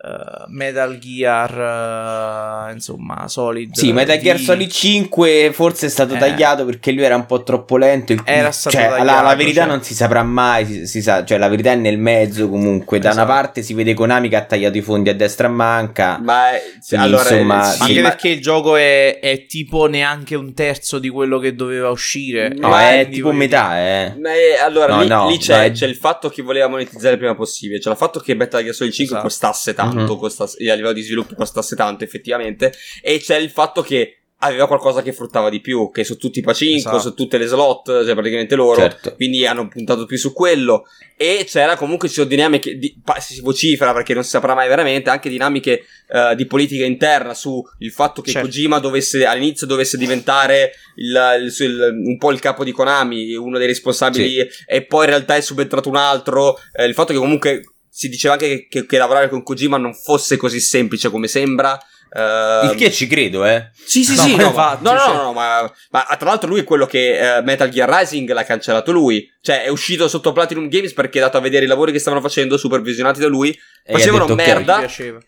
eh, 0.05 0.45
Metal 0.49 0.99
Gear, 0.99 2.69
eh, 2.69 2.73
insomma, 2.73 3.27
Solid. 3.29 3.75
Sì, 3.75 3.93
Metal 3.93 4.19
Gear 4.19 4.39
Solid 4.39 4.69
5 4.71 5.51
forse 5.53 5.87
è 5.87 5.89
stato 5.89 6.15
Eh. 6.15 6.19
tagliato 6.19 6.65
perché 6.65 6.91
lui 6.93 7.03
era 7.05 7.17
un 7.17 7.27
po' 7.27 7.43
troppo 7.43 7.77
lento. 7.77 8.13
il- 8.13 8.21
Era 8.25 8.51
stato 8.51 8.77
cioè, 8.77 8.89
la- 8.89 8.99
la, 9.03 9.13
tagliato, 9.15 9.37
verità 9.37 9.61
cioè. 9.63 9.71
non 9.71 9.83
si 9.83 9.95
saprà 9.95 10.23
mai, 10.23 10.67
si, 10.67 10.87
si 10.87 11.03
sa, 11.03 11.25
cioè 11.25 11.39
la 11.39 11.49
verità 11.49 11.73
è 11.73 11.77
nel 11.77 11.99
mezzo 11.99 12.49
comunque. 12.49 12.99
Da 12.99 13.13
una 13.13 13.23
Esatto. 13.23 13.33
parte 13.33 13.63
si 13.63 13.73
vede 13.75 13.95
Konami 13.95 14.29
che 14.29 14.37
ha 14.37 14.45
tagliato 14.45 14.77
i 14.77 14.83
fondi 14.83 15.09
a 15.11 15.15
destra 15.15 15.47
e 15.49 15.51
manca. 15.51 16.19
Ma 16.23 16.51
è- 16.53 16.63
sì, 16.81 16.97
allora, 16.97 17.23
insomma, 17.23 17.63
sì, 17.65 17.83
Anche 17.83 18.01
ma- 18.03 18.09
perché 18.11 18.29
il 18.29 18.41
gioco 18.41 18.77
è, 18.77 19.19
è 19.21 19.47
tipo 19.47 19.87
neanche 19.87 20.35
un 20.35 20.53
terzo 20.55 20.99
di 20.99 21.09
quello 21.09 21.39
che 21.39 21.55
doveva 21.55 21.89
uscire. 21.91 22.49
No, 22.55 22.69
Ma 22.69 22.93
è 22.99 23.09
tipo 23.09 23.33
metà, 23.33 23.79
eh. 23.79 24.15
Ma 24.21 24.31
è- 24.33 24.63
allora 24.63 24.95
No, 24.97 25.03
lì, 25.03 25.09
no, 25.09 25.29
lì 25.29 25.39
c'è, 25.39 25.55
dai. 25.57 25.71
c'è 25.73 25.87
il 25.87 25.97
fatto 25.97 26.29
che 26.29 26.43
voleva 26.43 26.69
monetizzare 26.69 27.13
il 27.15 27.19
prima 27.19 27.35
possibile. 27.35 27.79
C'è 27.79 27.91
il 27.91 27.97
fatto 27.97 28.21
che 28.21 28.35
Metal 28.35 28.63
Gear 28.63 28.75
Solid 28.75 28.93
5 28.93 29.17
Esatto. 29.17 29.29
costasse 29.29 29.75
tanto, 29.75 29.94
Mhm. 30.03 30.19
costasse- 30.19 30.71
a 30.71 30.75
livello 30.75 30.93
di 30.93 31.03
sviluppo 31.03 31.35
costasse 31.35 31.77
tanto, 31.77 32.05
effettivamente. 32.05 32.73
E 33.03 33.19
c'è 33.21 33.37
il 33.37 33.51
fatto 33.51 33.83
che 33.83 34.19
aveva 34.39 34.67
qualcosa 34.67 35.01
che 35.01 35.13
fruttava 35.15 35.49
di 35.49 35.61
più, 35.61 35.91
che 35.91 36.05
su 36.05 36.19
tutti 36.19 36.41
i 36.41 36.43
pacinco, 36.43 36.77
Esatto. 36.91 36.99
su 37.01 37.15
tutte 37.15 37.39
le 37.39 37.47
slot, 37.47 37.87
cioè 38.05 38.13
praticamente 38.15 38.55
loro. 38.57 38.79
Certo. 38.79 39.15
Quindi 39.15 39.47
hanno 39.47 39.69
puntato 39.69 40.05
più 40.05 40.19
su 40.19 40.35
quello. 40.35 40.85
E 41.17 41.47
c'era 41.49 41.77
comunque 41.77 42.09
ci 42.09 42.15
sono 42.15 42.27
dinamiche, 42.27 42.77
di, 42.77 42.95
si 43.21 43.41
vocifera 43.41 43.95
perché 43.95 44.13
non 44.13 44.23
si 44.23 44.29
saprà 44.31 44.53
mai 44.55 44.69
veramente, 44.69 45.09
anche 45.09 45.31
dinamiche 45.31 45.85
eh, 46.09 46.35
di 46.37 46.45
politica 46.45 46.85
interna 46.85 47.33
su 47.33 47.63
il 47.79 47.91
fatto 47.91 48.21
che 48.21 48.33
Certo. 48.33 48.47
Kojima 48.47 48.81
dovesse, 48.81 49.25
all'inizio 49.25 49.67
dovesse 49.67 49.97
diventare 49.97 50.73
il- 50.97 51.41
il- 51.41 51.65
il- 51.65 52.03
un 52.05 52.19
po' 52.19 52.31
il 52.31 52.41
capo 52.41 52.65
di 52.65 52.73
Konami, 52.73 53.35
uno 53.37 53.57
dei 53.57 53.67
responsabili, 53.69 54.47
e 54.67 54.83
poi 54.85 55.05
in 55.05 55.11
realtà 55.11 55.37
è 55.37 55.41
subentrato 55.41 55.89
un 55.89 55.97
altro. 55.97 56.59
Eh, 56.77 56.85
il 56.85 56.93
fatto 56.93 57.13
che 57.15 57.19
comunque 57.19 57.63
si 57.97 58.09
diceva 58.09 58.35
anche 58.35 58.49
che, 58.49 58.67
che- 58.69 58.87
che 58.87 58.99
lavorare 58.99 59.29
con 59.29 59.43
Kojima 59.45 59.77
non 59.77 59.95
fosse 59.95 60.37
così 60.37 60.59
semplice 60.59 61.11
come 61.11 61.29
sembra. 61.29 61.79
eh, 62.17 62.61
Il 62.71 62.75
che 62.77 62.91
ci 62.93 63.07
credo, 63.07 63.45
eh. 63.45 63.71
sì, 63.85 64.03
sì, 64.05 64.15
No, 64.17 64.23
sì, 64.23 64.31
ma 64.37 64.43
no, 64.43 64.49
infatti, 64.49 64.83
no, 64.85 64.93
no, 64.93 64.99
cioè- 64.99 65.15
no, 65.15 65.33
ma, 65.33 65.73
ma 65.91 66.17
tra 66.19 66.29
l'altro 66.29 66.49
lui 66.49 66.61
è 66.61 66.65
quello 66.65 66.87
che 66.87 67.37
eh, 67.39 67.43
Metal 67.43 67.69
Gear 67.69 67.89
Rising 67.89 68.31
l'ha 68.33 68.45
cancellato 68.45 68.91
lui. 68.93 69.29
Cioè, 69.41 69.63
è 69.65 69.69
uscito 69.69 70.07
sotto 70.09 70.33
Platinum 70.33 70.69
Games 70.69 70.93
perché 70.93 71.19
è 71.19 71.23
dato 71.23 71.37
a 71.37 71.41
vedere 71.41 71.65
i 71.65 71.69
lavori 71.69 71.93
che 71.93 71.99
stavano 71.99 72.21
facendo, 72.23 72.57
supervisionati 72.57 73.21
da 73.21 73.27
lui. 73.29 73.51
E 73.85 73.93
Facevano 73.93 74.25
detto, 74.27 74.35
merda. 74.37 74.77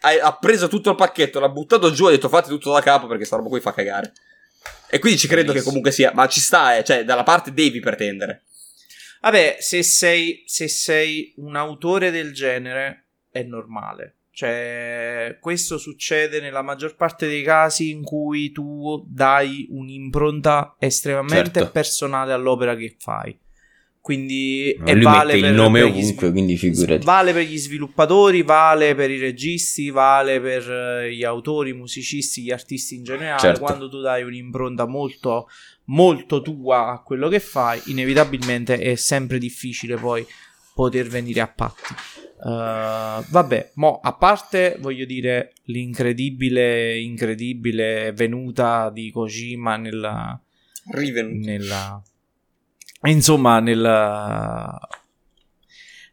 Ha, 0.00 0.10
ha 0.22 0.36
preso 0.38 0.68
tutto 0.68 0.90
il 0.90 0.96
pacchetto, 0.96 1.38
l'ha 1.40 1.48
buttato 1.48 1.90
giù 1.92 2.04
e 2.06 2.08
ha 2.08 2.10
detto 2.12 2.28
fate 2.28 2.48
tutto 2.48 2.72
da 2.72 2.80
capo 2.80 3.06
perché 3.06 3.24
sta 3.24 3.36
roba 3.36 3.48
qui 3.48 3.60
fa 3.60 3.72
cagare. 3.72 4.12
E 4.88 4.98
quindi 5.00 5.18
ci 5.18 5.26
credo 5.26 5.52
che 5.52 5.58
Bellissimo. 5.60 5.68
comunque 5.70 5.90
sia, 5.92 6.12
ma 6.14 6.26
ci 6.28 6.40
sta, 6.40 6.76
eh, 6.76 6.84
cioè, 6.84 7.04
dalla 7.04 7.22
parte 7.24 7.52
devi 7.52 7.80
pretendere. 7.80 8.42
Vabbè, 9.26 9.56
se 9.58 9.82
sei, 9.82 10.44
se 10.46 10.68
sei 10.68 11.34
un 11.38 11.56
autore 11.56 12.12
del 12.12 12.32
genere 12.32 13.06
è 13.28 13.42
normale. 13.42 14.18
Cioè, 14.30 15.38
questo 15.40 15.78
succede 15.78 16.40
nella 16.40 16.62
maggior 16.62 16.94
parte 16.94 17.26
dei 17.26 17.42
casi 17.42 17.90
in 17.90 18.04
cui 18.04 18.52
tu 18.52 19.04
dai 19.08 19.66
un'impronta 19.70 20.76
estremamente 20.78 21.58
Certo. 21.58 21.70
personale 21.72 22.32
all'opera 22.32 22.76
che 22.76 22.94
fai. 23.00 23.36
Quindi 24.06 24.76
Ma 24.78 24.84
e 24.84 24.94
lui 24.94 25.02
vale 25.02 25.32
mette 25.32 25.40
per, 25.40 25.50
il 25.50 25.56
nome 25.56 25.80
per 25.80 25.90
gli 25.90 25.98
ovunque, 25.98 26.30
quindi 26.30 26.56
figurati. 26.56 27.04
Vale 27.04 27.32
per 27.32 27.42
gli 27.42 27.58
sviluppatori, 27.58 28.42
vale 28.42 28.94
per 28.94 29.10
i 29.10 29.18
registi, 29.18 29.90
vale 29.90 30.40
per 30.40 30.70
eh, 30.70 31.12
gli 31.12 31.24
autori, 31.24 31.70
i 31.70 31.72
musicisti, 31.72 32.42
gli 32.42 32.52
artisti 32.52 32.94
in 32.94 33.02
generale. 33.02 33.40
Certo. 33.40 33.60
Quando 33.62 33.88
tu 33.88 34.00
dai 34.00 34.22
un'impronta 34.22 34.86
molto, 34.86 35.48
molto 35.86 36.40
tua 36.40 36.92
a 36.92 37.02
quello 37.02 37.26
che 37.28 37.40
fai, 37.40 37.80
inevitabilmente 37.86 38.78
è 38.78 38.94
sempre 38.94 39.38
difficile 39.38 39.96
poi 39.96 40.24
poter 40.72 41.08
venire 41.08 41.40
a 41.40 41.48
patti. 41.48 41.92
Uh, 42.36 43.24
vabbè, 43.28 43.72
mo 43.74 43.98
a 44.00 44.12
parte 44.12 44.76
voglio 44.78 45.04
dire 45.04 45.54
l'incredibile, 45.64 46.96
incredibile 46.96 48.12
venuta 48.12 48.88
di 48.88 49.10
Kojima 49.10 49.76
nella, 49.76 50.40
Rivenuta. 50.92 51.50
nella 51.50 52.02
insomma 53.02 53.60
nella, 53.60 54.78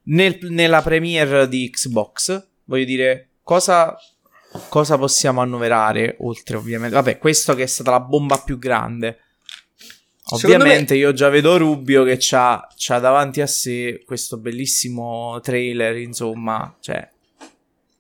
nel, 0.04 0.38
nella 0.42 0.82
premiere 0.82 1.48
di 1.48 1.70
Xbox, 1.70 2.48
voglio 2.66 2.86
dire 2.86 3.30
cosa, 3.44 3.96
cosa 4.70 4.98
possiamo 4.98 5.42
annoverare 5.42 6.18
oltre 6.20 6.58
ovviamente, 6.58 6.96
vabbè, 6.96 7.18
questo 7.18 7.56
che 7.56 7.64
è 7.64 7.68
stata 7.68 7.92
la 7.92 8.00
bomba 8.00 8.38
più 8.38 8.58
grande. 8.58 9.20
Ovviamente 10.26 10.94
me... 10.94 11.00
io 11.00 11.14
già 11.14 11.30
vedo 11.30 11.58
Rubio 11.58 12.04
che 12.04 12.16
c'ha, 12.18 12.68
c'ha, 12.76 13.00
davanti 13.00 13.42
a 13.42 13.48
sé 13.48 14.04
questo 14.06 14.38
bellissimo 14.38 15.40
trailer, 15.42 15.98
insomma, 15.98 16.76
cioè... 16.80 17.10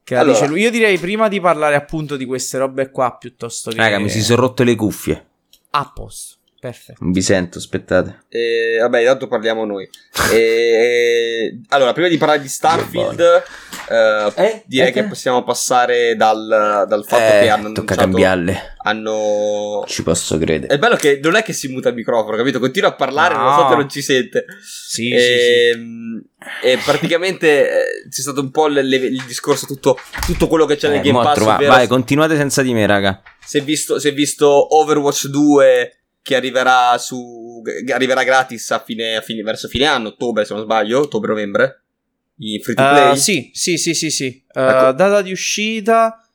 Che 0.05 0.15
allora... 0.15 0.33
dice 0.33 0.47
lui. 0.47 0.61
Io 0.61 0.71
direi 0.71 0.97
prima 0.97 1.29
di 1.29 1.39
parlare 1.39 1.75
appunto 1.75 2.17
di 2.17 2.25
queste 2.25 2.57
robe 2.57 2.91
qua 2.91 3.15
piuttosto 3.17 3.71
che... 3.71 3.77
Raga, 3.77 3.99
mi 3.99 4.09
si 4.09 4.21
sono 4.21 4.41
rotte 4.41 4.63
le 4.63 4.75
cuffie. 4.75 5.27
A 5.71 5.91
posto. 5.93 6.37
Perfetto. 6.63 7.03
Non 7.03 7.11
vi 7.11 7.21
sento, 7.21 7.57
aspettate. 7.57 8.23
E, 8.29 8.77
vabbè, 8.79 9.01
intanto 9.01 9.27
parliamo 9.27 9.65
noi. 9.65 9.89
E, 10.31 11.59
allora, 11.67 11.91
prima 11.91 12.07
di 12.07 12.15
parlare 12.15 12.39
di 12.39 12.47
Starfield, 12.47 13.19
eh, 13.89 14.31
eh, 14.33 14.63
direi 14.65 14.87
eh, 14.87 14.91
che 14.93 15.03
possiamo 15.03 15.43
passare 15.43 16.15
dal, 16.15 16.85
dal 16.87 17.03
fatto 17.05 17.21
eh, 17.21 17.41
che 17.41 17.49
hanno 17.49 17.73
tocca 17.73 17.95
cambiarle. 17.95 18.75
Hanno... 18.77 19.83
Ci 19.85 20.03
posso 20.03 20.37
credere. 20.37 20.73
È 20.73 20.79
bello 20.79 20.95
che 20.95 21.19
non 21.21 21.35
è 21.35 21.43
che 21.43 21.51
si 21.51 21.67
muta 21.67 21.89
il 21.89 21.95
microfono, 21.95 22.37
capito? 22.37 22.59
Continua 22.59 22.91
a 22.91 22.95
parlare, 22.95 23.35
no. 23.35 23.57
so 23.57 23.67
che 23.67 23.75
non 23.75 23.89
ci 23.89 24.01
sente. 24.01 24.45
Sì, 24.63 25.11
e, 25.11 25.19
sì, 25.73 25.81
sì. 25.81 26.65
E 26.65 26.77
praticamente 26.77 27.69
eh, 27.69 28.07
c'è 28.09 28.21
stato 28.21 28.39
un 28.39 28.51
po' 28.51 28.67
le, 28.67 28.83
le, 28.83 28.95
il 28.95 29.23
discorso, 29.27 29.65
tutto, 29.65 29.99
tutto, 30.25 30.47
quello 30.47 30.65
che 30.65 30.77
c'è 30.77 30.87
nel 30.87 30.99
eh, 30.99 31.01
Game 31.01 31.21
Pass. 31.21 31.35
Trova- 31.35 31.57
vai, 31.57 31.87
continuate 31.87 32.37
senza 32.37 32.61
di 32.61 32.71
me, 32.71 32.85
raga. 32.85 33.21
Si 33.45 33.57
è 33.57 33.61
visto, 33.61 33.99
si 33.99 34.07
è 34.07 34.13
visto 34.13 34.77
Overwatch 34.77 35.27
2 35.27 35.97
che 36.23 36.35
arriverà 36.35 36.97
su 36.97 37.61
arriverà 37.93 38.23
gratis 38.23 38.71
a 38.71 38.79
fine, 38.79 39.17
a 39.17 39.21
fine, 39.21 39.43
verso 39.43 39.67
fine 39.67 39.85
anno, 39.85 40.07
ottobre 40.07 40.45
se 40.45 40.53
non 40.53 40.63
sbaglio, 40.63 41.01
ottobre-novembre. 41.01 41.81
In 42.37 42.61
free 42.61 42.75
to 42.75 42.81
play. 42.81 43.11
Uh, 43.11 43.15
sì, 43.15 43.51
sì, 43.53 43.77
sì, 43.77 43.93
sì, 43.93 44.09
sì. 44.09 44.43
Uh, 44.53 44.59
ecco. 44.59 44.91
Data 44.93 45.21
di 45.21 45.31
uscita. 45.31 46.27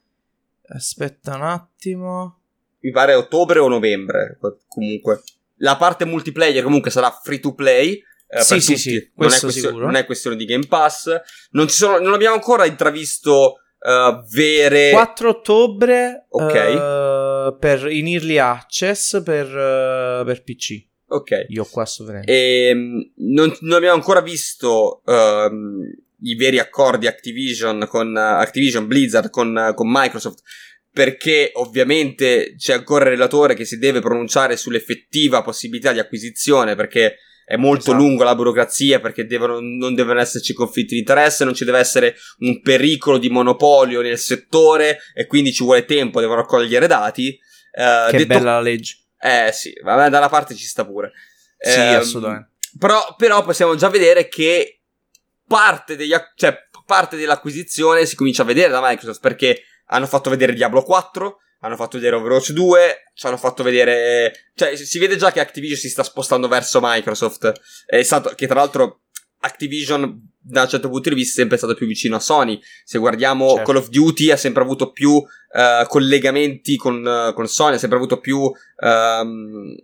Aspetta 0.69 1.35
un 1.35 1.43
attimo. 1.43 2.39
Mi 2.81 2.91
pare 2.91 3.15
ottobre 3.15 3.59
o 3.59 3.69
novembre. 3.69 4.39
Comunque. 4.69 5.23
La 5.57 5.77
parte 5.77 6.05
multiplayer 6.05 6.63
comunque 6.63 6.91
sarà 6.91 7.11
free 7.11 7.41
to 7.41 7.55
play. 7.55 8.01
Eh, 8.31 8.43
sì, 8.43 8.61
sì, 8.61 8.77
sì, 8.77 9.11
non 9.17 9.33
è, 9.33 9.39
questione, 9.39 9.79
non 9.79 9.95
è, 9.97 10.05
questione, 10.05 10.37
di 10.37 10.45
Game 10.45 10.67
Pass. 10.69 11.11
Non, 11.53 11.69
sono, 11.71 11.99
non 11.99 12.13
abbiamo 12.13 12.35
ancora 12.35 12.67
intravisto 12.67 13.55
uh, 13.79 14.25
vere. 14.31 14.91
4 14.91 15.29
ottobre. 15.31 16.27
Ok. 16.29 16.53
Uh, 17.49 17.59
per, 17.59 17.91
in 17.91 18.09
early 18.09 18.39
access 18.39 19.23
per, 19.23 19.47
uh, 19.47 20.25
per 20.25 20.43
PC. 20.43 20.87
Ok. 21.09 21.47
Io 21.49 21.65
qua 21.65 21.87
sovranità. 21.87 22.31
E, 22.31 22.69
ehm, 22.69 23.13
non, 23.17 23.55
non, 23.61 23.77
abbiamo 23.77 23.95
ancora 23.95 24.21
visto 24.21 25.03
um, 25.05 25.81
i 26.23 26.35
veri 26.35 26.59
accordi 26.59 27.07
Activision 27.07 27.87
con 27.89 28.17
Activision 28.17 28.87
Blizzard 28.87 29.31
con, 29.31 29.73
con 29.75 29.89
Microsoft 29.91 30.43
perché 30.91 31.51
ovviamente 31.55 32.55
c'è 32.57 32.73
ancora 32.73 33.05
il 33.05 33.11
relatore 33.11 33.55
che 33.55 33.65
si 33.65 33.79
deve 33.79 34.01
pronunciare 34.01 34.57
sull'effettiva 34.57 35.43
possibilità 35.43 35.93
di 35.93 36.01
acquisizione 36.01 36.75
perché 36.75 37.19
è 37.49 37.57
molto 37.57 37.93
esatto. 37.93 37.97
lunga 37.97 38.25
la 38.25 38.35
burocrazia 38.35 39.01
perché 39.01 39.25
devono, 39.25 39.59
non 39.59 39.95
devono 39.95 40.21
esserci 40.21 40.53
conflitti 40.53 40.93
di 40.93 41.01
interesse, 41.01 41.47
non 41.47 41.55
ci 41.55 41.65
deve 41.65 41.79
essere 41.79 42.15
un 42.41 42.61
pericolo 42.61 43.17
di 43.17 43.31
monopolio 43.31 44.03
nel 44.03 44.19
settore 44.19 44.99
e 45.15 45.27
quindi 45.27 45.51
ci 45.55 45.65
vuole 45.65 45.87
tempo, 45.87 46.21
devono 46.21 46.41
raccogliere 46.41 46.87
dati. 46.87 47.39
Uh, 47.73 48.11
che 48.11 48.19
detto, 48.19 48.35
bella 48.35 48.53
la 48.53 48.61
legge. 48.61 48.99
Eh 49.19 49.49
sì, 49.55 49.73
vabbè, 49.83 50.11
dalla 50.11 50.29
parte 50.29 50.55
ci 50.55 50.67
sta 50.67 50.85
pure. 50.85 51.13
Sì, 51.59 51.79
eh, 51.79 51.95
assolutamente. 51.95 52.51
Però, 52.79 53.15
però, 53.17 53.43
possiamo 53.43 53.75
già 53.77 53.89
vedere 53.89 54.29
che 54.29 54.83
parte, 55.47 55.97
degli, 55.97 56.15
cioè, 56.35 56.55
parte 56.85 57.17
dell'acquisizione 57.17 58.05
si 58.05 58.15
comincia 58.15 58.43
a 58.43 58.47
vedere 58.47 58.69
da 58.69 58.83
Microsoft 58.83 59.21
perché 59.23 59.63
hanno 59.87 60.07
fatto 60.07 60.29
vedere 60.29 60.53
Diablo 60.53 60.83
4, 60.83 61.39
hanno 61.61 61.77
fatto 61.77 61.97
vedere 61.97 62.17
Overwatch 62.17 62.53
2, 62.53 63.13
ci 63.15 63.27
hanno 63.27 63.37
fatto 63.37 63.63
vedere... 63.63 64.51
Cioè, 64.55 64.77
si 64.77 64.99
vede 64.99 65.17
già 65.17 65.33
che 65.33 65.41
Activision 65.41 65.79
si 65.79 65.89
sta 65.89 66.03
spostando 66.03 66.47
verso 66.47 66.79
Microsoft. 66.81 67.53
È 67.85 68.03
stato, 68.03 68.31
che 68.35 68.47
tra 68.47 68.57
l'altro 68.57 69.01
Activision, 69.41 70.31
da 70.39 70.63
un 70.63 70.69
certo 70.69 70.89
punto 70.89 71.09
di 71.09 71.17
vista, 71.17 71.33
è 71.33 71.37
sempre 71.39 71.57
stato 71.57 71.75
più 71.75 71.87
vicino 71.87 72.17
a 72.17 72.21
Sony. 72.21 72.61
Se 72.85 72.99
guardiamo 72.99 73.49
certo. 73.55 73.73
Call 73.73 73.83
of 73.83 73.89
Duty, 73.89 74.31
ha 74.31 74.37
sempre 74.37 74.63
avuto 74.63 74.93
più 74.93 75.11
uh, 75.11 75.87
collegamenti 75.89 76.77
con, 76.77 77.05
uh, 77.05 77.33
con, 77.35 77.49
Sony, 77.49 77.75
ha 77.75 77.79
sempre 77.79 77.99
avuto 77.99 78.21
più... 78.21 78.39
Um, 78.41 79.75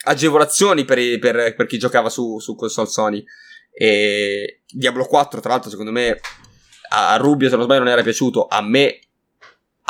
agevolazioni 0.00 0.84
per, 0.84 1.18
per, 1.18 1.54
per, 1.54 1.66
chi 1.66 1.76
giocava 1.76 2.08
su, 2.08 2.38
su 2.38 2.54
console 2.54 2.88
Sony. 2.88 3.24
E 3.72 4.62
Diablo 4.70 5.04
4, 5.04 5.40
tra 5.40 5.50
l'altro, 5.50 5.70
secondo 5.70 5.90
me 5.92 6.18
a 6.90 7.16
Rubio, 7.16 7.48
se 7.48 7.56
non 7.56 7.64
sbaglio, 7.64 7.80
non 7.80 7.92
era 7.92 8.02
piaciuto. 8.02 8.46
A 8.46 8.62
me 8.62 9.00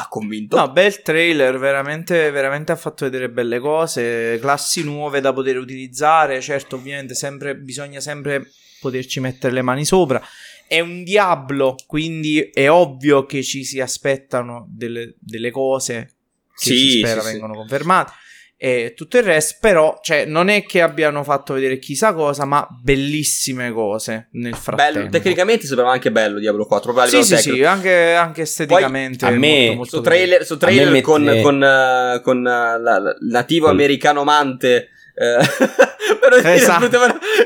ha 0.00 0.06
convinto. 0.08 0.56
No, 0.56 0.70
bel 0.70 1.02
trailer, 1.02 1.58
veramente, 1.58 2.30
veramente 2.30 2.70
ha 2.70 2.76
fatto 2.76 3.04
vedere 3.04 3.28
belle 3.30 3.58
cose, 3.58 4.38
classi 4.40 4.84
nuove 4.84 5.20
da 5.20 5.32
poter 5.32 5.58
utilizzare, 5.58 6.40
certo 6.40 6.76
ovviamente 6.76 7.14
sempre, 7.14 7.56
bisogna 7.56 7.98
sempre 7.98 8.48
poterci 8.80 9.18
mettere 9.18 9.52
le 9.52 9.62
mani 9.62 9.84
sopra. 9.84 10.22
È 10.68 10.78
un 10.78 11.02
diablo, 11.02 11.74
quindi 11.86 12.38
è 12.52 12.70
ovvio 12.70 13.26
che 13.26 13.42
ci 13.42 13.64
si 13.64 13.80
aspettano 13.80 14.66
delle, 14.68 15.14
delle 15.18 15.50
cose 15.50 16.12
che 16.54 16.70
sì, 16.70 16.76
si 16.76 16.98
spera 16.98 17.20
sì, 17.20 17.32
vengano 17.32 17.54
sì. 17.54 17.58
confermate 17.58 18.12
e 18.60 18.94
tutto 18.96 19.18
il 19.18 19.22
resto, 19.22 19.56
però, 19.60 20.00
cioè, 20.02 20.24
non 20.24 20.48
è 20.48 20.64
che 20.64 20.82
abbiano 20.82 21.22
fatto 21.22 21.54
vedere 21.54 21.78
chissà 21.78 22.12
cosa, 22.12 22.44
ma 22.44 22.66
bellissime 22.82 23.70
cose 23.70 24.30
nel 24.32 24.56
frattempo. 24.56 24.98
Bello, 24.98 25.10
tecnicamente 25.10 25.66
sembrava 25.66 25.92
anche 25.92 26.10
bello 26.10 26.40
Diablo 26.40 26.66
4, 26.66 27.06
sì, 27.06 27.22
sì, 27.22 27.36
sì, 27.36 27.62
anche, 27.62 28.14
anche 28.14 28.42
esteticamente. 28.42 29.26
Poi, 29.26 29.34
a 29.36 29.38
me, 29.38 29.58
molto, 29.58 29.74
molto 29.76 29.96
su 29.96 30.02
trailer, 30.02 30.44
su 30.44 30.56
trailer 30.56 30.90
mette... 30.90 31.02
con, 31.02 31.38
con, 31.40 31.54
uh, 31.62 32.20
con 32.20 32.38
uh, 32.38 32.42
la, 32.42 32.98
la, 32.98 33.16
nativo 33.30 33.68
americano 33.68 34.22
amante. 34.22 34.88
Eh, 35.14 35.38
però 36.20 36.36
esatto. 36.36 36.84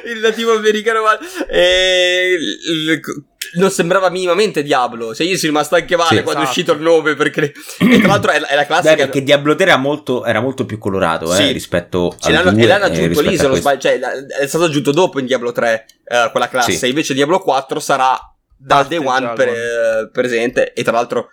il 0.05 0.21
nativo 0.21 0.55
americano 0.55 1.01
e 1.49 2.37
il, 2.39 3.01
non 3.55 3.71
sembrava 3.71 4.09
minimamente 4.11 4.63
Diablo. 4.63 5.15
Cioè, 5.15 5.27
io 5.27 5.37
sono 5.37 5.53
rimasto 5.53 5.75
anche 5.75 5.97
male 5.97 6.17
sì, 6.17 6.23
quando 6.23 6.43
esatto. 6.43 6.45
è 6.45 6.49
uscito 6.49 6.73
il 6.73 6.81
nome. 6.81 7.15
Perché... 7.15 7.53
e 7.79 7.99
tra 7.99 8.09
l'altro 8.09 8.31
è, 8.31 8.41
è 8.41 8.55
la 8.55 8.67
classica. 8.67 8.95
Beh, 8.95 9.03
perché 9.03 9.23
Diablo 9.23 9.55
3 9.55 9.65
era 9.65 9.77
molto, 9.77 10.25
era 10.25 10.41
molto 10.41 10.65
più 10.65 10.79
colorato 10.79 11.35
eh, 11.35 11.53
rispetto 11.53 12.17
Ce 12.19 12.35
al 12.35 12.53
2, 12.53 12.63
E 12.63 12.67
l'hanno 12.67 12.85
aggiunto 12.85 13.21
lì, 13.21 13.37
se 13.37 13.47
non 13.47 13.57
sbaglio. 13.57 13.81
Cioè, 13.81 13.99
è 13.99 14.47
stato 14.47 14.65
aggiunto 14.65 14.93
dopo 14.93 15.19
in 15.19 15.27
Diablo 15.27 15.53
3 15.53 15.87
uh, 16.05 16.31
quella 16.31 16.49
classe. 16.49 16.73
Sì. 16.73 16.89
Invece 16.89 17.15
Diablo 17.15 17.41
4 17.41 17.81
sarà 17.81 18.19
dal 18.57 18.87
day 18.87 18.99
one 18.99 19.33
per, 19.35 19.49
uh, 19.49 20.11
presente. 20.11 20.73
E 20.73 20.83
tra 20.83 20.93
l'altro. 20.93 21.29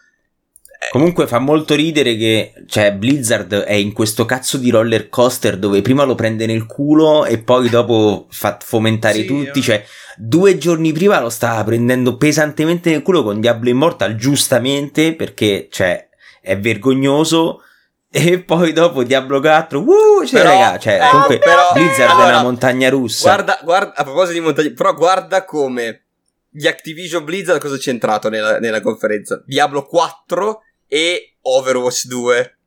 Eh, 0.81 0.87
Comunque 0.91 1.27
fa 1.27 1.39
molto 1.39 1.75
ridere 1.75 2.15
che 2.15 2.53
cioè, 2.65 2.93
Blizzard 2.93 3.53
è 3.53 3.73
in 3.73 3.91
questo 3.91 4.23
cazzo 4.23 4.57
di 4.57 4.69
roller 4.69 5.09
coaster 5.09 5.57
dove 5.57 5.81
prima 5.81 6.05
lo 6.05 6.15
prende 6.15 6.45
nel 6.45 6.65
culo 6.65 7.25
e 7.25 7.37
poi 7.37 7.67
dopo 7.67 8.27
fa 8.29 8.57
fomentare 8.63 9.15
sì, 9.15 9.25
tutti. 9.25 9.59
Io... 9.59 9.63
Cioè, 9.63 9.85
due 10.15 10.57
giorni 10.57 10.93
prima 10.93 11.19
lo 11.19 11.29
stava 11.29 11.61
prendendo 11.65 12.15
pesantemente 12.15 12.91
nel 12.91 13.01
culo 13.01 13.23
con 13.23 13.41
Diablo 13.41 13.67
Immortal, 13.67 14.15
giustamente, 14.15 15.15
perché, 15.15 15.67
cioè, 15.69 16.07
è 16.41 16.57
vergognoso. 16.57 17.63
E 18.09 18.39
poi 18.39 18.71
dopo 18.71 19.03
Diablo 19.03 19.41
4, 19.41 19.79
uh, 19.81 20.25
cioè, 20.25 20.41
però, 20.41 20.49
raga, 20.49 20.79
cioè, 20.79 20.93
eh, 20.95 21.09
comunque 21.11 21.39
però, 21.39 21.73
Blizzard 21.73 22.09
allora, 22.09 22.27
è 22.27 22.29
una 22.31 22.41
montagna 22.41 22.89
russa. 22.89 23.33
Guarda, 23.33 23.59
guarda, 23.63 23.93
a 23.95 24.03
proposito 24.03 24.39
di 24.39 24.39
montagna, 24.39 24.71
però 24.73 24.93
guarda 24.93 25.43
come 25.43 26.05
gli 26.49 26.65
Activision 26.65 27.25
Blizzard 27.25 27.59
cosa 27.59 27.77
c'è 27.77 27.91
entrato 27.91 28.29
nella, 28.29 28.59
nella 28.59 28.81
conferenza? 28.81 29.43
Diablo 29.45 29.85
4 29.85 30.61
e 30.89 31.35
Overwatch 31.41 32.07
2. 32.07 32.57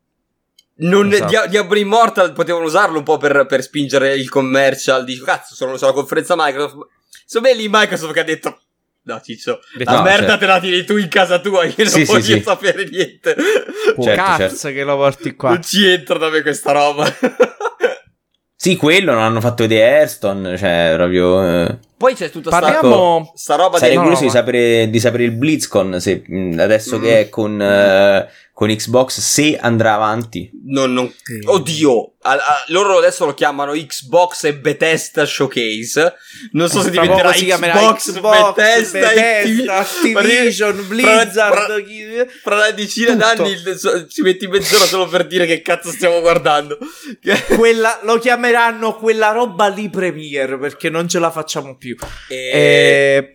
Non, 0.76 1.12
esatto. 1.12 1.28
Dia- 1.28 1.46
Diablo 1.46 1.78
Immortal 1.78 2.32
potevano 2.32 2.64
usarlo 2.64 2.98
un 2.98 3.04
po' 3.04 3.18
per, 3.18 3.44
per 3.46 3.62
spingere 3.62 4.14
il 4.14 4.30
commercial. 4.30 5.04
Dico, 5.04 5.24
cazzo, 5.24 5.54
sono 5.54 5.76
solo 5.76 5.90
la 5.90 5.96
conferenza 5.96 6.34
Microsoft. 6.36 6.88
È 7.42 7.54
lì 7.54 7.68
Microsoft 7.68 8.12
che 8.12 8.20
ha 8.20 8.24
detto. 8.24 8.60
No, 9.04 9.20
Ciccio, 9.20 9.60
la 9.78 9.96
no, 9.96 10.02
merda 10.02 10.26
certo. 10.26 10.38
te 10.38 10.46
la 10.46 10.60
tieni 10.60 10.84
tu 10.84 10.96
in 10.96 11.08
casa 11.08 11.40
tua, 11.40 11.64
io 11.64 11.74
non 11.76 11.88
sì, 11.88 12.04
voglio 12.04 12.22
sì, 12.22 12.40
sapere 12.40 12.88
niente. 12.88 13.34
Oh, 13.96 14.02
certo, 14.04 14.22
cazzo 14.22 14.56
certo. 14.56 14.68
che 14.68 14.84
lo 14.84 14.96
porti 14.96 15.34
qua. 15.34 15.48
Non 15.50 15.62
ci 15.62 15.84
entra 15.84 16.18
da 16.18 16.30
me 16.30 16.40
questa 16.40 16.70
roba. 16.70 17.12
sì, 18.54 18.76
quello 18.76 19.12
non 19.12 19.22
hanno 19.22 19.40
fatto 19.40 19.64
vedere 19.64 19.98
Airstone, 19.98 20.56
cioè 20.56 20.92
proprio... 20.94 21.44
Eh... 21.44 21.78
Poi 22.02 22.14
c'è 22.16 22.30
tutta 22.30 22.50
Parliamo... 22.50 23.22
sta, 23.26 23.54
sta 23.54 23.54
roba 23.62 23.78
Sarei 23.78 23.94
curioso 23.94 24.22
no, 24.22 24.26
di, 24.26 24.32
sapere, 24.32 24.90
di 24.90 24.98
sapere 24.98 25.22
il 25.22 25.30
BlizzCon, 25.30 26.00
se, 26.00 26.24
adesso 26.58 26.98
mm. 26.98 27.00
che 27.00 27.20
è 27.20 27.28
con... 27.28 27.52
Uh, 27.52 28.28
con 28.62 28.70
Xbox 28.72 29.18
se 29.18 29.58
andrà 29.58 29.94
avanti. 29.94 30.48
Non, 30.66 30.92
non... 30.92 31.12
Oddio, 31.46 32.14
a, 32.20 32.34
a, 32.34 32.64
loro 32.68 32.98
adesso 32.98 33.24
lo 33.24 33.34
chiamano 33.34 33.72
Xbox 33.72 34.44
e 34.44 34.54
Bethesda 34.54 35.24
Showcase. 35.26 36.14
Non 36.52 36.68
so 36.68 36.80
se 36.80 36.90
diventerà 36.90 37.22
poco 37.22 37.38
si 37.38 37.44
chiamerà 37.46 37.74
Xbox, 37.74 38.12
Xbox, 38.12 38.54
Bethesda, 38.54 39.08
Bethesda, 39.08 39.72
e 39.72 39.80
Activision, 39.80 40.86
Blizzard, 40.86 42.28
fra- 42.40 42.54
una 42.54 42.70
decina 42.70 43.14
Tutto. 43.14 43.24
d'anni 43.24 43.50
il- 43.50 44.06
ci 44.08 44.22
metti 44.22 44.46
mezz'ora 44.46 44.84
solo 44.84 45.08
per 45.08 45.26
dire 45.26 45.44
che 45.44 45.60
cazzo 45.60 45.90
stiamo 45.90 46.20
guardando. 46.20 46.78
quella, 47.58 47.98
lo 48.04 48.20
chiameranno 48.20 48.94
quella 48.94 49.32
roba 49.32 49.66
lì 49.66 49.90
Premiere 49.90 50.56
perché 50.56 50.88
non 50.88 51.08
ce 51.08 51.18
la 51.18 51.32
facciamo 51.32 51.76
più. 51.76 51.96
E... 52.28 52.36
Eh, 52.36 53.34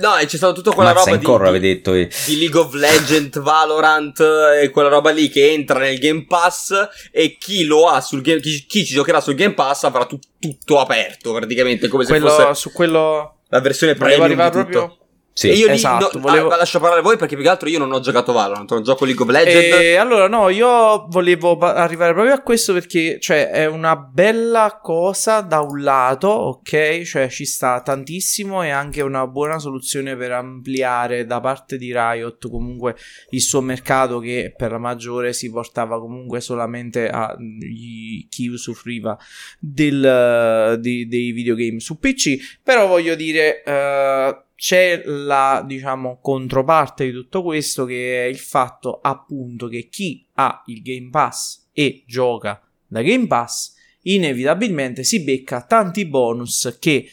No, 0.00 0.16
e 0.16 0.26
c'è 0.26 0.36
stata 0.36 0.52
tutta 0.52 0.70
quella 0.72 0.92
Mazza 0.92 1.10
roba 1.10 1.16
ancora, 1.18 1.42
di, 1.44 1.48
avete 1.56 1.66
detto. 1.74 1.94
eh. 1.94 2.08
di 2.26 2.38
League 2.38 2.58
of 2.60 2.72
Legends, 2.74 3.40
Valorant 3.40 4.20
e 4.62 4.70
quella 4.70 4.88
roba 4.88 5.10
lì 5.10 5.28
che 5.28 5.50
entra 5.50 5.78
nel 5.78 5.98
Game 5.98 6.24
Pass 6.26 6.72
e 7.10 7.36
chi 7.38 7.64
lo 7.64 7.86
ha 7.88 8.00
sul 8.00 8.20
Game 8.22 8.40
chi, 8.40 8.64
chi 8.66 8.84
ci 8.84 8.94
giocherà 8.94 9.20
sul 9.20 9.34
Game 9.34 9.54
Pass 9.54 9.84
avrà 9.84 10.04
tu- 10.06 10.18
tutto 10.38 10.78
aperto 10.80 11.32
praticamente 11.32 11.88
come 11.88 12.04
se 12.04 12.10
quello, 12.10 12.28
fosse 12.28 12.54
su 12.54 12.72
quello 12.72 13.38
la 13.48 13.60
versione 13.60 13.94
premium 13.94 14.28
di 14.28 14.34
tutto. 14.50 14.50
proprio 14.52 14.96
Sì. 15.38 15.50
Io 15.50 15.68
lì 15.68 15.74
Esatto, 15.74 16.10
no, 16.14 16.20
volevo- 16.20 16.48
ah, 16.48 16.56
lascio 16.56 16.80
parlare 16.80 17.00
voi 17.00 17.16
perché 17.16 17.36
più 17.36 17.44
che 17.44 17.50
altro 17.50 17.68
io 17.68 17.78
non 17.78 17.92
ho 17.92 18.00
giocato 18.00 18.32
Valorant, 18.32 18.68
non 18.72 18.82
gioco 18.82 19.04
League 19.04 19.22
of 19.24 19.30
Legends. 19.30 19.76
E 19.76 19.94
allora 19.94 20.26
no, 20.26 20.48
io 20.48 21.06
volevo 21.10 21.56
arrivare 21.58 22.12
proprio 22.12 22.34
a 22.34 22.40
questo 22.40 22.72
perché 22.72 23.20
cioè 23.20 23.48
è 23.48 23.64
una 23.66 23.94
bella 23.94 24.80
cosa 24.82 25.40
da 25.42 25.60
un 25.60 25.80
lato, 25.80 26.26
ok? 26.26 27.02
Cioè 27.02 27.28
ci 27.28 27.44
sta 27.44 27.80
tantissimo 27.82 28.64
e 28.64 28.70
anche 28.70 29.00
una 29.00 29.28
buona 29.28 29.60
soluzione 29.60 30.16
per 30.16 30.32
ampliare 30.32 31.24
da 31.24 31.38
parte 31.38 31.76
di 31.78 31.92
Riot 31.92 32.50
comunque 32.50 32.96
il 33.30 33.40
suo 33.40 33.60
mercato 33.60 34.18
che 34.18 34.52
per 34.56 34.72
la 34.72 34.78
maggiore 34.78 35.32
si 35.32 35.52
portava 35.52 36.00
comunque 36.00 36.40
solamente 36.40 37.08
a 37.08 37.36
gli- 37.38 38.26
chi 38.28 38.48
usufruiva 38.48 39.16
del, 39.60 40.78
di- 40.80 41.06
dei 41.06 41.30
videogame 41.30 41.78
su 41.78 41.96
PC, 42.00 42.58
però 42.62 42.88
voglio 42.88 43.14
dire 43.14 43.62
eh, 43.62 44.42
c'è 44.58 45.04
la 45.04 45.62
diciamo 45.64 46.18
controparte 46.20 47.04
di 47.04 47.12
tutto 47.12 47.44
questo 47.44 47.84
che 47.84 48.24
è 48.24 48.26
il 48.26 48.38
fatto 48.38 48.98
appunto 49.00 49.68
che 49.68 49.88
chi 49.88 50.26
ha 50.32 50.64
il 50.66 50.82
Game 50.82 51.10
Pass 51.10 51.68
e 51.72 52.02
gioca 52.08 52.60
da 52.84 53.00
Game 53.02 53.28
Pass 53.28 53.76
inevitabilmente 54.02 55.04
si 55.04 55.22
becca 55.22 55.62
tanti 55.62 56.06
bonus 56.06 56.76
che 56.80 57.08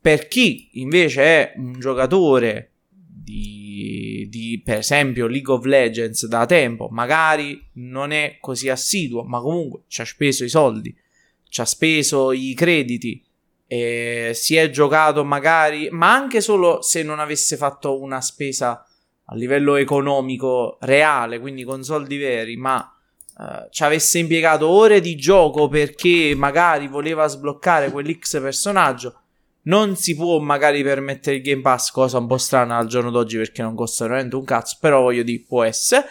per 0.00 0.26
chi 0.26 0.70
invece 0.72 1.22
è 1.22 1.52
un 1.58 1.78
giocatore 1.78 2.72
di, 2.88 4.26
di, 4.28 4.60
per 4.64 4.78
esempio 4.78 5.28
League 5.28 5.54
of 5.54 5.64
Legends 5.64 6.26
da 6.26 6.44
tempo 6.44 6.88
magari 6.90 7.68
non 7.74 8.10
è 8.10 8.38
così 8.40 8.68
assiduo 8.68 9.22
ma 9.22 9.40
comunque 9.40 9.82
ci 9.86 10.00
ha 10.00 10.04
speso 10.04 10.42
i 10.42 10.48
soldi 10.48 10.92
ci 11.48 11.60
ha 11.60 11.64
speso 11.64 12.32
i 12.32 12.52
crediti 12.54 13.24
e 13.72 14.32
si 14.34 14.54
è 14.54 14.68
giocato 14.68 15.24
magari, 15.24 15.88
ma 15.90 16.12
anche 16.12 16.42
solo 16.42 16.82
se 16.82 17.02
non 17.02 17.20
avesse 17.20 17.56
fatto 17.56 17.98
una 17.98 18.20
spesa 18.20 18.84
a 19.24 19.34
livello 19.34 19.76
economico 19.76 20.76
reale, 20.82 21.40
quindi 21.40 21.64
con 21.64 21.82
soldi 21.82 22.18
veri, 22.18 22.58
ma 22.58 22.94
eh, 23.40 23.68
ci 23.70 23.82
avesse 23.82 24.18
impiegato 24.18 24.68
ore 24.68 25.00
di 25.00 25.16
gioco 25.16 25.68
perché 25.68 26.34
magari 26.36 26.86
voleva 26.86 27.26
sbloccare 27.26 27.90
quell'X 27.90 28.42
personaggio, 28.42 29.20
non 29.62 29.96
si 29.96 30.14
può 30.16 30.38
magari 30.38 30.82
permettere 30.82 31.36
il 31.36 31.42
Game 31.42 31.62
Pass, 31.62 31.92
cosa 31.92 32.18
un 32.18 32.26
po' 32.26 32.36
strana 32.36 32.76
al 32.76 32.88
giorno 32.88 33.10
d'oggi 33.10 33.38
perché 33.38 33.62
non 33.62 33.74
costa 33.74 34.04
veramente 34.04 34.36
un 34.36 34.44
cazzo, 34.44 34.76
però 34.80 35.00
voglio 35.00 35.22
dire, 35.22 35.44
può 35.48 35.62
essere. 35.62 36.04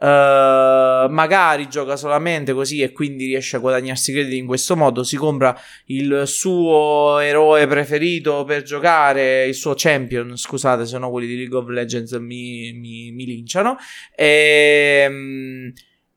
Eh, 0.00 1.06
magari 1.10 1.68
gioca 1.68 1.96
solamente 1.96 2.52
così 2.52 2.82
e 2.82 2.92
quindi 2.92 3.26
riesce 3.26 3.56
a 3.56 3.58
guadagnarsi 3.58 4.12
crediti 4.12 4.36
in 4.36 4.46
questo 4.46 4.76
modo. 4.76 5.02
Si 5.02 5.16
compra 5.16 5.58
il 5.86 6.22
suo 6.26 7.18
eroe 7.18 7.66
preferito 7.66 8.44
per 8.44 8.62
giocare, 8.62 9.46
il 9.46 9.54
suo 9.54 9.74
champion. 9.76 10.36
Scusate, 10.36 10.86
se 10.86 10.98
no 10.98 11.10
quelli 11.10 11.26
di 11.26 11.36
League 11.36 11.56
of 11.56 11.68
Legends 11.68 12.12
mi, 12.12 12.72
mi, 12.72 13.10
mi 13.10 13.24
linciano. 13.24 13.76
Ehm. 14.14 15.72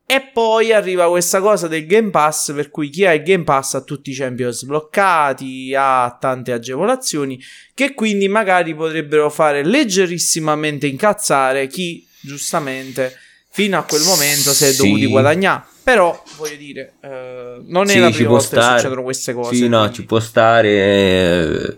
E 0.05 0.29
poi 0.33 0.73
arriva 0.73 1.07
questa 1.07 1.39
cosa 1.39 1.69
del 1.69 1.85
Game 1.85 2.09
Pass, 2.09 2.51
per 2.51 2.69
cui 2.69 2.89
chi 2.89 3.05
ha 3.05 3.13
il 3.13 3.23
Game 3.23 3.45
Pass 3.45 3.75
ha 3.75 3.81
tutti 3.81 4.09
i 4.09 4.13
champion 4.13 4.51
sbloccati, 4.51 5.73
ha 5.73 6.17
tante 6.19 6.51
agevolazioni, 6.51 7.41
che 7.73 7.93
quindi 7.93 8.27
magari 8.27 8.75
potrebbero 8.75 9.29
fare 9.29 9.63
leggerissimamente 9.63 10.85
incazzare 10.85 11.67
chi 11.67 12.05
giustamente 12.19 13.13
fino 13.51 13.77
a 13.77 13.83
quel 13.83 14.01
momento 14.03 14.51
si 14.53 14.65
è 14.65 14.71
Sì. 14.71 14.81
dovuti 14.81 15.05
guadagnare. 15.07 15.63
Però, 15.83 16.23
voglio 16.37 16.55
dire, 16.57 16.93
eh, 17.01 17.61
non 17.65 17.87
è 17.89 17.93
Sì, 17.93 17.99
la 17.99 18.09
prima 18.11 18.29
volta 18.29 18.43
che 18.55 18.61
stare. 18.61 18.77
succedono 18.79 19.03
queste 19.03 19.33
cose. 19.33 19.55
Sì, 19.55 19.67
no, 19.67 19.77
quindi- 19.79 19.95
ci 19.95 20.05
può 20.05 20.19
stare. 20.19 20.69
eh, 20.69 21.75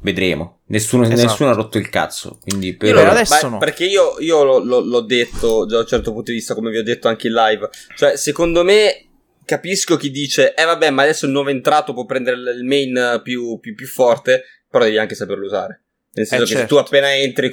Vedremo. 0.00 0.60
Nessuno, 0.66 1.02
Esatto. 1.04 1.20
nessuno 1.22 1.50
ha 1.50 1.54
rotto 1.54 1.78
il 1.78 1.88
cazzo. 1.88 2.38
Quindi 2.40 2.76
per 2.76 2.94
Io 2.94 3.10
adesso 3.10 3.40
beh, 3.46 3.48
no. 3.48 3.58
Perché 3.58 3.86
io, 3.86 4.16
io 4.20 4.44
lo- 4.44 4.58
lo- 4.62 4.80
l'ho 4.80 5.00
detto 5.00 5.66
già 5.66 5.76
da 5.76 5.80
un 5.80 5.86
certo 5.86 6.12
punto 6.12 6.30
di 6.30 6.36
vista, 6.36 6.54
come 6.54 6.70
vi 6.70 6.78
ho 6.78 6.82
detto 6.84 7.08
anche 7.08 7.26
in 7.26 7.32
live. 7.32 7.68
Cioè, 7.96 8.16
secondo 8.16 8.62
me, 8.62 9.04
capisco 9.44 9.96
chi 9.96 10.10
dice, 10.12 10.54
eh 10.54 10.64
vabbè, 10.64 10.90
ma 10.90 11.02
adesso 11.02 11.26
il 11.26 11.32
nuovo 11.32 11.48
entrato 11.48 11.92
può 11.92 12.04
prendere 12.04 12.36
il 12.36 12.64
main 12.64 13.20
più, 13.24 13.58
più- 13.58 13.74
più 13.74 13.86
forte, 13.88 14.44
però 14.70 14.84
devi 14.84 14.98
anche 14.98 15.16
saperlo 15.16 15.44
usare. 15.44 15.85
Nel 16.16 16.26
senso 16.26 16.44
Eh, 16.44 16.46
che 16.46 16.52
certo. 16.54 16.60
se 16.62 16.66
tu 16.66 16.76
appena 16.76 17.14
entri, 17.14 17.52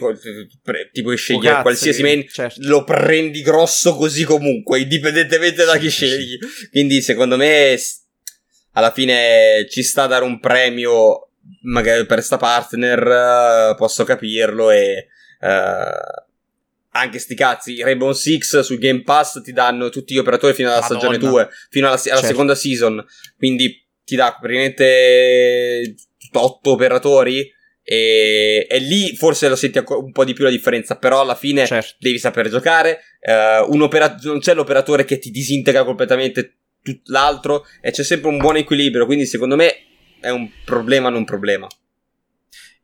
ti 0.94 1.02
puoi 1.02 1.18
scegliere 1.18 1.48
cazzo, 1.48 1.61
qualsiasi 1.64 2.02
main, 2.02 2.26
certo. 2.30 2.60
lo 2.64 2.84
prendi 2.85 3.41
grosso 3.41 3.94
così 3.95 4.23
comunque, 4.23 4.80
indipendentemente 4.80 5.65
da 5.65 5.77
chi 5.77 5.90
scegli. 5.90 6.38
Quindi, 6.72 7.02
secondo 7.02 7.35
me, 7.35 7.77
alla 8.72 8.91
fine 8.91 9.68
ci 9.69 9.84
sta 9.84 10.03
a 10.03 10.07
dare 10.07 10.23
un 10.23 10.40
premio 10.40 11.27
magari 11.64 12.06
per 12.06 12.23
sta 12.23 12.38
partner, 12.38 13.72
eh, 13.72 13.76
posso 13.76 14.06
capirlo 14.06 14.72
e 14.72 15.07
eh, 15.41 16.23
anche 16.95 17.19
sti 17.19 17.35
cazzi, 17.35 17.81
Rainbow 17.81 18.14
Six 18.14 18.60
sul 18.61 18.77
Game 18.77 19.02
Pass 19.02 19.41
ti 19.41 19.52
danno 19.52 19.90
tutti 19.90 20.14
gli 20.14 20.18
operatori 20.19 20.53
fino 20.53 20.69
alla 20.69 20.80
Madonna. 20.80 20.99
stagione 20.99 21.18
2, 21.18 21.49
fino 21.69 21.88
alla, 21.88 21.95
alla 21.95 22.03
Certo. 22.11 22.26
seconda 22.27 22.56
season, 22.56 23.03
quindi 23.38 23.85
ti 24.06 24.15
dà 24.15 24.38
praticamente 24.40 25.95
8 26.31 26.72
operatori 26.72 27.52
e, 27.84 28.66
e 28.70 28.80
lì 28.80 29.16
forse 29.16 29.50
lo 29.50 29.56
senti 29.56 29.84
un 29.86 30.12
po' 30.12 30.24
di 30.24 30.34
più 30.34 30.44
la 30.46 30.50
differenza, 30.50 30.98
però 30.98 31.22
alla 31.22 31.36
fine 31.36 31.66
Certo. 31.66 31.96
devi 32.00 32.18
saper 32.18 32.50
giocare, 32.50 33.00
un 33.68 33.82
opera- 33.82 34.16
non 34.24 34.40
c'è 34.40 34.54
l'operatore 34.54 35.06
che 35.06 35.20
ti 35.20 35.32
disintegra 35.32 35.84
completamente 35.84 36.56
tut- 36.82 37.08
l'altro 37.10 37.66
e 37.82 37.92
c'è 37.92 38.04
sempre 38.04 38.30
un 38.30 38.38
buon 38.38 38.58
equilibrio, 38.58 39.06
quindi 39.06 39.26
secondo 39.26 39.56
me 39.56 39.76
è 40.20 40.30
un 40.30 40.50
problema 40.64 41.10
non 41.10 41.20
un 41.20 41.26
problema. 41.26 41.68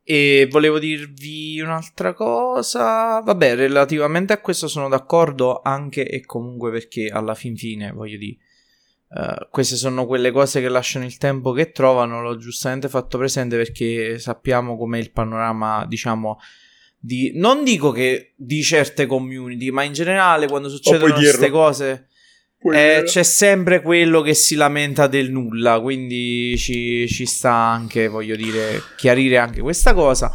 E 0.04 0.48
volevo 0.50 0.80
dirvi 0.80 1.62
un'altra 1.62 2.14
cosa. 2.14 3.20
Vabbè, 3.20 3.56
relativamente 3.56 4.34
a 4.34 4.42
questo 4.42 4.68
sono 4.68 4.90
d'accordo 4.90 5.62
anche 5.64 6.08
e 6.08 6.26
comunque 6.26 6.72
perché 6.72 7.10
alla 7.10 7.36
fin 7.36 7.56
fine, 7.56 7.92
voglio 7.92 8.18
dire, 8.18 8.38
eh, 9.16 9.48
queste 9.50 9.76
sono 9.76 10.06
quelle 10.06 10.32
cose 10.32 10.62
che 10.62 10.70
lasciano 10.70 11.06
il 11.06 11.18
tempo 11.18 11.52
che 11.52 11.72
trovano. 11.72 12.22
L'ho 12.22 12.38
giustamente 12.38 12.90
fatto 12.90 13.18
presente 13.18 13.58
perché 13.58 14.20
sappiamo 14.20 14.78
com'è 14.78 14.98
il 14.98 15.12
panorama, 15.12 15.86
diciamo. 15.88 16.40
Di, 17.02 17.32
non 17.36 17.64
dico 17.64 17.92
che 17.92 18.34
di 18.36 18.62
certe 18.62 19.06
community, 19.06 19.70
ma 19.70 19.84
in 19.84 19.94
generale 19.94 20.48
quando 20.48 20.68
succedono 20.68 21.14
puoi 21.14 21.14
dirlo. 21.14 21.30
queste 21.30 21.50
cose 21.50 22.08
eh, 22.62 23.04
c'è 23.06 23.24
sempre 23.24 23.82
quello 23.82 24.22
che 24.22 24.34
si 24.34 24.56
lamenta 24.56 25.08
del 25.08 25.32
nulla, 25.32 25.80
quindi 25.80 26.58
ci, 26.58 27.08
ci 27.08 27.26
sta 27.26 27.54
anche, 27.54 28.10
voglio 28.10 28.36
dire, 28.36 28.82
chiarire 28.98 29.38
anche 29.38 29.62
questa 29.62 29.94
cosa. 29.94 30.30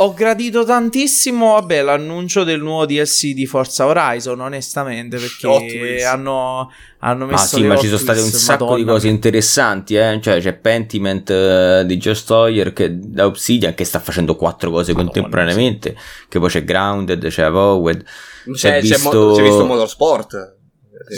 Ho 0.00 0.14
gradito 0.14 0.64
tantissimo, 0.64 1.54
vabbè, 1.54 1.82
l'annuncio 1.82 2.44
del 2.44 2.60
nuovo 2.60 2.86
DLC 2.86 3.32
di 3.32 3.46
Forza 3.46 3.84
Horizon, 3.86 4.38
onestamente, 4.40 5.16
perché 5.18 6.04
hanno, 6.04 6.70
hanno 7.00 7.24
Ma 7.26 7.32
messo 7.32 7.56
sì, 7.56 7.62
le 7.62 7.66
ma 7.68 7.76
ci 7.76 7.86
sono 7.86 7.98
state 7.98 8.20
un 8.20 8.30
sacco 8.30 8.76
di 8.76 8.84
cose 8.84 9.08
interessanti, 9.08 9.96
eh. 9.96 10.20
Cioè, 10.22 10.40
c'è 10.40 10.52
Pentiment 10.54 11.28
eh, 11.30 11.82
di 11.84 11.96
Joe 11.96 12.14
Stoyer 12.14 12.72
che, 12.72 12.96
da 12.96 13.26
Obsidian 13.26 13.74
che 13.74 13.84
sta 13.84 13.98
facendo 13.98 14.36
quattro 14.36 14.70
cose 14.70 14.92
Madonna, 14.92 15.10
contemporaneamente. 15.10 15.96
Che 16.28 16.38
poi 16.38 16.48
c'è 16.48 16.62
Grounded, 16.62 17.26
c'è 17.28 17.42
Avowed. 17.42 18.04
C'è, 18.52 18.80
Si 18.80 18.92
è 18.92 18.96
c'è 18.96 19.02
mo- 19.02 19.10
visto- 19.10 19.34
si 19.34 19.40
è 19.40 19.42
visto 19.42 19.64
Motorsport. 19.64 20.56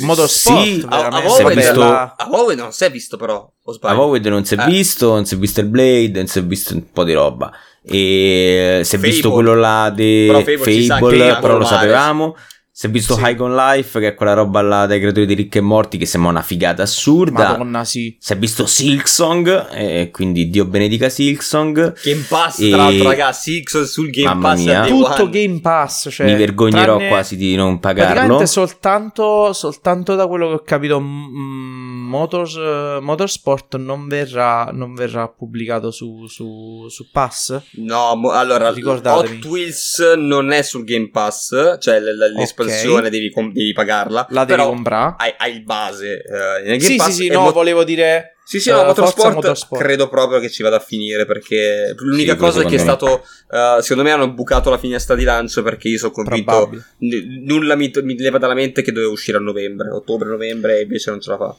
Motorsport, 0.02 0.62
Sì, 0.64 0.84
A, 0.88 1.06
a 1.06 1.10
veramente, 1.20 1.54
bella- 1.72 2.14
a 2.16 2.26
Vowed 2.26 2.58
non 2.58 2.72
si 2.72 2.84
è 2.84 2.90
visto 2.90 3.16
però, 3.16 3.50
o 3.62 3.72
sbaglio? 3.72 3.94
Avowed 3.94 4.26
non 4.26 4.44
si 4.44 4.54
è 4.54 4.60
Eh. 4.60 4.66
visto, 4.66 5.12
non 5.14 5.24
si 5.26 5.34
è 5.34 5.38
visto 5.38 5.60
il 5.60 5.66
Blade, 5.66 6.12
non 6.14 6.26
si 6.26 6.38
è 6.38 6.42
visto 6.44 6.74
un 6.74 6.90
po' 6.92 7.04
di 7.04 7.12
roba. 7.12 7.50
E 7.82 8.82
si 8.84 8.94
è 8.94 8.98
Fable. 8.98 9.10
visto 9.12 9.30
quello 9.30 9.54
là 9.54 9.90
di 9.94 10.24
Però 10.26 10.38
Fable 10.40 10.82
Fable, 10.86 11.16
che 11.16 11.36
è 11.36 11.40
però 11.40 11.56
lo 11.56 11.64
sapevamo. 11.64 12.36
Si 12.80 12.86
è 12.86 12.88
visto 12.88 13.12
Sì. 13.14 13.20
High 13.24 13.38
on 13.42 13.54
Life, 13.54 14.00
che 14.00 14.06
è 14.06 14.14
quella 14.14 14.32
roba 14.32 14.62
là 14.62 14.86
dai 14.86 15.00
creatori 15.00 15.26
di 15.26 15.34
Ricche 15.34 15.58
e 15.58 15.60
Morti, 15.60 15.98
che 15.98 16.06
sembra 16.06 16.30
una 16.30 16.40
figata 16.40 16.82
assurda. 16.84 17.50
Madonna, 17.50 17.84
sì. 17.84 18.16
Si 18.18 18.32
è 18.32 18.38
visto 18.38 18.64
Silksong, 18.64 19.68
e 19.70 20.08
quindi 20.10 20.48
Dio 20.48 20.64
benedica 20.64 21.10
Silksong. 21.10 21.92
Game 22.02 22.24
Pass, 22.26 22.58
E- 22.60 22.70
tra 22.70 22.78
l'altro, 22.84 23.08
ragazzi, 23.08 23.52
Six 23.56 23.82
sul 23.82 24.08
Game 24.08 24.28
Mamma 24.28 24.48
Pass 24.52 24.58
mia. 24.60 24.84
Tutto 24.86 25.22
One. 25.24 25.30
Game 25.30 25.60
Pass. 25.60 26.08
Cioè, 26.10 26.24
Mi 26.24 26.34
vergognerò 26.36 26.94
tranne- 26.96 27.08
quasi 27.10 27.36
di 27.36 27.54
non 27.54 27.78
pagarlo. 27.80 28.12
Praticamente 28.14 28.46
soltanto, 28.46 29.52
soltanto 29.52 30.14
da 30.14 30.26
quello 30.26 30.48
che 30.48 30.54
ho 30.54 30.62
capito, 30.64 30.98
mm, 30.98 32.08
Motors, 32.08 32.56
eh, 32.56 32.98
Motorsport 33.02 33.76
non 33.76 34.08
verrà, 34.08 34.70
non 34.72 34.94
verrà 34.94 35.28
pubblicato 35.28 35.90
su, 35.90 36.26
su, 36.28 36.86
su 36.88 37.10
Pass. 37.12 37.60
No, 37.72 38.16
mo- 38.16 38.30
allora, 38.30 38.72
Ricordatevi. 38.72 39.36
Hot 39.36 39.44
Wheels 39.44 40.14
non 40.16 40.50
è 40.50 40.62
sul 40.62 40.84
Game 40.84 41.10
Pass, 41.10 41.76
cioè 41.78 42.00
l- 42.00 42.16
l- 42.16 42.40
l'espansione 42.70 43.10
devi, 43.10 43.30
com- 43.30 43.52
devi 43.52 43.72
pagarla. 43.72 44.26
La 44.30 44.44
devi 44.44 44.62
comprare. 44.62 45.14
hai, 45.18 45.34
hai 45.38 45.52
il 45.54 45.62
base 45.62 46.22
nel 46.28 46.62
Game 46.64 46.80
Sì, 46.80 46.96
Pass. 46.96 47.06
sì, 47.08 47.12
sì, 47.12 47.28
no, 47.28 47.40
mo- 47.40 47.52
volevo 47.52 47.84
dire... 47.84 48.36
Sì, 48.50 48.58
sì, 48.58 48.70
no, 48.70 48.82
eh, 48.82 48.86
Motorsport, 48.86 49.34
Motorsport. 49.34 49.80
credo 49.80 50.08
proprio 50.08 50.40
che 50.40 50.50
ci 50.50 50.64
vada 50.64 50.74
a 50.76 50.80
finire 50.80 51.24
perché 51.24 51.94
l'unica 51.96 52.32
Sì, 52.32 52.38
cosa 52.38 52.62
è 52.62 52.64
che 52.64 52.74
è 52.74 52.78
stato, 52.78 53.24
eh, 53.48 53.78
secondo 53.80 54.02
me 54.02 54.10
hanno 54.10 54.32
bucato 54.32 54.70
la 54.70 54.78
finestra 54.78 55.14
di 55.14 55.22
lancio 55.22 55.62
perché 55.62 55.86
io 55.88 55.98
sono 55.98 56.10
convinto, 56.10 56.68
n- 56.98 57.44
nulla 57.44 57.76
mi, 57.76 57.92
mi 58.02 58.16
leva 58.18 58.38
dalla 58.38 58.54
mente 58.54 58.82
che 58.82 58.90
doveva 58.90 59.12
uscire 59.12 59.36
a 59.36 59.40
novembre, 59.40 59.90
ottobre-novembre 59.90 60.78
e 60.78 60.82
invece 60.82 61.10
non 61.10 61.20
ce 61.20 61.30
la 61.30 61.36
fa. 61.36 61.56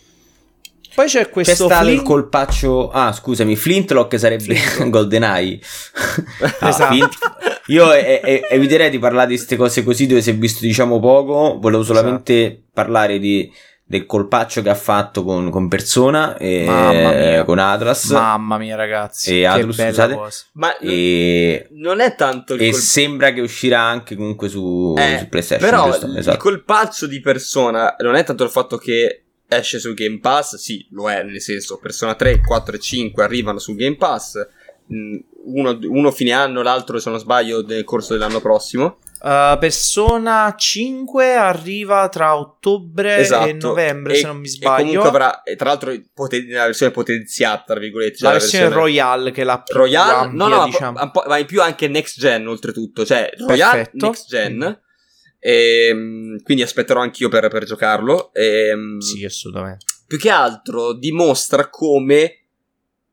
Poi 0.93 1.07
c'è 1.07 1.23
C'è 1.25 1.29
questo 1.29 1.65
stato 1.65 1.83
il 1.85 1.89
Flint- 1.91 2.03
colpaccio. 2.05 2.91
Ah, 2.91 3.11
scusami, 3.13 3.55
Flintlock 3.55 4.19
sarebbe 4.19 4.43
Flintlock. 4.43 4.89
GoldenEye. 4.91 5.59
Ah, 6.59 6.69
Esatto. 6.69 6.93
Flint- 6.93 7.17
Io 7.67 7.93
e- 7.93 8.19
e- 8.23 8.47
eviterei 8.49 8.89
di 8.89 8.99
parlare 8.99 9.27
di 9.29 9.35
queste 9.35 9.55
cose 9.55 9.83
così 9.83 10.05
dove 10.07 10.21
si 10.21 10.31
è 10.31 10.35
visto, 10.35 10.59
diciamo, 10.65 10.99
poco. 10.99 11.57
Volevo 11.59 11.83
solamente 11.83 12.45
Esatto. 12.45 12.61
parlare 12.73 13.19
di- 13.19 13.51
del 13.83 14.05
colpaccio 14.05 14.61
che 14.61 14.69
ha 14.69 14.75
fatto 14.75 15.21
con, 15.23 15.49
con 15.49 15.67
Persona, 15.67 16.37
e, 16.37 16.63
Mamma 16.65 17.11
mia. 17.11 17.43
con 17.43 17.59
Atlas. 17.59 18.05
Mamma 18.11 18.57
mia, 18.57 18.75
ragazzi. 18.77 19.39
E 19.41 19.45
Atlus, 19.45 19.75
bella 19.75 19.89
scusate. 19.89 20.13
cosa. 20.15 20.43
Ma 20.53 20.77
E, 20.77 21.67
non 21.71 21.99
è 21.99 22.15
tanto 22.15 22.53
il 22.53 22.61
e 22.63 22.71
col- 22.71 22.79
sembra 22.79 23.33
che 23.33 23.41
uscirà 23.41 23.81
anche 23.81 24.15
comunque 24.15 24.47
su, 24.47 24.95
Eh, 24.97 25.17
su 25.19 25.27
PlayStation. 25.27 25.69
Però 25.69 25.85
giusto? 25.89 26.05
il 26.05 26.17
Esatto. 26.17 26.37
colpaccio 26.37 27.05
di 27.05 27.19
Persona 27.19 27.95
non 27.99 28.15
è 28.15 28.23
tanto 28.23 28.45
il 28.45 28.49
fatto 28.49 28.77
che 28.77 29.23
esce 29.53 29.79
su 29.79 29.93
Game 29.93 30.19
Pass, 30.19 30.55
sì, 30.55 30.87
lo 30.91 31.09
è, 31.09 31.23
nel 31.23 31.41
senso, 31.41 31.77
Persona 31.77 32.15
3, 32.15 32.39
4 32.39 32.75
e 32.75 32.79
5 32.79 33.23
arrivano 33.23 33.59
su 33.59 33.75
Game 33.75 33.97
Pass, 33.97 34.35
mm, 34.93 35.17
uno, 35.45 35.77
uno 35.83 36.11
fine 36.11 36.31
anno, 36.31 36.61
l'altro, 36.61 36.99
se 36.99 37.09
non 37.09 37.19
sbaglio, 37.19 37.61
nel 37.65 37.83
corso 37.83 38.13
dell'anno 38.13 38.39
prossimo. 38.39 38.97
Uh, 39.21 39.55
Persona 39.59 40.55
5 40.57 41.35
arriva 41.35 42.09
tra 42.09 42.35
ottobre 42.35 43.17
esatto. 43.17 43.49
e 43.49 43.53
novembre, 43.53 44.15
se 44.15 44.25
non 44.25 44.37
mi 44.37 44.47
E 44.47 44.49
sbaglio. 44.49 44.85
comunque 44.85 45.09
avrà, 45.09 45.43
e 45.43 45.55
tra 45.55 45.69
l'altro, 45.69 45.93
poten- 46.13 46.47
la 46.49 46.65
versione 46.65 46.91
potenziata, 46.91 47.63
tra 47.73 47.79
virgolette. 47.79 48.17
cioè 48.17 48.31
la 48.31 48.37
versione 48.39 48.69
Royale 48.69 49.31
che 49.31 49.41
è 49.41 49.43
la 49.43 49.61
più 49.61 49.75
Royale, 49.75 50.11
ampia, 50.25 50.37
no, 50.47 50.47
no, 50.47 50.65
diciamo. 50.65 51.11
ma 51.27 51.37
in 51.37 51.45
più 51.45 51.61
anche 51.61 51.87
next 51.87 52.19
gen 52.19 52.47
oltretutto, 52.47 53.05
cioè 53.05 53.29
Royale 53.37 53.75
Perfetto. 53.83 54.05
next 54.07 54.27
gen. 54.27 54.81
Ehm, 55.43 56.41
quindi 56.43 56.61
aspetterò 56.63 57.01
anch'io 57.01 57.27
per, 57.27 57.47
per 57.49 57.65
giocarlo. 57.65 58.31
Ehm, 58.33 58.99
Sì, 58.99 59.25
assolutamente. 59.25 59.85
più 60.05 60.19
che 60.19 60.29
altro 60.29 60.93
dimostra 60.93 61.69
come 61.69 62.37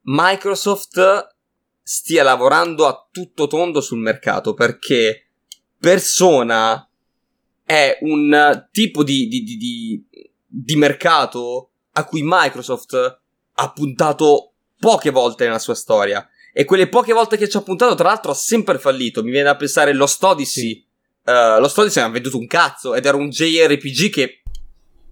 Microsoft 0.02 1.36
stia 1.82 2.22
lavorando 2.22 2.86
a 2.86 3.08
tutto 3.10 3.46
tondo 3.46 3.80
sul 3.80 3.98
mercato 3.98 4.52
perché 4.54 5.28
Persona 5.78 6.86
è 7.64 7.98
un 8.02 8.66
tipo 8.72 9.02
di, 9.04 9.26
di- 9.28 9.42
di- 9.44 10.06
di- 10.46 10.76
mercato 10.76 11.70
a 11.92 12.04
cui 12.04 12.20
Microsoft 12.24 13.20
ha 13.52 13.72
puntato 13.72 14.52
poche 14.78 15.10
volte 15.10 15.44
nella 15.44 15.58
sua 15.58 15.74
storia 15.74 16.26
e 16.52 16.64
quelle 16.64 16.88
poche 16.88 17.12
volte 17.12 17.36
che 17.36 17.48
ci 17.48 17.56
ha 17.56 17.62
puntato 17.62 17.94
tra 17.94 18.08
l'altro 18.08 18.30
ha 18.32 18.34
sempre 18.34 18.78
fallito 18.78 19.22
mi 19.22 19.30
viene 19.30 19.46
da 19.46 19.56
pensare 19.56 19.92
Lost 19.92 20.22
Odyssey 20.22 20.84
Eh, 21.28 21.60
Lost 21.60 21.76
Odyssey 21.76 22.02
ha 22.02 22.08
venduto 22.08 22.38
un 22.38 22.46
cazzo 22.46 22.94
ed 22.94 23.04
era 23.04 23.18
un 23.18 23.28
JRPG 23.28 24.08
che 24.08 24.42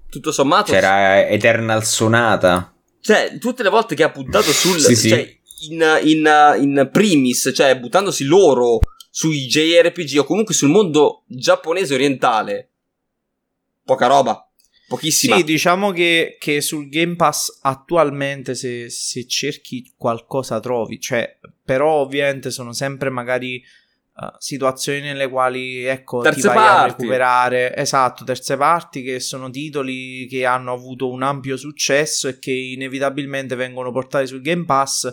tutto 0.09 0.33
sommato 0.33 0.73
C'era 0.73 1.29
Eternal 1.29 1.85
Sonata. 1.85 2.75
cioè, 3.01 3.37
tutte 3.39 3.63
le 3.63 3.69
volte 3.69 3.95
che 3.95 4.03
ha 4.03 4.11
puntato 4.11 4.51
sul. 4.53 4.81
Sì, 4.81 4.97
sì. 4.97 5.09
Cioè, 5.11 5.39
in, 5.69 6.01
in, 6.05 6.57
in 6.61 6.89
primis, 6.91 7.53
cioè 7.55 7.79
buttandosi 7.79 8.25
loro 8.25 8.79
sui 9.11 9.47
JRPG 9.47 10.19
o 10.19 10.25
comunque 10.25 10.55
sul 10.55 10.71
mondo 10.71 11.25
giapponese 11.27 11.93
orientale, 11.93 12.71
poca 13.85 14.07
roba, 14.07 14.51
pochissima. 14.89 15.37
Sì, 15.37 15.45
diciamo 15.45 15.91
che, 15.93 16.37
che 16.39 16.63
sul 16.63 16.89
Game 16.89 17.17
Pass 17.17 17.59
attualmente 17.63 18.55
se, 18.55 18.89
se 18.89 19.27
cerchi 19.27 19.93
qualcosa 19.97 20.61
trovi, 20.61 20.99
cioè, 20.99 21.39
però 21.63 21.95
ovviamente 22.01 22.51
sono 22.51 22.73
sempre 22.73 23.11
magari 23.11 23.63
eh, 24.19 24.35
situazioni 24.39 25.01
nelle 25.01 25.29
quali, 25.29 25.85
ecco, 25.85 26.23
Terze 26.23 26.41
ti 26.41 26.47
vai 26.47 26.57
parti. 26.57 26.79
a 26.79 26.87
recuperare, 26.87 27.77
esatto, 27.77 28.25
terze 28.25 28.57
parti 28.57 29.03
che 29.03 29.21
sono 29.21 29.51
titoli 29.51 30.27
che 30.27 30.45
hanno 30.47 30.73
avuto 30.73 31.11
un 31.11 31.23
ampio 31.23 31.57
successo 31.57 32.29
e 32.29 32.39
che 32.39 32.53
inevitabilmente 32.53 33.55
vengono 33.55 33.93
portati 33.93 34.27
sul 34.27 34.41
Game 34.41 34.65
Pass 34.65 35.13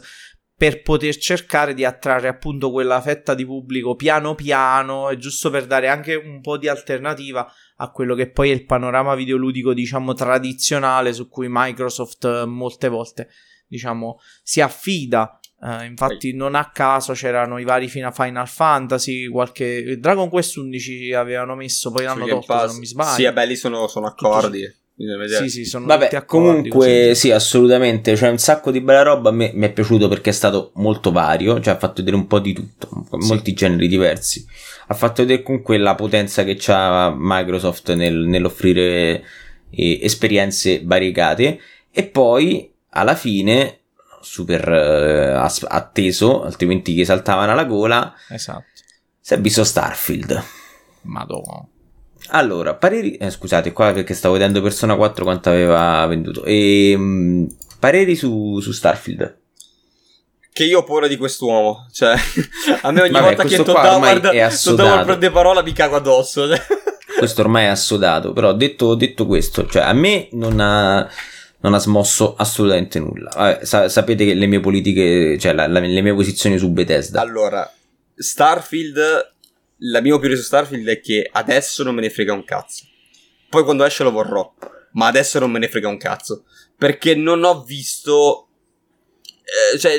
per 0.55 0.81
poter 0.81 1.17
cercare 1.17 1.73
di 1.73 1.83
attrarre 1.83 2.29
appunto 2.29 2.71
quella 2.71 3.01
fetta 3.01 3.33
di 3.33 3.45
pubblico 3.45 3.95
piano 3.95 4.35
piano 4.35 5.09
e 5.09 5.17
giusto 5.17 5.49
per 5.49 5.65
dare 5.65 5.89
anche 5.89 6.15
un 6.15 6.39
po' 6.39 6.57
di 6.57 6.69
alternativa 6.69 7.51
a 7.77 7.91
quello 7.91 8.15
che 8.15 8.29
poi 8.31 8.51
è 8.51 8.53
il 8.53 8.65
panorama 8.65 9.15
videoludico, 9.15 9.73
diciamo, 9.73 10.13
tradizionale 10.13 11.11
su 11.11 11.27
cui 11.27 11.47
Microsoft 11.49 12.23
eh, 12.23 12.45
molte 12.45 12.87
volte, 12.87 13.27
diciamo, 13.67 14.19
si 14.41 14.61
affida. 14.61 15.37
Eh, 15.65 15.85
infatti, 15.85 16.33
non 16.33 16.55
a 16.55 16.69
caso 16.73 17.13
c'erano 17.13 17.57
i 17.57 17.63
vari 17.63 17.87
fina- 17.87 18.11
Final 18.11 18.47
Fantasy, 18.47 19.27
qualche 19.27 19.97
Dragon 19.97 20.27
Quest 20.29 20.57
11 20.57 21.13
avevano 21.13 21.55
messo, 21.55 21.89
poi 21.91 22.03
l'hanno 22.03 22.25
Game 22.25 22.31
tolto, 22.31 22.51
se 22.53 22.59
Pass. 22.59 22.69
non 22.71 22.79
mi 22.79 22.85
sbaglio. 22.85 23.31
Sì, 23.31 23.47
lì 23.47 23.55
sono, 23.55 23.87
sono 23.87 24.07
accordi. 24.07 24.81
Sì, 24.95 25.49
sì, 25.49 25.65
sono 25.65 25.85
tutti 25.85 25.97
Vabbè, 25.97 26.15
accordi, 26.15 26.25
comunque 26.69 27.07
così. 27.07 27.15
sì, 27.15 27.31
assolutamente, 27.31 28.13
c'è 28.13 28.29
un 28.29 28.37
sacco 28.37 28.69
di 28.71 28.79
bella 28.79 29.01
roba, 29.01 29.29
a 29.29 29.31
me 29.31 29.51
mi 29.53 29.65
è 29.65 29.71
piaciuto 29.71 30.07
perché 30.07 30.29
è 30.29 30.33
stato 30.33 30.71
molto 30.75 31.11
vario, 31.11 31.59
cioè 31.59 31.73
ha 31.73 31.77
fatto 31.77 31.95
vedere 31.95 32.15
un 32.17 32.27
po' 32.27 32.39
di 32.39 32.53
tutto, 32.53 32.89
molti 33.11 33.53
generi 33.53 33.87
diversi. 33.87 34.45
Ha 34.87 34.93
fatto 34.93 35.23
vedere 35.23 35.41
comunque 35.41 35.77
la 35.77 35.95
potenza 35.95 36.43
che 36.43 36.59
ha 36.67 37.13
Microsoft 37.17 37.93
nel- 37.93 38.25
nell'offrire 38.27 39.23
eh, 39.71 39.99
esperienze 40.03 40.81
variegate 40.83 41.59
e 41.89 42.03
poi 42.03 42.69
alla 42.89 43.15
fine 43.15 43.79
super 44.23 44.67
eh, 44.71 45.31
as- 45.33 45.65
atteso, 45.67 46.43
altrimenti 46.43 46.95
che 46.95 47.05
saltavano 47.05 47.51
alla 47.51 47.65
gola, 47.65 48.13
Esatto. 48.29 48.63
si 49.19 49.33
è 49.33 49.39
visto 49.39 49.63
Starfield. 49.63 50.43
Madonna. 51.03 51.67
Allora, 52.29 52.73
pareri. 52.75 53.15
eh, 53.17 53.29
scusate, 53.29 53.73
qua 53.73 53.91
perché 53.91 54.13
stavo 54.13 54.33
vedendo 54.35 54.61
Persona 54.61 54.95
4 54.95 55.23
quanto 55.25 55.49
aveva 55.49 56.05
venduto. 56.07 56.43
E, 56.45 56.97
pareri 57.79 58.15
su, 58.15 58.59
su 58.61 58.71
Starfield. 58.71 59.37
Che 60.53 60.63
io 60.63 60.79
ho 60.79 60.83
paura 60.83 61.07
di 61.07 61.17
quest'uomo. 61.17 61.87
Cioè, 61.91 62.15
a 62.81 62.91
me 62.91 63.01
ogni 63.01 63.11
Vabbè, 63.11 63.25
volta 63.25 63.43
che 63.43 63.57
Todd 63.57 63.75
Howard, 63.75 64.21
Todd. 64.63 64.79
Howard 64.79 65.05
prende 65.05 65.31
parola 65.31 65.61
mi 65.61 65.73
cago 65.73 65.95
addosso. 65.97 66.47
Questo 67.17 67.41
ormai 67.41 67.65
è 67.65 67.67
assodato. 67.69 68.31
Però 68.33 68.53
detto, 68.53 68.95
detto 68.95 69.25
questo, 69.25 69.65
cioè 69.67 69.81
a 69.83 69.93
me 69.93 70.29
non 70.31 70.59
ha, 70.59 71.09
non 71.63 71.73
ha 71.73 71.79
smosso 71.79 72.35
assolutamente 72.35 72.99
nulla. 72.99 73.31
Vabbè, 73.33 73.65
sa- 73.65 73.89
sapete 73.89 74.25
che 74.25 74.33
le 74.33 74.45
mie 74.45 74.59
politiche, 74.59 75.37
cioè 75.39 75.53
la- 75.53 75.67
la- 75.67 75.79
le 75.79 76.01
mie 76.01 76.13
posizioni 76.13 76.57
su 76.57 76.69
Bethesda. 76.71 77.19
Allora, 77.21 77.69
Starfield. 78.15 79.31
La 79.85 79.99
mia 80.01 80.13
opinione 80.13 80.37
su 80.39 80.45
Starfield 80.45 80.87
è 80.87 81.01
che 81.01 81.27
adesso 81.29 81.83
non 81.83 81.95
me 81.95 82.01
ne 82.01 82.09
frega 82.09 82.31
un 82.31 82.43
cazzo. 82.45 82.85
Poi 83.49 83.63
quando 83.63 83.83
esce 83.83 84.03
lo 84.03 84.11
vorrò. 84.11 84.53
Ma 84.93 85.07
adesso 85.07 85.39
non 85.39 85.51
me 85.51 85.59
ne 85.59 85.67
frega 85.67 85.87
un 85.87 85.97
cazzo. 85.97 86.45
Perché 86.77 87.15
non 87.15 87.43
ho 87.43 87.63
visto. 87.63 88.47
eh, 89.73 89.77
cioè. 89.79 89.97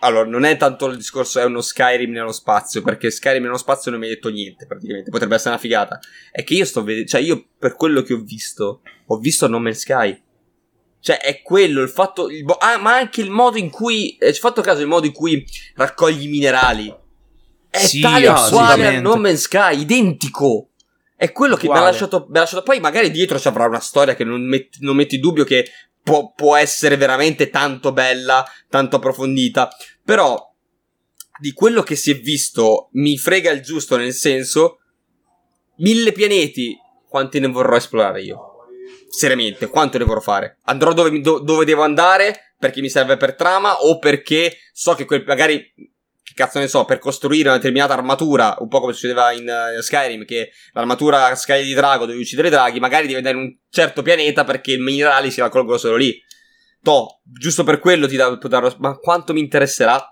Allora, 0.00 0.28
non 0.28 0.44
è 0.44 0.56
tanto 0.56 0.86
il 0.86 0.96
discorso, 0.96 1.40
è 1.40 1.44
uno 1.44 1.60
Skyrim 1.60 2.12
nello 2.12 2.32
spazio. 2.32 2.82
Perché 2.82 3.10
Skyrim 3.10 3.42
nello 3.42 3.56
spazio 3.56 3.90
non 3.90 3.98
mi 3.98 4.06
ha 4.06 4.10
detto 4.10 4.28
niente, 4.28 4.66
praticamente. 4.66 5.10
Potrebbe 5.10 5.34
essere 5.34 5.50
una 5.50 5.58
figata. 5.58 5.98
È 6.30 6.44
che 6.44 6.54
io 6.54 6.64
sto 6.64 6.84
vedendo. 6.84 7.08
Cioè, 7.08 7.20
io 7.20 7.46
per 7.58 7.74
quello 7.74 8.02
che 8.02 8.12
ho 8.14 8.20
visto, 8.20 8.82
ho 9.06 9.18
visto 9.18 9.48
No 9.48 9.58
Man's 9.58 9.78
Sky. 9.80 10.22
Cioè, 11.06 11.18
è 11.18 11.40
quello 11.40 11.82
il 11.82 11.88
fatto. 11.88 12.28
il 12.28 12.42
bo- 12.42 12.56
ah, 12.56 12.78
ma 12.78 12.96
anche 12.96 13.20
il 13.20 13.30
modo 13.30 13.58
in 13.58 13.70
cui. 13.70 14.16
Eh, 14.16 14.32
ci 14.32 14.40
fatto 14.40 14.60
caso 14.60 14.80
il 14.80 14.88
modo 14.88 15.06
in 15.06 15.12
cui 15.12 15.46
raccogli 15.76 16.24
i 16.24 16.26
minerali. 16.26 16.92
È 17.70 17.78
Sì, 17.78 18.00
tale 18.00 18.26
uguale 18.26 18.86
a. 18.88 19.00
No 19.00 19.14
Man's 19.14 19.42
Sky, 19.42 19.78
identico. 19.78 20.70
È 21.14 21.30
quello 21.30 21.54
che 21.54 21.68
mi 21.68 21.76
ha 21.76 21.80
lasciato, 21.82 22.26
mi 22.28 22.38
ha 22.38 22.40
lasciato. 22.40 22.64
Poi 22.64 22.80
magari 22.80 23.12
dietro 23.12 23.38
ci 23.38 23.46
avrà 23.46 23.66
una 23.66 23.78
storia 23.78 24.16
che 24.16 24.24
non 24.24 24.44
metti, 24.48 24.78
non 24.80 24.96
metti 24.96 25.14
in 25.14 25.20
dubbio 25.20 25.44
che 25.44 25.70
può, 26.02 26.32
può 26.34 26.56
essere 26.56 26.96
veramente 26.96 27.50
tanto 27.50 27.92
bella, 27.92 28.44
tanto 28.68 28.96
approfondita. 28.96 29.68
Però 30.04 30.36
di 31.38 31.52
quello 31.52 31.84
che 31.84 31.94
si 31.94 32.10
è 32.10 32.18
visto 32.18 32.88
mi 32.94 33.16
frega 33.16 33.52
il 33.52 33.60
giusto 33.60 33.96
nel 33.96 34.12
senso 34.12 34.80
mille 35.76 36.10
pianeti, 36.10 36.76
quanti 37.08 37.38
ne 37.38 37.46
vorrò 37.46 37.76
esplorare 37.76 38.22
io? 38.22 38.45
Seriamente, 39.16 39.68
quanto 39.68 39.96
ne 39.96 40.04
vorrò 40.04 40.20
fare? 40.20 40.58
Andrò 40.64 40.92
dove, 40.92 41.20
do- 41.22 41.38
dove 41.38 41.64
devo 41.64 41.82
andare 41.82 42.52
perché 42.58 42.82
mi 42.82 42.90
serve 42.90 43.16
per 43.16 43.34
trama 43.34 43.76
o 43.80 43.98
perché 43.98 44.58
so 44.74 44.94
che 44.94 45.06
quel, 45.06 45.24
magari, 45.26 45.72
che 45.74 46.32
cazzo 46.34 46.58
ne 46.58 46.68
so, 46.68 46.84
per 46.84 46.98
costruire 46.98 47.48
una 47.48 47.56
determinata 47.56 47.94
armatura, 47.94 48.56
un 48.58 48.68
po' 48.68 48.80
come 48.80 48.92
succedeva 48.92 49.32
in 49.32 49.48
uh, 49.48 49.80
Skyrim, 49.80 50.26
che 50.26 50.50
l'armatura 50.72 51.34
scaglia 51.34 51.62
di 51.64 51.72
drago 51.72 52.04
dove 52.04 52.18
uccidere 52.18 52.48
i 52.48 52.50
draghi, 52.50 52.78
magari 52.78 53.04
devi 53.06 53.16
andare 53.18 53.36
in 53.36 53.42
un 53.42 53.56
certo 53.70 54.02
pianeta 54.02 54.44
perché 54.44 54.74
i 54.74 54.78
minerali 54.78 55.30
si 55.30 55.40
raccolgono 55.40 55.78
solo 55.78 55.96
lì. 55.96 56.14
To, 56.82 57.20
giusto 57.24 57.64
per 57.64 57.78
quello 57.80 58.06
ti 58.06 58.16
dà, 58.16 58.28
darò- 58.36 58.74
ma 58.78 58.96
quanto 58.98 59.32
mi 59.32 59.40
interesserà? 59.40 60.06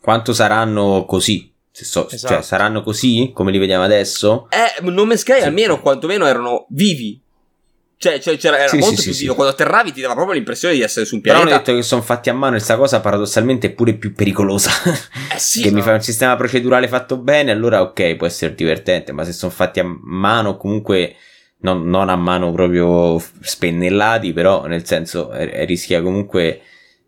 Quanto 0.00 0.32
saranno 0.32 1.04
così? 1.06 1.52
Se 1.72 1.84
so- 1.84 2.08
Esatto. 2.08 2.34
Cioè, 2.34 2.42
saranno 2.42 2.82
così 2.82 3.30
come 3.34 3.50
li 3.50 3.58
vediamo 3.58 3.82
adesso? 3.84 4.46
Eh, 4.50 4.80
No 4.82 5.04
Man's 5.04 5.20
Sky 5.20 5.40
Sì. 5.40 5.46
almeno 5.46 5.80
quantomeno 5.80 6.24
erano 6.26 6.66
vivi. 6.70 7.20
Cioè, 7.98 8.20
cioè, 8.20 8.36
c'era, 8.36 8.58
era 8.58 8.68
Sì, 8.68 8.78
molto 8.78 9.02
sì, 9.02 9.02
più 9.02 9.12
sì, 9.12 9.26
sì. 9.26 9.26
Quando 9.26 9.52
atterravi 9.52 9.92
ti 9.92 10.00
dava 10.00 10.14
proprio 10.14 10.34
l'impressione 10.34 10.74
di 10.74 10.82
essere 10.82 11.04
su 11.04 11.16
un 11.16 11.20
Però 11.20 11.40
hanno 11.40 11.48
pianeta. 11.48 11.72
detto 11.72 11.74
che 11.74 11.82
sono 11.82 12.00
fatti 12.02 12.30
a 12.30 12.34
mano 12.34 12.56
e 12.56 12.60
sta 12.60 12.76
cosa 12.76 13.00
paradossalmente 13.00 13.68
è 13.68 13.70
pure 13.72 13.94
più 13.94 14.12
pericolosa. 14.14 14.70
Eh 15.28 15.38
sì, 15.38 15.60
che 15.62 15.70
mi 15.72 15.80
no. 15.80 15.82
fai 15.82 15.94
un 15.94 16.00
sistema 16.02 16.36
procedurale 16.36 16.86
fatto 16.88 17.18
bene, 17.18 17.50
allora 17.50 17.82
ok, 17.82 18.14
può 18.16 18.26
essere 18.26 18.54
divertente, 18.54 19.12
ma 19.12 19.24
se 19.24 19.32
sono 19.32 19.50
fatti 19.50 19.80
a 19.80 19.84
mano, 19.84 20.56
comunque 20.56 21.16
non, 21.60 21.88
non 21.88 22.08
a 22.08 22.16
mano 22.16 22.52
proprio 22.52 23.20
spennellati, 23.40 24.32
però 24.32 24.66
nel 24.66 24.86
senso 24.86 25.32
eh, 25.32 25.50
eh, 25.52 25.64
rischia 25.64 26.00
comunque 26.00 26.60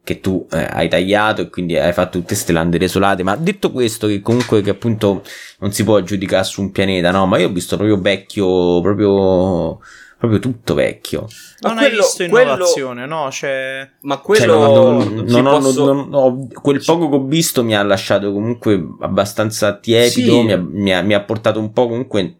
che 0.02 0.20
tu 0.20 0.46
eh, 0.50 0.66
hai 0.68 0.88
tagliato 0.88 1.42
e 1.42 1.50
quindi 1.50 1.76
hai 1.76 1.92
fatto 1.92 2.18
tutte 2.18 2.34
ste 2.34 2.52
lande 2.52 2.78
desolate. 2.78 3.22
Ma 3.22 3.36
detto 3.36 3.70
questo, 3.70 4.08
che 4.08 4.20
comunque 4.22 4.60
che 4.62 4.70
appunto 4.70 5.22
non 5.60 5.72
si 5.72 5.84
può 5.84 6.00
giudicare 6.00 6.42
su 6.44 6.62
un 6.62 6.72
pianeta, 6.72 7.10
no? 7.12 7.26
Ma 7.26 7.38
io 7.38 7.46
ho 7.48 7.52
visto 7.52 7.76
proprio 7.76 8.00
vecchio, 8.00 8.80
proprio, 8.80 9.78
proprio 10.20 10.38
tutto 10.38 10.74
vecchio. 10.74 11.26
Ma 11.62 11.70
non 11.70 11.78
hai 11.78 11.86
quello- 11.88 12.02
visto 12.02 12.28
quello- 12.28 12.52
innovazione, 12.52 13.06
no? 13.06 13.26
C'è... 13.30 13.90
Ma 14.02 14.14
Cioè, 14.16 14.22
quello. 14.24 14.92
non- 14.92 15.24
ci 15.26 15.34
non 15.34 15.46
ho- 15.46 15.58
posso- 15.58 15.92
non- 15.92 16.08
ho- 16.12 16.48
quel 16.60 16.82
poco 16.84 17.08
che 17.08 17.16
ho 17.16 17.24
visto 17.24 17.64
mi 17.64 17.74
ha 17.74 17.82
lasciato 17.82 18.30
comunque 18.32 18.86
abbastanza 19.00 19.76
tiepido. 19.78 20.32
Sì. 20.32 20.42
Mi, 20.42 20.52
ha, 20.52 20.58
mi 20.58 20.94
ha- 20.94 21.02
mi 21.02 21.14
ha 21.14 21.20
portato 21.22 21.58
un 21.58 21.72
po' 21.72 21.88
comunque 21.88 22.36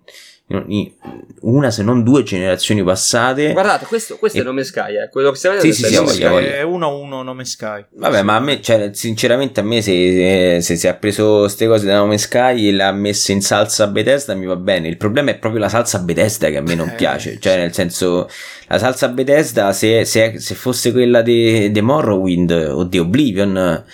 una 1.43 1.71
se 1.71 1.83
non 1.83 2.03
due 2.03 2.23
generazioni 2.25 2.83
passate. 2.83 3.53
Guardate, 3.53 3.87
questo, 3.87 4.17
questo 4.17 4.39
E- 4.39 4.41
è 4.41 4.45
Nome 4.45 4.65
Sky, 4.65 5.01
eh. 5.05 5.09
Quello 5.09 5.31
che 5.31 5.37
stiamo 5.37 5.61
Sì, 5.61 5.69
vedendo 5.71 5.87
sì, 5.89 5.95
è 5.95 6.07
sì, 6.09 6.15
Sky. 6.17 6.29
voglia. 6.29 6.49
È 6.57 6.65
1-1 6.65 7.23
nome 7.23 7.45
Sky. 7.45 7.85
Vabbè, 7.95 8.23
ma 8.23 8.35
a 8.37 8.41
me, 8.41 8.61
cioè, 8.61 8.91
sinceramente, 8.93 9.61
a 9.61 9.63
me 9.63 9.81
se, 9.81 10.59
se 10.61 10.77
si 10.77 10.87
è 10.87 10.95
preso 10.97 11.39
queste 11.41 11.67
cose 11.67 11.87
da 11.87 11.97
Nome 11.99 12.19
Sky 12.19 12.69
e 12.69 12.73
le 12.73 12.83
ha 12.83 12.93
messe 12.93 13.33
in 13.33 13.43
salsa 13.43 13.87
Bethesda 13.87 14.35
mi 14.35 14.47
va 14.47 14.57
bene. 14.57 14.89
Il 14.89 14.97
problema 14.97 15.31
è 15.31 15.39
proprio 15.39 15.61
la 15.61 15.69
salsa 15.69 15.99
Bethesda 16.01 16.49
che 16.51 16.57
a 16.57 16.63
me 16.63 16.75
non 16.75 16.89
Eh, 16.89 16.95
piace. 16.95 17.39
Cioè, 17.41 17.57
nel 17.57 17.73
senso, 17.73 18.29
la 18.67 18.79
salsa 18.79 19.09
Bethesda, 19.09 19.73
se, 19.73 20.05
se, 20.05 20.39
se 20.39 20.55
fosse 20.55 20.91
quella 20.93 21.23
di 21.23 21.71
di 21.71 21.81
Morrowind 21.81 22.51
o 22.73 22.85
di 22.85 22.99
Oblivion, 22.99 23.85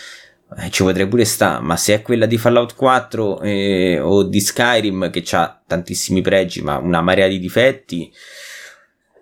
eh, 0.55 0.71
ci 0.71 0.83
potrei 0.85 1.09
pure 1.09 1.25
sta. 1.25 1.61
Ma 1.61 1.77
se 1.77 1.95
è 1.95 2.03
quella 2.03 2.27
di 2.27 2.39
Fallout 2.39 2.75
4 2.75 3.41
eh, 3.41 3.99
o 4.01 4.23
di 4.23 4.41
Skyrim, 4.41 5.11
che 5.11 5.25
ha 5.33 5.61
tantissimi 5.67 6.21
pregi, 6.23 6.63
ma 6.63 6.77
una 6.79 7.01
marea 7.01 7.27
di 7.27 7.39
difetti. 7.39 8.13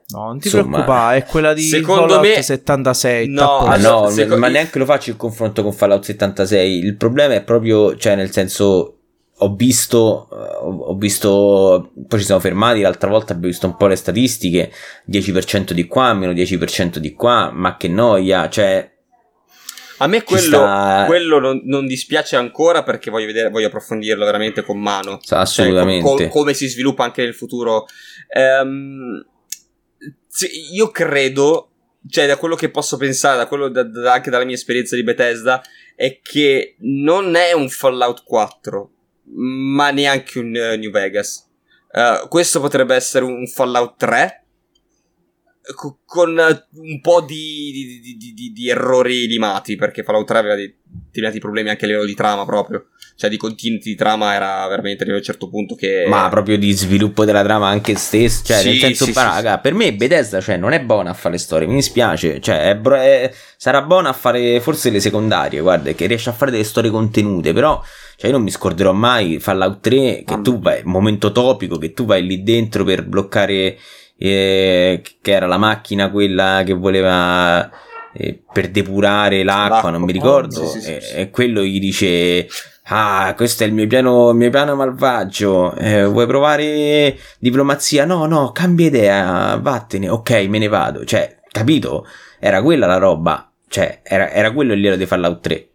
No, 0.09 0.26
non 0.26 0.38
ti 0.38 0.48
Insomma, 0.48 0.82
preoccupare, 0.82 1.18
è 1.18 1.24
quella 1.24 1.55
di 1.55 1.62
secondo 1.62 2.02
Fallout 2.02 2.36
me- 2.36 2.42
76. 2.42 3.28
No, 3.28 3.74
no, 3.78 4.10
seco- 4.10 4.36
ma 4.36 4.48
neanche 4.48 4.78
lo 4.78 4.84
faccio 4.84 5.10
il 5.10 5.16
confronto 5.16 5.62
con 5.62 5.72
Fallout 5.72 6.05
76. 6.05 6.78
Il 6.78 6.96
problema 6.96 7.34
è 7.34 7.42
proprio, 7.42 7.96
cioè, 7.96 8.14
nel 8.14 8.30
senso, 8.30 8.98
ho 9.36 9.55
visto, 9.55 10.28
eh, 10.30 10.56
ho 10.60 10.76
ho 10.76 10.94
visto, 10.94 11.90
poi 12.06 12.18
ci 12.18 12.26
siamo 12.26 12.40
fermati, 12.40 12.82
l'altra 12.82 13.09
volta 13.09 13.32
abbiamo 13.32 13.51
visto 13.51 13.66
un 13.66 13.76
po' 13.76 13.86
le 13.86 13.96
statistiche, 13.96 14.70
10% 15.10 15.72
di 15.72 15.86
qua, 15.86 16.12
meno 16.12 16.32
10% 16.32 16.98
di 16.98 17.14
qua, 17.14 17.51
ma 17.51 17.78
che 17.78 17.88
noia, 17.88 18.48
cioè, 18.51 18.94
A 19.99 20.07
me 20.07 20.23
quello, 20.23 20.57
sta- 20.59 21.05
quello 21.07 21.39
non, 21.39 21.61
non 21.65 21.87
dispiace 21.87 22.37
ancora 22.37 22.83
perché 22.83 23.11
voglio 23.11 23.27
vedere, 23.27 23.51
voglio 23.51 23.66
approfondirlo 23.69 24.25
veramente 24.25 24.62
con 24.62 24.79
mano. 24.81 25.19
assolutamente. 25.41 26.07
Cioè, 26.07 26.16
co- 26.16 26.23
co- 26.25 26.39
come 26.41 26.55
si 26.55 26.69
sviluppa 26.69 27.05
anche 27.05 27.23
nel 27.23 27.35
futuro. 27.35 27.87
Ehm, 28.29 29.25
io 30.73 30.91
credo, 30.91 31.71
cioè 32.09 32.27
da 32.27 32.37
quello 32.37 32.57
che 32.57 32.71
posso 32.71 32.97
pensare, 32.97 33.37
da 33.37 33.47
quello 33.47 33.69
da- 33.69 33.85
da- 33.85 34.12
anche 34.15 34.31
dalla 34.31 34.45
mia 34.45 34.55
esperienza 34.57 34.97
di 34.97 35.03
Bethesda, 35.05 35.62
è 35.97 36.19
che 36.21 36.75
non 36.81 37.35
è 37.37 37.53
un 37.53 37.69
Fallout 37.69 38.25
4, 38.25 38.91
ma 39.37 39.91
neanche 39.91 40.39
un 40.41 40.55
eh, 40.57 40.77
New 40.77 40.91
Vegas. 40.91 41.49
Eh, 41.93 42.27
questo 42.29 42.61
potrebbe 42.61 42.95
essere 42.97 43.25
un 43.25 43.47
Fallout 43.47 43.95
3 43.97 44.39
co- 44.39 44.44
con 46.05 46.39
eh, 46.39 46.66
un 46.74 47.01
po' 47.01 47.20
di, 47.23 48.01
di- 48.03 48.32
di- 48.35 48.53
di- 48.53 48.69
errori 48.69 49.27
limati, 49.27 49.77
perché 49.77 50.03
Fallout 50.03 50.27
3 50.27 50.39
aveva 50.39 50.55
determinati 50.57 51.39
problemi 51.39 51.70
anche 51.70 51.85
a 51.85 51.89
livello 51.89 52.07
di 52.07 52.15
trama 52.15 52.45
proprio. 52.45 52.86
Cioè 53.16 53.31
di 53.31 53.36
continuity 53.36 53.91
di 53.91 53.95
trama 53.95 54.35
era 54.35 54.66
veramente 54.66 55.05
arrivato 55.05 55.23
a 55.24 55.27
un 55.27 55.32
certo 55.32 55.49
punto 55.49 55.77
che... 55.77 56.05
Ma 56.09 56.28
proprio 56.28 56.59
di 56.59 56.73
sviluppo 56.73 57.24
della 57.24 57.45
trama 57.45 57.69
anche 57.69 57.95
stesso, 57.95 58.43
cioè 58.45 58.57
Sì, 58.59 58.69
nel 58.70 58.78
senso, 58.78 59.05
sì, 59.05 59.12
ma 59.15 59.20
sì, 59.20 59.27
raga, 59.27 59.59
per 59.59 59.73
me 59.73 59.95
Bethesda 59.95 60.41
cioè, 60.41 60.57
non 60.57 60.73
è 60.73 60.81
buona 60.82 61.11
a 61.11 61.15
fare 61.15 61.35
le 61.35 61.41
storie, 61.41 61.69
mi 61.69 61.74
dispiace, 61.74 62.41
cioè 62.41 62.70
è 62.70 62.77
bro- 62.77 62.97
è- 62.97 63.32
sarà 63.57 63.82
buona 63.82 64.09
a 64.09 64.12
fare 64.12 64.59
forse 64.61 64.91
le 64.91 64.99
secondarie, 64.99 65.61
guarda, 65.61 65.93
che 65.93 66.07
riesce 66.07 66.31
a 66.31 66.32
fare 66.32 66.51
delle 66.51 66.65
storie 66.65 66.91
contenute, 66.91 67.53
però 67.53 67.81
cioè, 68.16 68.31
io 68.31 68.36
non 68.36 68.43
mi 68.45 68.51
scorderò 68.51 68.93
mai 68.93 69.39
Fallout 69.39 69.78
3 69.81 69.95
che 69.95 70.24
Mamma 70.27 70.43
tu 70.43 70.59
vai, 70.59 70.81
momento 70.82 71.31
topico, 71.31 71.78
che 71.78 71.93
tu 71.93 72.07
vai 72.07 72.27
lì 72.27 72.43
dentro 72.43 72.82
per 72.82 73.05
bloccare, 73.07 73.78
eh, 74.16 75.03
che 75.20 75.31
era 75.32 75.47
la 75.47 75.59
macchina 75.59 76.11
quella 76.11 76.62
che 76.65 76.73
voleva... 76.73 77.69
eh, 78.12 78.41
per 78.53 78.70
depurare 78.70 79.43
l'acqua, 79.43 79.69
L'acqua. 79.74 79.91
non 79.91 80.03
mi 80.03 80.12
ricordo, 80.12 80.62
Oh, 80.62 80.66
sì, 80.69 80.81
sì, 80.81 80.99
sì, 81.01 81.15
e, 81.16 81.31
quello 81.31 81.62
gli 81.62 81.81
dice 81.81 82.47
Ah, 82.89 83.32
questo 83.35 83.65
è 83.65 83.66
il 83.66 83.73
mio 83.73 83.86
piano, 83.86 84.28
il 84.31 84.36
mio 84.36 84.51
piano 84.51 84.74
malvagio. 84.77 85.74
Eh, 85.74 86.05
vuoi 86.05 86.27
provare 86.27 87.16
diplomazia? 87.39 88.05
No, 88.05 88.27
no, 88.27 88.53
cambia 88.53 88.86
idea, 88.86 89.57
vattene. 89.57 90.11
Ok, 90.11 90.31
me 90.51 90.59
ne 90.59 90.69
vado. 90.69 91.03
Cioè, 91.07 91.39
capito? 91.51 92.07
Era 92.39 92.61
quella 92.62 92.86
la 92.86 92.99
roba. 92.99 93.51
Cioè, 93.69 94.01
era, 94.03 94.31
era 94.31 94.53
quello 94.53 94.74
il 94.74 94.81
livello 94.81 94.97
di 94.99 95.07
Fallout 95.07 95.41
3. 95.41 95.69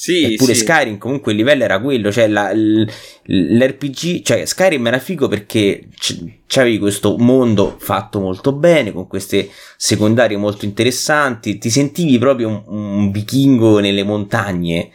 Sì, 0.00 0.32
Eppure 0.32 0.54
sì. 0.54 0.60
Skyrim 0.60 0.96
comunque 0.96 1.32
il 1.32 1.36
livello 1.36 1.62
era 1.62 1.78
quello. 1.78 2.10
Cioè, 2.10 2.26
la- 2.26 2.54
l- 2.54 2.88
l'RPG, 3.24 4.22
cioè, 4.22 4.46
Skyrim 4.46 4.86
era 4.86 4.98
figo 4.98 5.28
perché 5.28 5.88
c- 5.94 6.38
c'avevi 6.46 6.78
questo 6.78 7.18
mondo 7.18 7.76
fatto 7.78 8.18
molto 8.18 8.52
bene, 8.52 8.92
con 8.92 9.06
queste 9.06 9.50
secondarie 9.76 10.38
molto 10.38 10.64
interessanti. 10.64 11.58
Ti 11.58 11.68
sentivi 11.68 12.16
proprio 12.16 12.48
un, 12.48 12.62
un 12.66 13.10
vichingo 13.10 13.78
nelle 13.80 14.02
montagne. 14.02 14.88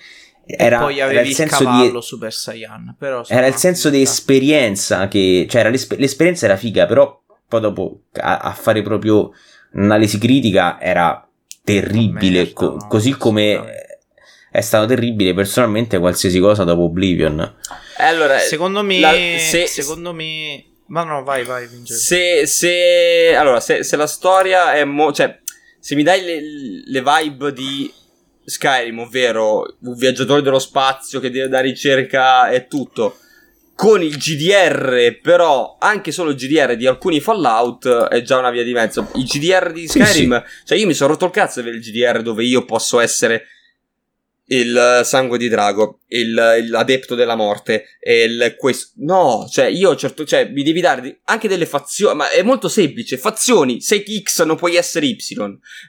Era, 0.44 0.77
e 0.77 0.82
poi 0.82 0.95
era 0.98 1.06
avevi 1.06 1.22
il 1.22 1.27
il, 1.30 1.36
senso 1.36 1.60
di 1.60 1.64
cavallo 1.65 2.02
Super 2.02 2.34
Saiyan. 2.34 2.95
Però 2.98 3.22
era 3.27 3.45
il 3.45 3.56
senso 3.56 3.91
di 3.91 4.02
esperienza 4.02 5.07
che 5.07 5.45
cioè 5.48 5.61
era 5.61 5.69
l'esper- 5.69 5.99
l'esperienza 5.99 6.45
era 6.45 6.57
figa 6.57 6.88
però 6.88 7.22
poi 7.48 7.61
dopo 7.61 7.99
a, 8.14 8.38
a 8.40 8.52
fare 8.53 8.82
proprio 8.82 9.30
un'analisi 9.73 10.18
critica 10.18 10.82
era 10.82 11.27
terribile 11.64 12.38
Merda, 12.40 12.53
co- 12.53 12.72
no, 12.73 12.88
così 12.88 13.11
come. 13.11 13.84
È 14.56 14.61
stato 14.61 14.86
terribile 14.86 15.34
personalmente 15.34 15.99
qualsiasi 15.99 16.40
cosa 16.40 16.64
dopo 16.64 16.84
Oblivion 16.84 17.40
Eh, 17.98 18.03
Allora, 18.03 18.40
Secondo 18.40 18.84
me, 18.84 18.99
la- 18.99 19.11
se- 19.11 19.68
secondo 19.68 20.14
me, 20.14 20.64
ma 20.88 21.03
no, 21.03 21.23
vai, 21.23 21.44
vai, 21.44 21.68
Vincenzo. 21.68 22.02
Se, 22.02 22.45
se, 22.45 23.36
allora, 23.36 23.60
se, 23.60 23.84
se 23.84 23.95
la 23.95 24.07
storia 24.07 24.73
è 24.73 24.84
mo- 24.84 25.11
cioè, 25.11 25.40
se 25.80 25.95
mi 25.95 26.03
dai 26.03 26.22
le, 26.23 26.40
le 26.86 27.03
vibe 27.03 27.53
di 27.53 27.91
Skyrim, 28.44 28.99
ovvero 28.99 29.77
un 29.82 29.95
viaggiatore 29.95 30.41
dello 30.41 30.60
spazio 30.60 31.19
che 31.19 31.32
deve 31.32 31.48
dare 31.48 31.68
ricerca 31.68 32.49
e 32.49 32.68
tutto, 32.68 33.18
con 33.76 34.02
il 34.02 34.15
GDR, 34.18 35.19
però 35.22 35.76
anche 35.80 36.11
solo 36.11 36.30
il 36.30 36.36
GDR 36.38 36.76
di 36.77 36.86
alcuni 36.88 37.19
Fallout 37.19 37.88
è 38.07 38.22
già 38.22 38.38
una 38.38 38.52
via 38.52 38.64
di 38.64 38.72
mezzo. 38.72 39.10
Il 39.15 39.26
GDR 39.26 39.72
di 39.73 39.88
Sì, 39.88 39.99
Skyrim, 40.03 40.44
cioè 40.64 40.77
io 40.77 40.86
mi 40.86 40.94
sono 40.94 41.11
rotto 41.11 41.26
il 41.26 41.32
cazzo 41.32 41.60
di 41.61 41.68
avere 41.68 41.84
il 41.84 41.90
GDR 41.90 42.22
dove 42.22 42.44
io 42.44 42.64
posso 42.65 42.99
essere 42.99 43.48
il 44.47 44.77
eh, 44.77 45.03
sangue 45.03 45.38
di 45.38 45.49
drago, 45.49 46.01
il, 46.09 46.63
il 46.63 46.76
adepto 46.76 47.15
della 47.15 47.35
morte, 47.35 47.85
il 47.99 48.55
questo. 48.57 48.93
No, 48.97 49.47
cioè 49.51 49.65
io 49.65 49.95
certo, 49.95 50.26
cioè 50.26 50.49
mi 50.49 50.63
devi 50.63 50.81
dare 50.81 51.22
anche 51.26 51.47
delle 51.47 51.65
fazioni, 51.65 52.15
ma 52.15 52.30
è 52.30 52.43
molto 52.43 52.67
semplice, 52.67 53.17
fazioni, 53.17 53.81
sei 53.81 54.03
X 54.22 54.43
non 54.43 54.55
puoi 54.55 54.76
essere 54.76 55.07
Y. 55.07 55.17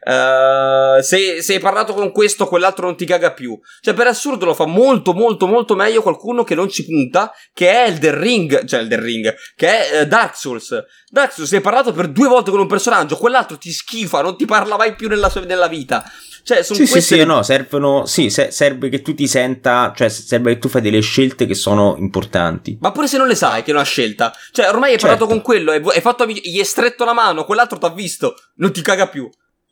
Eh, 0.07 1.03
se, 1.03 1.43
se 1.43 1.55
hai 1.55 1.61
parlato 1.61 1.93
con 1.93 2.13
questo, 2.13 2.47
quell'altro 2.47 2.87
non 2.87 2.97
ti 2.97 3.05
caga 3.05 3.33
più. 3.33 3.59
Cioè 3.81 3.95
per 3.95 4.07
assurdo 4.07 4.45
lo 4.47 4.55
fa 4.55 4.67
molto 4.67 5.13
molto 5.13 5.47
molto 5.47 5.75
meglio 5.75 6.03
qualcuno 6.03 6.45
che 6.45 6.55
non 6.55 6.69
ci 6.71 6.85
punta, 6.85 7.33
che 7.53 7.71
è 7.71 7.89
Elden 7.89 8.19
Ring, 8.19 8.65
cioè 8.65 8.81
Elden 8.81 9.03
Ring, 9.03 9.35
che 9.55 9.69
è 9.69 10.01
eh, 10.01 10.07
Dark 10.07 10.37
Souls. 10.37 10.85
Dark 11.09 11.33
Souls 11.33 11.53
hai 11.53 11.61
parlato 11.61 11.93
per 11.93 12.09
due 12.09 12.29
volte 12.29 12.51
con 12.51 12.61
un 12.61 12.67
personaggio, 12.67 13.17
quell'altro 13.17 13.59
ti 13.59 13.71
schifa, 13.71 14.23
non 14.23 14.37
ti 14.37 14.45
parla 14.45 14.77
mai 14.77 14.95
più 14.95 15.09
nella, 15.09 15.29
sua, 15.29 15.43
nella 15.43 15.69
vita. 15.69 16.05
Cioè, 16.47 16.63
sono 16.63 16.79
Sì, 16.79 16.87
sì, 16.87 17.01
sì, 17.01 17.17
le- 17.17 17.25
no, 17.25 17.43
servono, 17.43 18.07
sì, 18.07 18.31
se- 18.31 18.53
serve 18.53 18.89
che 18.89 19.03
tu 19.03 19.15
ti 19.15 19.27
senta, 19.27 19.93
cioè 19.97 20.09
serve 20.09 20.53
che 20.55 20.61
tu 20.61 20.69
fai 20.69 20.81
delle 20.81 21.01
scelte 21.01 21.45
che 21.45 21.55
sono 21.55 21.97
importanti. 21.99 22.79
Ma 22.81 22.93
pure 22.93 23.09
se 23.09 23.19
non 23.19 23.27
le 23.27 23.35
sai 23.35 23.65
che 23.65 23.73
è 23.73 23.75
una 23.75 23.83
scelta. 23.83 24.33
Cioè, 24.53 24.69
ormai 24.69 24.93
hai 24.93 24.99
Certo. 25.01 25.07
parlato 25.07 25.27
con 25.27 25.43
quello, 25.43 25.73
hai, 25.73 25.83
hai 25.85 26.01
fatto 26.01 26.25
gli 26.25 26.57
hai 26.59 26.65
stretto 26.65 27.05
la 27.05 27.15
mano, 27.15 27.45
quell'altro 27.45 27.79
t'ha 27.79 27.91
visto, 27.91 28.37
non 28.59 28.73
ti 28.73 28.81
caga 28.81 29.09
più. 29.09 29.29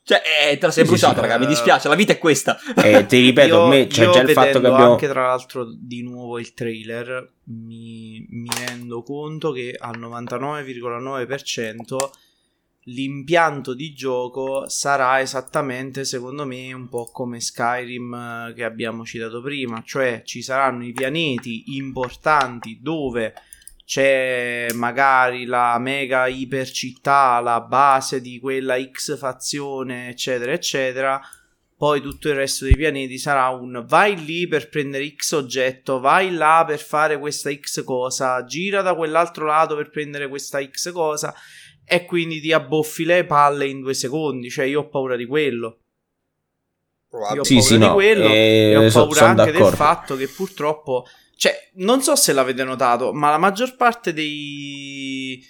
Cioè, 0.07 0.21
eh, 0.51 0.59
te 0.59 0.67
la 0.67 0.73
sei 0.73 0.83
Sì, 0.83 0.89
bruciata, 0.91 1.15
sì, 1.15 1.21
raga, 1.21 1.39
mi 1.39 1.45
eh. 1.45 1.49
dispiace, 1.49 1.87
la 1.87 1.95
vita 1.95 2.13
è 2.13 2.19
questa. 2.19 2.59
E 2.75 3.07
ti 3.07 3.21
ripeto, 3.21 3.57
a 3.63 3.69
me 3.69 3.79
Io- 3.83 3.87
c'è 3.87 4.03
io 4.03 4.11
già 4.11 4.21
il 4.23 4.31
fatto 4.31 4.61
che 4.61 4.67
abbiamo... 4.67 4.91
anche 4.91 5.07
tra 5.09 5.27
l'altro 5.29 5.65
di 5.81 6.03
nuovo 6.03 6.41
il 6.41 6.53
trailer 6.55 7.35
mi, 7.45 8.27
mi 8.31 8.49
rendo 8.67 9.03
conto 9.05 9.53
che 9.53 9.77
al 9.79 9.97
99,9% 9.99 11.97
l'impianto 12.85 13.75
di 13.75 13.95
gioco 13.95 14.69
sarà 14.69 15.21
esattamente 15.21 16.05
secondo 16.05 16.45
me 16.45 16.73
un 16.73 16.89
po' 16.89 17.11
come 17.11 17.41
Skyrim 17.41 18.15
eh, 18.15 18.53
che 18.55 18.65
abbiamo 18.65 19.05
citato 19.05 19.41
prima 19.41 19.83
cioè 19.85 20.23
ci 20.25 20.43
saranno 20.43 20.85
i 20.85 20.93
pianeti 20.93 21.77
importanti 21.77 22.79
dove 22.83 23.33
c'è 23.85 24.69
magari 24.73 25.45
la 25.45 25.79
mega 25.79 26.27
ipercittà, 26.27 27.39
la 27.41 27.61
base 27.61 28.21
di 28.23 28.41
quella 28.41 28.83
X 28.83 29.17
fazione, 29.19 30.09
eccetera, 30.09 30.53
eccetera. 30.53 31.21
Poi 31.77 32.01
tutto 32.01 32.29
il 32.29 32.35
resto 32.35 32.65
dei 32.65 32.77
pianeti 32.77 33.19
sarà 33.19 33.49
un 33.49 33.85
vai 33.87 34.25
lì 34.25 34.47
per 34.47 34.71
prendere 34.71 35.15
X 35.15 35.33
oggetto, 35.33 36.01
vai 36.01 36.33
là 36.33 36.65
per 36.67 36.79
fare 36.79 37.19
questa 37.19 37.53
X 37.53 37.85
cosa, 37.85 38.43
gira 38.45 38.81
da 38.81 38.95
quell'altro 38.95 39.45
lato 39.45 39.77
per 39.77 39.91
prendere 39.91 40.29
questa 40.29 40.65
X 40.65 40.91
cosa 40.93 41.35
e 41.87 42.05
quindi 42.05 42.41
ti 42.41 42.53
abboffi 42.53 43.05
le 43.05 43.25
palle 43.25 43.67
in 43.67 43.81
due 43.81 43.95
secondi. 43.95 44.51
Cioè, 44.51 44.65
io 44.67 44.81
ho 44.81 44.89
paura 44.89 45.17
di 45.17 45.27
quello. 45.27 45.79
Io 47.35 47.41
ho 47.41 47.45
Sì, 47.45 47.55
paura 47.55 47.69
sì, 47.69 47.79
di 47.79 47.85
no, 47.85 47.93
quello 47.93 48.29
eh, 48.29 48.71
e 48.71 48.77
ho 48.77 48.91
so- 48.91 49.01
paura 49.05 49.19
son 49.21 49.29
anche 49.29 49.45
d'accordo. 49.53 49.65
del 49.69 49.75
fatto 49.77 50.17
che 50.17 50.27
purtroppo, 50.29 51.07
cioè, 51.37 51.71
non 51.75 52.03
so 52.03 52.17
se 52.17 52.33
l'avete 52.33 52.65
notato, 52.65 53.13
ma 53.13 53.31
la 53.31 53.39
maggior 53.39 53.77
parte 53.77 54.13
dei, 54.13 55.41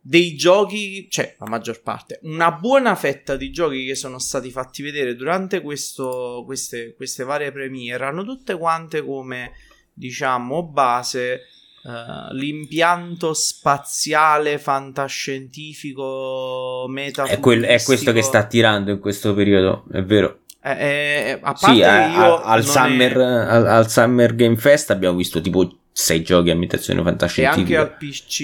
dei 0.00 0.34
giochi, 0.34 1.06
cioè, 1.10 1.36
la 1.38 1.46
maggior 1.46 1.82
parte, 1.82 2.20
una 2.22 2.52
buona 2.52 2.94
fetta 2.94 3.36
di 3.36 3.50
giochi 3.50 3.84
che 3.84 3.94
sono 3.94 4.18
stati 4.18 4.50
fatti 4.50 4.82
vedere 4.82 5.14
durante 5.14 5.60
questo, 5.60 6.42
queste, 6.46 6.94
queste 6.94 7.22
varie 7.24 7.52
premiere 7.52 8.04
hanno 8.06 8.24
tutte 8.24 8.56
quante 8.56 9.04
come, 9.04 9.52
diciamo, 9.92 10.66
base 10.66 11.40
eh, 11.86 12.34
l'impianto 12.34 13.34
spaziale 13.34 14.58
fantascientifico 14.58 16.86
meta 16.88 17.24
È, 17.24 17.38
quel- 17.40 17.64
è 17.64 17.82
questo 17.82 18.12
che 18.12 18.22
sta 18.22 18.38
attirando 18.38 18.90
in 18.90 18.98
questo 18.98 19.34
periodo, 19.34 19.84
è 19.92 20.02
vero. 20.02 20.40
eh, 20.62 20.72
eh, 20.72 21.32
a 21.42 21.52
parte 21.52 21.74
Sì, 21.76 21.82
a- 21.82 22.42
al, 22.42 22.64
Summer, 22.64 23.16
è- 23.16 23.22
al, 23.22 23.66
al 23.66 23.90
Summer 23.90 24.34
Game 24.34 24.56
Fest 24.56 24.90
abbiamo 24.90 25.16
visto 25.16 25.40
tipo 25.40 25.78
sei 25.92 26.22
giochi 26.22 26.50
a 26.50 26.54
imitazione 26.54 26.98
e 26.98 27.02
anche 27.02 27.10
fantascientifica. 27.10 27.80
al 27.82 27.96
PC 27.96 28.42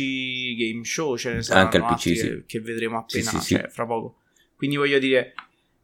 Game 0.57 0.85
Show 0.85 1.17
ce 1.17 1.33
ne 1.33 1.43
saranno 1.43 1.65
Anche 1.65 1.77
al 1.79 1.95
PC, 1.95 2.01
sì. 2.01 2.15
che, 2.15 2.45
che 2.47 2.61
vedremo 2.61 2.99
appena 2.99 3.31
sì, 3.31 3.39
sì. 3.41 3.55
cioè, 3.57 3.67
fra 3.69 3.87
poco 3.87 4.19
quindi 4.55 4.77
voglio 4.77 4.99
dire 5.01 5.33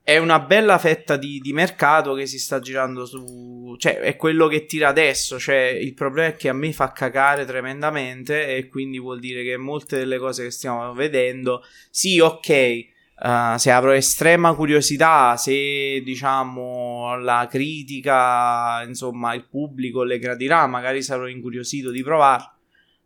è 0.02 0.18
una 0.18 0.38
bella 0.38 0.78
fetta 0.78 1.16
di, 1.16 1.40
di 1.40 1.52
mercato 1.52 2.14
che 2.14 2.26
si 2.26 2.38
sta 2.38 2.60
girando 2.60 3.04
su 3.06 3.55
cioè 3.76 3.98
è 3.98 4.16
quello 4.16 4.46
che 4.48 4.66
tira 4.66 4.88
adesso 4.88 5.38
cioè 5.38 5.56
il 5.80 5.94
problema 5.94 6.28
è 6.28 6.36
che 6.36 6.48
a 6.48 6.52
me 6.52 6.72
fa 6.72 6.92
cagare 6.92 7.44
tremendamente 7.44 8.56
e 8.56 8.68
quindi 8.68 8.98
vuol 8.98 9.20
dire 9.20 9.42
che 9.42 9.56
molte 9.56 9.98
delle 9.98 10.18
cose 10.18 10.44
che 10.44 10.50
stiamo 10.50 10.92
vedendo 10.92 11.62
sì 11.90 12.18
ok 12.20 12.94
Uh, 13.18 13.56
se 13.56 13.70
avrò 13.70 13.92
estrema 13.92 14.52
curiosità, 14.52 15.38
se 15.38 16.02
diciamo 16.04 17.16
la 17.16 17.48
critica, 17.50 18.82
insomma, 18.86 19.32
il 19.32 19.46
pubblico 19.48 20.02
le 20.02 20.18
gradirà, 20.18 20.66
magari 20.66 21.00
sarò 21.00 21.26
incuriosito 21.26 21.90
di 21.90 22.02
provare, 22.02 22.44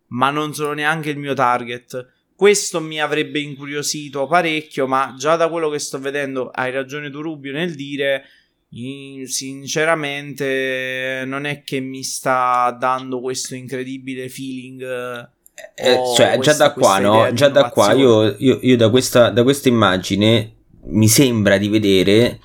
ma 0.07 0.29
non 0.29 0.53
sono 0.53 0.73
neanche 0.73 1.11
il 1.11 1.17
mio 1.17 1.33
target. 1.33 2.09
Questo 2.35 2.81
mi 2.81 2.99
avrebbe 2.99 3.39
incuriosito 3.39 4.27
parecchio, 4.27 4.85
ma 4.85 5.15
già 5.17 5.37
da 5.37 5.47
quello 5.47 5.69
che 5.69 5.79
sto 5.79 5.97
vedendo, 5.97 6.49
hai 6.49 6.71
ragione 6.71 7.09
tu, 7.09 7.21
Rubio, 7.21 7.53
nel 7.53 7.73
dire. 7.75 8.25
In- 8.73 9.27
Sinceramente, 9.27 11.23
non 11.25 11.45
è 11.45 11.63
che 11.63 11.79
mi 11.79 12.03
sta 12.03 12.75
dando 12.79 13.19
questo 13.21 13.55
incredibile 13.55 14.29
feeling. 14.29 14.81
eh, 14.81 15.27
Eh, 15.75 15.99
cioè, 16.15 16.29
già 16.31 16.35
questa- 16.37 16.67
da 16.67 16.73
qua, 16.73 16.99
no? 16.99 17.33
Già 17.33 17.49
da 17.49 17.69
qua, 17.69 17.93
io, 17.93 18.35
io- 18.39 18.59
io 18.61 18.77
da, 18.77 18.89
questa, 18.89 19.29
da 19.29 19.43
questa 19.43 19.69
immagine 19.69 20.53
mi 20.85 21.07
sembra 21.07 21.57
di 21.57 21.67
vedere 21.67 22.39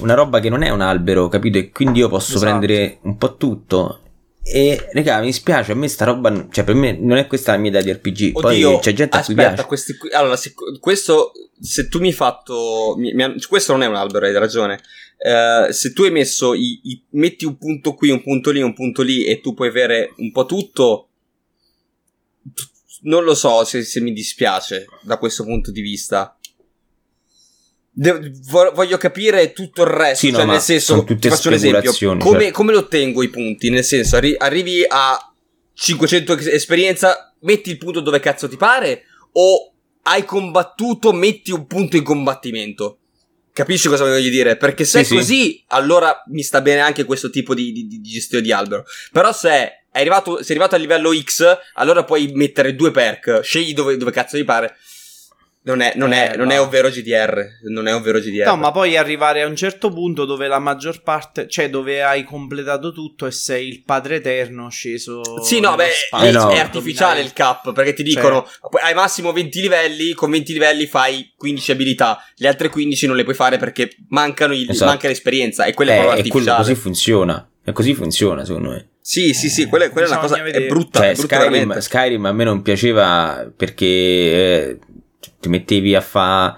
una 0.00 0.12
roba 0.14 0.38
che 0.40 0.50
non 0.50 0.62
è 0.62 0.68
un 0.70 0.80
albero, 0.82 1.28
capito? 1.28 1.56
E 1.58 1.70
quindi 1.70 2.00
io 2.00 2.08
posso 2.08 2.36
Esatto. 2.36 2.58
prendere 2.58 2.98
un 3.02 3.16
po' 3.16 3.36
tutto. 3.36 4.00
E, 4.44 4.88
raga, 4.92 5.20
mi 5.20 5.32
spiace, 5.32 5.70
a 5.72 5.74
me 5.76 5.86
sta 5.86 6.04
roba, 6.04 6.48
cioè, 6.50 6.64
per 6.64 6.74
me 6.74 6.92
non 6.98 7.16
è 7.16 7.26
questa 7.28 7.52
la 7.52 7.58
mia 7.58 7.70
idea 7.70 7.82
di 7.82 7.92
RPG. 7.92 8.36
Oddio, 8.36 8.70
Poi 8.72 8.80
c'è 8.80 8.92
gente 8.92 9.16
a 9.16 9.22
cui 9.22 9.32
aspetta, 9.34 9.52
piace. 9.54 9.66
questi 9.68 9.96
qui- 9.96 10.10
allora, 10.10 10.36
se, 10.36 10.52
questo, 10.80 11.32
se 11.60 11.88
tu 11.88 12.00
mi 12.00 12.08
hai 12.08 12.12
fatto, 12.12 12.94
mi- 12.98 13.12
mi 13.14 13.40
questo 13.42 13.72
non 13.72 13.82
è 13.82 13.86
un 13.86 13.94
albero, 13.94 14.26
hai 14.26 14.32
ragione. 14.32 14.80
Eh, 15.18 15.72
se 15.72 15.92
tu 15.92 16.02
hai 16.02 16.10
messo, 16.10 16.54
i, 16.54 16.80
i- 16.82 17.02
metti 17.10 17.44
un 17.44 17.56
punto 17.56 17.94
qui, 17.94 18.10
un 18.10 18.20
punto 18.22 18.50
lì, 18.50 18.60
un 18.62 18.74
punto 18.74 19.02
lì, 19.02 19.24
e 19.24 19.40
tu 19.40 19.54
puoi 19.54 19.68
avere 19.68 20.12
un 20.16 20.32
po' 20.32 20.44
tutto, 20.44 21.08
non 23.02 23.22
lo 23.24 23.34
so 23.34 23.64
se, 23.64 23.82
se 23.84 24.00
mi 24.00 24.12
dispiace 24.12 24.86
da 25.02 25.18
questo 25.18 25.44
punto 25.44 25.70
di 25.70 25.80
vista. 25.80 26.36
De- 27.94 28.32
vo- 28.48 28.72
voglio 28.72 28.96
capire 28.96 29.52
tutto 29.52 29.82
il 29.82 29.88
resto, 29.88 30.24
Sì, 30.26 30.30
no, 30.30 30.38
cioè 30.38 30.46
ma 30.46 30.52
nel 30.52 30.62
senso, 30.62 31.04
ti 31.04 31.28
faccio 31.28 31.48
un 31.48 31.54
esempio, 31.54 31.92
speculazioni, 31.92 32.20
come, 32.22 32.38
certo. 32.44 32.56
come 32.56 32.72
lo 32.72 32.78
ottengo 32.78 33.22
i 33.22 33.28
punti? 33.28 33.68
Nel 33.68 33.84
senso, 33.84 34.16
arri- 34.16 34.34
arrivi 34.38 34.82
a 34.88 35.18
500 35.74 36.32
ex- 36.32 36.46
esperienza, 36.46 37.34
metti 37.40 37.68
il 37.70 37.76
punto 37.78 38.00
dove 38.00 38.18
cazzo 38.20 38.48
ti 38.48 38.56
pare, 38.56 39.02
o 39.32 39.74
hai 40.04 40.24
combattuto, 40.24 41.12
metti 41.12 41.50
un 41.52 41.66
punto 41.66 41.96
in 41.96 42.02
combattimento. 42.02 42.98
Capisci 43.52 43.88
cosa 43.88 44.04
voglio 44.04 44.30
dire? 44.30 44.56
Perché 44.56 44.84
se 44.86 45.04
Sì, 45.04 45.04
è 45.04 45.04
sì. 45.04 45.14
così, 45.14 45.64
allora 45.68 46.22
mi 46.28 46.42
sta 46.42 46.62
bene 46.62 46.80
anche 46.80 47.04
questo 47.04 47.28
tipo 47.28 47.54
di, 47.54 47.72
di- 47.72 47.86
di 47.86 48.00
gestione 48.00 48.42
di 48.42 48.52
albero. 48.52 48.84
Però 49.12 49.30
se 49.34 49.50
è 49.50 49.70
arrivato, 49.92 50.36
sei 50.42 50.56
arrivato 50.56 50.74
a 50.76 50.78
livello 50.78 51.12
X, 51.14 51.44
allora 51.74 52.04
puoi 52.04 52.32
mettere 52.32 52.74
due 52.74 52.90
perk, 52.90 53.40
scegli 53.42 53.74
dove, 53.74 53.98
dove 53.98 54.10
cazzo 54.12 54.38
ti 54.38 54.44
pare. 54.44 54.76
Non 55.64 55.80
è, 55.80 55.92
non 55.94 56.10
è, 56.12 56.32
Eh, 56.32 56.36
non 56.36 56.48
no. 56.48 56.52
è 56.54 56.60
ovvero 56.60 56.88
GDR. 56.88 57.46
Non 57.70 57.86
è 57.86 57.94
ovvero 57.94 58.18
GDR. 58.18 58.46
No, 58.46 58.56
ma 58.56 58.72
poi 58.72 58.96
arrivare 58.96 59.42
a 59.42 59.46
un 59.46 59.54
certo 59.54 59.90
punto 59.92 60.24
dove 60.24 60.48
la 60.48 60.58
maggior 60.58 61.02
parte, 61.02 61.46
cioè 61.48 61.70
dove 61.70 62.02
hai 62.02 62.24
completato 62.24 62.90
tutto 62.92 63.26
e 63.26 63.30
sei 63.30 63.68
il 63.68 63.82
padre 63.84 64.16
eterno 64.16 64.68
sceso. 64.70 65.20
Sì, 65.44 65.60
no, 65.60 65.76
beh, 65.76 65.88
spazio 66.06 66.28
Eh, 66.28 66.32
no. 66.32 66.50
è 66.50 66.58
artificiale 66.58 67.20
il 67.20 67.32
cap, 67.32 67.72
perché 67.72 67.92
ti 67.94 68.02
dicono, 68.02 68.44
hai 68.82 68.92
massimo 68.94 69.30
20 69.30 69.60
livelli, 69.60 70.12
con 70.14 70.30
20 70.32 70.52
livelli 70.52 70.86
fai 70.86 71.32
15 71.36 71.70
abilità, 71.70 72.18
le 72.36 72.48
altre 72.48 72.68
15 72.68 73.06
non 73.06 73.14
le 73.14 73.22
puoi 73.22 73.36
fare 73.36 73.56
perché 73.58 73.94
mancano 74.08 74.54
il- 74.54 74.68
Esatto. 74.68 74.90
manca 74.90 75.06
l'esperienza, 75.06 75.64
e 75.66 75.74
quella 75.74 75.92
è 75.92 75.94
Eh, 75.94 76.00
proprio 76.00 76.24
e 76.24 76.28
quello 76.28 76.50
artificiale. 76.50 76.74
così 76.74 76.82
funziona. 76.82 77.46
E 77.64 77.70
così 77.70 77.94
funziona, 77.94 78.44
secondo 78.44 78.70
me. 78.70 78.88
Sì, 79.00 79.32
sì, 79.32 79.48
sì, 79.48 79.66
quella, 79.66 79.88
quella 79.90 80.08
è 80.08 80.10
una 80.10 80.18
cosa, 80.18 80.42
è 80.42 80.66
brutta, 80.66 80.98
Cioè, 81.00 81.10
è 81.10 81.14
brutta 81.14 81.36
Skyrim. 81.40 81.78
Skyrim 81.78 82.24
a 82.26 82.32
me 82.32 82.42
non 82.44 82.62
piaceva 82.62 83.48
perché 83.56 83.84
eh, 83.86 84.78
ti 85.40 85.48
mettevi 85.48 85.94
a 85.94 86.00
fare 86.00 86.56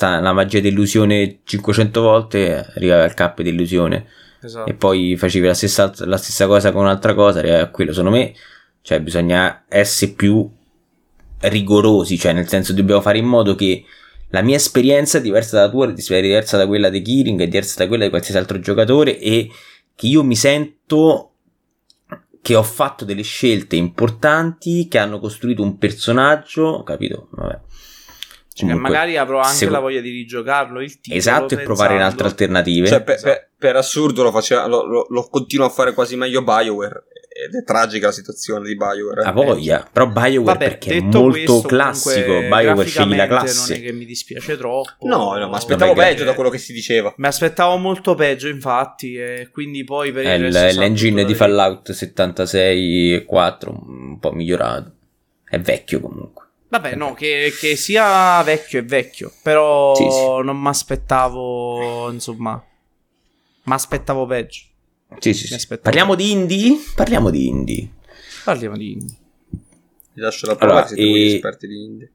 la 0.00 0.32
magia 0.32 0.60
d'illusione 0.60 1.40
500 1.44 2.00
volte, 2.00 2.70
arrivavi 2.74 3.02
al 3.02 3.14
cap 3.14 3.40
d'illusione. 3.42 4.06
Esatto. 4.44 4.68
e 4.68 4.74
poi 4.74 5.16
facevi 5.16 5.46
la 5.46 5.54
stessa, 5.54 5.92
la 5.98 6.16
stessa 6.16 6.48
cosa 6.48 6.72
con 6.72 6.82
un'altra 6.82 7.14
cosa, 7.14 7.38
arrivavi 7.38 7.62
a 7.62 7.70
quello. 7.70 7.92
Secondo 7.92 8.16
me, 8.16 8.34
cioè, 8.82 9.00
bisogna 9.00 9.64
essere 9.68 10.12
più 10.12 10.50
rigorosi, 11.38 12.18
cioè, 12.18 12.32
nel 12.32 12.48
senso, 12.48 12.72
dobbiamo 12.72 13.00
fare 13.00 13.18
in 13.18 13.26
modo 13.26 13.54
che 13.54 13.84
la 14.30 14.42
mia 14.42 14.56
esperienza 14.56 15.18
è 15.18 15.20
diversa 15.20 15.56
dalla 15.56 15.70
tua, 15.70 15.86
diversa 15.86 16.56
da 16.56 16.66
quella 16.66 16.88
di 16.88 17.02
Kiring, 17.02 17.40
è 17.40 17.46
diversa 17.46 17.82
da 17.82 17.88
quella 17.88 18.04
di 18.04 18.10
qualsiasi 18.10 18.38
altro 18.38 18.58
giocatore 18.58 19.18
e 19.18 19.48
che 19.94 20.06
io 20.06 20.24
mi 20.24 20.36
sento 20.36 21.28
che 22.40 22.56
ho 22.56 22.62
fatto 22.62 23.04
delle 23.04 23.22
scelte 23.22 23.76
importanti 23.76 24.88
che 24.88 24.98
hanno 24.98 25.20
costruito 25.20 25.62
un 25.62 25.78
personaggio, 25.78 26.82
capito? 26.82 27.28
Vabbè. 27.30 27.60
Cioè, 28.54 28.68
Comunque, 28.68 28.90
magari 28.90 29.16
avrò 29.16 29.38
anche 29.40 29.54
se- 29.56 29.68
la 29.70 29.78
voglia 29.78 30.00
di 30.00 30.10
rigiocarlo 30.10 30.80
il 30.82 31.00
titolo 31.00 31.18
Esatto, 31.18 31.54
e 31.54 31.62
provare 31.62 31.94
in 31.94 31.98
pensando- 32.00 32.24
altre 32.24 32.26
alternative. 32.26 32.86
Cioè, 32.86 33.02
per, 33.02 33.14
Esatto. 33.14 33.32
per- 33.32 33.48
per 33.58 33.76
assurdo 33.76 34.22
lo, 34.22 34.30
faceva, 34.30 34.66
lo, 34.66 34.84
lo, 34.84 35.06
lo 35.08 35.28
continua 35.28 35.66
a 35.66 35.70
fare 35.70 35.94
quasi 35.94 36.16
meglio 36.16 36.42
BioWare. 36.42 37.04
Ed 37.34 37.54
è 37.54 37.64
tragica 37.64 38.08
la 38.08 38.12
situazione 38.12 38.66
di 38.66 38.76
BioWare. 38.76 39.22
eh. 39.22 39.26
A 39.26 39.32
voglia, 39.32 39.88
però 39.90 40.06
BioWare 40.06 40.42
Vabbè, 40.58 40.64
perché 40.68 40.96
è 40.96 41.00
molto 41.00 41.30
questo, 41.30 41.60
classico. 41.62 42.26
comunque, 42.26 42.48
BioWare 42.62 42.88
scegli 42.88 43.16
la 43.16 43.26
classe. 43.26 43.72
Non 43.72 43.80
è 43.82 43.86
che 43.86 43.92
mi 43.92 44.04
dispiace 44.04 44.56
troppo. 44.58 45.06
No, 45.06 45.38
no, 45.38 45.48
ma 45.48 45.56
aspettavo 45.56 45.94
peggio 45.94 46.24
da 46.24 46.34
quello 46.34 46.50
che 46.50 46.58
si 46.58 46.74
diceva. 46.74 47.14
Mi 47.16 47.26
aspettavo 47.26 47.78
molto 47.78 48.14
peggio, 48.14 48.48
infatti, 48.48 49.14
e 49.14 49.48
quindi 49.50 49.82
poi 49.82 50.12
per 50.12 50.26
È 50.26 50.32
il 50.34 50.52
sa 50.52 50.70
l'engine 50.72 51.24
di 51.24 51.34
Fallout 51.34 51.90
76 51.92 53.14
e 53.14 53.24
4, 53.24 53.82
un 53.86 54.18
po' 54.18 54.32
migliorato. 54.32 54.92
È 55.48 55.58
vecchio 55.58 56.00
comunque. 56.00 56.48
Vabbè, 56.72 56.94
no, 56.94 57.12
che, 57.12 57.52
che 57.60 57.76
sia 57.76 58.42
vecchio 58.42 58.78
è 58.80 58.84
vecchio, 58.84 59.30
però 59.42 59.94
Sì, 59.94 60.04
sì. 60.04 60.42
non 60.42 60.58
mi 60.58 60.68
aspettavo, 60.68 62.10
insomma, 62.10 62.64
Ma 63.64 63.74
aspettavo 63.74 64.24
peggio. 64.24 64.62
Sì, 65.18 65.34
sì, 65.34 65.52
Mi 65.52 65.58
sì. 65.60 65.66
Parliamo 65.78 66.14
di 66.14 66.30
indie? 66.30 66.78
Parliamo 66.94 67.28
di 67.28 67.46
indie. 67.46 67.90
Parliamo 68.42 68.78
di 68.78 68.92
indie. 68.92 69.16
Ti 70.14 70.20
lascio 70.20 70.46
la 70.46 70.56
parola, 70.56 70.78
Allora, 70.78 70.86
siete 70.88 71.04
voi 71.04 71.20
e- 71.20 71.26
gli 71.26 71.34
esperti 71.34 71.66
di 71.66 71.84
indie. 71.84 72.12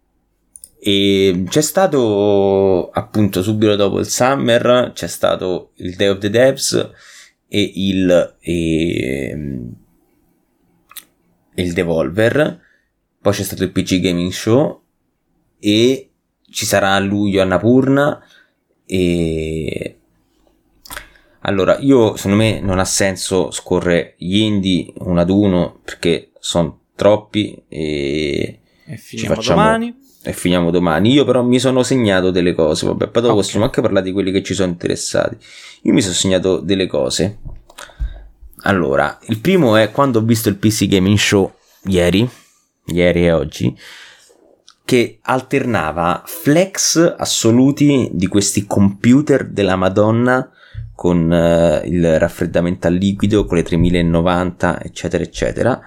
E 0.80 1.44
c'è 1.48 1.62
stato 1.62 2.90
appunto 2.90 3.44
subito 3.44 3.76
dopo 3.76 4.00
il 4.00 4.08
Summer, 4.08 4.92
c'è 4.96 5.08
stato 5.08 5.72
il 5.76 5.96
Day 5.96 6.08
of 6.08 6.18
the 6.18 6.30
Devs 6.32 6.90
e 7.48 7.72
il, 7.76 8.36
e, 8.40 9.38
il 11.56 11.74
Devolver, 11.74 12.66
poi 13.28 13.36
c'è 13.36 13.44
stato 13.44 13.64
il 13.64 13.72
PC 13.72 14.00
Gaming 14.00 14.32
Show 14.32 14.82
e 15.60 16.12
ci 16.50 16.66
sarà 16.66 16.94
a 16.96 17.00
luglio 17.00 17.42
Annapurna 17.42 18.24
e 18.86 20.00
allora 21.42 21.78
io 21.80 22.16
secondo 22.16 22.38
me 22.38 22.62
non 22.62 22.80
ha 22.80 22.86
senso 22.86 23.52
scorrere 23.52 24.16
gli 24.18 24.38
indie 24.38 24.94
uno 25.00 25.20
ad 25.20 25.30
uno 25.30 25.80
perché 25.84 26.32
sono 26.40 26.80
troppi 26.96 27.62
e 27.68 28.60
E 28.86 28.96
finiamo 28.96 29.36
facciamo- 29.36 29.62
domani. 29.62 29.98
e 30.24 30.32
finiamo 30.32 30.72
domani. 30.72 31.12
Io 31.12 31.26
però 31.26 31.44
mi 31.44 31.60
sono 31.60 31.84
segnato 31.84 32.32
delle 32.32 32.54
cose, 32.54 32.86
vabbè, 32.86 33.10
poi 33.10 33.22
dopo 33.22 33.34
Ok. 33.36 33.42
possiamo 33.42 33.66
anche 33.66 33.82
parlare 33.82 34.06
di 34.06 34.14
quelli 34.14 34.32
che 34.32 34.42
ci 34.42 34.54
sono 34.54 34.72
interessati. 34.72 35.36
Io 35.82 35.92
mi 35.94 36.02
sono 36.02 36.14
segnato 36.14 36.60
delle 36.62 36.88
cose. 36.88 37.40
Allora, 38.62 39.20
il 39.28 39.40
primo 39.40 39.76
è 39.76 39.92
quando 39.92 40.20
ho 40.20 40.24
visto 40.24 40.48
il 40.48 40.56
PC 40.56 40.88
Gaming 40.88 41.18
Show 41.18 41.54
ieri, 41.88 42.28
ieri 42.88 43.26
e 43.26 43.32
oggi, 43.32 43.78
che 44.84 45.20
alternava 45.22 46.24
flex 46.26 47.16
assoluti 47.18 48.10
di 48.14 48.28
questi 48.28 48.66
computer 48.66 49.46
della 49.48 49.76
Madonna 49.76 50.50
con 50.98 51.32
eh, 51.32 51.84
il 51.86 52.18
raffreddamento 52.18 52.88
a 52.88 52.90
liquido, 52.90 53.46
con 53.46 53.58
le 53.58 53.64
3090, 53.64 54.82
eccetera, 54.82 55.24
eccetera, 55.24 55.82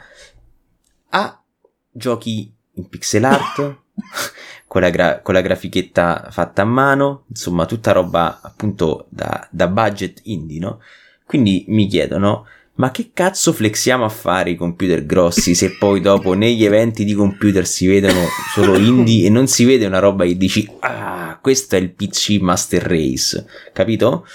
a 1.09 1.43
giochi 1.91 2.55
in 2.75 2.89
pixel 2.89 3.25
art, 3.25 3.79
con, 4.69 4.83
la 4.83 4.91
gra- 4.91 5.21
con 5.21 5.35
la 5.35 5.41
grafichetta 5.41 6.29
fatta 6.31 6.63
a 6.63 6.67
mano, 6.67 7.25
insomma, 7.29 7.67
tutta 7.67 7.91
roba 7.91 8.41
appunto 8.41 9.07
da, 9.09 9.49
da 9.51 9.67
budget 9.67 10.21
indie, 10.25 10.61
no? 10.61 10.81
Quindi 11.27 11.65
mi 11.69 11.89
chiedono, 11.89 12.47
ma 12.75 12.91
che 12.91 13.11
cazzo 13.13 13.53
flexiamo 13.53 14.05
a 14.05 14.09
fare 14.09 14.51
i 14.51 14.57
computer 14.57 15.05
grossi 15.05 15.55
se 15.55 15.77
poi 15.77 16.01
dopo 16.01 16.33
negli 16.33 16.65
eventi 16.65 17.05
di 17.05 17.13
computer 17.13 17.67
si 17.67 17.87
vedono 17.87 18.25
solo 18.55 18.79
indie 18.79 19.27
e 19.27 19.31
non 19.31 19.47
si 19.47 19.65
vede 19.65 19.87
una 19.87 19.99
roba 19.99 20.25
che 20.25 20.37
dici, 20.37 20.69
ah, 20.81 21.39
questo 21.43 21.77
è 21.77 21.79
il 21.79 21.91
PC 21.91 22.39
Master 22.41 22.83
Race, 22.83 23.47
capito? 23.73 24.27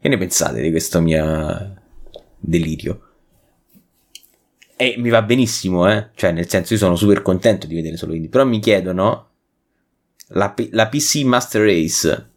Che 0.00 0.08
ne 0.08 0.18
pensate 0.18 0.60
di 0.60 0.70
questo 0.70 1.00
mio 1.00 1.82
delirio? 2.38 3.00
E 4.76 4.96
mi 4.98 5.08
va 5.08 5.22
benissimo, 5.22 5.90
eh? 5.90 6.10
Cioè, 6.14 6.32
nel 6.32 6.48
senso, 6.48 6.72
io 6.72 6.78
sono 6.78 6.96
super 6.96 7.22
contento 7.22 7.66
di 7.66 7.74
vedere 7.74 7.96
solo 7.96 8.12
indie. 8.12 8.28
Però 8.28 8.44
mi 8.44 8.58
chiedono, 8.58 9.28
la, 10.28 10.54
la 10.70 10.88
PC 10.88 11.22
Master 11.22 11.62
Race, 11.62 12.30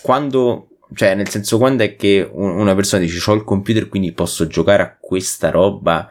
quando, 0.00 0.68
cioè, 0.94 1.14
nel 1.14 1.28
senso, 1.28 1.58
quando 1.58 1.82
è 1.84 1.96
che 1.96 2.28
un- 2.30 2.58
una 2.58 2.74
persona 2.74 3.02
dice, 3.02 3.30
ho 3.30 3.34
il 3.34 3.44
computer, 3.44 3.88
quindi 3.88 4.12
posso 4.12 4.46
giocare 4.46 4.82
a 4.82 4.96
questa 5.00 5.50
roba 5.50 6.10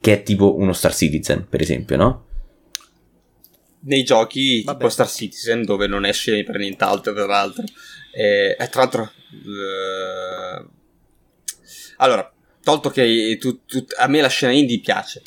che 0.00 0.12
è 0.14 0.22
tipo 0.22 0.56
uno 0.56 0.72
Star 0.72 0.94
Citizen, 0.94 1.46
per 1.48 1.60
esempio, 1.60 1.96
no? 1.96 2.26
Nei 3.86 4.02
giochi 4.02 4.62
Vabbè. 4.64 4.78
tipo 4.78 4.88
Star 4.90 5.08
Citizen, 5.08 5.64
dove 5.64 5.86
non 5.86 6.04
esce 6.06 6.42
per 6.42 6.56
nient'altro, 6.56 7.12
tra 7.12 7.26
l'altro. 7.26 7.64
E, 8.12 8.56
e 8.58 8.68
tra 8.68 8.80
l'altro... 8.82 9.10
eh, 9.30 10.66
allora, 11.98 12.30
tolto 12.62 12.90
che 12.90 13.36
tu- 13.40 13.64
tu- 13.64 13.84
a 13.98 14.06
me 14.08 14.20
la 14.20 14.28
scena 14.28 14.52
indie 14.52 14.80
piace. 14.80 15.22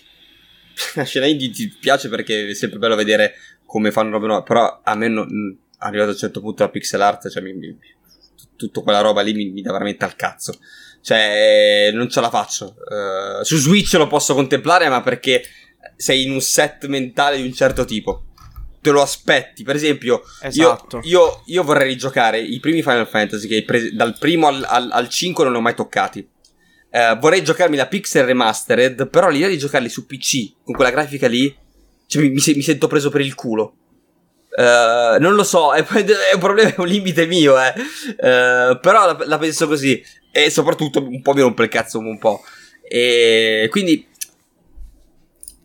La 0.96 1.04
scena 1.04 1.26
indie 1.26 1.50
ti 1.50 1.68
piace 1.70 2.08
perché 2.10 2.50
è 2.50 2.54
sempre 2.54 2.78
bello 2.80 2.96
vedere 2.96 3.34
come 3.66 3.92
fanno 3.92 4.12
robe 4.12 4.28
nuove, 4.28 4.44
però 4.44 4.82
a 4.84 4.96
me 4.96 5.08
non, 5.08 5.28
arrivato 5.80 6.10
a 6.10 6.14
un 6.14 6.20
certo 6.20 6.40
punto 6.40 6.64
la 6.64 6.70
pixel 6.70 7.02
art, 7.02 7.30
cioè 7.30 7.42
mi, 7.42 7.54
mi- 7.54 7.78
tutta 8.58 8.82
quella 8.82 9.00
roba 9.00 9.22
lì 9.22 9.34
mi, 9.34 9.50
mi 9.52 9.62
dà 9.62 9.72
veramente 9.72 10.04
al 10.04 10.16
cazzo. 10.16 10.58
Cioè, 11.02 11.92
non 11.94 12.10
ce 12.10 12.20
la 12.20 12.30
faccio. 12.30 12.76
Eh, 12.92 13.46
su 13.46 13.56
Switch 13.56 13.94
lo 13.94 14.08
posso 14.08 14.34
contemplare, 14.34 14.90
ma 14.90 15.02
perché 15.02 15.42
sei 15.96 16.24
in 16.24 16.32
un 16.32 16.42
set 16.42 16.86
mentale 16.88 17.38
di 17.38 17.44
un 17.44 17.54
certo 17.54 17.86
tipo. 17.86 18.26
Te 18.82 18.90
lo 18.90 19.02
aspetti. 19.02 19.64
Per 19.64 19.76
esempio, 19.76 20.22
Esatto. 20.42 20.98
io, 21.04 21.04
io, 21.04 21.42
io 21.46 21.64
vorrei 21.64 21.88
rigiocare 21.88 22.40
i 22.40 22.60
primi 22.60 22.82
Final 22.82 23.08
Fantasy, 23.08 23.48
che 23.48 23.64
presi- 23.64 23.96
dal 23.96 24.18
primo 24.20 24.48
al, 24.48 24.66
al, 24.68 24.90
al 24.92 25.08
5 25.08 25.44
non 25.44 25.54
li 25.54 25.60
ho 25.60 25.62
mai 25.62 25.76
toccati. 25.76 26.28
Eh, 26.90 27.18
vorrei 27.20 27.44
giocarmi 27.44 27.78
la 27.78 27.88
Pixel 27.88 28.26
Remastered, 28.26 29.08
però 29.10 29.30
l'idea 29.30 29.48
di 29.50 29.58
giocarli 29.58 29.90
su 29.90 30.06
PC, 30.06 30.54
con 30.64 30.74
quella 30.76 30.92
grafica 30.92 31.28
lì, 31.28 31.56
cioè, 32.06 32.22
mi, 32.22 32.30
mi 32.30 32.42
mi 32.54 32.62
sento 32.62 32.88
preso 32.88 33.10
per 33.10 33.22
il 33.22 33.36
culo. 33.36 33.76
Eh, 34.60 35.18
non 35.20 35.36
lo 35.36 35.44
so, 35.44 35.74
è, 35.74 35.84
è 35.86 36.34
un 36.34 36.40
problema, 36.40 36.70
è 36.70 36.76
un 36.80 36.88
limite 36.88 37.28
mio, 37.28 37.56
eh. 37.62 37.74
Eh, 38.10 38.80
però 38.82 39.06
la, 39.06 39.18
la 39.26 39.38
penso 39.38 39.68
così. 39.68 40.04
E 40.32 40.50
soprattutto 40.50 41.00
un 41.06 41.22
po' 41.22 41.34
mi 41.34 41.42
rompe 41.42 41.64
il 41.64 41.70
cazzo 41.70 42.00
un 42.00 42.18
po'. 42.18 42.42
E 42.90 43.68
quindi 43.70 44.08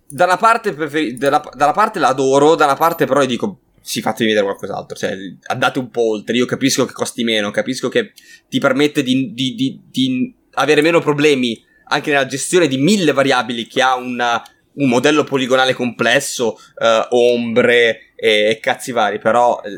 da 0.08 0.24
una 0.24 0.36
parte, 0.36 0.74
preferi- 0.74 1.16
dalla, 1.16 1.42
dalla 1.54 1.72
parte 1.72 1.98
l'adoro, 1.98 2.54
dalla 2.54 2.76
parte 2.76 3.06
però 3.06 3.22
io 3.22 3.26
dico, 3.26 3.60
sì, 3.80 4.02
fatemi 4.02 4.28
vedere 4.28 4.46
qualcos'altro, 4.46 4.96
cioè 4.96 5.16
andate 5.46 5.78
un 5.78 5.90
po' 5.90 6.10
oltre, 6.10 6.36
io 6.36 6.44
capisco 6.44 6.84
che 6.84 6.92
costi 6.92 7.24
meno, 7.24 7.50
capisco 7.50 7.88
che 7.88 8.12
ti 8.48 8.58
permette 8.58 9.02
di, 9.02 9.32
di- 9.32 9.54
di- 9.54 9.80
di 9.90 10.34
avere 10.54 10.82
meno 10.82 11.00
problemi 11.00 11.64
anche 11.84 12.10
nella 12.10 12.26
gestione 12.26 12.68
di 12.68 12.76
mille 12.76 13.12
variabili 13.12 13.66
che 13.66 13.80
ha 13.80 13.94
una- 13.96 14.42
un 14.74 14.88
modello 14.88 15.24
poligonale 15.24 15.74
complesso, 15.74 16.58
eh, 16.78 17.06
ombre 17.10 18.11
e, 18.22 18.50
e 18.50 18.60
cazzi 18.60 18.92
vari, 18.92 19.18
però 19.18 19.60
eh, 19.64 19.70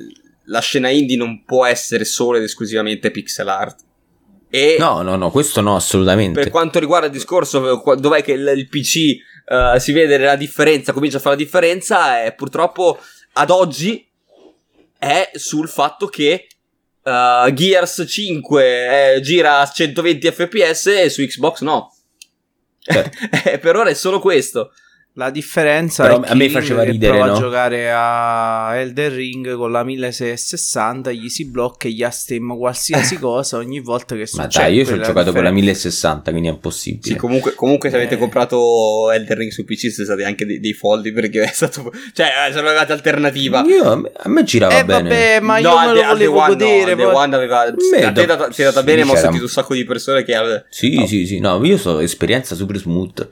la 0.44 0.60
scena 0.60 0.90
indie 0.90 1.16
non 1.16 1.44
può 1.44 1.64
essere 1.64 2.04
solo 2.04 2.36
ed 2.36 2.42
esclusivamente 2.42 3.10
pixel 3.10 3.48
art. 3.48 3.78
E 4.50 4.76
No, 4.78 5.00
no, 5.00 5.16
no, 5.16 5.30
questo 5.30 5.62
no, 5.62 5.76
assolutamente. 5.76 6.38
per 6.38 6.50
quanto 6.50 6.78
riguarda 6.78 7.06
il 7.06 7.12
discorso, 7.12 7.82
eh, 7.82 7.96
dov'è 7.96 8.22
che 8.22 8.32
il, 8.32 8.52
il 8.54 8.68
PC 8.68 8.96
eh, 9.48 9.80
si 9.80 9.92
vede 9.92 10.18
la 10.18 10.36
differenza, 10.36 10.92
comincia 10.92 11.16
a 11.16 11.20
fare 11.20 11.36
la 11.36 11.42
differenza, 11.42 12.22
è 12.22 12.34
purtroppo 12.34 12.98
ad 13.32 13.48
oggi 13.48 14.06
è 14.98 15.30
sul 15.34 15.66
fatto 15.66 16.06
che 16.08 16.46
eh, 17.02 17.50
Gears 17.54 18.04
5 18.06 19.14
eh, 19.14 19.20
gira 19.22 19.60
a 19.60 19.66
120 19.66 20.30
fps 20.30 20.86
e 20.88 21.08
su 21.08 21.22
Xbox 21.22 21.62
no. 21.62 21.94
Certo. 22.78 23.16
Per 23.58 23.74
ora 23.74 23.88
è 23.88 23.94
solo 23.94 24.20
questo. 24.20 24.70
La 25.16 25.30
differenza 25.30 26.02
Però 26.02 26.20
è 26.22 26.28
a 26.28 26.34
me 26.34 26.50
faceva 26.50 26.82
ridere, 26.82 27.12
prova 27.12 27.26
no? 27.26 27.36
a 27.36 27.38
giocare 27.38 27.88
a 27.92 28.74
Elden 28.74 29.14
Ring 29.14 29.54
con 29.54 29.70
la 29.70 29.84
1660 29.84 31.12
gli 31.12 31.28
si 31.28 31.48
blocca 31.48 31.86
e 31.86 31.92
gli 31.92 32.04
stem 32.10 32.56
qualsiasi 32.58 33.16
cosa 33.20 33.58
ogni 33.58 33.78
volta 33.78 34.16
che 34.16 34.22
Ma 34.32 34.42
succede. 34.42 34.64
dai, 34.64 34.74
io 34.74 34.84
ci 34.84 34.92
ho 34.92 34.96
giocato 34.96 35.30
con 35.30 35.44
la 35.44 35.50
differenza. 35.52 35.52
1060, 35.86 36.30
quindi 36.32 36.48
è 36.48 36.50
impossibile. 36.50 37.02
Sì, 37.12 37.14
comunque, 37.14 37.54
comunque 37.54 37.90
se 37.90 37.96
avete 37.96 38.16
Eh. 38.16 38.18
comprato 38.18 39.12
Elden 39.12 39.36
Ring 39.38 39.52
su 39.52 39.64
PC 39.64 39.78
siete 39.78 40.02
stati 40.04 40.24
anche 40.24 40.46
dei, 40.46 40.58
dei 40.58 40.72
folli 40.72 41.12
perché 41.12 41.42
è 41.42 41.46
stato... 41.52 41.92
Cioè, 42.12 42.26
eh, 42.48 42.52
sono 42.52 42.66
arrivati 42.66 42.90
alternativa. 42.90 43.62
Io, 43.68 44.10
a 44.16 44.28
me, 44.28 44.42
girava 44.42 44.76
Eh 44.76 44.84
bene. 44.84 45.08
vabbè, 45.08 45.40
ma 45.42 45.60
No, 45.60 45.68
io 45.68 45.76
me 45.78 45.86
The- 45.86 45.94
lo 45.94 46.06
volevo 46.08 46.32
One 46.38 46.46
no, 46.48 46.52
godere. 46.56 46.96
The 46.96 47.02
poi- 47.04 47.14
One 47.14 47.36
aveva... 47.36 47.64
Beh, 47.70 48.04
a 48.04 48.10
te 48.12 48.18
è 48.18 48.22
andata- 48.22 48.48
è 48.48 48.52
sì, 48.52 48.82
bene, 48.82 49.04
ma 49.04 49.12
ho 49.12 49.16
sentito 49.16 49.44
un 49.44 49.48
sacco 49.48 49.74
di 49.74 49.84
persone 49.84 50.24
che... 50.24 50.34
Sì, 50.70 50.96
Oh. 51.00 51.06
sì, 51.06 51.24
sì, 51.24 51.38
no, 51.38 51.64
io 51.64 51.78
so 51.78 52.00
esperienza 52.00 52.56
super 52.56 52.76
smooth. 52.78 53.28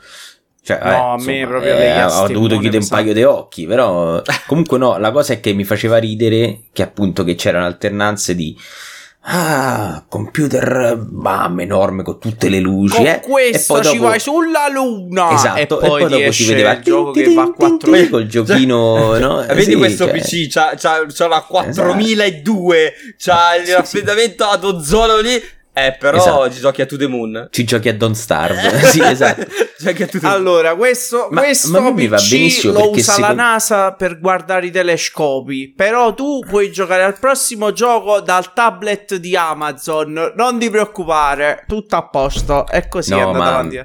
Cioè, 0.65 0.79
No, 0.83 0.89
eh, 0.91 0.95
a 0.95 1.17
me 1.17 1.23
insomma, 1.39 1.47
proprio 1.49 1.75
eh, 1.77 2.05
ho 2.05 2.29
dovuto 2.29 2.59
chiudere 2.59 2.83
un 2.83 2.89
paio 2.89 3.13
di 3.13 3.23
occhi, 3.25 3.67
però 3.67 4.23
comunque 4.47 4.79
no, 4.79 4.97
la 4.99 5.11
cosa 5.11 5.33
è 5.33 5.41
che 5.41 5.53
mi 5.55 5.65
faceva 5.65 5.97
ridere 5.99 6.61
che 6.73 6.83
appunto 6.83 7.25
che 7.25 7.35
c'erano 7.35 7.67
alternanze 7.67 8.35
di 8.37 8.57
ah, 9.25 10.05
computer 10.09 10.97
bam 11.01 11.61
enorme 11.61 12.03
con 12.03 12.19
tutte 12.21 12.49
le 12.49 12.61
luci, 12.61 12.97
Con 12.97 13.07
eh, 13.07 13.21
questo 13.21 13.75
e 13.77 13.81
poi 13.81 13.85
ci 13.91 13.97
dopo- 13.97 14.09
vai 14.09 14.21
sulla 14.21 14.69
luna. 14.73 15.33
Esatto, 15.33 15.59
e 15.59 15.63
e 15.63 15.67
poi, 15.67 15.79
poi 15.89 15.99
ti 16.05 16.09
dopo 16.11 16.17
si 16.17 16.23
esce 16.29 16.47
vedeva 16.55 16.73
il 16.73 16.83
gioco 16.83 17.11
tin, 17.13 17.25
che 17.25 17.35
va 17.35 17.43
a 17.43 17.45
tin, 17.45 17.55
4 17.55 17.93
tin, 17.93 18.09
col 18.11 18.27
giochino, 18.27 19.19
no? 19.19 19.43
Eh, 19.45 19.55
Vedi 19.55 19.73
Sì, 19.73 19.77
questo 19.77 20.05
cioè- 20.07 20.15
PC, 20.21 20.49
c'ha, 20.49 20.75
c'ha, 20.77 21.07
c'ha 21.09 21.27
la 21.29 21.41
4002, 21.43 22.93
c'ha 23.19 23.57
il 23.57 23.67
Sì, 23.67 23.73
raffreddamento 23.73 24.45
ad 24.45 24.65
ozono 24.65 25.19
lì, 25.19 25.43
eh, 25.75 25.97
però 25.99 26.19
Esatto. 26.19 26.51
ci 26.53 26.61
giochi 26.61 26.83
a 26.83 26.87
To 26.87 26.97
The 26.97 27.07
Moon. 27.07 27.49
Ci 27.51 27.65
giochi 27.65 27.89
a 27.89 27.95
Don't 27.95 28.15
Starve, 28.15 28.79
sì, 28.91 29.01
esatto. 29.03 29.47
Giochi 29.79 30.03
a 30.03 30.07
To 30.07 30.19
The 30.19 30.27
Moon. 30.27 30.37
Allora, 30.37 30.75
questo, 30.75 31.29
Ma- 31.31 31.41
questo 31.41 31.81
ma 31.81 31.91
mi 31.91 32.07
va 32.09 32.17
benissimo 32.29 32.73
lo 32.75 32.81
perché 32.81 32.99
usa 33.01 33.13
secondo- 33.15 33.35
la 33.37 33.43
NASA 33.43 33.93
per 33.95 34.19
guardare 34.21 34.67
i 34.67 34.71
telescopi. 34.71 35.73
Però 35.75 36.13
tu 36.15 36.41
puoi 36.49 36.71
giocare 36.71 37.03
al 37.05 37.19
prossimo 37.19 37.73
gioco 37.73 38.21
dal 38.21 38.53
tablet 38.53 39.17
di 39.17 39.35
Amazon. 39.37 40.33
Non 40.37 40.59
ti 40.59 40.69
preoccupare, 40.71 41.65
tutto 41.67 41.97
a 41.97 42.07
posto. 42.09 42.67
E 42.69 42.89
così 42.89 43.11
No, 43.11 43.19
è 43.19 43.21
andata 43.23 43.39
ma- 43.39 43.49
avanti. 43.51 43.85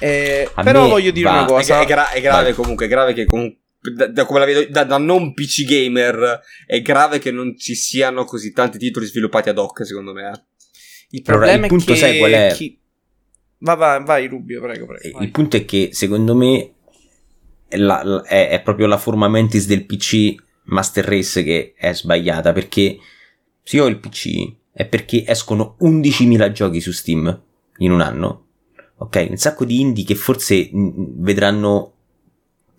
Eh, 0.00 0.50
però 0.62 0.88
voglio 0.88 1.10
dire 1.12 1.28
va- 1.28 1.34
una 1.36 1.44
È, 1.44 1.48
cosa. 1.48 1.80
è 1.80 1.86
gra- 1.86 2.10
è 2.10 2.20
grave 2.20 2.44
Vai. 2.44 2.52
comunque, 2.54 2.86
è 2.86 2.88
grave 2.88 3.12
che 3.12 3.24
comunque... 3.26 3.58
Da, 3.84 4.06
da 4.06 4.24
come 4.24 4.38
la 4.38 4.46
vedo 4.46 4.64
da, 4.70 4.84
da 4.84 4.96
non 4.96 5.34
PC 5.34 5.64
gamer 5.66 6.40
è 6.66 6.80
grave 6.80 7.18
che 7.18 7.30
non 7.30 7.54
ci 7.58 7.74
siano 7.74 8.24
così 8.24 8.50
tanti 8.50 8.78
titoli 8.78 9.04
sviluppati 9.04 9.50
ad 9.50 9.58
hoc 9.58 9.84
secondo 9.84 10.14
me 10.14 10.30
eh. 10.30 10.40
Il 11.14 11.22
problema 11.22 11.66
il 11.66 11.68
punto, 11.68 11.92
è 11.92 11.94
che 11.94 12.00
sai 12.00 12.18
qual 12.18 12.32
è? 12.32 12.52
chi- 12.54 12.78
Va, 13.58 13.74
va, 13.74 13.98
vai 14.00 14.26
Rubio, 14.26 14.60
prego, 14.60 14.86
prego. 14.86 15.02
E 15.02 15.10
vai. 15.12 15.24
Il 15.24 15.30
punto 15.30 15.56
è 15.56 15.64
che 15.64 15.90
secondo 15.92 16.34
me 16.34 16.72
è, 17.68 17.76
la- 17.76 18.22
è- 18.22 18.48
è 18.48 18.62
proprio 18.62 18.86
la 18.86 18.98
forma 18.98 19.28
mentis 19.28 19.66
del 19.66 19.86
PC 19.86 20.34
Master 20.64 21.04
Race 21.04 21.42
che 21.44 21.74
è 21.76 21.92
sbagliata 21.94 22.52
perché 22.52 22.98
se 23.62 23.76
io 23.76 23.84
ho 23.84 23.86
il 23.88 23.98
PC 24.00 24.52
è 24.72 24.86
perché 24.86 25.24
escono 25.26 25.76
11.000 25.80 26.50
giochi 26.52 26.80
su 26.80 26.90
Steam 26.90 27.42
in 27.78 27.92
un 27.92 28.00
anno. 28.00 28.40
Ok, 28.96 29.26
un 29.30 29.36
sacco 29.36 29.64
di 29.64 29.80
indie 29.80 30.04
che 30.04 30.14
forse 30.14 30.68
mh, 30.72 31.22
vedranno 31.22 31.93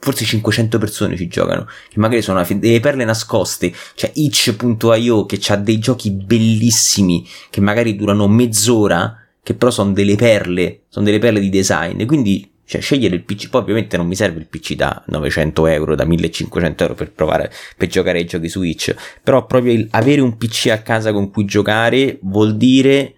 forse 0.06 0.24
500 0.24 0.78
persone 0.78 1.18
ci 1.18 1.28
giocano, 1.28 1.66
che 1.90 2.00
magari 2.00 2.22
sono 2.22 2.46
fi- 2.46 2.60
delle 2.60 2.80
perle 2.80 3.06
nascoste, 3.06 3.74
c'è 3.96 4.12
itch.io 4.14 5.26
che 5.26 5.40
ha 5.48 5.56
dei 5.56 5.80
giochi 5.80 6.12
bellissimi 6.12 7.28
che 7.50 7.60
magari 7.60 7.96
durano 7.96 8.28
mezz'ora, 8.28 9.18
che 9.42 9.56
però 9.56 9.72
sono 9.72 9.94
delle 9.94 10.16
perle, 10.16 10.82
sono 10.90 11.06
delle 11.06 11.18
perle 11.18 11.40
di 11.40 11.50
design, 11.50 12.06
quindi 12.06 12.52
cioè, 12.68 12.82
scegliere 12.82 13.16
il 13.16 13.24
PC, 13.24 13.50
poi 13.50 13.62
ovviamente 13.62 13.98
non 13.98 14.06
mi 14.06 14.16
serve 14.16 14.38
il 14.38 14.48
PC 14.48 14.76
da 14.76 15.04
900 15.08 15.66
euro, 15.66 15.96
da 15.96 16.06
1500 16.06 16.84
euro 16.84 16.96
per 16.96 17.12
provare, 17.12 17.52
per 17.76 17.88
giocare 17.88 18.20
ai 18.20 18.26
giochi 18.26 18.48
Switch, 18.48 18.94
però 19.24 19.48
proprio 19.48 19.74
il 19.74 19.88
avere 19.90 20.22
un 20.22 20.38
PC 20.38 20.68
a 20.68 20.84
casa 20.84 21.12
con 21.12 21.32
cui 21.32 21.46
giocare 21.46 22.20
vuol 22.22 22.58
dire 22.58 23.16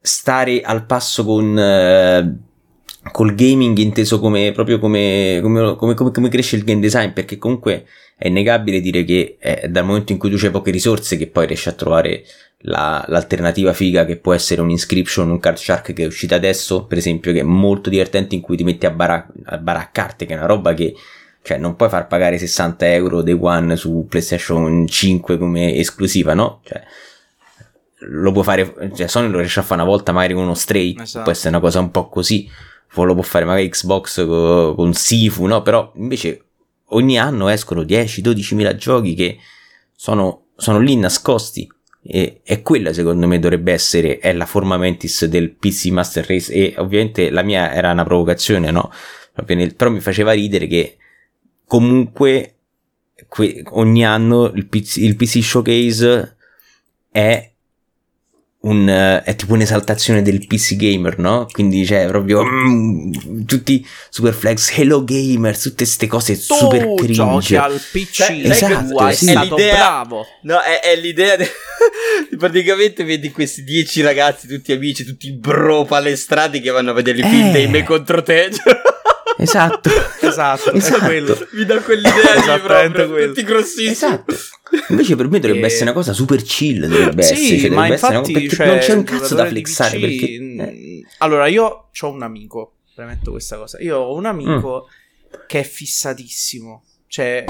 stare 0.00 0.62
al 0.62 0.86
passo 0.86 1.22
con... 1.22 1.58
eh, 1.58 2.50
col 3.10 3.34
gaming 3.34 3.76
inteso 3.78 4.20
come 4.20 4.52
proprio 4.52 4.78
come, 4.78 5.40
come, 5.42 5.74
come, 5.76 5.94
come- 5.94 6.28
cresce 6.28 6.56
il 6.56 6.64
game 6.64 6.80
design 6.80 7.10
perché 7.10 7.36
comunque 7.36 7.84
è 8.16 8.28
innegabile 8.28 8.80
dire 8.80 9.04
che 9.04 9.36
è 9.40 9.66
dal 9.68 9.84
momento 9.84 10.12
in 10.12 10.18
cui 10.18 10.30
tu 10.30 10.36
c'hai 10.36 10.50
poche 10.50 10.70
risorse 10.70 11.16
che 11.16 11.26
poi 11.26 11.46
riesci 11.46 11.68
a 11.68 11.72
trovare 11.72 12.22
la- 12.64 13.04
l'alternativa 13.08 13.72
figa 13.72 14.04
che 14.04 14.16
può 14.18 14.32
essere 14.32 14.60
un 14.60 14.70
Inscription, 14.70 15.30
un 15.30 15.40
Card 15.40 15.56
Shark 15.56 15.92
che 15.92 16.04
è 16.04 16.06
uscita 16.06 16.36
adesso 16.36 16.84
per 16.84 16.98
esempio 16.98 17.32
che 17.32 17.40
è 17.40 17.44
molto 17.44 17.90
divertente 17.90 18.36
in 18.36 18.40
cui 18.40 18.56
ti 18.56 18.62
metti 18.62 18.86
a, 18.86 18.90
bara- 18.90 19.26
a 19.46 19.58
baraccarti 19.58 20.24
che 20.24 20.34
è 20.34 20.36
una 20.36 20.46
roba 20.46 20.72
che 20.74 20.94
cioè 21.42 21.58
non 21.58 21.74
puoi 21.74 21.88
far 21.88 22.06
pagare 22.06 22.38
60 22.38 22.92
euro 22.92 23.20
day 23.22 23.36
one 23.38 23.74
su 23.74 24.06
PlayStation 24.08 24.86
5 24.86 25.38
come 25.38 25.74
esclusiva 25.74 26.34
no? 26.34 26.60
Cioè, 26.64 26.80
lo 28.04 28.32
può 28.32 28.42
fare, 28.42 28.74
cioè 28.94 29.06
Sony 29.06 29.28
lo 29.28 29.38
riesce 29.38 29.60
a 29.60 29.62
fare 29.62 29.80
una 29.80 29.90
volta 29.90 30.12
magari 30.12 30.34
con 30.34 30.42
uno 30.44 30.54
Stray, 30.54 30.96
Esatto. 31.00 31.22
può 31.22 31.32
essere 31.32 31.48
una 31.50 31.60
cosa 31.60 31.78
un 31.80 31.90
po' 31.90 32.08
così, 32.08 32.48
lo 32.94 33.14
può 33.14 33.22
fare 33.22 33.44
magari 33.44 33.68
Xbox 33.68 34.24
co- 34.26 34.74
con 34.74 34.92
Sifu, 34.94 35.46
no? 35.46 35.62
Però 35.62 35.92
invece 35.96 36.44
ogni 36.88 37.18
anno 37.18 37.48
escono 37.48 37.82
10-12 37.82 38.54
mila 38.54 38.74
giochi 38.74 39.14
che 39.14 39.38
sono, 39.94 40.46
sono 40.56 40.78
lì 40.78 40.96
nascosti 40.96 41.70
e, 42.04 42.40
e 42.42 42.62
quella 42.62 42.92
secondo 42.92 43.26
me 43.26 43.38
dovrebbe 43.38 43.72
essere, 43.72 44.18
è 44.18 44.32
la 44.32 44.46
forma 44.46 44.76
mentis 44.76 45.24
del 45.26 45.50
PC 45.52 45.86
Master 45.86 46.26
Race 46.26 46.52
e 46.52 46.74
ovviamente 46.78 47.30
la 47.30 47.42
mia 47.42 47.72
era 47.72 47.92
una 47.92 48.04
provocazione, 48.04 48.70
no? 48.70 48.90
Nel- 49.46 49.74
però 49.74 49.90
mi 49.90 50.00
faceva 50.00 50.32
ridere 50.32 50.66
che 50.66 50.96
comunque 51.64 52.56
que- 53.28 53.62
ogni 53.70 54.04
anno 54.04 54.46
il 54.54 54.66
PC, 54.66 54.96
il 54.96 55.16
PC 55.16 55.42
Showcase 55.42 56.36
è 57.10 57.51
un, 58.62 58.88
eh, 58.88 59.22
è 59.22 59.34
tipo 59.34 59.54
un'esaltazione 59.54 60.22
del 60.22 60.46
PC 60.46 60.76
gamer, 60.76 61.18
no? 61.18 61.46
Quindi 61.50 61.84
c'è 61.84 62.06
proprio 62.06 62.44
mm, 62.44 63.12
tutti 63.44 63.84
super 64.08 64.32
flex, 64.32 64.76
Hello 64.78 65.02
Gamers, 65.04 65.60
tutte 65.62 65.76
queste 65.84 66.06
cose 66.06 66.34
super 66.36 66.82
tu 66.84 66.94
cringe. 66.94 67.12
giochi 67.14 67.56
al 67.56 67.80
PC, 67.90 68.26
che- 68.26 68.94
hai 68.96 69.14
sì. 69.14 69.24
stato 69.26 69.56
È 69.56 69.58
l'idea- 69.60 69.74
bravo. 69.76 70.26
No, 70.42 70.60
è, 70.60 70.80
è 70.80 70.96
l'idea 70.96 71.36
de- 71.36 71.50
praticamente 72.38 73.02
vedi 73.04 73.30
questi 73.32 73.64
dieci 73.64 74.00
ragazzi, 74.00 74.46
tutti 74.46 74.72
amici, 74.72 75.04
tutti 75.04 75.32
bro 75.32 75.84
palestrati 75.84 76.60
che 76.60 76.70
vanno 76.70 76.90
a 76.90 76.94
vedere 76.94 77.18
i 77.18 77.22
film 77.22 77.48
Eh. 77.48 77.52
dei 77.52 77.66
me 77.68 77.82
contro 77.82 78.22
te. 78.22 78.48
Esatto. 79.42 79.90
Esatto, 80.22 80.72
Esatto. 80.72 81.48
Mi 81.52 81.64
dà 81.64 81.80
quell'idea 81.80 82.36
Esattamente 82.36 82.58
proprio, 82.92 83.08
quello. 83.08 83.26
tutti 83.32 83.42
grossissimi. 83.44 83.88
Esatto. 83.90 84.34
Invece 84.88 85.16
per 85.16 85.28
me 85.28 85.38
dovrebbe 85.40 85.62
E- 85.64 85.66
essere 85.66 85.82
una 85.84 85.92
cosa 85.92 86.12
super 86.12 86.40
chill, 86.42 86.86
dovrebbe 86.86 87.22
Sì, 87.22 87.32
essere, 87.34 87.58
cioè, 87.58 87.70
ma 87.70 87.84
una- 87.84 87.92
infatti 87.92 88.32
perché 88.32 88.48
cioè, 88.56 88.66
non 88.66 88.78
c'è 88.78 88.92
un 88.94 89.04
cazzo 89.04 89.34
da 89.34 89.42
di 89.42 89.48
flexare 89.50 89.98
PC, 89.98 90.00
perché 90.00 90.38
mh, 90.40 90.60
eh, 90.60 91.02
Allora, 91.18 91.46
io 91.48 91.88
ho 92.00 92.08
un 92.10 92.22
amico, 92.22 92.76
premetto 92.94 93.30
questa 93.32 93.56
cosa. 93.58 93.78
Io 93.82 93.98
ho 93.98 94.14
un 94.14 94.24
amico 94.26 94.86
Mm. 94.88 95.40
che 95.46 95.60
è 95.60 95.64
fissatissimo. 95.64 96.84
Cioè, 97.08 97.44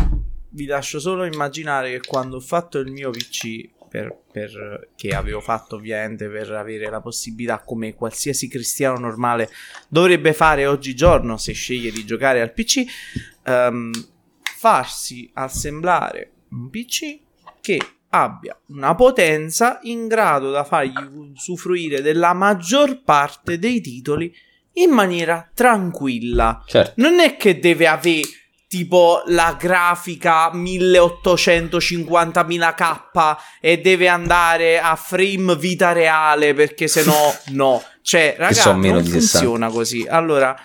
vi 0.51 0.65
lascio 0.67 0.99
solo 0.99 1.25
immaginare 1.25 1.91
che 1.93 2.01
quando 2.07 2.37
ho 2.37 2.41
fatto 2.41 2.79
il 2.79 2.91
mio 2.91 3.11
PC 3.11 3.69
per, 3.93 4.23
per- 4.33 4.89
che 4.97 5.11
avevo 5.11 5.41
fatto 5.41 5.77
ovviamente 5.77 6.27
per 6.31 6.51
avere 6.53 6.89
la 6.89 7.03
possibilità 7.03 7.61
come 7.61 7.95
qualsiasi 7.95 8.49
cristiano 8.49 8.99
normale 8.99 9.51
dovrebbe 9.87 10.33
fare 10.33 10.65
oggigiorno 10.67 11.37
se 11.37 11.53
sceglie 11.53 11.91
di 11.91 12.07
giocare 12.07 12.41
al 12.41 12.55
PC 12.55 12.85
ehm, 13.45 13.91
farsi 14.57 15.31
assemblare 15.35 16.31
un 16.53 16.71
PC 16.71 17.21
che 17.61 17.79
abbia 18.09 18.59
una 18.69 18.95
potenza 18.95 19.79
in 19.83 20.09
grado 20.09 20.51
da 20.51 20.65
fargli 20.65 20.97
usufruire 21.15 22.01
della 22.01 22.33
maggior 22.33 23.03
parte 23.03 23.59
dei 23.59 23.83
titoli 23.83 24.35
in 24.75 24.91
maniera 24.91 25.51
tranquilla. 25.53 26.63
certo. 26.67 26.95
Non 26.97 27.21
è 27.21 27.37
che 27.37 27.59
deve 27.59 27.87
avere 27.87 28.29
tipo 28.73 29.23
la 29.27 29.55
grafica 29.61 30.51
1850.000K 30.51 33.37
e 33.61 33.83
deve 33.83 34.09
andare 34.09 34.81
a 34.81 34.97
frame 34.97 35.57
vita 35.57 35.93
reale 35.93 36.55
perché 36.55 36.89
se 36.89 37.05
no 37.05 37.35
no. 37.53 37.83
Cioè, 38.01 38.37
ragazzi, 38.39 38.71
non 38.71 39.03
di 39.03 39.11
60. 39.11 39.19
funziona 39.19 39.69
così. 39.69 40.07
Allora, 40.09 40.59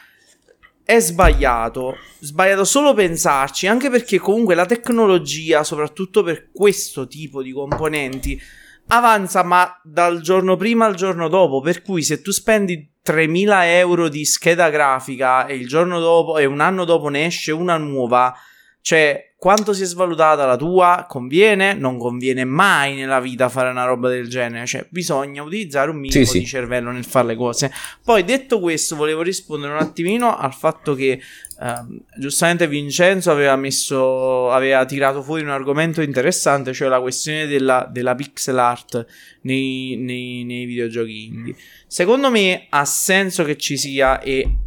è 0.85 0.99
sbagliato. 0.99 1.97
Sbagliato 2.19 2.63
solo 2.63 2.93
pensarci, 2.93 3.67
anche 3.67 3.89
perché 3.89 4.19
comunque 4.19 4.55
la 4.55 4.65
tecnologia, 4.65 5.65
soprattutto 5.65 6.23
per 6.23 6.47
questo 6.53 7.07
tipo 7.07 7.43
di 7.43 7.51
componenti, 7.51 8.41
avanza 8.87 9.43
ma 9.43 9.79
dal 9.83 10.21
giorno 10.21 10.55
prima 10.55 10.85
al 10.85 10.95
giorno 10.95 11.27
dopo. 11.27 11.61
Per 11.61 11.81
cui 11.81 12.03
se 12.03 12.21
tu 12.21 12.31
spendi 12.31 12.91
3.000 13.05 13.63
euro 13.77 14.09
di 14.09 14.25
scheda 14.25 14.69
grafica 14.69 15.45
e 15.45 15.55
il 15.55 15.67
giorno 15.67 15.99
dopo 15.99 16.37
e 16.37 16.45
un 16.45 16.59
anno 16.59 16.83
dopo 16.85 17.07
ne 17.09 17.25
esce 17.25 17.51
una 17.51 17.77
nuova, 17.77 18.33
cioè 18.81 19.33
quanto 19.37 19.71
si 19.71 19.83
è 19.83 19.85
svalutata 19.85 20.45
la 20.45 20.55
tua? 20.57 21.05
Conviene? 21.07 21.73
Non 21.73 21.99
conviene 21.99 22.43
mai 22.43 22.95
nella 22.95 23.19
vita 23.19 23.49
fare 23.49 23.69
una 23.69 23.85
roba 23.85 24.09
del 24.09 24.27
genere. 24.27 24.65
Cioè, 24.65 24.87
bisogna 24.89 25.43
utilizzare 25.43 25.91
un 25.91 25.97
minimo 25.97 26.25
Sì, 26.25 26.25
sì. 26.25 26.39
di 26.39 26.45
cervello 26.45 26.89
nel 26.89 27.05
fare 27.05 27.27
le 27.27 27.35
cose. 27.35 27.71
Poi 28.03 28.23
detto 28.23 28.59
questo, 28.59 28.95
volevo 28.95 29.21
rispondere 29.21 29.73
un 29.73 29.79
attimino 29.79 30.35
al 30.35 30.53
fatto 30.53 30.95
che 30.95 31.21
ehm, 31.59 32.03
giustamente 32.17 32.67
Vincenzo 32.67 33.31
aveva 33.31 33.55
messo, 33.55 34.51
aveva 34.51 34.85
tirato 34.85 35.21
fuori 35.21 35.43
un 35.43 35.49
argomento 35.49 36.01
interessante, 36.01 36.73
cioè 36.73 36.87
la 36.87 37.01
questione 37.01 37.47
della, 37.47 37.87
della 37.91 38.15
pixel 38.15 38.57
art 38.57 39.05
nei, 39.41 39.95
nei- 39.97 40.43
nei 40.43 40.65
videogiochi 40.65 41.25
indie. 41.25 41.55
Secondo 41.87 42.29
me 42.29 42.67
ha 42.69 42.85
senso 42.85 43.43
che 43.43 43.57
ci 43.57 43.77
sia 43.77 44.19
e 44.19 44.57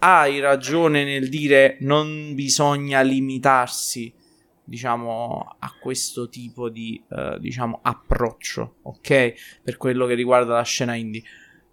hai 0.00 0.38
ragione 0.40 1.04
nel 1.04 1.28
dire 1.28 1.76
non 1.80 2.34
bisogna 2.34 3.00
limitarsi 3.00 4.12
diciamo 4.62 5.56
a 5.58 5.74
questo 5.80 6.28
tipo 6.28 6.68
di 6.68 7.02
eh, 7.10 7.38
diciamo 7.40 7.80
approccio 7.82 8.76
ok 8.82 9.60
per 9.62 9.78
quello 9.78 10.06
che 10.06 10.14
riguarda 10.14 10.54
la 10.54 10.62
scena 10.62 10.94
indie 10.94 11.22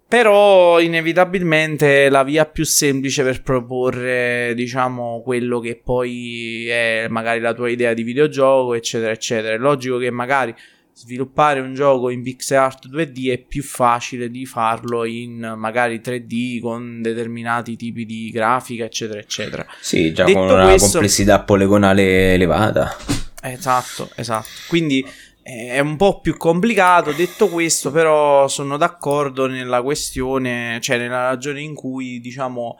però 0.08 0.78
inevitabilmente 0.80 2.08
la 2.08 2.22
via 2.22 2.44
più 2.46 2.64
semplice 2.64 3.22
per 3.24 3.42
proporre 3.42 4.52
diciamo 4.54 5.20
quello 5.22 5.58
che 5.58 5.80
poi 5.82 6.66
è 6.68 7.06
magari 7.10 7.40
la 7.40 7.52
tua 7.54 7.68
idea 7.68 7.92
di 7.92 8.02
videogioco 8.04 8.74
eccetera 8.74 9.10
eccetera 9.10 9.54
è 9.54 9.58
logico 9.58 9.98
che 9.98 10.10
magari 10.10 10.54
sviluppare 10.92 11.60
un 11.60 11.74
gioco 11.74 12.08
in 12.08 12.22
pixel 12.22 12.56
art 12.58 12.88
2D 12.88 13.30
è 13.30 13.38
più 13.38 13.62
facile 13.62 14.30
di 14.30 14.46
farlo 14.46 15.04
in 15.04 15.54
magari 15.58 16.00
3D 16.02 16.60
con 16.60 17.02
determinati 17.02 17.76
tipi 17.76 18.06
di 18.06 18.30
grafica, 18.30 18.84
eccetera, 18.86 19.20
eccetera. 19.20 19.66
Sì, 19.78 20.14
già 20.14 20.24
Detto 20.24 20.38
con 20.38 20.48
una 20.48 20.64
questo- 20.68 20.92
complessità 20.92 21.40
poligonale 21.42 22.32
elevata. 22.32 22.96
Esatto, 23.42 24.08
esatto. 24.14 24.46
Quindi 24.68 25.04
è 25.52 25.78
un 25.78 25.96
po' 25.96 26.20
più 26.20 26.36
complicato. 26.36 27.12
Detto 27.12 27.48
questo, 27.48 27.90
però, 27.90 28.48
sono 28.48 28.76
d'accordo 28.76 29.46
nella 29.46 29.82
questione, 29.82 30.78
cioè 30.80 30.98
nella 30.98 31.28
ragione 31.28 31.60
in 31.60 31.74
cui 31.74 32.20
diciamo. 32.20 32.78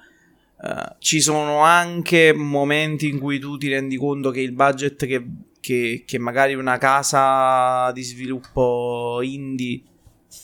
eh, 0.64 0.96
ci 1.00 1.20
sono 1.20 1.60
anche 1.60 2.32
momenti 2.32 3.08
in 3.08 3.18
cui 3.20 3.38
tu 3.38 3.58
ti 3.58 3.68
rendi 3.68 3.96
conto 3.98 4.30
che 4.30 4.40
il 4.40 4.52
budget 4.52 5.04
che, 5.04 5.22
che- 5.60 6.04
che 6.06 6.18
magari 6.18 6.54
una 6.54 6.78
casa 6.78 7.92
di 7.92 8.02
sviluppo 8.02 9.20
indie 9.22 9.82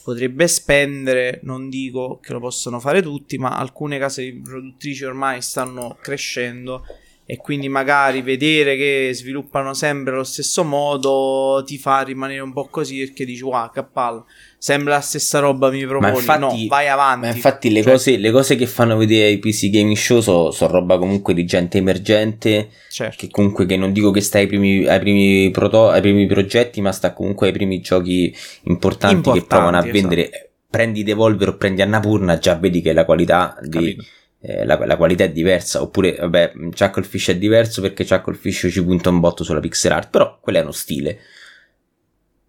potrebbe 0.03 0.47
spendere, 0.47 1.39
non 1.43 1.67
dico 1.69 2.19
che 2.21 2.31
lo 2.31 2.39
possono 2.39 2.79
fare 2.79 3.01
tutti, 3.01 3.37
ma 3.39 3.57
alcune 3.57 3.97
case 3.97 4.39
produttrici 4.43 5.03
ormai 5.03 5.41
stanno 5.41 5.97
crescendo 6.01 6.85
e 7.25 7.37
quindi 7.37 7.69
magari 7.69 8.21
vedere 8.21 8.75
che 8.75 9.11
sviluppano 9.13 9.73
sempre 9.73 10.13
allo 10.13 10.25
stesso 10.25 10.63
modo 10.65 11.63
ti 11.65 11.77
fa 11.77 12.01
rimanere 12.01 12.41
un 12.41 12.51
po' 12.51 12.67
così 12.69 12.97
perché 12.99 13.23
dici 13.23 13.43
wow 13.43 13.71
che 13.71 13.83
palla 13.83 14.23
sembra 14.57 14.95
la 14.95 15.01
stessa 15.01 15.39
roba 15.39 15.69
mi 15.69 15.85
proponi 15.85 16.17
infatti, 16.17 16.39
no 16.39 16.53
vai 16.67 16.89
avanti 16.89 17.27
Ma 17.27 17.33
infatti 17.33 17.71
le, 17.71 17.81
Cioè, 17.81 17.91
cose, 17.93 18.17
le 18.17 18.31
cose 18.31 18.55
che 18.55 18.67
fanno 18.67 18.97
vedere 18.97 19.29
i 19.29 19.39
PC 19.39 19.69
Gaming 19.69 19.95
Show 19.95 20.19
sono 20.19 20.51
so 20.51 20.67
roba 20.67 20.97
comunque 20.97 21.33
di 21.33 21.45
gente 21.45 21.77
emergente 21.77 22.69
certo. 22.89 23.15
che 23.17 23.29
comunque 23.29 23.65
che 23.65 23.77
non 23.77 23.93
dico 23.93 24.11
che 24.11 24.21
sta 24.21 24.39
ai 24.39 24.47
primi, 24.47 24.85
ai 24.85 24.99
primi, 24.99 25.49
proto- 25.51 25.89
ai 25.89 26.01
primi 26.01 26.25
progetti 26.25 26.81
ma 26.81 26.91
sta 26.91 27.13
comunque 27.13 27.47
ai 27.47 27.53
primi 27.53 27.79
giochi 27.79 28.35
importanti, 28.63 29.15
Importanti, 29.15 29.39
che 29.39 29.45
provano 29.45 29.77
a 29.77 29.79
esatto. 29.79 29.93
vendere 29.93 30.49
prendi 30.69 31.03
Devolver 31.03 31.49
o 31.49 31.55
prendi 31.55 31.81
Annapurna 31.81 32.37
già 32.37 32.55
vedi 32.55 32.81
che 32.81 32.93
la 32.93 33.05
qualità 33.05 33.55
di, 33.61 33.69
Capito. 33.69 34.03
Eh, 34.45 34.65
la, 34.65 34.77
la 34.85 34.97
qualità 34.97 35.23
è 35.23 35.31
diversa 35.31 35.81
oppure 35.81 36.15
vabbè 36.19 36.51
Chucklefish 36.77 37.29
è 37.29 37.37
diverso 37.37 37.79
perché 37.81 38.05
Chucklefish 38.05 38.67
ci 38.69 38.83
punta 38.83 39.09
un 39.09 39.21
botto 39.21 39.43
sulla 39.45 39.61
pixel 39.61 39.93
art 39.93 40.09
però 40.09 40.37
quello 40.41 40.57
è 40.59 40.61
uno 40.61 40.71
stile. 40.71 41.17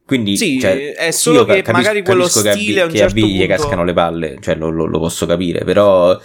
Quindi 0.05 0.37
Sì, 0.37 0.59
cioè, 0.61 0.93
è 0.95 1.11
solo 1.13 1.45
che 1.45 1.63
capisco- 1.63 1.73
magari 1.73 2.03
quello 2.03 2.23
capisco 2.25 2.43
che 2.43 2.49
a 2.51 2.53
stile 2.53 2.81
a 2.83 2.87
che 2.89 2.95
a 2.97 2.99
certo 2.99 3.15
Vi 3.15 3.23
gli 3.33 3.39
punto- 3.39 3.55
cascano 3.55 3.85
le 3.85 3.93
palle 3.95 4.37
cioè 4.41 4.55
lo, 4.57 4.69
lo- 4.71 4.85
lo 4.87 4.99
posso 4.99 5.25
capire 5.25 5.65
però 5.65 6.21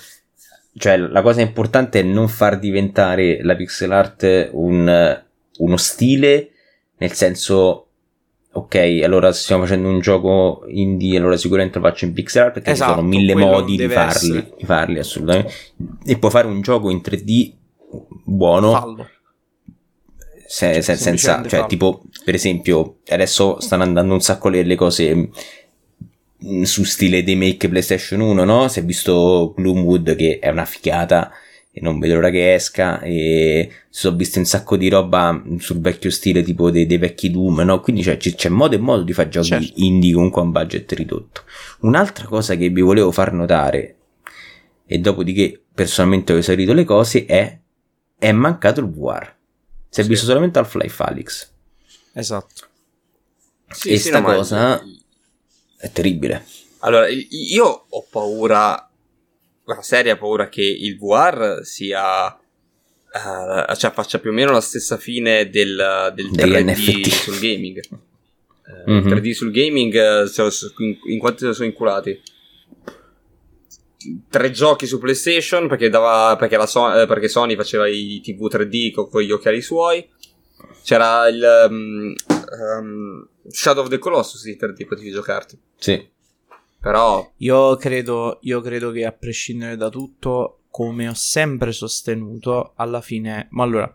cioè 0.78 0.98
la 0.98 1.22
cosa 1.22 1.42
importante 1.42 2.00
è 2.00 2.04
non 2.04 2.28
far 2.28 2.60
diventare 2.60 3.40
la 3.44 3.56
pixel 3.56 3.92
art 3.92 4.50
un, 4.52 5.24
uno 5.60 5.78
stile 5.78 6.50
nel 6.98 7.14
senso 7.14 7.89
ok 8.52 9.02
allora 9.04 9.32
stiamo 9.32 9.64
facendo 9.64 9.88
un 9.90 10.00
gioco 10.00 10.64
indie 10.68 11.18
allora 11.18 11.38
sicuramente 11.38 11.78
lo 11.80 11.86
faccio 11.88 12.06
in 12.06 12.14
pixel 12.14 12.44
art 12.44 12.54
perché 12.54 12.72
Esatto, 12.72 12.92
ci 12.92 12.98
sono 12.98 13.08
mille 13.08 13.34
quello 13.34 13.48
modi 13.48 13.78
di 13.78 13.88
farli, 13.88 14.54
di 14.58 14.66
farli 14.66 15.00
assolutamente. 15.00 15.54
E 16.06 16.18
puoi 16.18 16.32
fare 16.32 16.48
un 16.48 16.62
gioco 16.62 16.90
in 16.90 17.02
3D 17.04 17.54
buono. 18.26 18.72
Fallo. 18.72 19.08
Se- 20.48 20.74
Cioè, 20.74 20.82
se- 20.82 20.96
senza, 20.96 21.42
cioè, 21.42 21.48
farlo. 21.50 21.66
tipo, 21.68 22.02
per 22.24 22.34
esempio, 22.34 22.98
adesso 23.10 23.60
stanno 23.60 23.84
andando 23.84 24.14
un 24.16 24.22
sacco 24.22 24.50
le, 24.50 24.64
le 24.64 24.76
cose 24.76 25.30
mm, 26.44 26.62
su 26.64 26.84
stile 26.86 27.24
dei 27.24 27.36
make 27.36 27.70
PlayStation 27.70 28.20
1, 28.22 28.44
no? 28.46 28.68
Si 28.68 28.80
è 28.80 28.84
visto 28.84 29.54
Gloomwood 29.56 30.16
che 30.16 30.40
è 30.40 30.50
una 30.50 30.66
figata 30.66 31.32
e 31.72 31.82
non 31.82 32.00
vedo 32.00 32.16
l'ora 32.16 32.30
che 32.32 32.54
esca 32.56 33.00
e 33.02 33.70
si 33.90 34.00
sono 34.02 34.16
visto 34.18 34.40
un 34.40 34.46
sacco 34.46 34.76
di 34.76 34.90
roba 34.90 35.42
sul 35.60 35.80
vecchio 35.80 36.10
stile 36.10 36.42
tipo 36.44 36.72
dei, 36.72 36.86
dei 36.88 36.98
vecchi 36.98 37.30
Doom, 37.30 37.60
no? 37.62 37.80
Quindi 37.80 38.02
cioè, 38.04 38.18
c'è, 38.18 38.34
c'è 38.34 38.50
modo 38.50 38.76
e 38.76 38.80
modo 38.80 39.04
di 39.04 39.14
fare 39.14 39.30
giochi 39.30 39.48
Certo. 39.48 39.74
indie 39.76 40.14
comunque 40.14 40.42
a 40.42 40.46
un 40.46 40.52
budget 40.52 40.92
ridotto. 40.94 41.44
Un'altra 41.82 42.26
cosa 42.26 42.56
che 42.56 42.70
vi 42.70 42.82
volevo 42.82 43.12
far 43.12 43.34
notare 43.34 43.96
e 44.86 44.98
dopodiché 44.98 45.62
personalmente 45.74 46.34
ho 46.34 46.38
esaurito 46.38 46.74
le 46.74 46.84
cose 46.84 47.26
è 47.26 47.58
è 48.18 48.32
mancato 48.32 48.80
il 48.82 48.88
VR. 48.90 49.34
Si 49.90 50.00
è 50.02 50.04
Sì. 50.04 50.10
visto 50.10 50.26
solamente 50.26 50.58
Half-Life 50.60 51.04
Alyx. 51.04 51.52
esatto 52.14 52.66
Sì, 53.72 53.90
e 53.92 53.98
sì, 54.00 54.08
sta 54.10 54.20
no, 54.20 54.26
cosa 54.34 54.84
è 55.78 55.92
terribile. 55.92 56.46
Allora, 56.80 57.08
io 57.08 57.86
ho 57.88 58.06
paura, 58.10 58.89
una 59.74 59.82
seria 59.84 60.18
paura 60.18 60.50
che 60.50 60.62
il 60.64 60.98
VR 60.98 61.60
sia, 61.64 62.36
eh, 62.38 63.76
cioè 63.76 63.92
faccia 63.92 64.20
più 64.20 64.32
o 64.32 64.34
meno 64.34 64.52
la 64.52 64.62
stessa 64.62 64.98
fine 64.98 65.50
del, 65.50 66.12
del 66.16 66.30
Degli 66.32 66.52
3D 66.52 66.64
NFT. 66.66 67.08
sul 67.10 67.40
gaming. 67.40 67.78
Eh, 67.80 67.98
Mhm. 68.86 68.98
Il 68.98 69.04
3D 69.14 69.32
sul 69.32 69.52
gaming, 69.52 69.94
eh, 69.96 70.24
in, 70.78 70.98
in 71.14 71.20
quanti 71.20 71.46
ne 71.46 71.54
sono 71.54 71.66
inculati? 71.68 72.22
Tre 74.30 74.52
giochi 74.52 74.86
su 74.88 74.98
PlayStation 74.98 75.68
perché, 75.68 75.90
dava, 75.90 76.36
perché, 76.38 76.56
la 76.56 76.66
So- 76.66 77.02
eh, 77.02 77.06
perché 77.06 77.28
Sony 77.28 77.56
faceva 77.56 77.88
i 77.88 78.22
TV 78.24 78.48
3D 78.48 78.92
co- 78.94 79.08
con, 79.08 79.22
gli 79.22 79.32
occhiali 79.32 79.62
suoi. 79.62 80.08
C'era 80.84 81.28
il 81.28 81.68
um, 81.70 82.14
um, 82.80 83.28
Shadow 83.50 83.84
of 83.84 83.90
the 83.90 83.98
Colossus 83.98 84.44
di 84.44 84.56
3D, 84.56 84.86
potevi 84.88 85.12
giocarti. 85.12 85.60
Sì. 85.78 86.10
Però 86.80 87.32
Io 87.38 87.76
credo, 87.76 88.40
io 88.42 88.62
credo 88.62 88.92
che 88.92 89.06
a 89.06 89.12
prescindere 89.12 89.76
da 89.76 89.90
tutto, 89.90 90.62
come 90.70 91.08
ho 91.08 91.14
sempre 91.14 91.72
sostenuto, 91.72 92.74
alla 92.76 93.02
fine... 93.02 93.48
Ma 93.52 93.64
allora, 93.64 93.94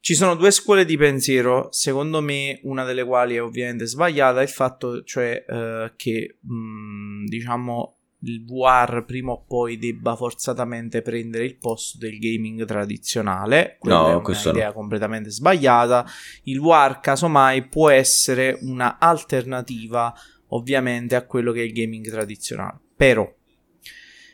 ci 0.00 0.14
sono 0.14 0.34
due 0.34 0.50
scuole 0.50 0.86
di 0.86 0.96
pensiero, 0.96 1.68
secondo 1.70 2.22
me 2.22 2.58
una 2.62 2.84
delle 2.84 3.04
quali 3.04 3.34
è 3.34 3.42
ovviamente 3.42 3.86
sbagliata, 3.86 4.40
il 4.40 4.48
fatto 4.48 5.02
cioè 5.02 5.44
eh, 5.46 5.92
che, 5.96 6.38
mh, 6.40 7.26
diciamo, 7.26 7.96
il 8.22 8.44
VR 8.44 9.04
prima 9.04 9.32
o 9.32 9.44
poi 9.46 9.78
debba 9.78 10.16
forzatamente 10.16 11.02
prendere 11.02 11.44
il 11.44 11.56
posto 11.56 11.98
del 11.98 12.18
gaming 12.18 12.64
tradizionale. 12.64 13.76
Quella 13.78 14.12
No, 14.12 14.18
è 14.18 14.22
questo 14.22 14.52
no. 14.52 14.72
completamente 14.72 15.30
sbagliata. 15.30 16.06
Il 16.44 16.60
VR, 16.60 17.00
casomai, 17.00 17.66
può 17.66 17.90
essere 17.90 18.58
una 18.62 18.98
alternativa 18.98 20.14
ovviamente 20.50 21.16
a 21.16 21.24
quello 21.24 21.52
che 21.52 21.60
è 21.60 21.64
il 21.64 21.72
gaming 21.72 22.08
tradizionale. 22.08 22.78
Però 22.96 23.28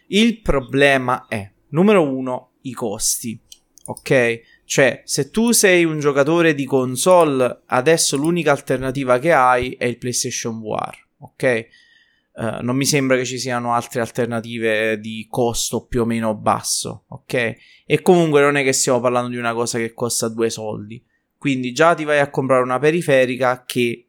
il 0.08 0.40
problema 0.40 1.26
è, 1.28 1.50
numero 1.70 2.02
uno, 2.02 2.52
i 2.62 2.72
costi. 2.72 3.40
Ok? 3.86 4.40
Cioè, 4.64 5.02
se 5.04 5.30
tu 5.30 5.52
sei 5.52 5.84
un 5.84 6.00
giocatore 6.00 6.54
di 6.54 6.64
console, 6.64 7.62
adesso 7.66 8.16
l'unica 8.16 8.50
alternativa 8.50 9.18
che 9.18 9.32
hai 9.32 9.72
è 9.72 9.84
il 9.84 9.98
PlayStation 9.98 10.60
VR. 10.60 10.96
Ok? 11.18 11.42
Eh, 11.42 11.68
non 12.34 12.76
mi 12.76 12.84
sembra 12.84 13.16
che 13.16 13.24
ci 13.24 13.38
siano 13.38 13.72
altre 13.72 14.00
alternative 14.00 14.98
di 14.98 15.26
costo 15.30 15.86
più 15.86 16.02
o 16.02 16.04
meno 16.04 16.34
basso. 16.34 17.04
Ok? 17.08 17.54
E 17.86 18.02
comunque 18.02 18.40
non 18.40 18.56
è 18.56 18.62
che 18.62 18.72
stiamo 18.72 19.00
parlando 19.00 19.30
di 19.30 19.36
una 19.36 19.54
cosa 19.54 19.78
che 19.78 19.92
costa 19.92 20.28
due 20.28 20.50
soldi. 20.50 21.02
Quindi 21.38 21.72
già 21.72 21.94
ti 21.94 22.04
vai 22.04 22.18
a 22.18 22.30
comprare 22.30 22.62
una 22.62 22.78
periferica 22.78 23.64
che 23.64 24.05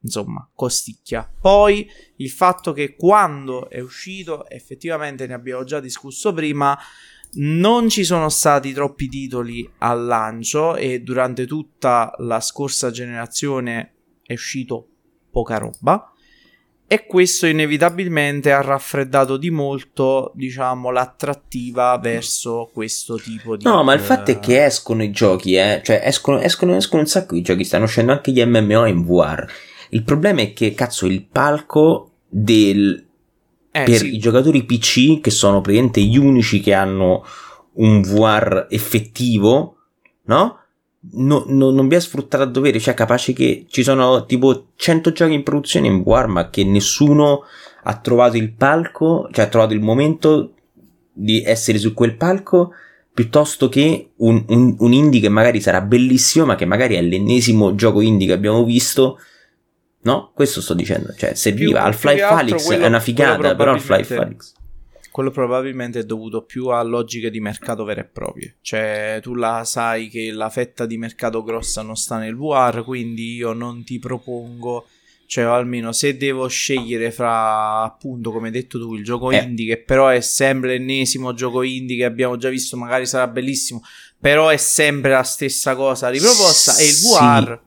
insomma 0.00 0.48
costicchia. 0.54 1.30
Poi 1.40 1.88
il 2.16 2.30
fatto 2.30 2.72
che 2.72 2.94
quando 2.96 3.68
è 3.68 3.80
uscito, 3.80 4.48
effettivamente 4.48 5.26
ne 5.26 5.34
abbiamo 5.34 5.64
già 5.64 5.80
discusso 5.80 6.32
prima, 6.32 6.78
non 7.30 7.88
ci 7.88 8.04
sono 8.04 8.28
stati 8.28 8.72
troppi 8.72 9.08
titoli 9.08 9.68
al 9.78 10.04
lancio 10.04 10.76
e 10.76 11.00
durante 11.00 11.46
tutta 11.46 12.12
la 12.18 12.40
scorsa 12.40 12.90
generazione 12.90 13.94
è 14.22 14.32
uscito 14.32 14.88
poca 15.30 15.58
roba. 15.58 16.12
E 16.90 17.04
questo 17.04 17.46
inevitabilmente 17.46 18.50
ha 18.50 18.62
raffreddato 18.62 19.36
di 19.36 19.50
molto, 19.50 20.32
diciamo, 20.34 20.90
l'attrattiva 20.90 21.98
verso 21.98 22.70
questo 22.72 23.16
tipo 23.16 23.58
di. 23.58 23.64
No, 23.64 23.84
ma 23.84 23.92
il 23.92 24.00
eh, 24.00 24.04
fatto 24.04 24.30
è 24.30 24.38
che 24.38 24.64
escono 24.64 25.02
i 25.02 25.10
giochi, 25.10 25.54
eh. 25.54 25.82
Cioè, 25.84 26.00
escono, 26.02 26.40
escono, 26.40 26.74
escono 26.74 27.02
un 27.02 27.08
sacco 27.08 27.34
di 27.34 27.42
giochi. 27.42 27.64
Stanno 27.64 27.84
uscendo 27.84 28.12
anche 28.12 28.32
gli 28.32 28.42
MMO 28.42 28.86
in 28.86 29.04
VR. 29.04 29.46
Il 29.90 30.02
problema 30.02 30.40
è 30.40 30.52
che, 30.52 30.74
cazzo, 30.74 31.06
il 31.06 31.24
palco 31.24 32.10
del. 32.28 33.04
eh, 33.70 33.82
per 33.84 33.96
sì. 33.96 34.14
i 34.14 34.18
giocatori 34.18 34.64
PC, 34.64 35.20
che 35.20 35.30
sono 35.30 35.60
praticamente 35.60 36.00
gli 36.02 36.16
unici 36.18 36.60
che 36.60 36.74
hanno 36.74 37.24
un 37.74 38.00
VR 38.02 38.66
effettivo, 38.70 39.76
no? 40.24 40.58
No- 41.12 41.44
no- 41.46 41.70
non 41.70 41.86
vi 41.88 41.94
è 41.94 42.00
sfruttato 42.00 42.42
a 42.42 42.46
dovere, 42.46 42.80
cioè 42.80 42.92
capace 42.94 43.32
che 43.32 43.66
ci 43.68 43.82
sono 43.82 44.24
tipo 44.26 44.66
100 44.74 45.12
giochi 45.12 45.32
in 45.32 45.42
produzione 45.44 45.86
in 45.86 46.02
VR, 46.02 46.26
ma 46.26 46.50
che 46.50 46.64
nessuno 46.64 47.42
ha 47.84 47.96
trovato 47.98 48.36
il 48.36 48.52
palco, 48.52 49.28
cioè 49.32 49.44
ha 49.44 49.48
trovato 49.48 49.74
il 49.74 49.80
momento 49.80 50.54
di 51.12 51.42
essere 51.42 51.78
su 51.78 51.94
quel 51.94 52.16
palco, 52.16 52.72
piuttosto 53.14 53.68
che 53.68 54.10
un, 54.16 54.44
un- 54.48 54.76
un 54.78 54.92
indie 54.92 55.20
che 55.20 55.28
magari 55.28 55.60
sarà 55.60 55.80
bellissimo, 55.80 56.44
ma 56.46 56.56
che 56.56 56.64
magari 56.64 56.96
è 56.96 57.02
l'ennesimo 57.02 57.74
gioco 57.74 58.00
indie 58.00 58.26
che 58.26 58.32
abbiamo 58.32 58.64
visto. 58.64 59.18
No, 60.00 60.30
questo 60.34 60.60
sto 60.60 60.74
dicendo, 60.74 61.12
cioè 61.16 61.34
serviva 61.34 61.82
Più- 61.90 62.06
altro 62.08 62.10
Alyx 62.36 62.64
quello- 62.64 62.84
è 62.84 62.86
una 62.86 63.00
figata, 63.00 63.54
però 63.56 63.72
Half-Life 63.72 64.14
probabilmente- 64.14 64.16
Alyx 64.16 64.56
Quello 65.10 65.30
probabilmente 65.32 65.98
è 66.00 66.04
dovuto 66.04 66.42
più 66.42 66.66
a 66.68 66.80
logiche 66.82 67.30
di 67.30 67.40
mercato 67.40 67.82
vere 67.82 68.02
e 68.02 68.04
proprie. 68.04 68.56
Cioè, 68.60 69.18
tu 69.20 69.34
la 69.34 69.64
sai 69.64 70.08
che 70.08 70.30
la 70.30 70.48
fetta 70.48 70.86
di 70.86 70.96
mercato 70.96 71.42
grossa 71.42 71.82
non 71.82 71.96
sta 71.96 72.18
nel 72.18 72.36
VR, 72.36 72.84
quindi 72.84 73.34
io 73.34 73.52
non 73.52 73.82
ti 73.82 73.98
propongo. 73.98 74.86
Cioè, 75.26 75.42
almeno 75.44 75.90
se 75.92 76.16
devo 76.16 76.46
scegliere 76.46 77.10
fra, 77.10 77.82
appunto, 77.82 78.30
come 78.30 78.46
hai 78.46 78.52
detto 78.52 78.78
tu, 78.78 78.94
il 78.94 79.02
gioco 79.02 79.32
Eh. 79.32 79.38
indie, 79.38 79.74
che 79.74 79.82
però 79.82 80.06
è 80.06 80.20
sempre 80.20 80.78
l'ennesimo 80.78 81.34
gioco 81.34 81.62
indie 81.62 81.96
che 81.96 82.04
abbiamo 82.04 82.36
già 82.36 82.48
visto, 82.48 82.76
magari 82.76 83.04
sarà 83.04 83.26
bellissimo, 83.26 83.82
però 84.20 84.48
è 84.50 84.56
sempre 84.56 85.10
la 85.10 85.24
stessa 85.24 85.74
cosa 85.74 86.08
riproposta, 86.10 86.76
e 86.76 86.84
il. 86.84 86.94
VR. 86.94 87.60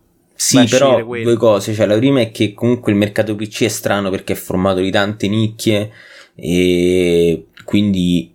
Sì, 0.44 0.66
però 0.66 1.06
quello. 1.06 1.24
due 1.24 1.38
cose. 1.38 1.72
Cioè, 1.76 1.86
la 1.86 1.98
prima 1.98 2.20
è 2.20 2.32
che 2.32 2.54
comunque 2.54 2.92
il 2.92 2.98
mercato 2.98 3.36
PC 3.36 3.66
è 3.66 3.68
strano 3.68 4.10
perché 4.10 4.34
è 4.34 4.36
formato 4.36 4.80
di 4.80 4.90
tante 4.90 5.28
nicchie 5.28 5.92
e 6.34 7.46
quindi 7.64 8.34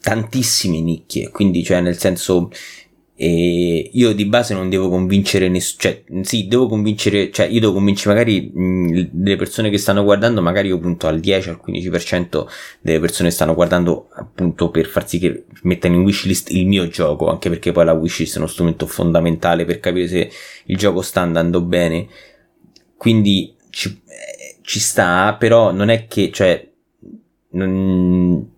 tantissime 0.00 0.80
nicchie. 0.80 1.30
Quindi, 1.30 1.64
cioè, 1.64 1.80
nel 1.80 1.98
senso, 1.98 2.50
e 3.20 3.90
io 3.94 4.12
di 4.12 4.26
base 4.26 4.54
non 4.54 4.68
devo 4.68 4.88
convincere 4.88 5.48
nessuno, 5.48 5.80
cioè 5.80 6.04
sì, 6.22 6.46
devo 6.46 6.68
convincere, 6.68 7.32
cioè 7.32 7.46
io 7.46 7.58
devo 7.58 7.72
convincere 7.72 8.14
magari 8.14 8.48
mh, 8.54 9.08
delle 9.10 9.34
persone 9.34 9.70
che 9.70 9.78
stanno 9.78 10.04
guardando, 10.04 10.40
magari 10.40 10.68
io 10.68 10.78
punto 10.78 11.08
al 11.08 11.18
10 11.18 11.48
al 11.48 11.60
15% 11.60 12.46
delle 12.80 13.00
persone 13.00 13.30
che 13.30 13.34
stanno 13.34 13.54
guardando 13.54 14.08
appunto 14.12 14.70
per 14.70 14.86
far 14.86 15.08
sì 15.08 15.18
che 15.18 15.46
mettano 15.62 15.96
in 15.96 16.02
wishlist 16.02 16.52
il 16.52 16.68
mio 16.68 16.86
gioco, 16.86 17.28
anche 17.28 17.48
perché 17.48 17.72
poi 17.72 17.86
la 17.86 17.92
wishlist 17.92 18.36
è 18.36 18.38
uno 18.38 18.46
strumento 18.46 18.86
fondamentale 18.86 19.64
per 19.64 19.80
capire 19.80 20.06
se 20.06 20.30
il 20.66 20.76
gioco 20.76 21.02
sta 21.02 21.20
andando 21.20 21.60
bene. 21.60 22.06
Quindi 22.96 23.52
ci, 23.70 24.00
eh, 24.06 24.58
ci 24.62 24.78
sta, 24.78 25.34
però 25.36 25.72
non 25.72 25.88
è 25.88 26.06
che, 26.06 26.30
cioè, 26.32 26.68
non, 27.50 28.48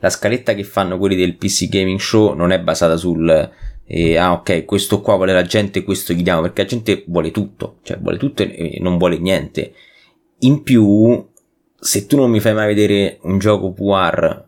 la 0.00 0.10
scaletta 0.10 0.54
che 0.54 0.64
fanno 0.64 0.98
quelli 0.98 1.16
del 1.16 1.36
PC 1.36 1.68
Gaming 1.68 1.98
Show 1.98 2.34
non 2.34 2.52
è 2.52 2.60
basata 2.60 2.96
sul 2.96 3.50
eh, 3.84 4.16
ah 4.16 4.32
ok 4.32 4.64
questo 4.64 5.00
qua 5.00 5.16
vuole 5.16 5.32
la 5.32 5.42
gente 5.42 5.82
questo 5.82 6.12
gli 6.12 6.22
diamo 6.22 6.40
perché 6.42 6.62
la 6.62 6.68
gente 6.68 7.04
vuole 7.06 7.30
tutto 7.30 7.78
cioè 7.82 7.98
vuole 7.98 8.18
tutto 8.18 8.42
e 8.42 8.78
non 8.80 8.96
vuole 8.98 9.18
niente. 9.18 9.72
In 10.40 10.62
più 10.62 11.28
se 11.78 12.06
tu 12.06 12.16
non 12.16 12.30
mi 12.30 12.40
fai 12.40 12.54
mai 12.54 12.66
vedere 12.68 13.18
un 13.22 13.38
gioco 13.38 13.72
VR 13.72 14.44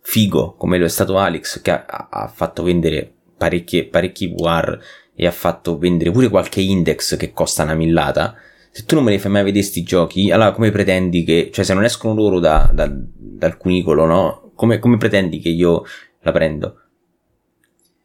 figo 0.00 0.54
come 0.54 0.78
lo 0.78 0.84
è 0.84 0.88
stato 0.88 1.16
Alex 1.16 1.62
che 1.62 1.70
ha, 1.70 2.08
ha 2.10 2.26
fatto 2.28 2.62
vendere 2.62 3.12
parecchie, 3.36 3.86
parecchi 3.86 4.28
VR 4.28 4.78
e 5.14 5.26
ha 5.26 5.30
fatto 5.30 5.78
vendere 5.78 6.10
pure 6.10 6.28
qualche 6.28 6.60
index 6.60 7.16
che 7.16 7.32
costa 7.32 7.62
una 7.62 7.74
millata 7.74 8.34
se 8.70 8.84
tu 8.84 8.94
non 8.94 9.04
me 9.04 9.12
ne 9.12 9.18
fai 9.18 9.30
mai 9.30 9.44
vedere 9.44 9.62
questi 9.62 9.82
giochi 9.82 10.30
allora 10.30 10.52
come 10.52 10.70
pretendi 10.70 11.24
che 11.24 11.50
cioè 11.52 11.64
se 11.64 11.74
non 11.74 11.84
escono 11.84 12.14
loro 12.14 12.40
da, 12.40 12.70
da, 12.72 12.90
dal 12.90 13.56
cunicolo 13.56 14.06
no 14.06 14.51
come, 14.62 14.78
come 14.78 14.96
pretendi 14.96 15.40
che 15.40 15.48
io 15.48 15.82
la 16.20 16.30
prendo? 16.30 16.82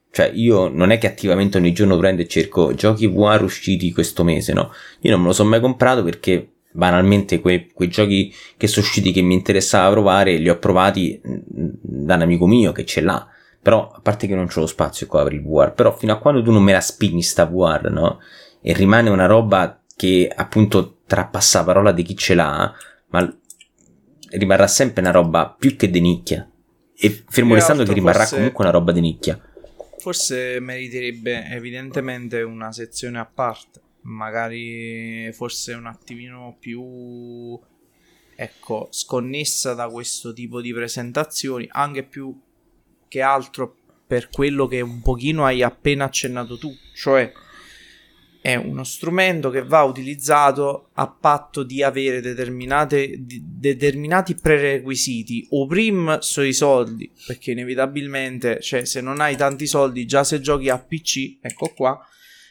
Cioè, 0.09 0.31
io 0.34 0.69
non 0.69 0.89
è 0.89 0.97
che 0.97 1.05
attivamente 1.05 1.59
ogni 1.59 1.71
giorno 1.71 1.95
prendo 1.97 2.23
e 2.23 2.27
cerco 2.27 2.73
giochi 2.73 3.05
VR 3.05 3.43
usciti 3.43 3.91
questo 3.91 4.23
mese, 4.23 4.53
no? 4.53 4.71
Io 5.01 5.11
non 5.11 5.21
me 5.21 5.27
lo 5.27 5.34
sono 5.34 5.49
mai 5.49 5.59
comprato 5.59 6.03
perché 6.03 6.53
banalmente 6.71 7.41
quei, 7.41 7.69
quei 7.71 7.89
giochi 7.89 8.34
che 8.57 8.65
sono 8.65 8.88
usciti 8.88 9.11
che 9.11 9.21
mi 9.21 9.35
interessava 9.35 9.91
provare 9.91 10.38
li 10.38 10.49
ho 10.49 10.57
provati 10.57 11.21
mm, 11.23 11.69
da 11.79 12.15
un 12.15 12.21
amico 12.21 12.47
mio 12.47 12.71
che 12.71 12.85
ce 12.85 13.01
l'ha. 13.01 13.27
Però, 13.61 13.91
a 13.93 13.99
parte 14.01 14.25
che 14.25 14.34
non 14.34 14.47
c'ho 14.47 14.61
lo 14.61 14.65
spazio 14.65 15.05
qua 15.05 15.21
per 15.21 15.34
il 15.34 15.43
VR, 15.43 15.73
però 15.73 15.95
fino 15.95 16.11
a 16.13 16.17
quando 16.17 16.41
tu 16.41 16.49
non 16.51 16.63
me 16.63 16.71
la 16.71 16.81
spingi 16.81 17.21
sta 17.21 17.45
VR, 17.45 17.91
no? 17.91 18.19
E 18.61 18.73
rimane 18.73 19.11
una 19.11 19.27
roba 19.27 19.84
che 19.95 20.31
appunto 20.35 21.01
trapassa 21.05 21.63
parola 21.63 21.91
di 21.91 22.01
chi 22.01 22.15
ce 22.15 22.34
l'ha, 22.34 22.73
ma 23.09 23.38
rimarrà 24.30 24.68
sempre 24.68 25.02
una 25.02 25.12
roba 25.12 25.56
più 25.58 25.76
che 25.76 25.90
di 25.90 26.02
nicchia. 26.02 26.49
E 26.99 27.24
fermo 27.28 27.54
restando 27.54 27.84
che 27.84 27.94
rimarrà 27.94 28.20
forse, 28.20 28.36
comunque 28.36 28.64
una 28.64 28.74
roba 28.74 28.91
di 28.91 29.02
nicchia. 29.02 29.40
Forse 29.99 30.60
meriterebbe 30.60 31.45
evidentemente 31.49 32.41
una 32.41 32.72
sezione 32.72 33.20
a 33.20 33.26
parte. 33.26 33.82
Magari 34.02 35.30
forse 35.34 35.74
un 35.74 35.86
attimino 35.86 36.56
più 36.60 37.60
ecco, 38.40 38.88
sconnessa 38.91 39.74
da 39.74 39.90
questo 39.90 40.32
tipo 40.32 40.62
di 40.62 40.72
presentazioni, 40.72 41.68
anche 41.70 42.04
più 42.04 42.40
che 43.08 43.22
altro 43.22 43.76
per 44.06 44.30
quello 44.30 44.68
che 44.68 44.80
un 44.80 45.02
pochino 45.02 45.44
hai 45.44 45.64
appena 45.64 46.06
accennato 46.06 46.58
tu, 46.58 46.72
cioè 46.94 47.32
è 48.48 48.56
uno 48.56 48.86
strumento 48.86 49.49
che 49.49 49.61
va 49.61 49.84
utilizzato 49.84 50.91
a 50.94 51.10
patto 51.10 51.64
di 51.64 51.84
avere 51.84 52.22
determinati 52.22 54.36
prerequisiti. 54.41 55.48
O 55.49 55.68
prim 55.68 56.19
sui 56.19 56.53
soldi, 56.53 57.11
perché 57.26 57.52
inevitabilmente, 57.52 58.61
cioè, 58.61 58.86
se 58.86 59.02
non 59.02 59.19
hai 59.19 59.36
tanti 59.36 59.68
soldi, 59.68 60.06
già 60.06 60.24
se 60.24 60.40
giochi 60.40 60.69
a 60.69 60.80
PC, 60.80 61.40
ecco 61.41 61.74
qua, 61.76 61.99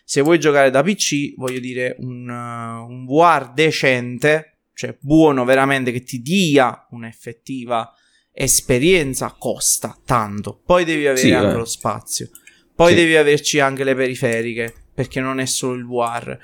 se 0.05 0.21
vuoi 0.21 0.39
giocare 0.39 0.69
da 0.69 0.83
PC, 0.83 1.33
voglio 1.35 1.61
dire, 1.61 1.97
un, 2.01 2.29
uh, 2.29 2.87
un 2.87 3.07
VR 3.07 3.55
decente, 3.55 4.59
cioè 4.75 4.95
buono 5.01 5.47
veramente, 5.47 5.93
che 5.93 6.03
ti 6.03 6.21
dia 6.21 6.87
un'effettiva 6.91 7.91
esperienza, 8.33 9.35
costa 9.39 9.99
tanto. 10.05 10.61
Poi 10.63 10.85
devi 10.85 11.07
avere 11.07 11.27
sì, 11.27 11.33
anche 11.33 11.55
eh. 11.55 11.57
lo 11.57 11.65
spazio. 11.65 12.29
Poi 12.75 12.91
sì. 12.91 12.97
devi 12.97 13.17
averci 13.17 13.61
anche 13.61 13.83
le 13.83 13.95
periferiche 13.95 14.75
perché 14.97 15.21
non 15.21 15.41
è 15.41 15.45
solo 15.45 15.75
il 15.75 15.85
VR. 15.85 16.39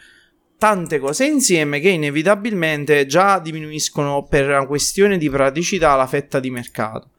Tante 0.58 0.98
cose 0.98 1.24
insieme 1.24 1.80
che 1.80 1.88
inevitabilmente 1.88 3.06
già 3.06 3.38
diminuiscono 3.38 4.24
per 4.24 4.46
una 4.46 4.66
questione 4.66 5.16
di 5.16 5.30
praticità 5.30 5.96
la 5.96 6.06
fetta 6.06 6.38
di 6.38 6.50
mercato. 6.50 7.12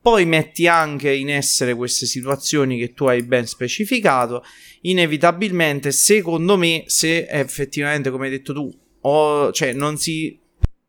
Poi 0.00 0.24
metti 0.24 0.68
anche 0.68 1.12
in 1.12 1.28
essere 1.28 1.74
queste 1.74 2.06
situazioni 2.06 2.78
che 2.78 2.92
tu 2.94 3.06
hai 3.06 3.24
ben 3.24 3.48
specificato, 3.48 4.44
inevitabilmente, 4.82 5.90
secondo 5.90 6.56
me, 6.56 6.84
se 6.86 7.26
effettivamente, 7.26 8.10
come 8.10 8.26
hai 8.26 8.30
detto 8.30 8.54
tu, 8.54 8.72
o, 9.00 9.50
cioè 9.50 9.72
non 9.72 9.98
si 9.98 10.38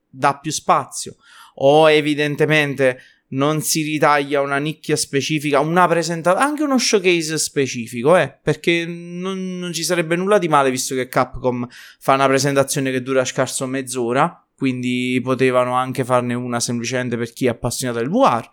dà 0.07 0.37
più 0.37 0.51
spazio 0.51 1.15
o 1.55 1.89
evidentemente 1.89 3.01
non 3.29 3.61
si 3.61 3.83
ritaglia 3.83 4.41
una 4.41 4.57
nicchia 4.57 4.95
specifica, 4.95 5.59
una 5.59 5.87
presentazione, 5.87 6.45
anche 6.45 6.63
uno 6.63 6.77
showcase 6.77 7.37
specifico, 7.37 8.15
eh, 8.15 8.37
perché 8.41 8.85
non, 8.85 9.57
non, 9.59 9.73
ci 9.73 9.83
sarebbe 9.83 10.15
nulla 10.15 10.37
di 10.37 10.47
male 10.47 10.71
visto 10.71 10.95
che 10.95 11.07
Capcom 11.07 11.67
fa 11.99 12.13
una 12.13 12.27
presentazione 12.27 12.91
che 12.91 13.01
dura 13.01 13.25
scarso 13.25 13.65
mezz'ora, 13.65 14.47
quindi 14.55 15.19
potevano 15.21 15.73
anche 15.73 16.05
farne 16.05 16.33
una 16.33 16.59
semplicemente 16.59 17.17
per 17.17 17.33
chi 17.33 17.47
è 17.47 17.49
appassionato 17.49 17.99
del 17.99 18.09
VR 18.09 18.49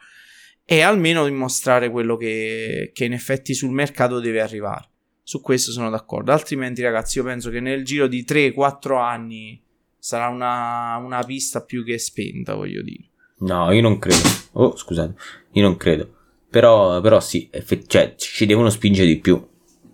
e 0.64 0.80
almeno 0.80 1.24
dimostrare 1.24 1.90
quello 1.90 2.16
che, 2.16 2.90
che 2.92 3.04
in 3.04 3.12
effetti 3.12 3.54
sul 3.54 3.70
mercato 3.70 4.18
deve 4.18 4.40
arrivare. 4.40 4.88
Su 5.22 5.40
questo 5.40 5.70
sono 5.70 5.88
d'accordo, 5.88 6.32
altrimenti 6.32 6.82
ragazzi 6.82 7.18
io 7.18 7.24
penso 7.24 7.48
che 7.48 7.60
nel 7.60 7.84
giro 7.84 8.06
di 8.06 8.24
3-4 8.28 9.00
anni 9.00 9.62
sarà 9.98 10.28
una, 10.28 10.96
una 10.96 11.22
pista 11.22 11.62
più 11.62 11.82
che 11.82 11.98
spenta, 11.98 12.54
voglio 12.54 12.82
dire. 12.82 13.08
No, 13.38 13.72
io 13.72 13.82
non 13.82 13.98
credo. 13.98 14.28
Oh, 14.52 14.76
scusate, 14.76 15.14
io 15.52 15.62
non 15.62 15.76
credo. 15.76 16.12
Però, 16.48 17.00
però 17.00 17.18
sì, 17.20 17.48
effett- 17.50 17.88
cioè, 17.88 18.14
ci 18.16 18.46
devono 18.46 18.70
spingere 18.70 19.08
di 19.08 19.18
più. 19.18 19.44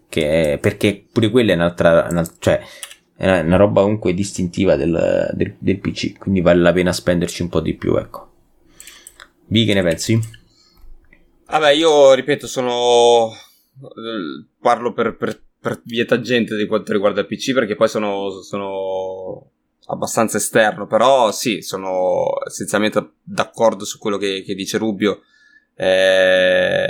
Che, 0.08 0.58
perché 0.60 1.06
pure 1.10 1.30
quella 1.30 1.52
è 1.52 1.54
un'altra, 1.54 2.08
un'altra 2.10 2.36
cioè, 2.38 2.62
è 3.16 3.40
una 3.40 3.56
roba 3.56 3.82
comunque 3.82 4.12
distintiva 4.12 4.76
del, 4.76 5.30
del, 5.32 5.56
del, 5.58 5.78
PC. 5.78 6.18
Quindi 6.18 6.40
vale 6.40 6.60
la 6.60 6.72
pena 6.72 6.92
spenderci 6.92 7.42
un 7.42 7.48
po' 7.48 7.60
di 7.60 7.74
più, 7.74 7.96
ecco. 7.96 8.28
Vi 9.46 9.64
che 9.64 9.74
ne 9.74 9.82
pensi? 9.82 10.20
Vabbè, 11.46 11.70
io 11.70 12.12
ripeto, 12.12 12.46
sono. 12.46 13.30
Parlo 14.60 14.92
per, 14.92 15.16
per, 15.16 15.42
per 15.58 15.80
via 15.84 16.04
tangente 16.04 16.56
di 16.56 16.66
quanto 16.66 16.92
riguarda 16.92 17.20
il 17.20 17.26
PC, 17.26 17.52
perché 17.52 17.74
poi 17.74 17.88
sono, 17.88 18.42
sono 18.42 19.50
abbastanza 19.90 20.36
esterno, 20.36 20.86
però 20.86 21.32
sì, 21.32 21.62
sono 21.62 22.24
essenzialmente 22.46 23.14
d'accordo 23.22 23.84
su 23.84 23.98
quello 23.98 24.16
che, 24.16 24.42
che 24.42 24.54
dice 24.54 24.78
Rubio. 24.78 25.22
Eh, 25.74 26.86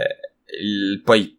il, 0.61 1.01
poi, 1.03 1.39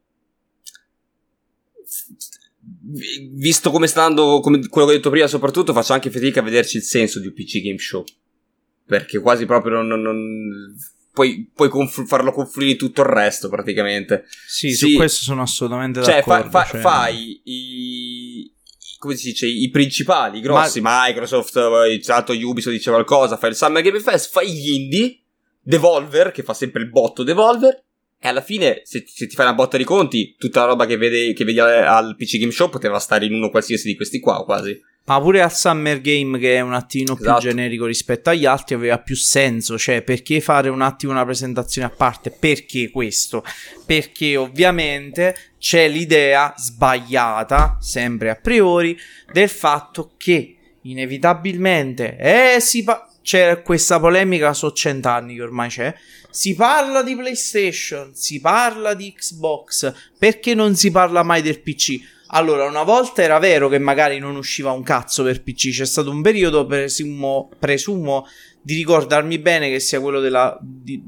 visto 3.32 3.72
come 3.72 3.88
sta 3.88 4.04
andando, 4.04 4.40
come 4.40 4.68
quello 4.68 4.88
che 4.88 4.94
ho 4.94 4.96
detto 4.98 5.10
prima, 5.10 5.28
soprattutto 5.28 5.74
faccio 5.74 5.94
anche 5.94 6.10
fatica 6.10 6.40
a 6.40 6.44
vederci 6.44 6.78
il 6.78 6.84
senso 6.84 7.20
di 7.20 7.28
un 7.28 7.34
PC 7.34 7.62
Game 7.62 7.78
Show. 7.78 8.04
Perché 8.86 9.20
quasi 9.20 9.46
proprio 9.46 9.82
non, 9.82 10.02
non, 10.02 10.76
puoi, 11.14 11.50
puoi 11.54 11.70
conf- 11.70 12.06
farlo 12.06 12.32
confluire 12.32 12.76
tutto 12.76 13.02
il 13.02 13.08
resto 13.08 13.50
praticamente. 13.50 14.26
Sì, 14.48 14.72
sì, 14.72 14.92
su 14.92 14.96
questo 14.98 15.24
sono 15.24 15.42
assolutamente 15.42 16.02
cioè, 16.04 16.16
d'accordo. 16.16 16.50
Fa, 16.50 16.64
fa, 16.64 16.72
cioè... 16.72 16.82
Fai 16.82 17.42
i, 17.44 18.51
come 19.02 19.16
si 19.16 19.30
dice, 19.30 19.48
i 19.48 19.68
principali, 19.72 20.38
i 20.38 20.42
grossi, 20.42 20.80
Ma... 20.80 21.06
Microsoft, 21.08 22.06
tanto 22.06 22.34
Ubisoft 22.34 22.76
dice 22.76 22.92
qualcosa, 22.92 23.36
fai 23.36 23.50
il 23.50 23.56
Summer 23.56 23.82
Game 23.82 24.00
Fest, 24.00 24.30
fai 24.30 24.52
gli 24.52 24.74
indie, 24.74 25.22
Devolver, 25.60 26.30
che 26.30 26.44
fa 26.44 26.54
sempre 26.54 26.84
il 26.84 26.90
botto 26.90 27.24
Devolver, 27.24 27.84
e 28.20 28.28
alla 28.28 28.42
fine, 28.42 28.82
se, 28.84 29.04
se, 29.08 29.26
ti 29.26 29.34
fai 29.34 29.48
una 29.48 29.56
botta 29.56 29.76
di 29.76 29.84
conti, 29.84 30.36
tutta 30.38 30.60
la 30.60 30.68
roba 30.68 30.86
che, 30.86 30.98
vede, 30.98 31.34
che 31.34 31.44
vedi 31.44 31.60
al 31.60 32.16
PC 32.16 32.38
Game 32.38 32.52
Show 32.52 32.70
poteva 32.70 33.00
stare 33.00 33.26
in 33.26 33.34
uno 33.34 33.50
qualsiasi 33.50 33.88
di 33.88 33.96
questi 33.96 34.20
qua, 34.20 34.44
quasi. 34.46 34.80
Ma 35.04 35.20
pure 35.20 35.42
al 35.42 35.54
Summer 35.54 36.00
Game, 36.00 36.38
che 36.38 36.56
è 36.56 36.62
un 36.62 36.74
attimo 36.74 37.16
esatto. 37.16 37.40
più 37.40 37.50
generico 37.50 37.86
rispetto 37.86 38.30
agli 38.30 38.46
altri, 38.46 38.76
aveva 38.76 39.00
più 39.00 39.16
senso. 39.16 39.78
Cioè, 39.78 40.04
perché 40.04 40.40
fare 40.42 40.70
un 40.70 40.82
attimo 40.82 41.12
una 41.12 41.26
presentazione 41.26 41.88
a 41.88 41.92
parte? 41.92 42.30
Perché 42.30 42.90
questo? 42.92 43.44
Perché 43.86 44.38
ovviamente 44.38 45.36
c'è 45.58 45.88
l'idea 45.88 46.54
sbagliata, 46.56 47.78
sempre 47.82 48.30
a 48.30 48.36
priori, 48.36 48.98
del 49.32 49.50
fatto 49.50 50.14
che 50.18 50.56
inevitabilmente 50.84 52.18
eh, 52.18 52.60
si 52.60 52.84
pa- 52.84 53.08
c'è 53.22 53.62
questa 53.62 54.00
polemica 54.00 54.54
so 54.54 54.72
cent'anni 54.72 55.36
che 55.36 55.42
ormai 55.42 55.70
c'è. 55.70 55.94
Si 56.30 56.56
parla 56.56 57.04
di 57.04 57.16
PlayStation, 57.16 58.12
si 58.16 58.40
parla 58.40 58.94
di 58.94 59.14
Xbox, 59.14 59.94
perché 60.18 60.56
non 60.56 60.76
si 60.76 60.90
parla 60.90 61.24
mai 61.24 61.42
del 61.42 61.60
PC? 61.60 62.00
Allora, 62.34 62.66
una 62.66 62.84
volta 62.84 63.22
era 63.22 63.40
vero 63.40 63.68
che 63.68 63.78
magari 63.78 64.18
non 64.18 64.36
usciva 64.36 64.72
un 64.72 64.84
cazzo 64.84 65.24
per 65.24 65.44
PC, 65.44 65.72
c'è 65.72 65.86
stato 65.86 66.10
un 66.10 66.22
periodo, 66.22 66.66
presumo, 66.66 67.50
presumo 67.60 68.26
di 68.62 68.76
ricordarmi 68.76 69.38
bene 69.38 69.70
che 69.70 69.80
sia 69.82 70.00
quello 70.00 70.22
della, 70.22 70.58
di, 70.62 71.04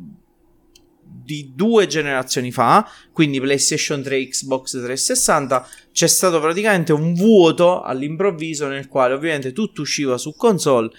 di 1.24 1.54
due 1.56 1.88
generazioni 1.88 2.52
fa, 2.52 2.86
quindi 3.14 3.40
PlayStation 3.40 4.02
3 4.02 4.28
Xbox 4.28 4.72
360, 4.72 5.68
c'è 5.94 6.08
stato 6.08 6.42
praticamente 6.42 6.92
un 6.92 7.14
vuoto 7.14 7.82
all'improvviso 7.82 8.68
nel 8.68 8.90
quale 8.90 9.14
ovviamente 9.14 9.54
tutto 9.54 9.82
usciva 9.82 10.18
su 10.18 10.36
console 10.36 10.90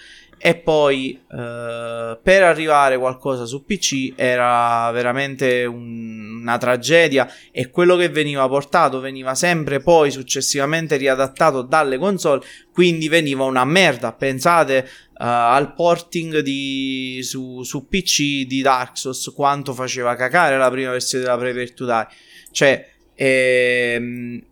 e 0.45 0.53
poi 0.53 1.19
eh, 1.31 2.19
per 2.21 2.43
arrivare 2.43 2.99
qualcosa 2.99 3.45
su 3.45 3.65
PC 3.65 4.13
era 4.15 4.91
veramente 4.91 5.65
un, 5.65 6.41
una 6.41 6.59
tragedia 6.59 7.27
e 7.51 7.71
quello 7.71 7.95
che 7.95 8.09
veniva 8.09 8.47
portato 8.47 8.99
veniva 8.99 9.33
sempre 9.33 9.79
poi 9.79 10.11
successivamente 10.11 10.97
riadattato 10.97 11.63
dalle 11.63 11.97
console 11.97 12.45
quindi 12.71 13.07
veniva 13.09 13.43
una 13.43 13.65
merda. 13.65 14.13
Pensate 14.13 14.87
uh, 15.13 15.13
al 15.17 15.73
porting 15.73 16.41
di, 16.41 17.21
su, 17.23 17.63
su, 17.63 17.87
PC 17.87 18.45
di 18.45 18.61
Dark 18.61 18.99
Souls 18.99 19.33
quanto 19.33 19.73
faceva 19.73 20.13
cacare 20.13 20.59
la 20.59 20.69
prima 20.69 20.91
versione 20.91 21.23
della 21.23 21.37
Die 21.39 22.07
cioè 22.51 22.87
ehm, 23.15 24.43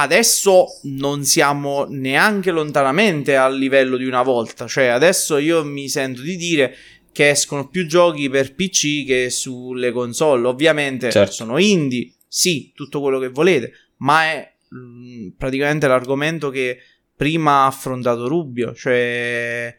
adesso 0.00 0.66
non 0.84 1.24
siamo 1.24 1.86
neanche 1.88 2.50
lontanamente 2.50 3.36
al 3.36 3.56
livello 3.56 3.96
di 3.96 4.04
una 4.04 4.22
volta. 4.22 4.66
Cioè, 4.66 4.86
adesso 4.86 5.38
io 5.38 5.64
mi 5.64 5.88
sento 5.88 6.22
di 6.22 6.36
dire 6.36 6.76
che 7.12 7.30
escono 7.30 7.68
più 7.68 7.86
giochi 7.86 8.28
per 8.28 8.54
PC 8.54 9.06
che 9.06 9.30
sulle 9.30 9.90
console. 9.92 10.46
Ovviamente 10.46 11.10
certo. 11.10 11.32
sono 11.32 11.58
indie, 11.58 12.12
sì, 12.26 12.72
tutto 12.74 13.00
quello 13.00 13.18
che 13.18 13.28
volete, 13.28 13.72
ma 13.98 14.24
è 14.24 14.52
mh, 14.68 14.78
mm, 14.78 15.28
praticamente 15.36 15.86
l'argomento 15.88 16.50
che 16.50 16.78
prima 17.16 17.62
ha 17.62 17.66
affrontato 17.66 18.28
Rubio. 18.28 18.74
Cioè, 18.74 19.76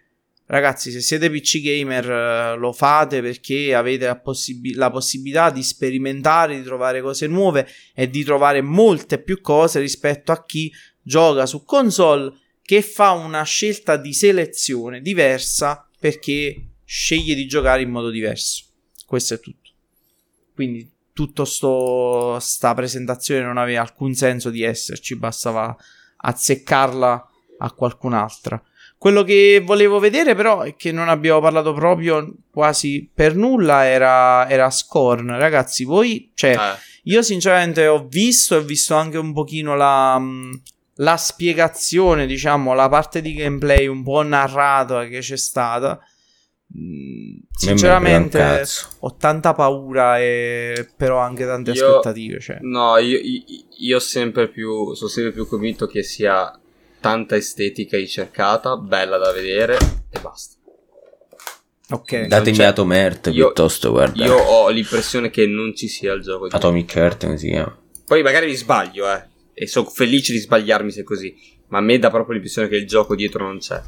Ragazzi, 0.52 0.92
se 0.92 1.00
siete 1.00 1.32
PC 1.32 1.62
gamer 1.62 2.12
eh, 2.12 2.58
lo 2.58 2.74
fate 2.74 3.22
perché 3.22 3.74
avete 3.74 4.06
la, 4.06 4.20
possib- 4.20 4.76
la, 4.76 4.92
possibilità 4.92 5.50
di 5.50 5.64
sperimentare, 5.64 6.58
di 6.58 6.64
trovare 6.64 7.02
cose 7.02 7.26
nuove 7.28 7.66
e 7.96 8.10
di 8.10 8.22
trovare 8.26 8.60
molte 8.62 9.22
più 9.22 9.40
cose 9.40 9.80
rispetto 9.80 10.34
a 10.34 10.44
chi 10.44 10.70
gioca 11.02 11.46
su 11.46 11.64
console 11.64 12.34
che 12.62 12.82
fa 12.82 13.12
una 13.12 13.44
scelta 13.44 13.96
di 13.96 14.14
selezione 14.14 15.00
diversa 15.00 15.90
perché 15.98 16.72
sceglie 16.84 17.34
di 17.34 17.48
giocare 17.48 17.84
in 17.84 17.90
modo 17.90 18.10
diverso. 18.10 18.66
Questo 19.06 19.36
è 19.36 19.40
tutto. 19.40 19.70
Quindi 20.54 20.92
tutta 21.14 21.46
sta 21.46 22.74
presentazione 22.74 23.42
non 23.42 23.56
aveva 23.56 23.80
alcun 23.80 24.14
senso 24.16 24.50
di 24.50 24.64
esserci, 24.64 25.16
bastava 25.16 25.74
azzeccarla 26.18 27.30
a 27.60 27.72
qualcun'altra. 27.72 28.62
Quello 29.02 29.24
che 29.24 29.64
volevo 29.66 29.98
vedere, 29.98 30.36
però, 30.36 30.64
e 30.64 30.76
che 30.76 30.92
non 30.92 31.10
abbiamo 31.10 31.40
parlato 31.40 31.74
proprio 31.74 32.36
quasi 32.52 33.10
per 33.12 33.36
nulla, 33.36 33.88
era, 33.88 34.48
era 34.48 34.70
Scorn. 34.70 35.40
Ragazzi, 35.40 35.86
voi, 35.86 36.30
cioè, 36.36 36.52
eh. 36.52 36.78
io 37.06 37.24
sinceramente 37.24 37.88
ho 37.88 38.06
visto 38.08 38.54
e 38.54 38.58
ho 38.60 38.62
visto 38.62 38.94
anche 38.94 39.18
un 39.18 39.34
pochino 39.34 39.76
la, 39.76 40.20
mm, 40.20 40.52
la 40.98 41.18
spiegazione, 41.18 42.28
diciamo, 42.28 42.76
la 42.76 42.90
parte 42.90 43.24
di 43.24 43.34
gameplay 43.34 43.88
un 43.88 44.04
po' 44.04 44.22
narrata 44.22 45.08
che 45.08 45.18
c'è 45.18 45.36
stata. 45.36 46.00
Mm, 46.78 47.40
sinceramente 47.50 48.64
ho 49.00 49.16
tanta 49.16 49.56
paura 49.56 50.20
e 50.20 50.88
però 50.96 51.18
anche 51.18 51.48
tante 51.48 51.72
io, 51.72 51.88
aspettative. 51.88 52.40
Cioè. 52.40 52.60
No, 52.62 52.98
io, 52.98 53.18
io, 53.18 53.42
io 53.80 54.00
sempre 54.00 54.48
più, 54.48 54.94
sono 54.94 55.10
sempre 55.10 55.32
più 55.32 55.48
convinto 55.48 55.88
che 55.88 56.04
sia 56.04 56.56
tanta 57.02 57.36
estetica 57.36 57.98
ricercata, 57.98 58.78
bella 58.78 59.18
da 59.18 59.34
vedere 59.34 59.78
e 60.10 60.20
basta. 60.22 60.56
Ok. 61.90 62.28
Datemi 62.28 62.60
Heart 62.60 63.28
io, 63.28 63.48
piuttosto, 63.48 63.92
guarda. 63.92 64.24
Io 64.24 64.38
ho 64.38 64.70
l'impressione 64.70 65.30
che 65.30 65.46
non 65.46 65.76
ci 65.76 65.90
sia 65.90 66.14
il 66.14 66.22
gioco 66.22 66.48
di 66.48 66.56
Atomic 66.56 66.96
Heart, 66.96 67.26
come 67.26 67.38
si 67.38 67.50
chiama? 67.50 67.78
Poi 68.06 68.24
magari 68.24 68.46
mi 68.46 68.56
sbaglio, 68.56 69.12
eh. 69.12 69.28
E 69.54 69.68
sono 69.68 69.90
felice 69.90 70.32
di 70.32 70.40
sbagliarmi 70.40 70.92
se 70.92 71.02
è 71.02 71.04
così. 71.04 71.36
Ma 71.68 71.80
a 71.80 71.82
me 71.82 72.00
dà 72.00 72.10
proprio 72.10 72.34
l'impressione 72.34 72.70
che 72.70 72.78
il 72.78 72.88
gioco 72.88 73.16
dietro 73.16 73.44
non 73.44 73.58
c'è. 73.58 73.82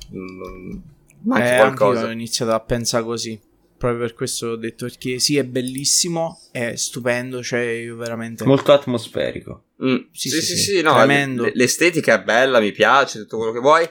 Manca 1.23 1.53
eh, 1.53 1.57
qualcosa. 1.57 2.01
Io 2.01 2.07
ho 2.07 2.11
iniziato 2.11 2.51
a 2.51 2.59
pensare 2.59 3.03
così 3.05 3.39
proprio 3.83 4.05
per 4.05 4.13
questo 4.13 4.47
ho 4.47 4.55
detto 4.55 4.85
perché 4.85 5.19
sì 5.19 5.35
è 5.35 5.43
bellissimo 5.43 6.39
è 6.51 6.75
stupendo 6.75 7.43
cioè 7.43 7.59
io 7.59 7.97
veramente 7.97 8.45
molto 8.45 8.71
atmosferico. 8.71 9.65
Mm, 9.83 9.97
sì, 10.13 10.29
sì, 10.29 10.41
sì, 10.41 10.55
sì, 10.55 10.81
no, 10.81 10.93
tremendo. 10.93 11.51
l'estetica 11.53 12.21
è 12.21 12.23
bella 12.23 12.61
mi 12.61 12.71
piace 12.71 13.19
tutto 13.19 13.37
quello 13.37 13.51
che 13.51 13.59
vuoi 13.59 13.89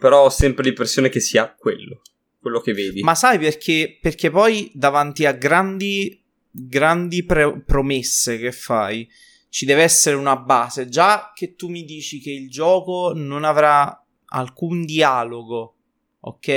però 0.00 0.24
ho 0.24 0.30
sempre 0.30 0.64
l'impressione 0.64 1.08
che 1.08 1.20
sia 1.20 1.54
quello 1.56 2.02
quello 2.40 2.60
che 2.60 2.72
vedi. 2.72 3.02
Ma 3.02 3.14
sai 3.14 3.38
perché? 3.38 3.98
Perché 4.00 4.30
poi 4.30 4.70
davanti 4.74 5.26
a 5.26 5.32
grandi 5.32 6.18
grandi 6.50 7.22
pre- 7.24 7.60
promesse 7.60 8.38
che 8.38 8.50
fai 8.50 9.08
ci 9.48 9.64
deve 9.64 9.82
essere 9.82 10.16
una 10.16 10.36
base. 10.36 10.88
Già 10.88 11.32
che 11.34 11.54
tu 11.54 11.68
mi 11.68 11.84
dici 11.84 12.20
che 12.20 12.30
il 12.30 12.50
gioco 12.50 13.12
non 13.14 13.44
avrà 13.44 14.04
alcun 14.32 14.84
dialogo 14.84 15.76
ok? 16.20 16.48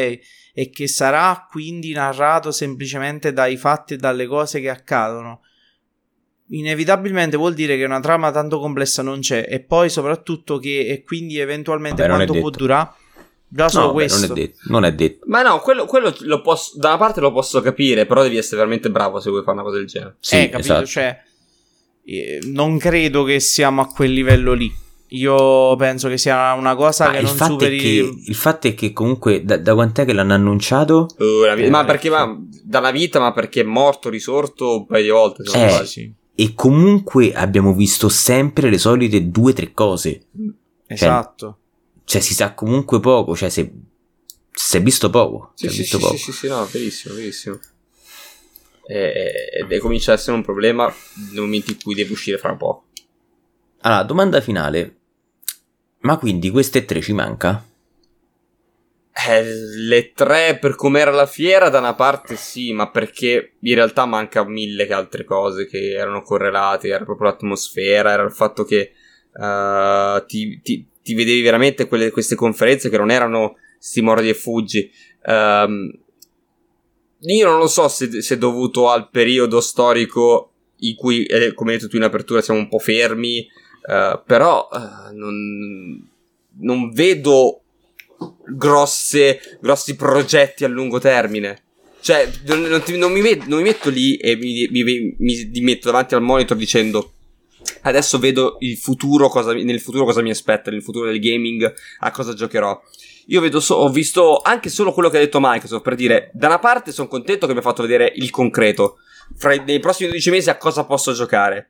E 0.53 0.69
che 0.71 0.87
sarà 0.87 1.47
quindi 1.49 1.91
narrato 1.93 2.51
semplicemente 2.51 3.33
dai 3.33 3.57
fatti 3.57 3.93
e 3.93 3.97
dalle 3.97 4.25
cose 4.27 4.59
che 4.59 4.69
accadono. 4.69 5.41
Inevitabilmente 6.47 7.37
vuol 7.37 7.53
dire 7.53 7.77
che 7.77 7.85
una 7.85 7.99
trama 7.99 8.31
tanto 8.31 8.59
complessa 8.59 9.01
non 9.01 9.19
c'è, 9.19 9.45
e 9.49 9.61
poi 9.61 9.89
soprattutto 9.89 10.57
che, 10.57 10.87
e 10.87 11.03
quindi 11.03 11.39
eventualmente 11.39 12.05
Vabbè, 12.05 12.25
quanto 12.25 12.39
può 12.39 12.49
durare. 12.49 12.91
Già 13.47 13.69
solo 13.69 13.85
no, 13.87 13.91
questo. 13.93 14.27
Non, 14.27 14.31
è 14.31 14.39
detto, 14.41 14.59
non 14.63 14.85
è 14.85 14.93
detto. 14.93 15.25
Ma 15.27 15.43
no, 15.43 15.59
quello, 15.59 15.85
quello 15.85 16.11
lo 16.21 16.41
posso, 16.41 16.77
da 16.79 16.89
una 16.89 16.97
parte 16.97 17.19
lo 17.19 17.31
posso 17.31 17.61
capire, 17.61 18.07
però 18.07 18.23
devi 18.23 18.37
essere 18.37 18.57
veramente 18.57 18.89
bravo 18.89 19.19
se 19.19 19.29
vuoi 19.29 19.43
fare 19.43 19.57
una 19.57 19.63
cosa 19.63 19.77
del 19.77 19.85
genere. 19.85 20.15
Sì, 20.19 20.35
eh, 20.35 20.49
capito? 20.49 20.73
Esatto. 20.73 20.85
Cioè, 20.87 21.23
eh, 22.05 22.39
non 22.45 22.79
credo 22.79 23.23
che 23.23 23.39
siamo 23.39 23.81
a 23.81 23.87
quel 23.87 24.11
livello 24.11 24.53
lì. 24.53 24.73
Io 25.13 25.75
penso 25.75 26.09
che 26.09 26.17
sia 26.17 26.53
una 26.53 26.75
cosa 26.75 27.05
ma 27.05 27.11
che 27.11 27.21
non 27.21 27.35
superi. 27.35 27.77
Che, 27.77 28.13
il 28.25 28.35
fatto 28.35 28.67
è 28.67 28.73
che 28.73 28.93
comunque 28.93 29.43
da, 29.43 29.57
da 29.57 29.75
quant'è 29.75 30.05
che 30.05 30.13
l'hanno 30.13 30.33
annunciato? 30.33 31.07
Uh, 31.17 31.53
vita, 31.55 31.69
ma 31.69 31.85
perché 31.85 32.09
ma, 32.09 32.35
dalla 32.63 32.89
vita, 32.89 33.19
ma 33.19 33.31
perché 33.31 33.61
è 33.61 33.63
morto, 33.63 34.09
risorto 34.09 34.77
un 34.79 34.85
paio 34.87 35.03
di 35.03 35.09
volte. 35.09 35.43
Eh, 35.53 35.85
sì. 35.85 36.11
E 36.33 36.53
comunque 36.55 37.31
abbiamo 37.33 37.75
visto 37.75 38.09
sempre 38.09 38.71
le 38.71 38.79
solite 38.79 39.29
due 39.29 39.51
o 39.51 39.53
tre 39.53 39.71
cose. 39.71 40.25
Esatto. 40.87 41.57
Cioè, 42.05 42.05
cioè, 42.05 42.21
si 42.21 42.33
sa 42.33 42.55
comunque 42.55 42.99
poco. 42.99 43.35
Cioè, 43.35 43.49
se, 43.49 43.71
si 44.51 44.77
è 44.77 44.81
visto 44.81 45.11
poco. 45.11 45.51
Sì, 45.53 45.69
sì, 45.69 45.77
visto 45.77 45.97
sì, 45.97 46.03
poco. 46.03 46.17
sì, 46.17 46.23
sì, 46.23 46.31
sì, 46.31 46.47
no, 46.47 46.67
verissimo, 46.71 47.13
verissimo. 47.13 47.59
E, 48.87 48.97
e, 48.97 49.65
e 49.69 49.77
comincia 49.77 50.13
ad 50.13 50.17
essere 50.17 50.35
un 50.35 50.43
problema 50.43 50.91
nel 51.31 51.41
momento 51.41 51.69
in 51.69 51.77
cui 51.83 51.93
deve 51.93 52.13
uscire 52.13 52.39
fra 52.39 52.49
un 52.49 52.57
po'. 52.57 52.83
Allora, 53.81 54.01
domanda 54.01 54.41
finale. 54.41 54.97
Ma 56.03 56.17
quindi 56.17 56.49
queste 56.49 56.83
tre 56.85 57.01
ci 57.01 57.13
manca? 57.13 57.63
Eh, 59.25 59.43
le 59.43 60.11
tre 60.11 60.57
per 60.59 60.75
com'era 60.75 61.11
la 61.11 61.25
fiera 61.25 61.69
da 61.69 61.79
una 61.79 61.93
parte 61.93 62.35
sì, 62.35 62.73
ma 62.73 62.89
perché 62.89 63.53
in 63.59 63.75
realtà 63.75 64.05
manca 64.05 64.43
mille 64.43 64.85
altre 64.87 65.23
cose 65.23 65.65
che 65.65 65.91
erano 65.91 66.21
correlate, 66.21 66.89
era 66.89 67.05
proprio 67.05 67.29
l'atmosfera, 67.29 68.11
era 68.11 68.23
il 68.23 68.33
fatto 68.33 68.65
che 68.65 68.91
uh, 69.33 70.25
ti, 70.25 70.59
ti, 70.61 70.85
ti, 71.01 71.13
vedevi 71.13 71.41
veramente 71.41 71.87
quelle, 71.87 72.11
queste 72.11 72.35
conferenze 72.35 72.89
che 72.89 72.97
non 72.97 73.09
erano 73.09 73.57
sti 73.77 74.01
mordi 74.01 74.27
e 74.27 74.33
fuggi. 74.33 74.91
Um, 75.25 75.89
io 77.19 77.49
non 77.49 77.59
lo 77.59 77.67
so 77.67 77.87
se, 77.87 78.21
se, 78.21 78.35
è 78.35 78.37
dovuto 78.37 78.89
al 78.89 79.09
periodo 79.09 79.61
storico 79.61 80.51
in 80.79 80.95
cui, 80.95 81.23
eh, 81.23 81.53
come 81.53 81.71
hai 81.71 81.77
detto 81.77 81.89
tu 81.89 81.95
in 81.95 82.03
apertura, 82.03 82.41
siamo 82.41 82.59
un 82.59 82.67
po' 82.67 82.79
fermi 82.79 83.47
Uh, 83.85 84.21
però 84.25 84.69
uh, 84.71 85.13
non, 85.13 86.09
non, 86.59 86.91
vedo 86.91 87.61
grosse, 88.45 89.57
grossi 89.59 89.95
progetti 89.95 90.63
a 90.63 90.69
lungo 90.69 90.99
termine. 90.99 91.61
Cioè, 91.99 92.29
non, 92.45 92.61
non, 92.61 92.81
ti, 92.81 92.97
non 92.97 93.11
mi, 93.11 93.21
met, 93.21 93.45
mi, 93.45 93.61
metto 93.61 93.89
lì 93.89 94.15
e 94.15 94.35
mi, 94.35 94.67
mi, 94.69 95.15
mi, 95.17 95.61
metto 95.61 95.87
davanti 95.87 96.15
al 96.15 96.21
monitor 96.21 96.57
dicendo 96.57 97.13
adesso 97.83 98.19
vedo 98.19 98.57
il 98.59 98.77
futuro, 98.77 99.29
cosa, 99.29 99.53
nel 99.53 99.79
futuro 99.79 100.05
cosa 100.05 100.21
mi 100.21 100.29
aspetta, 100.29 100.71
nel 100.71 100.83
futuro 100.83 101.05
del 101.05 101.19
gaming, 101.19 101.73
a 101.99 102.11
cosa 102.11 102.33
giocherò. 102.33 102.81
Io 103.27 103.41
vedo 103.41 103.59
so, 103.59 103.75
ho 103.75 103.89
visto 103.89 104.39
anche 104.41 104.69
solo 104.69 104.91
quello 104.91 105.09
che 105.09 105.17
ha 105.17 105.21
detto 105.21 105.39
Microsoft 105.41 105.83
per 105.83 105.95
dire, 105.95 106.29
da 106.33 106.47
una 106.47 106.59
parte 106.59 106.91
sono 106.91 107.07
contento 107.07 107.47
che 107.47 107.53
mi 107.53 107.59
ha 107.59 107.63
fatto 107.63 107.81
vedere 107.81 108.11
il 108.15 108.29
concreto, 108.29 108.97
fra 109.35 109.53
i, 109.53 109.63
nei 109.65 109.79
prossimi 109.79 110.09
12 110.09 110.29
mesi 110.29 110.49
a 110.49 110.57
cosa 110.57 110.85
posso 110.85 111.13
giocare. 111.13 111.69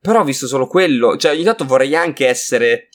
Però 0.00 0.20
ho 0.20 0.24
visto 0.24 0.46
solo 0.46 0.66
quello. 0.66 1.16
Cioè, 1.16 1.32
ogni 1.32 1.44
tanto 1.44 1.64
vorrei 1.64 1.94
anche 1.94 2.26
essere 2.26 2.88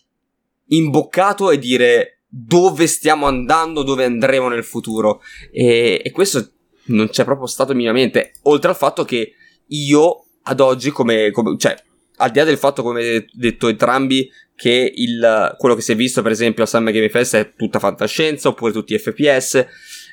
imboccato 0.68 1.52
e 1.52 1.60
dire 1.60 2.22
dove 2.27 2.88
stiamo 2.88 3.27
andando, 3.27 3.84
dove 3.84 4.06
andremo 4.06 4.49
nel 4.49 4.64
futuro. 4.64 5.22
E, 5.52 6.02
e 6.03 6.11
questo 6.11 6.52
non 6.86 7.10
c'è 7.10 7.23
proprio 7.23 7.48
stato 7.48 7.73
minimamente. 7.73 8.32
Oltre 8.44 8.69
al 8.69 8.76
fatto 8.76 9.06
che 9.06 9.34
io, 9.68 10.26
ad 10.44 10.60
oggi, 10.60 10.90
come, 10.90 11.32
come 11.32 11.57
cioè, 11.57 11.76
al 12.18 12.32
di 12.32 12.40
là 12.40 12.45
del 12.45 12.57
fatto, 12.57 12.82
come 12.82 13.26
detto 13.32 13.68
entrambi, 13.68 14.30
che 14.56 14.91
il, 14.95 15.56
quello 15.57 15.76
che 15.76 15.82
si 15.82 15.91
è 15.91 15.95
visto, 15.95 16.22
per 16.22 16.32
esempio, 16.32 16.64
al 16.64 16.69
Summer 16.69 16.94
Game 16.94 17.10
Fest 17.10 17.36
è 17.36 17.53
tutta 17.56 17.80
fantascienza, 17.80 18.49
oppure 18.49 18.72
tutti 18.72 18.98
FPS, 18.98 19.65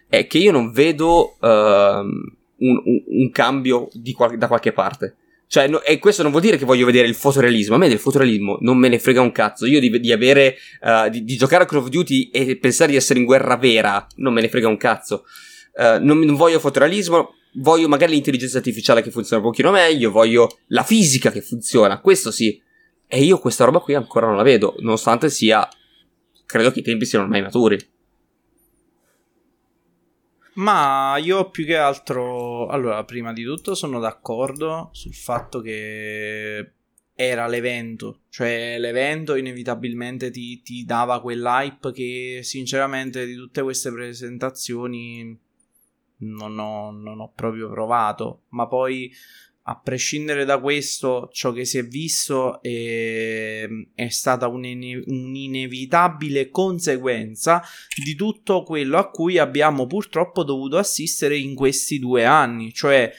è 0.08 0.26
che 0.26 0.38
io 0.38 0.52
non 0.52 0.72
vedo. 0.72 1.36
Uh, 1.40 2.40
un, 2.62 2.80
un, 2.84 3.02
un 3.06 3.30
cambio 3.30 3.88
qual- 4.14 4.38
da 4.38 4.46
qualche 4.46 4.72
parte. 4.72 5.16
Cioè, 5.52 5.68
no, 5.68 5.82
e 5.82 5.98
questo 5.98 6.22
non 6.22 6.30
vuol 6.30 6.42
dire 6.42 6.56
che 6.56 6.64
voglio 6.64 6.86
vedere 6.86 7.06
il 7.06 7.14
fotorealismo. 7.14 7.74
A 7.74 7.78
me 7.78 7.86
del 7.86 7.98
fotorealismo 7.98 8.56
non 8.62 8.78
me 8.78 8.88
ne 8.88 8.98
frega 8.98 9.20
un 9.20 9.32
cazzo. 9.32 9.66
Io 9.66 9.80
di, 9.80 10.00
di 10.00 10.10
avere, 10.10 10.56
uh, 10.80 11.10
di, 11.10 11.24
di, 11.24 11.36
giocare 11.36 11.64
a 11.64 11.66
Call 11.66 11.80
of 11.80 11.88
Duty 11.88 12.30
e 12.30 12.56
pensare 12.56 12.92
di 12.92 12.96
essere 12.96 13.18
in 13.18 13.26
guerra 13.26 13.58
vera, 13.58 14.06
non 14.16 14.32
me 14.32 14.40
ne 14.40 14.48
frega 14.48 14.66
un 14.66 14.78
cazzo. 14.78 15.24
Uh, 15.74 16.02
non, 16.02 16.20
non, 16.20 16.36
voglio 16.36 16.58
fotorealismo, 16.58 17.34
voglio 17.56 17.86
magari 17.86 18.12
l'intelligenza 18.12 18.56
artificiale 18.56 19.02
che 19.02 19.10
funziona 19.10 19.42
un 19.42 19.50
pochino 19.50 19.70
meglio, 19.70 20.10
voglio 20.10 20.48
la 20.68 20.84
fisica 20.84 21.30
che 21.30 21.42
funziona, 21.42 22.00
questo 22.00 22.30
sì. 22.30 22.58
E 23.06 23.22
io 23.22 23.38
questa 23.38 23.66
roba 23.66 23.80
qui 23.80 23.92
ancora 23.92 24.28
non 24.28 24.36
la 24.36 24.42
vedo, 24.42 24.76
nonostante 24.78 25.28
sia... 25.28 25.68
Credo 26.46 26.70
che 26.72 26.78
i 26.78 26.82
tempi 26.82 27.04
siano 27.04 27.26
ormai 27.26 27.42
maturi. 27.42 27.78
Ma 30.54 31.16
io 31.16 31.48
più 31.50 31.64
che 31.64 31.76
altro, 31.76 32.66
allora, 32.66 33.04
prima 33.04 33.32
di 33.32 33.42
tutto 33.42 33.74
sono 33.74 33.98
d'accordo 34.00 34.90
sul 34.92 35.14
fatto 35.14 35.60
che 35.60 36.72
era 37.14 37.46
l'evento, 37.46 38.22
cioè 38.28 38.78
l'evento 38.78 39.34
inevitabilmente 39.34 40.30
ti, 40.30 40.60
ti 40.62 40.84
dava 40.84 41.20
quell'hype 41.20 41.92
che 41.92 42.40
sinceramente 42.42 43.26
di 43.26 43.34
tutte 43.34 43.62
queste 43.62 43.92
presentazioni 43.92 45.38
non 46.18 46.58
ho, 46.58 46.90
non 46.90 47.20
ho 47.20 47.32
proprio 47.34 47.70
provato, 47.70 48.42
ma 48.50 48.66
poi 48.66 49.10
a 49.64 49.78
prescindere 49.78 50.44
da 50.44 50.58
questo, 50.58 51.28
ciò 51.32 51.52
che 51.52 51.64
si 51.64 51.78
è 51.78 51.86
visto 51.86 52.60
è, 52.62 53.68
è 53.94 54.08
stata 54.08 54.48
un'ine- 54.48 55.02
un'inevitabile 55.06 56.50
conseguenza 56.50 57.62
di 58.02 58.14
tutto 58.14 58.64
quello 58.64 58.98
a 58.98 59.10
cui 59.10 59.38
abbiamo 59.38 59.86
purtroppo 59.86 60.42
dovuto 60.42 60.78
assistere 60.78 61.36
in 61.36 61.54
questi 61.54 61.98
due 61.98 62.24
anni, 62.24 62.72
cioè 62.72 63.12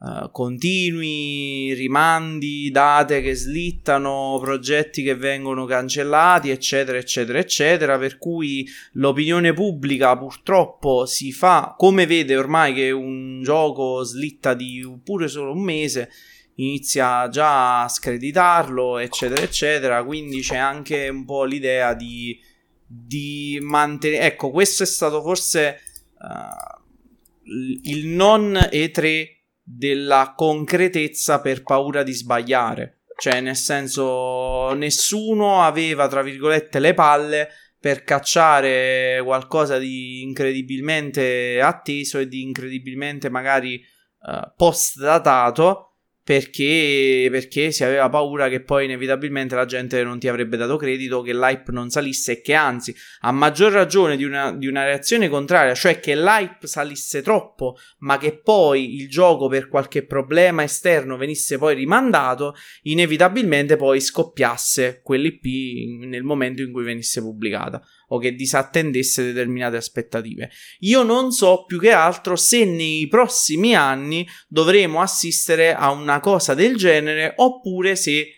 Uh, 0.00 0.30
continui 0.30 1.74
rimandi, 1.74 2.70
date 2.70 3.20
che 3.20 3.34
slittano, 3.34 4.38
progetti 4.40 5.02
che 5.02 5.16
vengono 5.16 5.64
cancellati, 5.64 6.50
eccetera, 6.50 6.98
eccetera, 6.98 7.40
eccetera. 7.40 7.98
Per 7.98 8.16
cui 8.16 8.64
l'opinione 8.92 9.52
pubblica 9.52 10.16
purtroppo 10.16 11.04
si 11.04 11.32
fa 11.32 11.74
come 11.76 12.06
vede 12.06 12.36
ormai 12.36 12.74
che 12.74 12.92
un 12.92 13.42
gioco 13.42 14.04
slitta 14.04 14.54
di 14.54 14.88
pure 15.02 15.26
solo 15.26 15.50
un 15.50 15.62
mese. 15.62 16.10
Inizia 16.54 17.28
già 17.28 17.82
a 17.82 17.88
screditarlo, 17.88 18.98
eccetera, 18.98 19.42
eccetera. 19.42 20.04
Quindi 20.04 20.42
c'è 20.42 20.56
anche 20.56 21.08
un 21.08 21.24
po' 21.24 21.42
l'idea 21.42 21.94
di, 21.94 22.40
di 22.86 23.58
mantenere. 23.60 24.26
Ecco, 24.26 24.50
questo 24.50 24.84
è 24.84 24.86
stato 24.86 25.22
forse 25.22 25.80
uh, 26.20 27.50
il 27.82 28.06
non 28.06 28.52
E3 28.52 29.37
della 29.70 30.32
concretezza 30.34 31.40
per 31.40 31.62
paura 31.62 32.02
di 32.02 32.12
sbagliare. 32.12 33.00
Cioè, 33.18 33.40
nel 33.40 33.56
senso, 33.56 34.72
nessuno 34.74 35.62
aveva, 35.62 36.08
tra 36.08 36.22
virgolette, 36.22 36.78
le 36.78 36.94
palle 36.94 37.48
per 37.78 38.02
cacciare 38.02 39.20
qualcosa 39.22 39.78
di 39.78 40.22
incredibilmente 40.22 41.60
atteso 41.60 42.18
e 42.18 42.26
di 42.26 42.42
incredibilmente 42.42 43.28
magari 43.28 43.80
uh, 44.22 44.52
post 44.56 44.98
datato 44.98 45.87
perché, 46.28 47.28
perché 47.30 47.72
si 47.72 47.84
aveva 47.84 48.10
paura 48.10 48.50
che 48.50 48.60
poi 48.60 48.84
inevitabilmente 48.84 49.54
la 49.54 49.64
gente 49.64 50.04
non 50.04 50.18
ti 50.18 50.28
avrebbe 50.28 50.58
dato 50.58 50.76
credito, 50.76 51.22
che 51.22 51.32
l'hype 51.32 51.72
non 51.72 51.88
salisse 51.88 52.32
e 52.32 52.40
che 52.42 52.52
anzi, 52.52 52.94
a 53.20 53.32
maggior 53.32 53.72
ragione 53.72 54.14
di 54.14 54.24
una, 54.24 54.52
di 54.52 54.66
una 54.66 54.84
reazione 54.84 55.30
contraria, 55.30 55.74
cioè 55.74 56.00
che 56.00 56.14
l'hype 56.14 56.66
salisse 56.66 57.22
troppo, 57.22 57.78
ma 58.00 58.18
che 58.18 58.38
poi 58.42 58.96
il 58.96 59.08
gioco 59.08 59.48
per 59.48 59.68
qualche 59.68 60.04
problema 60.04 60.62
esterno 60.62 61.16
venisse 61.16 61.56
poi 61.56 61.74
rimandato, 61.74 62.54
inevitabilmente 62.82 63.76
poi 63.76 63.98
scoppiasse 63.98 65.00
quell'IP 65.02 66.04
nel 66.08 66.24
momento 66.24 66.60
in 66.60 66.72
cui 66.72 66.84
venisse 66.84 67.22
pubblicata 67.22 67.82
o 68.08 68.18
che 68.18 68.34
disattendesse 68.34 69.22
determinate 69.24 69.76
aspettative. 69.76 70.50
Io 70.80 71.02
non 71.02 71.30
so 71.30 71.64
più 71.66 71.78
che 71.78 71.90
altro 71.90 72.36
se 72.36 72.64
nei 72.64 73.06
prossimi 73.08 73.74
anni 73.74 74.26
dovremo 74.46 75.00
assistere 75.00 75.74
a 75.74 75.90
una 75.90 76.20
cosa 76.20 76.54
del 76.54 76.76
genere 76.76 77.32
oppure 77.36 77.96
se 77.96 78.32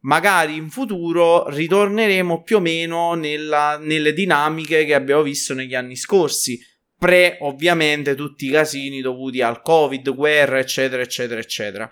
magari 0.00 0.56
in 0.56 0.70
futuro 0.70 1.48
ritorneremo 1.48 2.42
più 2.42 2.56
o 2.56 2.60
meno 2.60 3.14
nella, 3.14 3.78
nelle 3.78 4.12
dinamiche 4.12 4.84
che 4.84 4.94
abbiamo 4.94 5.22
visto 5.22 5.54
negli 5.54 5.74
anni 5.74 5.96
scorsi. 5.96 6.58
Pre, 6.96 7.38
ovviamente, 7.40 8.14
tutti 8.14 8.46
i 8.46 8.50
casini 8.50 9.00
dovuti 9.00 9.40
al 9.40 9.62
Covid, 9.62 10.14
guerra, 10.14 10.58
eccetera, 10.58 11.00
eccetera, 11.00 11.40
eccetera. 11.40 11.90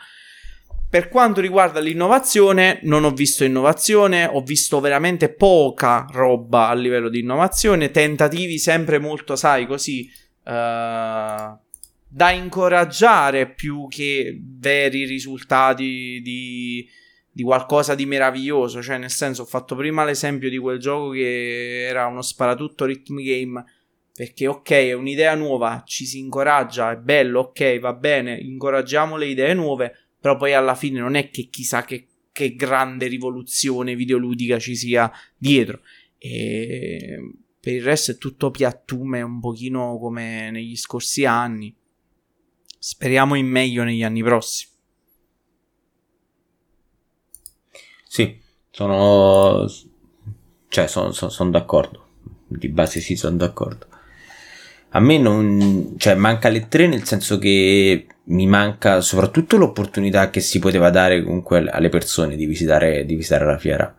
Per 0.90 1.10
quanto 1.10 1.42
riguarda 1.42 1.80
l'innovazione, 1.80 2.78
non 2.84 3.04
ho 3.04 3.10
visto 3.10 3.44
innovazione, 3.44 4.24
ho 4.24 4.40
visto 4.40 4.80
veramente 4.80 5.28
poca 5.28 6.06
roba 6.10 6.68
a 6.68 6.74
livello 6.74 7.10
di 7.10 7.18
innovazione, 7.18 7.90
tentativi 7.90 8.58
sempre 8.58 8.98
molto, 8.98 9.36
sai, 9.36 9.66
così 9.66 10.10
uh, 10.44 10.50
da 10.50 12.30
incoraggiare 12.30 13.52
più 13.52 13.86
che 13.88 14.40
veri 14.42 15.04
risultati 15.04 16.22
di, 16.22 16.88
di 17.30 17.42
qualcosa 17.42 17.94
di 17.94 18.06
meraviglioso. 18.06 18.80
Cioè, 18.80 18.96
nel 18.96 19.10
senso, 19.10 19.42
ho 19.42 19.46
fatto 19.46 19.76
prima 19.76 20.06
l'esempio 20.06 20.48
di 20.48 20.56
quel 20.56 20.78
gioco 20.78 21.10
che 21.10 21.84
era 21.86 22.06
uno 22.06 22.22
sparatutto 22.22 22.86
rhythm 22.86 23.20
game. 23.20 23.62
Perché, 24.14 24.46
ok, 24.46 24.70
è 24.70 24.94
un'idea 24.94 25.34
nuova, 25.34 25.82
ci 25.86 26.06
si 26.06 26.18
incoraggia, 26.18 26.92
è 26.92 26.96
bello, 26.96 27.40
ok, 27.40 27.78
va 27.78 27.92
bene, 27.92 28.38
incoraggiamo 28.38 29.16
le 29.16 29.26
idee 29.26 29.52
nuove 29.52 30.07
però 30.28 30.36
poi 30.36 30.52
alla 30.52 30.74
fine 30.74 31.00
non 31.00 31.14
è 31.14 31.30
che 31.30 31.48
chissà 31.48 31.84
che, 31.84 32.06
che 32.32 32.54
grande 32.54 33.06
rivoluzione 33.06 33.96
videoludica 33.96 34.58
ci 34.58 34.76
sia 34.76 35.10
dietro. 35.38 35.80
E 36.18 37.32
per 37.58 37.72
il 37.72 37.82
resto 37.82 38.10
è 38.10 38.18
tutto 38.18 38.50
piattume, 38.50 39.22
un 39.22 39.40
pochino 39.40 39.98
come 39.98 40.50
negli 40.50 40.76
scorsi 40.76 41.24
anni. 41.24 41.74
Speriamo 42.78 43.36
in 43.36 43.46
meglio 43.46 43.84
negli 43.84 44.02
anni 44.02 44.22
prossimi. 44.22 44.72
Sì, 48.06 48.38
sono... 48.70 49.66
Cioè, 50.68 50.86
sono, 50.88 51.12
sono, 51.12 51.30
sono 51.30 51.50
d'accordo. 51.50 52.06
Di 52.48 52.68
base 52.68 53.00
sì, 53.00 53.16
sono 53.16 53.36
d'accordo. 53.36 53.86
A 54.90 55.00
me 55.00 55.16
non... 55.16 55.94
Cioè, 55.96 56.16
manca 56.16 56.50
le 56.50 56.68
tre 56.68 56.86
nel 56.86 57.04
senso 57.04 57.38
che 57.38 58.06
mi 58.28 58.46
manca 58.46 59.00
soprattutto 59.00 59.56
l'opportunità 59.56 60.30
che 60.30 60.40
si 60.40 60.58
poteva 60.58 60.90
dare 60.90 61.22
comunque 61.22 61.64
alle 61.68 61.88
persone 61.88 62.36
di 62.36 62.46
visitare, 62.46 63.04
di 63.04 63.14
visitare 63.14 63.46
la 63.46 63.58
fiera. 63.58 63.94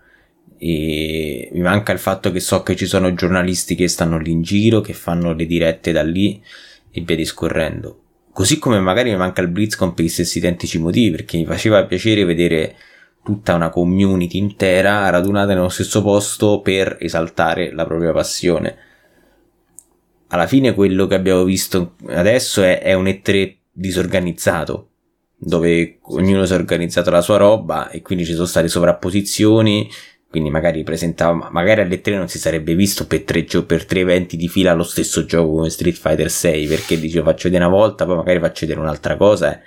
E 0.57 1.49
mi 1.53 1.61
manca 1.61 1.93
il 1.93 1.99
fatto 1.99 2.31
che 2.31 2.39
so 2.39 2.61
che 2.61 2.76
ci 2.76 2.85
sono 2.85 3.14
giornalisti 3.14 3.76
che 3.76 3.88
stanno 3.88 4.19
lì 4.19 4.31
in 4.31 4.41
giro, 4.41 4.81
che 4.81 4.93
fanno 4.93 5.34
le 5.34 5.45
dirette 5.45 5.91
da 5.91 6.03
lì 6.03 6.41
e 6.91 7.01
via 7.01 7.15
discorrendo. 7.15 8.01
Così 8.31 8.60
come 8.60 8.80
magari 8.80 9.10
mi 9.10 9.18
manca 9.18 9.41
il 9.41 9.47
BlizzCon 9.47 9.93
per 9.93 10.06
gli 10.06 10.10
stessi 10.10 10.38
identici 10.38 10.77
motivi, 10.77 11.11
perché 11.11 11.38
mi 11.38 11.45
faceva 11.45 11.84
piacere 11.85 12.23
vedere 12.23 12.76
tutta 13.23 13.56
una 13.56 13.69
community 13.69 14.38
intera 14.38 15.10
radunata 15.10 15.53
nello 15.53 15.69
stesso 15.69 16.01
posto 16.01 16.61
per 16.61 16.97
esaltare 16.99 17.72
la 17.73 17.85
propria 17.85 18.11
passione. 18.11 18.77
Alla 20.27 20.45
fine 20.45 20.76
quello 20.76 21.07
che 21.07 21.15
abbiamo 21.15 21.43
visto 21.43 21.95
adesso 22.10 22.61
è, 22.61 22.80
è 22.80 22.93
un 22.93 23.06
E3 23.06 23.59
disorganizzato 23.80 24.89
dove 25.41 25.99
ognuno 26.01 26.45
si 26.45 26.51
è 26.51 26.56
organizzato 26.56 27.10
la 27.10 27.22
sua 27.22 27.38
roba 27.38 27.89
e 27.89 28.01
quindi 28.01 28.26
ci 28.26 28.34
sono 28.34 28.45
state 28.45 28.68
sovrapposizioni 28.68 29.89
quindi 30.30 30.49
magari 30.49 30.84
presentava 30.84 31.49
magari 31.49 31.81
alle 31.81 32.01
3 32.01 32.18
non 32.18 32.27
si 32.27 32.39
sarebbe 32.39 32.76
visto 32.76 33.07
per 33.07 33.23
tre, 33.23 33.43
per 33.43 33.85
tre 33.85 34.01
eventi 34.01 34.35
di 34.35 34.49
fila 34.49 34.73
lo 34.73 34.84
stesso 34.84 35.23
gioco 35.23 35.53
come 35.53 35.69
Street 35.69 35.95
Fighter 35.95 36.30
6 36.30 36.68
perché 36.68 36.99
dicevo 36.99 37.30
faccio 37.30 37.47
vedere 37.47 37.65
una 37.65 37.73
volta 37.73 38.06
poi 38.06 38.18
magari 38.18 38.39
faccio 38.39 38.65
vedere 38.65 38.81
un'altra 38.81 39.15
cosa 39.15 39.53
eh. 39.53 39.61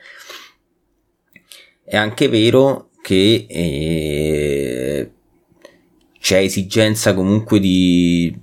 è 1.84 1.97
anche 1.97 2.28
vero 2.28 2.90
che 3.01 3.47
eh, 3.48 5.10
c'è 6.20 6.36
esigenza 6.39 7.14
comunque 7.14 7.59
di 7.59 8.41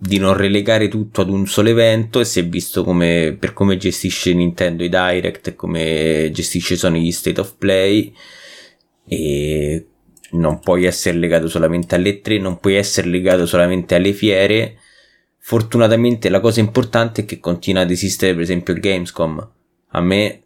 di 0.00 0.18
non 0.18 0.36
relegare 0.36 0.86
tutto 0.86 1.22
ad 1.22 1.28
un 1.28 1.46
solo 1.48 1.70
evento 1.70 2.20
e 2.20 2.24
si 2.24 2.38
è 2.38 2.46
visto 2.46 2.84
come, 2.84 3.36
per 3.38 3.52
come 3.52 3.76
gestisce 3.76 4.32
Nintendo 4.32 4.84
i 4.84 4.88
Direct 4.88 5.48
e 5.48 5.54
come 5.56 6.30
gestisce 6.32 6.76
Sony 6.76 7.02
gli 7.02 7.10
State 7.10 7.40
of 7.40 7.56
Play 7.58 8.14
e 9.08 9.86
non 10.30 10.60
puoi 10.60 10.84
essere 10.84 11.18
legato 11.18 11.48
solamente 11.48 11.96
alle 11.96 12.20
tre, 12.20 12.38
non 12.38 12.60
puoi 12.60 12.76
essere 12.76 13.08
legato 13.08 13.44
solamente 13.44 13.96
alle 13.96 14.12
fiere. 14.12 14.78
Fortunatamente 15.38 16.28
la 16.28 16.40
cosa 16.40 16.60
importante 16.60 17.22
è 17.22 17.24
che 17.24 17.40
continua 17.40 17.82
ad 17.82 17.90
esistere 17.90 18.34
per 18.34 18.42
esempio 18.42 18.74
il 18.74 18.80
Gamescom. 18.80 19.50
A 19.88 20.00
me 20.00 20.42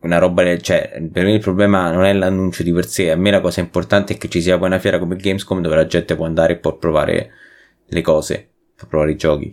una 0.00 0.18
roba, 0.18 0.56
cioè 0.58 1.02
per 1.10 1.24
me 1.24 1.32
il 1.32 1.40
problema 1.40 1.90
non 1.90 2.04
è 2.04 2.12
l'annuncio 2.12 2.62
di 2.62 2.72
per 2.72 2.86
sé, 2.86 3.10
a 3.10 3.16
me 3.16 3.32
la 3.32 3.40
cosa 3.40 3.60
importante 3.60 4.14
è 4.14 4.18
che 4.18 4.28
ci 4.28 4.40
sia 4.40 4.56
poi 4.56 4.68
una 4.68 4.78
fiera 4.78 5.00
come 5.00 5.16
il 5.16 5.20
Gamescom 5.20 5.60
dove 5.62 5.74
la 5.74 5.86
gente 5.86 6.14
può 6.14 6.26
andare 6.26 6.52
e 6.52 6.56
può 6.58 6.76
provare 6.76 7.30
le 7.86 8.00
cose 8.02 8.50
può 8.84 8.86
provare 8.86 9.12
i 9.12 9.16
giochi, 9.16 9.50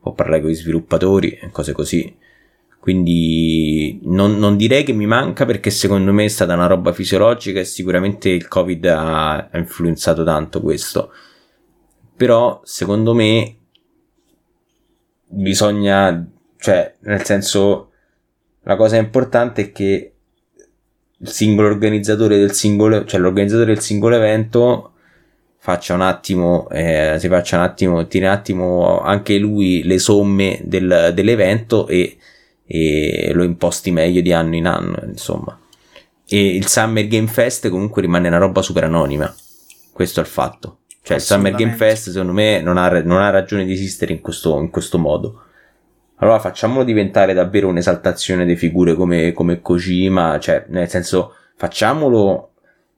può 0.00 0.12
parlare 0.12 0.42
con 0.42 0.50
gli 0.50 0.54
sviluppatori 0.54 1.32
e 1.32 1.50
cose 1.50 1.72
così. 1.72 2.16
Quindi 2.80 3.98
non, 4.04 4.38
non, 4.38 4.56
direi 4.56 4.84
che 4.84 4.92
mi 4.92 5.06
manca 5.06 5.44
perché 5.44 5.70
secondo 5.70 6.12
me 6.12 6.24
è 6.24 6.28
stata 6.28 6.54
una 6.54 6.66
roba 6.66 6.92
fisiologica 6.92 7.60
e 7.60 7.64
sicuramente 7.64 8.28
il 8.28 8.48
Covid 8.48 8.84
ha, 8.86 9.48
ha 9.50 9.58
influenzato 9.58 10.24
tanto 10.24 10.60
questo. 10.60 11.12
Però 12.16 12.60
secondo 12.64 13.14
me 13.14 13.56
bisogna, 15.26 16.26
cioè, 16.56 16.94
nel 17.00 17.24
senso, 17.24 17.90
la 18.62 18.76
cosa 18.76 18.96
importante 18.96 19.62
è 19.62 19.72
che 19.72 20.12
il 21.20 21.28
singolo 21.28 21.68
organizzatore 21.68 22.38
del 22.38 22.52
singolo, 22.52 23.04
cioè 23.04 23.20
l'organizzatore 23.20 23.74
del 23.74 23.82
singolo 23.82 24.14
evento 24.16 24.92
faccia 25.68 25.92
un 25.92 26.00
attimo, 26.00 26.66
eh, 26.70 27.16
si 27.18 27.28
faccia 27.28 27.58
un 27.58 27.62
attimo, 27.62 28.06
tiri 28.06 28.24
un 28.24 28.30
attimo 28.30 29.02
anche 29.02 29.36
lui 29.36 29.82
le 29.82 29.98
somme 29.98 30.58
del, 30.62 31.10
dell'evento 31.12 31.86
e, 31.88 32.16
e 32.64 33.32
lo 33.34 33.42
imposti 33.42 33.90
meglio 33.90 34.22
di 34.22 34.32
anno 34.32 34.56
in 34.56 34.66
anno, 34.66 34.98
insomma. 35.04 35.60
E 36.26 36.56
il 36.56 36.66
Summer 36.68 37.06
Game 37.06 37.26
Fest 37.26 37.68
comunque 37.68 38.00
rimane 38.00 38.28
una 38.28 38.38
roba 38.38 38.62
super 38.62 38.84
anonima. 38.84 39.30
Questo 39.92 40.20
è 40.20 40.22
il 40.22 40.28
fatto. 40.30 40.78
Cioè 41.02 41.18
il 41.18 41.22
Summer 41.22 41.52
Game 41.52 41.74
Fest 41.74 42.08
secondo 42.12 42.32
me 42.32 42.62
non 42.62 42.78
ha, 42.78 42.88
non 43.02 43.20
ha 43.20 43.28
ragione 43.28 43.66
di 43.66 43.72
esistere 43.74 44.14
in 44.14 44.22
questo, 44.22 44.58
in 44.60 44.70
questo 44.70 44.96
modo. 44.96 45.42
Allora 46.16 46.38
facciamolo 46.38 46.82
diventare 46.82 47.34
davvero 47.34 47.68
un'esaltazione 47.68 48.46
di 48.46 48.56
figure 48.56 48.94
come, 48.94 49.32
come 49.32 49.60
Kojima, 49.60 50.38
cioè 50.38 50.64
nel 50.68 50.88
senso 50.88 51.34
facciamolo 51.56 52.52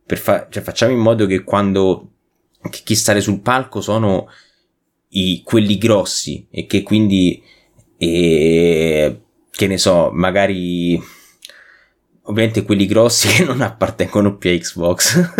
per 0.07 0.19
fa- 0.19 0.47
cioè, 0.49 0.63
facciamo 0.63 0.93
in 0.93 1.01
modo 1.01 1.27
che 1.27 1.43
quando 1.43 2.11
che 2.69 2.81
chi 2.85 2.95
sale 2.95 3.20
sul 3.20 3.41
palco 3.41 3.81
sono 3.81 4.28
i, 5.11 5.43
quelli 5.45 5.78
grossi 5.78 6.47
e 6.51 6.66
che 6.66 6.82
quindi 6.82 7.43
e, 7.97 9.20
che 9.51 9.66
ne 9.66 9.78
so, 9.78 10.11
magari 10.12 11.01
ovviamente 12.23 12.62
quelli 12.62 12.87
grossi 12.87 13.28
che 13.35 13.45
non 13.45 13.61
appartengono 13.61 14.37
più 14.37 14.51
a 14.51 14.55
Xbox. 14.55 15.32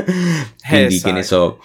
Quindi 0.69 0.97
eh, 0.97 1.01
che 1.01 1.13
ne 1.13 1.23
so 1.23 1.61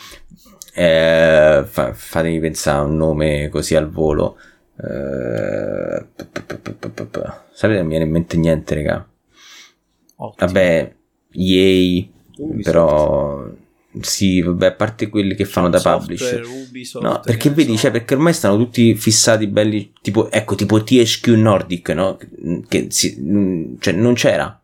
eh, 0.73 1.63
fa, 1.65 1.93
fatemi 1.93 2.39
pensare 2.39 2.79
a 2.79 2.83
un 2.83 2.95
nome 2.95 3.49
così 3.49 3.75
al 3.75 3.89
volo. 3.89 4.37
Eh, 4.77 6.05
sapete 7.51 7.77
non 7.77 7.83
mi 7.83 7.89
viene 7.89 8.05
in 8.05 8.11
mente 8.11 8.37
niente 8.37 8.75
raga. 8.75 9.07
Ottimo. 10.17 10.47
vabbè 10.47 10.95
yay 11.31 12.09
però 12.63 13.45
sì, 14.01 14.41
vabbè, 14.41 14.65
a 14.67 14.73
parte 14.73 15.09
quelli 15.09 15.35
che 15.35 15.45
fanno 15.45 15.69
da 15.69 15.79
publisher. 15.79 16.45
Ubisoft, 16.45 17.05
no, 17.05 17.19
perché 17.19 17.49
vedi, 17.49 17.73
so. 17.73 17.83
cioè, 17.83 17.91
perché 17.91 18.13
ormai 18.15 18.33
stanno 18.33 18.57
tutti 18.57 18.95
fissati 18.95 19.47
belli, 19.47 19.93
tipo, 20.01 20.29
ecco, 20.31 20.55
tipo 20.55 20.83
THQ 20.83 21.27
Nordic, 21.29 21.89
no? 21.89 22.17
Che 22.67 22.87
si, 22.89 23.77
cioè, 23.79 23.93
non 23.93 24.13
c'era. 24.13 24.61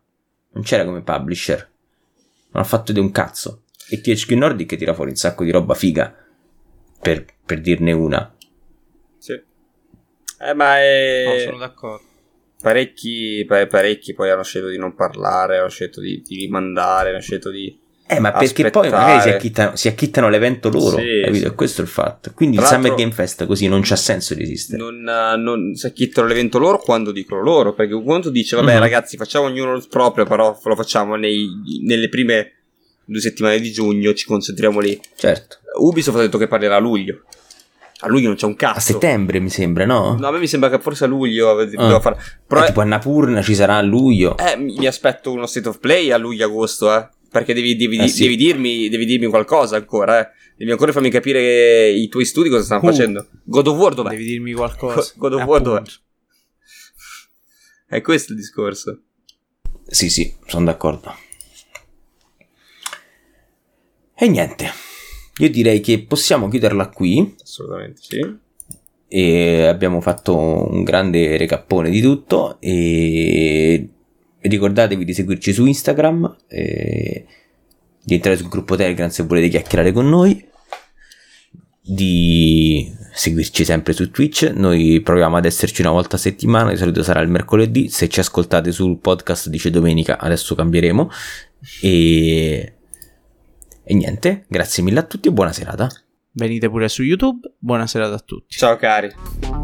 Non 0.54 0.62
c'era 0.62 0.84
come 0.84 1.02
publisher. 1.02 1.70
Non 2.50 2.62
ha 2.62 2.66
fatto 2.66 2.92
di 2.92 2.98
un 2.98 3.10
cazzo. 3.10 3.62
E 3.88 4.00
THQ 4.00 4.30
Nordic 4.32 4.76
tira 4.76 4.94
fuori 4.94 5.10
un 5.10 5.16
sacco 5.16 5.44
di 5.44 5.50
roba 5.50 5.74
figa. 5.74 6.14
Per, 7.00 7.24
per 7.44 7.60
dirne 7.60 7.92
una. 7.92 8.34
Sì. 9.18 9.32
Eh, 9.32 10.54
ma 10.54 10.78
è... 10.78 11.24
No, 11.26 11.38
sono 11.38 11.58
d'accordo. 11.58 12.04
Parecchi, 12.60 13.44
parecchi 13.46 14.14
poi 14.14 14.30
hanno 14.30 14.44
scelto 14.44 14.68
di 14.68 14.78
non 14.78 14.94
parlare, 14.94 15.58
hanno 15.58 15.68
scelto 15.68 16.00
di, 16.00 16.22
di 16.22 16.36
rimandare, 16.36 17.10
hanno 17.10 17.20
scelto 17.20 17.50
di 17.50 17.76
eh, 18.16 18.20
ma 18.20 18.32
perché 18.32 18.70
poi 18.70 18.90
magari 18.90 19.20
si 19.20 19.28
acchittano, 19.28 19.76
si 19.76 19.88
acchittano 19.88 20.28
l'evento 20.28 20.68
loro, 20.68 20.98
sì, 20.98 21.22
capito? 21.24 21.48
Sì. 21.48 21.54
Questo 21.54 21.80
è 21.80 21.84
il 21.84 21.90
fatto. 21.90 22.32
Quindi 22.34 22.56
Tra 22.56 22.66
il 22.66 22.72
Summer 22.72 22.94
Game 22.94 23.12
Fest 23.12 23.46
così 23.46 23.68
non 23.68 23.80
c'ha 23.82 23.96
senso 23.96 24.34
di 24.34 24.42
esistere. 24.42 24.82
Non, 24.82 25.02
non, 25.40 25.74
si 25.74 25.86
acchittano 25.86 26.26
l'evento 26.26 26.58
loro 26.58 26.78
quando 26.78 27.12
dicono 27.12 27.42
loro, 27.42 27.74
perché 27.74 28.00
quando 28.02 28.30
dice, 28.30 28.56
vabbè 28.56 28.72
mm-hmm. 28.72 28.80
ragazzi, 28.80 29.16
facciamo 29.16 29.46
ognuno 29.46 29.74
il 29.74 29.86
proprio, 29.88 30.24
però 30.24 30.58
lo 30.62 30.76
facciamo 30.76 31.16
nei, 31.16 31.48
nelle 31.82 32.08
prime 32.08 32.52
due 33.04 33.20
settimane 33.20 33.60
di 33.60 33.72
giugno, 33.72 34.12
ci 34.14 34.26
concentriamo 34.26 34.80
lì. 34.80 35.00
Certo. 35.16 35.58
Ubisoft 35.78 36.18
ha 36.18 36.20
detto 36.22 36.38
che 36.38 36.46
parlerà 36.46 36.76
a 36.76 36.80
luglio. 36.80 37.22
A 38.04 38.08
luglio 38.08 38.26
non 38.26 38.36
c'è 38.36 38.46
un 38.46 38.56
cazzo. 38.56 38.78
A 38.78 38.80
settembre 38.80 39.38
mi 39.38 39.48
sembra, 39.48 39.84
no? 39.84 40.16
No, 40.18 40.26
a 40.26 40.32
me 40.32 40.40
mi 40.40 40.48
sembra 40.48 40.68
che 40.68 40.80
forse 40.80 41.04
a 41.04 41.06
luglio 41.06 41.56
ah. 41.56 42.00
fare. 42.00 42.18
Però 42.46 42.62
eh, 42.62 42.66
tipo 42.66 42.80
a 42.80 42.84
Napurna 42.84 43.42
ci 43.42 43.54
sarà 43.54 43.76
a 43.76 43.82
luglio. 43.82 44.36
Eh, 44.38 44.56
mi 44.56 44.86
aspetto 44.86 45.30
uno 45.30 45.46
state 45.46 45.68
of 45.68 45.78
play 45.78 46.10
a 46.10 46.16
luglio-agosto, 46.16 46.92
eh. 46.96 47.08
Perché 47.32 47.54
devi, 47.54 47.76
devi, 47.76 47.96
eh 47.96 48.08
sì. 48.08 48.24
devi, 48.24 48.36
dirmi, 48.36 48.90
devi 48.90 49.06
dirmi 49.06 49.26
qualcosa 49.26 49.76
ancora, 49.76 50.20
eh. 50.20 50.30
Devi 50.54 50.70
ancora 50.70 50.92
farmi 50.92 51.08
capire 51.08 51.88
i 51.88 52.06
tuoi 52.08 52.26
studi 52.26 52.50
cosa 52.50 52.62
stanno 52.62 52.82
uh, 52.82 52.90
facendo. 52.90 53.26
God 53.42 53.66
of 53.68 53.78
War 53.78 53.94
dov'è? 53.94 54.10
Devi 54.10 54.24
dirmi 54.24 54.52
qualcosa. 54.52 55.12
God 55.16 55.32
of 55.32 55.44
War 55.44 55.62
dov'è? 55.62 55.82
È 57.86 58.00
questo 58.02 58.32
il 58.32 58.38
discorso. 58.38 59.00
Sì, 59.86 60.10
sì, 60.10 60.34
sono 60.46 60.66
d'accordo. 60.66 61.14
E 64.14 64.28
niente. 64.28 64.70
Io 65.38 65.50
direi 65.50 65.80
che 65.80 66.02
possiamo 66.04 66.48
chiuderla 66.48 66.90
qui. 66.90 67.34
Assolutamente 67.42 68.00
sì. 68.02 68.38
E 69.08 69.64
abbiamo 69.64 70.00
fatto 70.02 70.36
un 70.36 70.84
grande 70.84 71.36
recappone 71.38 71.88
di 71.88 72.00
tutto. 72.02 72.58
E 72.60 73.88
ricordatevi 74.42 75.04
di 75.04 75.14
seguirci 75.14 75.52
su 75.52 75.64
Instagram, 75.66 76.36
eh, 76.48 77.24
di 78.02 78.14
entrare 78.14 78.36
sul 78.36 78.48
gruppo 78.48 78.76
Telegram 78.76 79.08
se 79.08 79.22
volete 79.22 79.48
chiacchierare 79.48 79.92
con 79.92 80.08
noi, 80.08 80.48
di 81.84 82.92
seguirci 83.12 83.64
sempre 83.64 83.92
su 83.92 84.10
Twitch. 84.10 84.52
Noi 84.54 85.00
proviamo 85.00 85.36
ad 85.36 85.44
esserci 85.44 85.80
una 85.80 85.90
volta 85.90 86.16
a 86.16 86.18
settimana, 86.18 86.70
di 86.70 86.76
solito 86.76 87.02
sarà 87.02 87.20
il 87.20 87.28
mercoledì. 87.28 87.88
Se 87.88 88.08
ci 88.08 88.20
ascoltate 88.20 88.72
sul 88.72 88.98
podcast 88.98 89.48
dice 89.48 89.70
domenica, 89.70 90.18
adesso 90.18 90.54
cambieremo. 90.54 91.10
E, 91.80 92.74
e 93.84 93.94
niente, 93.94 94.44
grazie 94.48 94.82
mille 94.82 95.00
a 95.00 95.04
tutti 95.04 95.28
e 95.28 95.32
buona 95.32 95.52
serata. 95.52 95.88
Venite 96.34 96.70
pure 96.70 96.88
su 96.88 97.02
YouTube, 97.02 97.54
buona 97.58 97.86
serata 97.86 98.14
a 98.14 98.20
tutti. 98.24 98.56
Ciao 98.56 98.76
cari. 98.76 99.61